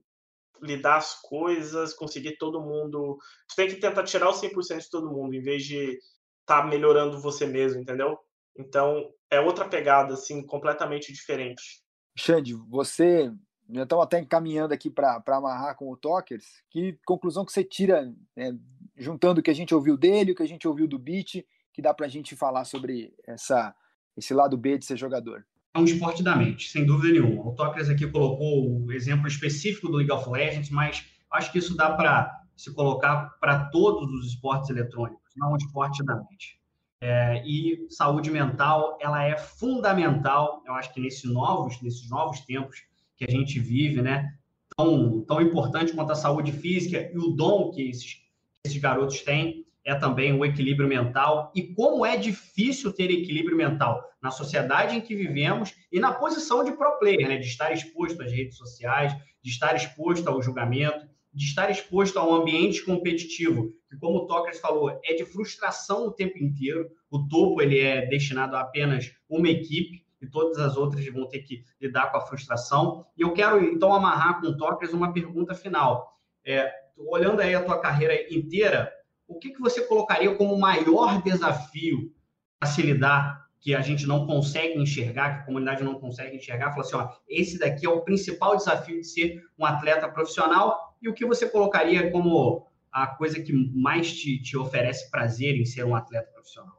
lidar 0.61 0.97
as 0.97 1.19
coisas, 1.21 1.93
conseguir 1.93 2.37
todo 2.37 2.61
mundo. 2.61 3.17
Tu 3.49 3.55
tem 3.55 3.67
que 3.67 3.75
tentar 3.75 4.03
tirar 4.03 4.29
os 4.29 4.39
100% 4.39 4.79
de 4.79 4.89
todo 4.89 5.11
mundo, 5.11 5.33
em 5.33 5.41
vez 5.41 5.63
de 5.63 5.97
estar 6.41 6.61
tá 6.61 6.65
melhorando 6.65 7.19
você 7.19 7.45
mesmo, 7.45 7.81
entendeu? 7.81 8.17
Então, 8.57 9.09
é 9.31 9.39
outra 9.39 9.67
pegada, 9.67 10.13
assim, 10.13 10.45
completamente 10.45 11.13
diferente. 11.13 11.81
Xande, 12.17 12.53
você. 12.53 13.31
Já 13.71 13.83
estamos 13.83 14.03
até 14.03 14.19
encaminhando 14.19 14.73
aqui 14.73 14.89
para 14.89 15.21
amarrar 15.27 15.75
com 15.75 15.91
o 15.91 15.95
Talkers. 15.95 16.63
Que 16.71 16.97
conclusão 17.05 17.45
que 17.45 17.51
você 17.51 17.63
tira, 17.63 18.11
né, 18.35 18.57
juntando 18.97 19.39
o 19.39 19.43
que 19.43 19.51
a 19.51 19.53
gente 19.53 19.75
ouviu 19.75 19.95
dele, 19.95 20.31
o 20.31 20.35
que 20.35 20.41
a 20.41 20.47
gente 20.47 20.67
ouviu 20.67 20.87
do 20.87 20.97
Beat, 20.97 21.45
que 21.71 21.81
dá 21.81 21.93
para 21.93 22.07
a 22.07 22.09
gente 22.09 22.35
falar 22.35 22.65
sobre 22.65 23.13
essa, 23.27 23.75
esse 24.17 24.33
lado 24.33 24.57
B 24.57 24.79
de 24.79 24.85
ser 24.85 24.97
jogador? 24.97 25.45
É 25.73 25.79
um 25.79 25.83
esporte 25.83 26.23
da 26.23 26.35
mente, 26.35 26.69
sem 26.69 26.85
dúvida 26.85 27.13
nenhuma. 27.13 27.47
O 27.47 27.53
Tokers 27.53 27.89
aqui 27.89 28.07
colocou 28.07 28.83
o 28.85 28.91
exemplo 28.91 29.27
específico 29.27 29.87
do 29.87 29.97
League 29.97 30.11
of 30.11 30.29
Legends, 30.29 30.69
mas 30.69 31.05
acho 31.31 31.51
que 31.51 31.59
isso 31.59 31.75
dá 31.75 31.91
para 31.91 32.43
se 32.55 32.73
colocar 32.73 33.37
para 33.39 33.65
todos 33.65 34.11
os 34.11 34.27
esportes 34.27 34.69
eletrônicos, 34.69 35.31
não 35.37 35.49
é 35.49 35.53
um 35.53 35.57
esporte 35.57 36.03
da 36.03 36.15
mente. 36.15 36.59
É, 37.01 37.41
e 37.47 37.87
saúde 37.89 38.29
mental, 38.29 38.97
ela 38.99 39.23
é 39.23 39.37
fundamental, 39.37 40.61
eu 40.65 40.73
acho 40.73 40.93
que 40.93 40.99
nesses 40.99 41.23
novos, 41.23 41.81
nesses 41.81 42.09
novos 42.09 42.41
tempos 42.41 42.83
que 43.15 43.23
a 43.23 43.31
gente 43.31 43.59
vive, 43.59 44.01
né? 44.01 44.33
Tão, 44.75 45.21
tão 45.21 45.41
importante 45.41 45.93
quanto 45.93 46.11
a 46.11 46.15
saúde 46.15 46.51
física 46.51 47.09
e 47.13 47.17
o 47.17 47.29
dom 47.31 47.71
que 47.71 47.89
esses, 47.89 48.21
esses 48.65 48.77
garotos 48.81 49.21
têm 49.21 49.65
é 49.89 49.95
também 49.95 50.31
o 50.33 50.45
equilíbrio 50.45 50.87
mental 50.87 51.51
e 51.55 51.73
como 51.73 52.05
é 52.05 52.15
difícil 52.15 52.93
ter 52.93 53.09
equilíbrio 53.09 53.57
mental 53.57 54.03
na 54.21 54.29
sociedade 54.29 54.95
em 54.95 55.01
que 55.01 55.15
vivemos 55.15 55.73
e 55.91 55.99
na 55.99 56.13
posição 56.13 56.63
de 56.63 56.71
pro 56.73 56.99
player, 56.99 57.27
né? 57.27 57.37
de 57.37 57.47
estar 57.47 57.71
exposto 57.71 58.21
às 58.21 58.31
redes 58.31 58.55
sociais, 58.55 59.11
de 59.41 59.49
estar 59.49 59.75
exposto 59.75 60.27
ao 60.27 60.41
julgamento, 60.43 61.07
de 61.33 61.43
estar 61.43 61.71
exposto 61.71 62.19
a 62.19 62.27
um 62.27 62.35
ambiente 62.35 62.83
competitivo, 62.85 63.73
que 63.89 63.97
como 63.97 64.19
o 64.19 64.27
Tokers 64.27 64.59
falou, 64.59 64.91
é 65.03 65.15
de 65.15 65.25
frustração 65.25 66.05
o 66.05 66.11
tempo 66.11 66.37
inteiro. 66.37 66.87
O 67.09 67.27
topo 67.27 67.59
ele 67.59 67.79
é 67.79 68.05
destinado 68.05 68.55
a 68.55 68.61
apenas 68.61 69.11
uma 69.27 69.49
equipe 69.49 70.05
e 70.21 70.27
todas 70.27 70.59
as 70.59 70.77
outras 70.77 71.03
vão 71.07 71.27
ter 71.27 71.39
que 71.39 71.63
lidar 71.81 72.11
com 72.11 72.17
a 72.17 72.27
frustração. 72.27 73.05
E 73.17 73.21
eu 73.23 73.33
quero 73.33 73.63
então 73.63 73.91
amarrar 73.91 74.39
com 74.39 74.47
o 74.47 74.57
Tokers 74.57 74.93
uma 74.93 75.13
pergunta 75.13 75.55
final. 75.55 76.15
É, 76.45 76.71
olhando 76.95 77.41
aí 77.41 77.55
a 77.55 77.63
tua 77.63 77.79
carreira 77.79 78.15
inteira, 78.31 78.91
o 79.29 79.37
que, 79.37 79.51
que 79.51 79.61
você 79.61 79.81
colocaria 79.81 80.35
como 80.35 80.57
maior 80.57 81.21
desafio 81.21 82.11
a 82.59 82.65
se 82.65 82.81
lidar 82.81 83.47
que 83.61 83.75
a 83.75 83.81
gente 83.81 84.07
não 84.07 84.25
consegue 84.25 84.79
enxergar, 84.79 85.35
que 85.35 85.41
a 85.41 85.45
comunidade 85.45 85.83
não 85.83 85.99
consegue 85.99 86.35
enxergar, 86.35 86.71
fala 86.71 86.81
assim, 86.81 86.95
ó, 86.95 87.09
esse 87.27 87.59
daqui 87.59 87.85
é 87.85 87.89
o 87.89 88.01
principal 88.01 88.57
desafio 88.57 88.99
de 88.99 89.07
ser 89.07 89.45
um 89.57 89.65
atleta 89.65 90.09
profissional 90.09 90.95
e 91.01 91.07
o 91.07 91.13
que 91.13 91.25
você 91.25 91.47
colocaria 91.47 92.09
como 92.11 92.67
a 92.91 93.05
coisa 93.05 93.39
que 93.41 93.53
mais 93.53 94.11
te, 94.13 94.41
te 94.41 94.57
oferece 94.57 95.11
prazer 95.11 95.55
em 95.55 95.65
ser 95.65 95.83
um 95.83 95.95
atleta 95.95 96.31
profissional? 96.31 96.75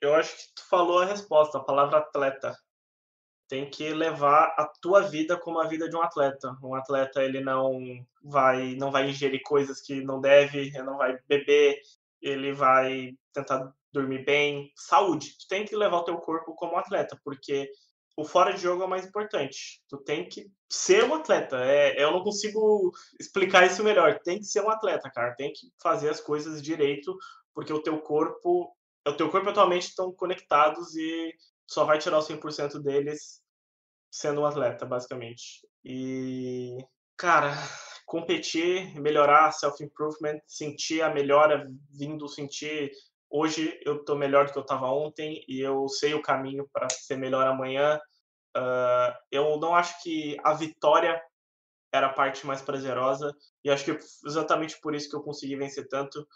Eu 0.00 0.14
acho 0.14 0.36
que 0.36 0.54
tu 0.56 0.68
falou 0.68 1.00
a 1.00 1.06
resposta, 1.06 1.58
a 1.58 1.62
palavra 1.62 1.98
atleta 1.98 2.56
tem 3.48 3.68
que 3.68 3.90
levar 3.90 4.54
a 4.56 4.66
tua 4.80 5.02
vida 5.02 5.36
como 5.36 5.60
a 5.60 5.66
vida 5.66 5.88
de 5.88 5.96
um 5.96 6.02
atleta. 6.02 6.56
Um 6.62 6.74
atleta 6.74 7.22
ele 7.22 7.40
não 7.40 8.04
vai 8.22 8.74
não 8.76 8.90
vai 8.90 9.08
ingerir 9.08 9.42
coisas 9.42 9.80
que 9.80 10.02
não 10.02 10.20
deve, 10.20 10.58
ele 10.68 10.82
não 10.82 10.96
vai 10.96 11.18
beber, 11.28 11.78
ele 12.20 12.52
vai 12.52 13.16
tentar 13.32 13.72
dormir 13.92 14.24
bem, 14.24 14.72
saúde. 14.74 15.36
Tu 15.38 15.46
tem 15.48 15.64
que 15.64 15.76
levar 15.76 15.98
o 15.98 16.04
teu 16.04 16.16
corpo 16.18 16.54
como 16.54 16.76
atleta, 16.76 17.18
porque 17.24 17.70
o 18.16 18.24
fora 18.24 18.52
de 18.52 18.60
jogo 18.60 18.82
é 18.82 18.86
o 18.86 18.88
mais 18.88 19.06
importante. 19.06 19.82
Tu 19.88 19.98
tem 19.98 20.28
que 20.28 20.50
ser 20.68 21.04
um 21.04 21.14
atleta. 21.14 21.56
É, 21.64 22.02
eu 22.02 22.12
não 22.12 22.22
consigo 22.22 22.92
explicar 23.18 23.66
isso 23.66 23.82
melhor. 23.84 24.18
Tem 24.20 24.38
que 24.38 24.44
ser 24.44 24.62
um 24.62 24.70
atleta, 24.70 25.10
cara. 25.10 25.34
Tem 25.34 25.52
que 25.52 25.68
fazer 25.80 26.08
as 26.08 26.20
coisas 26.20 26.62
direito, 26.62 27.16
porque 27.54 27.72
o 27.72 27.82
teu 27.82 28.00
corpo, 28.00 28.74
o 29.06 29.12
teu 29.12 29.30
corpo 29.30 29.50
atualmente 29.50 29.88
estão 29.88 30.12
conectados 30.12 30.94
e 30.96 31.34
só 31.66 31.84
vai 31.84 31.98
tirar 31.98 32.18
o 32.18 32.22
100% 32.22 32.80
deles 32.80 33.42
sendo 34.10 34.42
um 34.42 34.46
atleta, 34.46 34.86
basicamente. 34.86 35.66
E, 35.84 36.78
cara, 37.16 37.52
competir, 38.06 38.94
melhorar, 39.00 39.52
self-improvement, 39.52 40.40
sentir 40.46 41.02
a 41.02 41.12
melhora 41.12 41.68
vindo, 41.90 42.28
sentir. 42.28 42.92
Hoje 43.28 43.78
eu 43.84 43.96
estou 43.96 44.16
melhor 44.16 44.46
do 44.46 44.52
que 44.52 44.58
eu 44.58 44.62
estava 44.62 44.86
ontem 44.86 45.44
e 45.48 45.60
eu 45.60 45.88
sei 45.88 46.14
o 46.14 46.22
caminho 46.22 46.68
para 46.72 46.88
ser 46.90 47.16
melhor 47.16 47.46
amanhã. 47.46 48.00
Uh, 48.56 49.12
eu 49.32 49.58
não 49.58 49.74
acho 49.74 50.00
que 50.02 50.36
a 50.44 50.54
vitória 50.54 51.20
era 51.92 52.08
a 52.08 52.12
parte 52.12 52.46
mais 52.46 52.62
prazerosa. 52.62 53.34
E 53.64 53.70
acho 53.70 53.84
que 53.84 53.98
exatamente 54.26 54.80
por 54.80 54.94
isso 54.94 55.08
que 55.08 55.16
eu 55.16 55.22
consegui 55.22 55.56
vencer 55.56 55.88
tanto, 55.88 56.26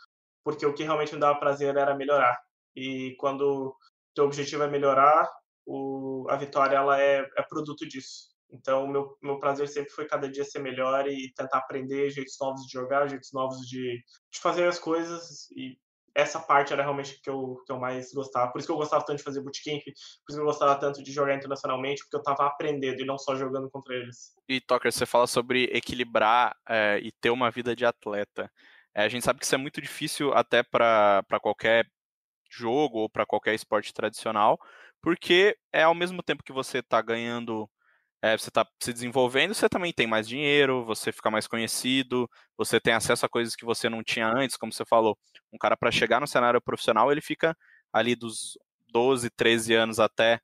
porque 0.44 0.64
o 0.64 0.74
que 0.74 0.84
realmente 0.84 1.14
me 1.14 1.20
dava 1.20 1.38
prazer 1.38 1.76
era 1.76 1.94
melhorar. 1.94 2.38
E 2.74 3.14
quando 3.18 3.76
teu 4.18 4.24
objetivo 4.24 4.64
é 4.64 4.68
melhorar, 4.68 5.30
o, 5.64 6.26
a 6.28 6.36
vitória 6.36 6.76
ela 6.76 7.00
é, 7.00 7.24
é 7.36 7.42
produto 7.42 7.86
disso. 7.86 8.28
Então, 8.50 8.88
meu, 8.88 9.16
meu 9.22 9.38
prazer 9.38 9.68
sempre 9.68 9.90
foi 9.90 10.06
cada 10.06 10.28
dia 10.28 10.44
ser 10.44 10.58
melhor 10.58 11.06
e 11.06 11.32
tentar 11.34 11.58
aprender 11.58 12.10
jeitos 12.10 12.36
novos 12.40 12.62
de 12.62 12.72
jogar, 12.72 13.08
jeitos 13.08 13.30
novos 13.32 13.58
de, 13.68 14.02
de 14.32 14.40
fazer 14.40 14.66
as 14.66 14.78
coisas. 14.78 15.48
E 15.52 15.76
essa 16.14 16.40
parte 16.40 16.72
era 16.72 16.82
realmente 16.82 17.20
que 17.22 17.30
eu, 17.30 17.62
que 17.64 17.70
eu 17.70 17.78
mais 17.78 18.12
gostava. 18.12 18.50
Por 18.50 18.58
isso 18.58 18.66
que 18.66 18.72
eu 18.72 18.78
gostava 18.78 19.04
tanto 19.04 19.18
de 19.18 19.22
fazer 19.22 19.40
bootcamp, 19.40 19.84
por 19.84 19.92
isso 19.92 20.24
que 20.26 20.40
eu 20.40 20.44
gostava 20.44 20.74
tanto 20.80 21.02
de 21.02 21.12
jogar 21.12 21.36
internacionalmente, 21.36 22.02
porque 22.02 22.16
eu 22.16 22.20
estava 22.20 22.46
aprendendo 22.46 23.00
e 23.00 23.06
não 23.06 23.18
só 23.18 23.36
jogando 23.36 23.70
contra 23.70 23.94
eles. 23.94 24.34
E, 24.48 24.60
Toker, 24.60 24.90
você 24.90 25.06
fala 25.06 25.26
sobre 25.28 25.64
equilibrar 25.64 26.56
é, 26.68 26.98
e 27.00 27.12
ter 27.12 27.30
uma 27.30 27.50
vida 27.50 27.76
de 27.76 27.84
atleta. 27.84 28.50
É, 28.94 29.04
a 29.04 29.08
gente 29.08 29.24
sabe 29.24 29.38
que 29.38 29.44
isso 29.44 29.54
é 29.54 29.58
muito 29.58 29.80
difícil 29.80 30.32
até 30.32 30.62
para 30.62 31.22
qualquer 31.40 31.86
jogo 32.48 32.98
ou 32.98 33.10
para 33.10 33.26
qualquer 33.26 33.54
esporte 33.54 33.92
tradicional, 33.92 34.58
porque 35.02 35.56
é 35.72 35.82
ao 35.82 35.94
mesmo 35.94 36.22
tempo 36.22 36.42
que 36.42 36.52
você 36.52 36.78
está 36.78 37.00
ganhando 37.02 37.68
é, 38.20 38.36
você 38.36 38.48
está 38.48 38.66
se 38.82 38.92
desenvolvendo, 38.92 39.54
você 39.54 39.68
também 39.68 39.92
tem 39.92 40.06
mais 40.06 40.28
dinheiro, 40.28 40.84
você 40.84 41.12
fica 41.12 41.30
mais 41.30 41.46
conhecido, 41.46 42.28
você 42.56 42.80
tem 42.80 42.92
acesso 42.92 43.24
a 43.24 43.28
coisas 43.28 43.54
que 43.54 43.64
você 43.64 43.88
não 43.88 44.02
tinha 44.02 44.26
antes, 44.28 44.56
como 44.56 44.72
você 44.72 44.84
falou. 44.84 45.16
Um 45.52 45.58
cara 45.58 45.76
para 45.76 45.90
chegar 45.92 46.20
no 46.20 46.26
cenário 46.26 46.60
profissional, 46.60 47.12
ele 47.12 47.20
fica 47.20 47.56
ali 47.92 48.16
dos 48.16 48.58
12, 48.88 49.30
13 49.30 49.74
anos 49.74 50.00
até 50.00 50.40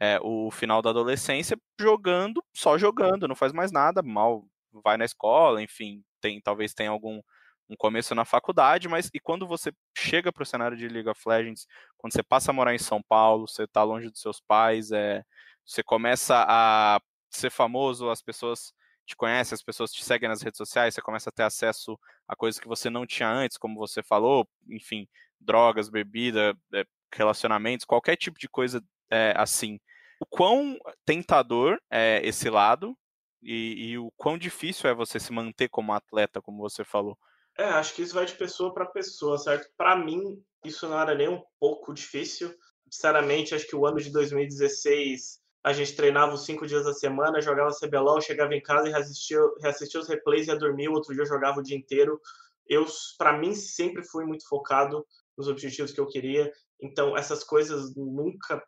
é, 0.00 0.18
o 0.22 0.50
final 0.50 0.80
da 0.80 0.90
adolescência 0.90 1.58
jogando, 1.78 2.42
só 2.54 2.78
jogando, 2.78 3.28
não 3.28 3.34
faz 3.34 3.52
mais 3.52 3.70
nada, 3.72 4.02
mal 4.02 4.44
vai 4.84 4.96
na 4.96 5.04
escola, 5.04 5.62
enfim, 5.62 6.02
tem 6.20 6.40
talvez 6.40 6.72
tenha 6.74 6.90
algum 6.90 7.20
um 7.68 7.76
começo 7.76 8.14
na 8.14 8.24
faculdade, 8.24 8.88
mas 8.88 9.10
e 9.12 9.20
quando 9.20 9.46
você 9.46 9.72
chega 9.96 10.32
para 10.32 10.42
o 10.42 10.46
cenário 10.46 10.76
de 10.76 10.88
League 10.88 11.08
of 11.08 11.20
Legends, 11.26 11.66
quando 11.96 12.12
você 12.12 12.22
passa 12.22 12.50
a 12.50 12.54
morar 12.54 12.74
em 12.74 12.78
São 12.78 13.02
Paulo, 13.02 13.46
você 13.46 13.64
está 13.64 13.82
longe 13.82 14.10
dos 14.10 14.20
seus 14.20 14.40
pais, 14.40 14.90
é, 14.90 15.22
você 15.64 15.82
começa 15.82 16.44
a 16.48 17.00
ser 17.30 17.50
famoso, 17.50 18.08
as 18.08 18.22
pessoas 18.22 18.72
te 19.04 19.14
conhecem, 19.16 19.54
as 19.54 19.62
pessoas 19.62 19.92
te 19.92 20.04
seguem 20.04 20.28
nas 20.28 20.42
redes 20.42 20.58
sociais, 20.58 20.94
você 20.94 21.02
começa 21.02 21.30
a 21.30 21.32
ter 21.32 21.42
acesso 21.42 21.98
a 22.26 22.36
coisas 22.36 22.60
que 22.60 22.68
você 22.68 22.90
não 22.90 23.06
tinha 23.06 23.28
antes, 23.28 23.56
como 23.56 23.78
você 23.78 24.02
falou, 24.02 24.48
enfim, 24.68 25.06
drogas, 25.40 25.88
bebida, 25.88 26.54
eh, 26.74 26.84
relacionamentos, 27.14 27.86
qualquer 27.86 28.16
tipo 28.16 28.38
de 28.38 28.48
coisa 28.48 28.82
é, 29.10 29.34
assim. 29.36 29.78
O 30.20 30.26
quão 30.26 30.78
tentador 31.04 31.78
é 31.90 32.20
esse 32.24 32.50
lado 32.50 32.96
e, 33.42 33.90
e 33.90 33.98
o 33.98 34.10
quão 34.16 34.36
difícil 34.36 34.90
é 34.90 34.94
você 34.94 35.18
se 35.20 35.32
manter 35.32 35.68
como 35.68 35.92
atleta, 35.92 36.42
como 36.42 36.58
você 36.58 36.84
falou? 36.84 37.16
É, 37.58 37.64
acho 37.64 37.92
que 37.94 38.02
isso 38.02 38.14
vai 38.14 38.24
de 38.24 38.34
pessoa 38.34 38.72
para 38.72 38.86
pessoa, 38.86 39.36
certo? 39.36 39.68
Para 39.76 39.96
mim, 39.96 40.40
isso 40.64 40.88
não 40.88 41.00
era 41.00 41.12
nem 41.14 41.28
um 41.28 41.42
pouco 41.58 41.92
difícil. 41.92 42.54
Sinceramente, 42.88 43.54
acho 43.54 43.66
que 43.66 43.74
o 43.74 43.84
ano 43.84 43.98
de 43.98 44.10
2016 44.10 45.40
a 45.64 45.72
gente 45.72 45.96
treinava 45.96 46.34
os 46.34 46.44
cinco 46.44 46.66
dias 46.66 46.84
da 46.84 46.94
semana, 46.94 47.42
jogava 47.42 47.74
CBLOL, 47.74 48.20
chegava 48.20 48.54
em 48.54 48.62
casa 48.62 48.88
e 48.88 48.92
reassistia, 48.92 49.40
reassistia 49.60 50.00
os 50.00 50.08
replays 50.08 50.46
e 50.46 50.50
ia 50.50 50.56
dormir, 50.56 50.88
o 50.88 50.92
outro 50.92 51.12
dia 51.12 51.24
jogava 51.24 51.58
o 51.58 51.62
dia 51.62 51.76
inteiro. 51.76 52.20
Eu, 52.66 52.86
para 53.18 53.36
mim, 53.36 53.54
sempre 53.54 54.04
fui 54.04 54.24
muito 54.24 54.46
focado 54.48 55.04
nos 55.36 55.48
objetivos 55.48 55.92
que 55.92 56.00
eu 56.00 56.06
queria, 56.06 56.50
então 56.80 57.16
essas 57.16 57.42
coisas 57.42 57.94
nunca 57.96 58.62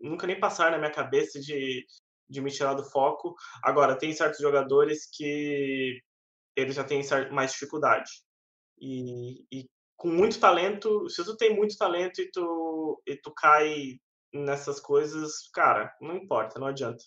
nunca 0.00 0.26
nem 0.26 0.38
passaram 0.38 0.72
na 0.72 0.78
minha 0.78 0.92
cabeça 0.92 1.38
de, 1.38 1.84
de 2.28 2.40
me 2.40 2.50
tirar 2.50 2.74
do 2.74 2.84
foco. 2.84 3.34
Agora, 3.62 3.98
tem 3.98 4.12
certos 4.12 4.40
jogadores 4.40 5.06
que 5.12 6.00
eles 6.56 6.74
já 6.74 6.84
têm 6.84 7.02
mais 7.32 7.52
dificuldade. 7.52 8.10
E, 8.80 9.44
e 9.52 9.66
com 9.96 10.08
muito 10.08 10.40
talento, 10.40 11.08
se 11.10 11.24
tu 11.24 11.36
tem 11.36 11.54
muito 11.54 11.76
talento 11.76 12.20
e 12.20 12.30
tu, 12.30 13.02
e 13.06 13.16
tu 13.16 13.32
cai 13.34 13.98
nessas 14.32 14.80
coisas, 14.80 15.50
cara, 15.52 15.94
não 16.00 16.16
importa, 16.16 16.58
não 16.58 16.66
adianta. 16.68 17.02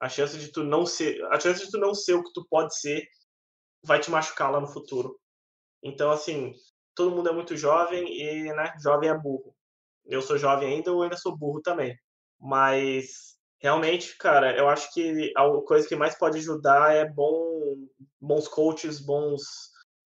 A 0.00 0.08
chance 0.08 0.38
de 0.38 0.52
tu 0.52 0.62
não 0.62 0.86
ser, 0.86 1.20
a 1.32 1.40
chance 1.40 1.64
de 1.64 1.70
tu 1.70 1.78
não 1.78 1.94
ser 1.94 2.14
o 2.14 2.22
que 2.22 2.32
tu 2.32 2.46
pode 2.48 2.78
ser 2.78 3.04
vai 3.84 3.98
te 4.00 4.10
machucar 4.10 4.52
lá 4.52 4.60
no 4.60 4.68
futuro. 4.68 5.18
Então, 5.82 6.10
assim, 6.10 6.52
todo 6.94 7.14
mundo 7.14 7.28
é 7.28 7.32
muito 7.32 7.56
jovem 7.56 8.06
e, 8.06 8.52
né, 8.52 8.74
jovem 8.82 9.10
é 9.10 9.18
burro. 9.18 9.54
Eu 10.04 10.22
sou 10.22 10.38
jovem 10.38 10.74
ainda, 10.74 10.90
eu 10.90 11.02
ainda 11.02 11.16
sou 11.16 11.36
burro 11.36 11.60
também. 11.62 11.96
Mas 12.40 13.37
realmente, 13.58 14.16
cara, 14.16 14.56
eu 14.56 14.68
acho 14.68 14.92
que 14.92 15.32
a 15.36 15.48
coisa 15.66 15.86
que 15.86 15.96
mais 15.96 16.16
pode 16.16 16.38
ajudar 16.38 16.94
é 16.94 17.04
bom, 17.04 17.76
bons 18.20 18.48
coaches, 18.48 19.00
bons, 19.00 19.42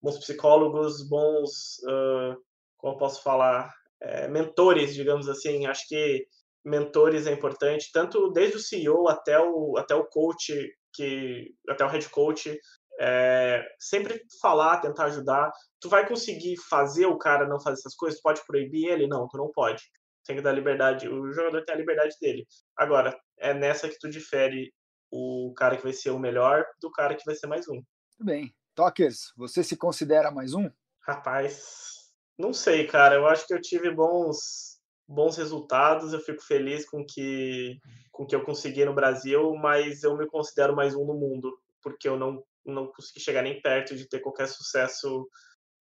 bons 0.01 0.19
psicólogos, 0.19 1.09
bons, 1.09 1.79
uh, 1.85 2.37
como 2.77 2.95
eu 2.95 2.99
posso 2.99 3.23
falar, 3.23 3.73
é, 4.01 4.29
mentores, 4.29 4.95
digamos 4.95 5.29
assim. 5.29 5.67
Acho 5.67 5.87
que 5.89 6.27
mentores 6.65 7.27
é 7.27 7.33
importante, 7.33 7.91
tanto 7.93 8.31
desde 8.31 8.57
o 8.57 8.61
CEO 8.61 9.09
até 9.09 9.39
o, 9.39 9.77
até 9.79 9.95
o 9.95 10.05
coach, 10.05 10.53
que, 10.93 11.55
até 11.69 11.85
o 11.85 11.89
head 11.89 12.09
coach, 12.11 12.59
é, 13.01 13.65
sempre 13.79 14.21
falar, 14.41 14.81
tentar 14.81 15.07
ajudar. 15.07 15.51
Tu 15.81 15.89
vai 15.89 16.07
conseguir 16.07 16.57
fazer 16.69 17.07
o 17.07 17.19
cara 17.19 17.49
não 17.49 17.61
fazer 17.61 17.79
essas 17.79 17.95
coisas? 17.95 18.19
Tu 18.19 18.23
pode 18.23 18.47
proibir 18.47 18.89
ele? 18.89 19.07
Não, 19.07 19.27
tu 19.29 19.37
não 19.37 19.51
pode. 19.51 19.83
Tem 20.25 20.37
que 20.37 20.43
dar 20.43 20.53
liberdade. 20.53 21.09
O 21.09 21.33
jogador 21.33 21.65
tem 21.65 21.75
a 21.75 21.79
liberdade 21.79 22.15
dele. 22.21 22.47
Agora, 22.77 23.17
é 23.43 23.53
nessa 23.53 23.89
que 23.89 23.99
tu 23.99 24.09
difere 24.09 24.73
o 25.11 25.53
cara 25.57 25.77
que 25.77 25.83
vai 25.83 25.93
ser 25.93 26.11
o 26.11 26.19
melhor 26.19 26.65
do 26.81 26.91
cara 26.91 27.15
que 27.15 27.25
vai 27.27 27.35
ser 27.35 27.47
mais 27.47 27.69
um. 27.69 27.75
Muito 27.75 28.25
bem. 28.25 28.55
Tokers, 28.75 29.33
você 29.37 29.63
se 29.63 29.77
considera 29.77 30.31
mais 30.31 30.55
um? 30.55 30.71
Rapaz, 31.03 32.13
não 32.39 32.53
sei, 32.53 32.87
cara. 32.87 33.17
Eu 33.17 33.27
acho 33.27 33.47
que 33.47 33.53
eu 33.53 33.61
tive 33.61 33.91
bons 33.95 34.73
bons 35.07 35.37
resultados, 35.37 36.13
eu 36.13 36.21
fico 36.21 36.43
feliz 36.43 36.89
com 36.89 37.05
que 37.05 37.79
com 38.11 38.25
que 38.25 38.35
eu 38.35 38.45
consegui 38.45 38.85
no 38.85 38.95
Brasil, 38.95 39.55
mas 39.57 40.05
eu 40.05 40.17
me 40.17 40.27
considero 40.27 40.75
mais 40.75 40.95
um 40.95 41.05
no 41.05 41.15
mundo, 41.15 41.53
porque 41.83 42.09
eu 42.09 42.17
não 42.17 42.43
não 42.65 42.87
consegui 42.87 43.21
chegar 43.21 43.43
nem 43.43 43.61
perto 43.61 43.97
de 43.97 44.09
ter 44.09 44.21
qualquer 44.21 44.47
sucesso 44.47 45.29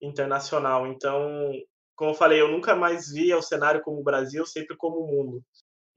internacional. 0.00 0.86
Então, 0.86 1.52
como 1.96 2.12
eu 2.12 2.14
falei, 2.14 2.40
eu 2.40 2.48
nunca 2.48 2.76
mais 2.76 3.12
via 3.12 3.36
o 3.36 3.42
cenário 3.42 3.82
como 3.82 4.00
o 4.00 4.04
Brasil, 4.04 4.46
sempre 4.46 4.76
como 4.76 5.00
o 5.00 5.06
mundo. 5.06 5.42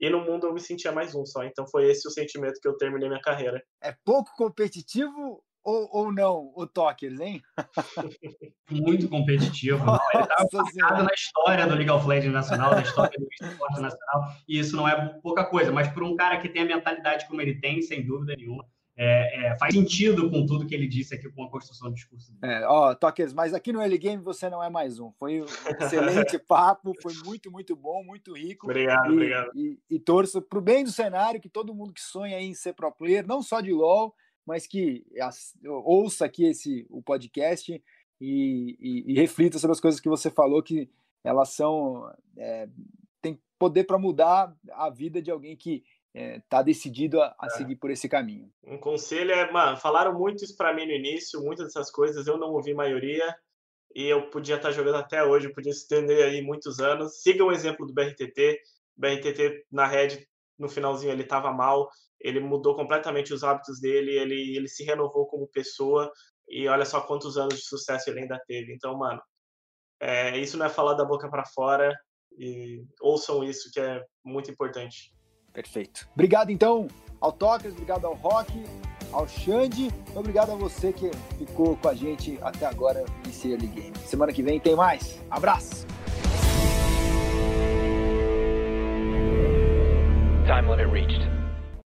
E 0.02 0.10
no 0.10 0.20
mundo 0.20 0.48
eu 0.48 0.52
me 0.52 0.58
sentia 0.58 0.90
mais 0.90 1.14
um 1.14 1.24
só. 1.24 1.44
Então 1.44 1.64
foi 1.64 1.88
esse 1.88 2.08
o 2.08 2.10
sentimento 2.10 2.60
que 2.60 2.66
eu 2.66 2.76
terminei 2.76 3.08
minha 3.08 3.20
carreira. 3.20 3.62
É 3.80 3.94
pouco 4.04 4.34
competitivo 4.36 5.40
ou, 5.62 5.88
ou 5.92 6.12
não, 6.12 6.52
o 6.56 6.66
Tokers, 6.66 7.20
hein? 7.20 7.40
Muito 8.68 9.08
competitivo. 9.08 9.78
Não, 9.86 10.00
ele 10.12 10.24
estava 10.24 10.48
marcado 10.52 11.04
na 11.04 11.14
história 11.14 11.66
do 11.68 11.74
League 11.76 11.90
of 11.90 12.08
Legends 12.08 12.34
nacional, 12.34 12.74
na 12.74 12.82
história 12.82 13.16
do 13.16 13.28
esporte 13.30 13.80
nacional, 13.80 14.34
e 14.48 14.58
isso 14.58 14.74
não 14.74 14.88
é 14.88 15.20
pouca 15.22 15.44
coisa, 15.44 15.70
mas 15.70 15.86
para 15.86 16.04
um 16.04 16.16
cara 16.16 16.40
que 16.40 16.48
tem 16.48 16.62
a 16.62 16.66
mentalidade 16.66 17.28
como 17.28 17.40
ele 17.40 17.60
tem, 17.60 17.80
sem 17.80 18.04
dúvida 18.04 18.34
nenhuma, 18.36 18.66
é, 19.04 19.46
é, 19.46 19.56
faz 19.56 19.74
sentido 19.74 20.30
com 20.30 20.46
tudo 20.46 20.64
que 20.64 20.72
ele 20.72 20.86
disse 20.86 21.12
aqui 21.12 21.28
com 21.28 21.42
a 21.42 21.50
construção 21.50 21.88
do 21.88 21.94
discurso. 21.94 22.32
É, 22.40 22.64
ó, 22.68 22.94
Tokers, 22.94 23.32
mas 23.32 23.52
aqui 23.52 23.72
no 23.72 23.80
Early 23.80 23.98
Game 23.98 24.22
você 24.22 24.48
não 24.48 24.62
é 24.62 24.70
mais 24.70 25.00
um. 25.00 25.10
Foi 25.12 25.42
um 25.42 25.44
excelente 25.80 26.38
papo, 26.38 26.92
foi 27.02 27.12
muito, 27.24 27.50
muito 27.50 27.74
bom, 27.74 28.04
muito 28.04 28.32
rico. 28.32 28.66
Obrigado, 28.66 29.10
e, 29.10 29.12
obrigado. 29.12 29.50
E, 29.56 29.80
e 29.90 29.98
torço 29.98 30.40
para 30.40 30.58
o 30.58 30.62
bem 30.62 30.84
do 30.84 30.92
cenário, 30.92 31.40
que 31.40 31.48
todo 31.48 31.74
mundo 31.74 31.92
que 31.92 32.00
sonha 32.00 32.40
em 32.40 32.54
ser 32.54 32.74
pro 32.74 32.92
player, 32.92 33.26
não 33.26 33.42
só 33.42 33.60
de 33.60 33.72
LoL, 33.72 34.14
mas 34.46 34.68
que 34.68 35.04
ouça 35.64 36.24
aqui 36.24 36.44
esse 36.44 36.86
o 36.88 37.02
podcast 37.02 37.72
e, 37.72 37.82
e, 38.20 39.12
e, 39.12 39.14
reflita 39.14 39.58
sobre 39.58 39.72
as 39.72 39.80
coisas 39.80 40.00
que 40.00 40.08
você 40.08 40.30
falou, 40.30 40.62
que 40.62 40.88
elas 41.24 41.48
são 41.48 42.08
é, 42.36 42.68
tem 43.20 43.40
poder 43.58 43.84
para 43.84 43.98
mudar 43.98 44.54
a 44.72 44.90
vida 44.90 45.20
de 45.20 45.30
alguém 45.30 45.56
que 45.56 45.82
está 46.14 46.58
é, 46.58 46.64
decidido 46.64 47.20
a, 47.20 47.34
a 47.38 47.46
é. 47.46 47.50
seguir 47.50 47.76
por 47.76 47.90
esse 47.90 48.08
caminho. 48.08 48.52
Um 48.64 48.78
conselho 48.78 49.32
é, 49.32 49.50
mano, 49.50 49.76
falaram 49.76 50.16
muito 50.18 50.44
isso 50.44 50.56
para 50.56 50.74
mim 50.74 50.86
no 50.86 50.92
início, 50.92 51.42
muitas 51.42 51.66
dessas 51.66 51.90
coisas 51.90 52.26
eu 52.26 52.36
não 52.36 52.52
ouvi 52.52 52.74
maioria 52.74 53.34
e 53.94 54.06
eu 54.06 54.30
podia 54.30 54.56
estar 54.56 54.68
tá 54.68 54.74
jogando 54.74 54.96
até 54.96 55.24
hoje, 55.24 55.52
podia 55.52 55.72
se 55.72 55.80
estender 55.80 56.24
aí 56.24 56.42
muitos 56.42 56.80
anos. 56.80 57.20
Siga 57.22 57.44
o 57.44 57.52
exemplo 57.52 57.86
do 57.86 57.92
BRTT. 57.92 58.60
O 58.96 59.00
BRTT 59.00 59.66
na 59.70 59.86
rede 59.86 60.26
no 60.58 60.68
finalzinho 60.68 61.12
ele 61.12 61.22
estava 61.22 61.52
mal, 61.52 61.88
ele 62.20 62.40
mudou 62.40 62.76
completamente 62.76 63.32
os 63.34 63.42
hábitos 63.42 63.80
dele, 63.80 64.12
ele, 64.12 64.56
ele 64.56 64.68
se 64.68 64.84
renovou 64.84 65.26
como 65.26 65.48
pessoa 65.48 66.10
e 66.48 66.68
olha 66.68 66.84
só 66.84 67.00
quantos 67.00 67.36
anos 67.36 67.56
de 67.56 67.64
sucesso 67.64 68.10
ele 68.10 68.20
ainda 68.20 68.40
teve. 68.46 68.72
Então, 68.72 68.96
mano, 68.96 69.20
é, 70.00 70.36
isso 70.38 70.56
não 70.56 70.66
é 70.66 70.68
falar 70.68 70.94
da 70.94 71.04
boca 71.04 71.28
para 71.28 71.44
fora 71.46 71.96
e 72.38 72.82
ouçam 73.00 73.42
isso 73.42 73.70
que 73.72 73.80
é 73.80 74.04
muito 74.24 74.50
importante. 74.50 75.12
Perfeito. 75.52 76.08
Obrigado 76.14 76.50
então 76.50 76.88
ao 77.20 77.32
Tokers, 77.32 77.72
obrigado 77.72 78.06
ao 78.06 78.14
Rock, 78.14 78.64
ao 79.12 79.28
Xande, 79.28 79.90
obrigado 80.14 80.52
a 80.52 80.56
você 80.56 80.92
que 80.92 81.10
ficou 81.38 81.76
com 81.76 81.88
a 81.88 81.94
gente 81.94 82.38
até 82.42 82.66
agora 82.66 83.04
nesse 83.24 83.50
Early 83.50 83.66
Game. 83.66 83.96
Semana 83.98 84.32
que 84.32 84.42
vem 84.42 84.58
tem 84.58 84.74
mais. 84.74 85.20
Abraço! 85.30 85.86
Time 90.46 90.68
limit 90.68 90.90
reached. 90.90 91.41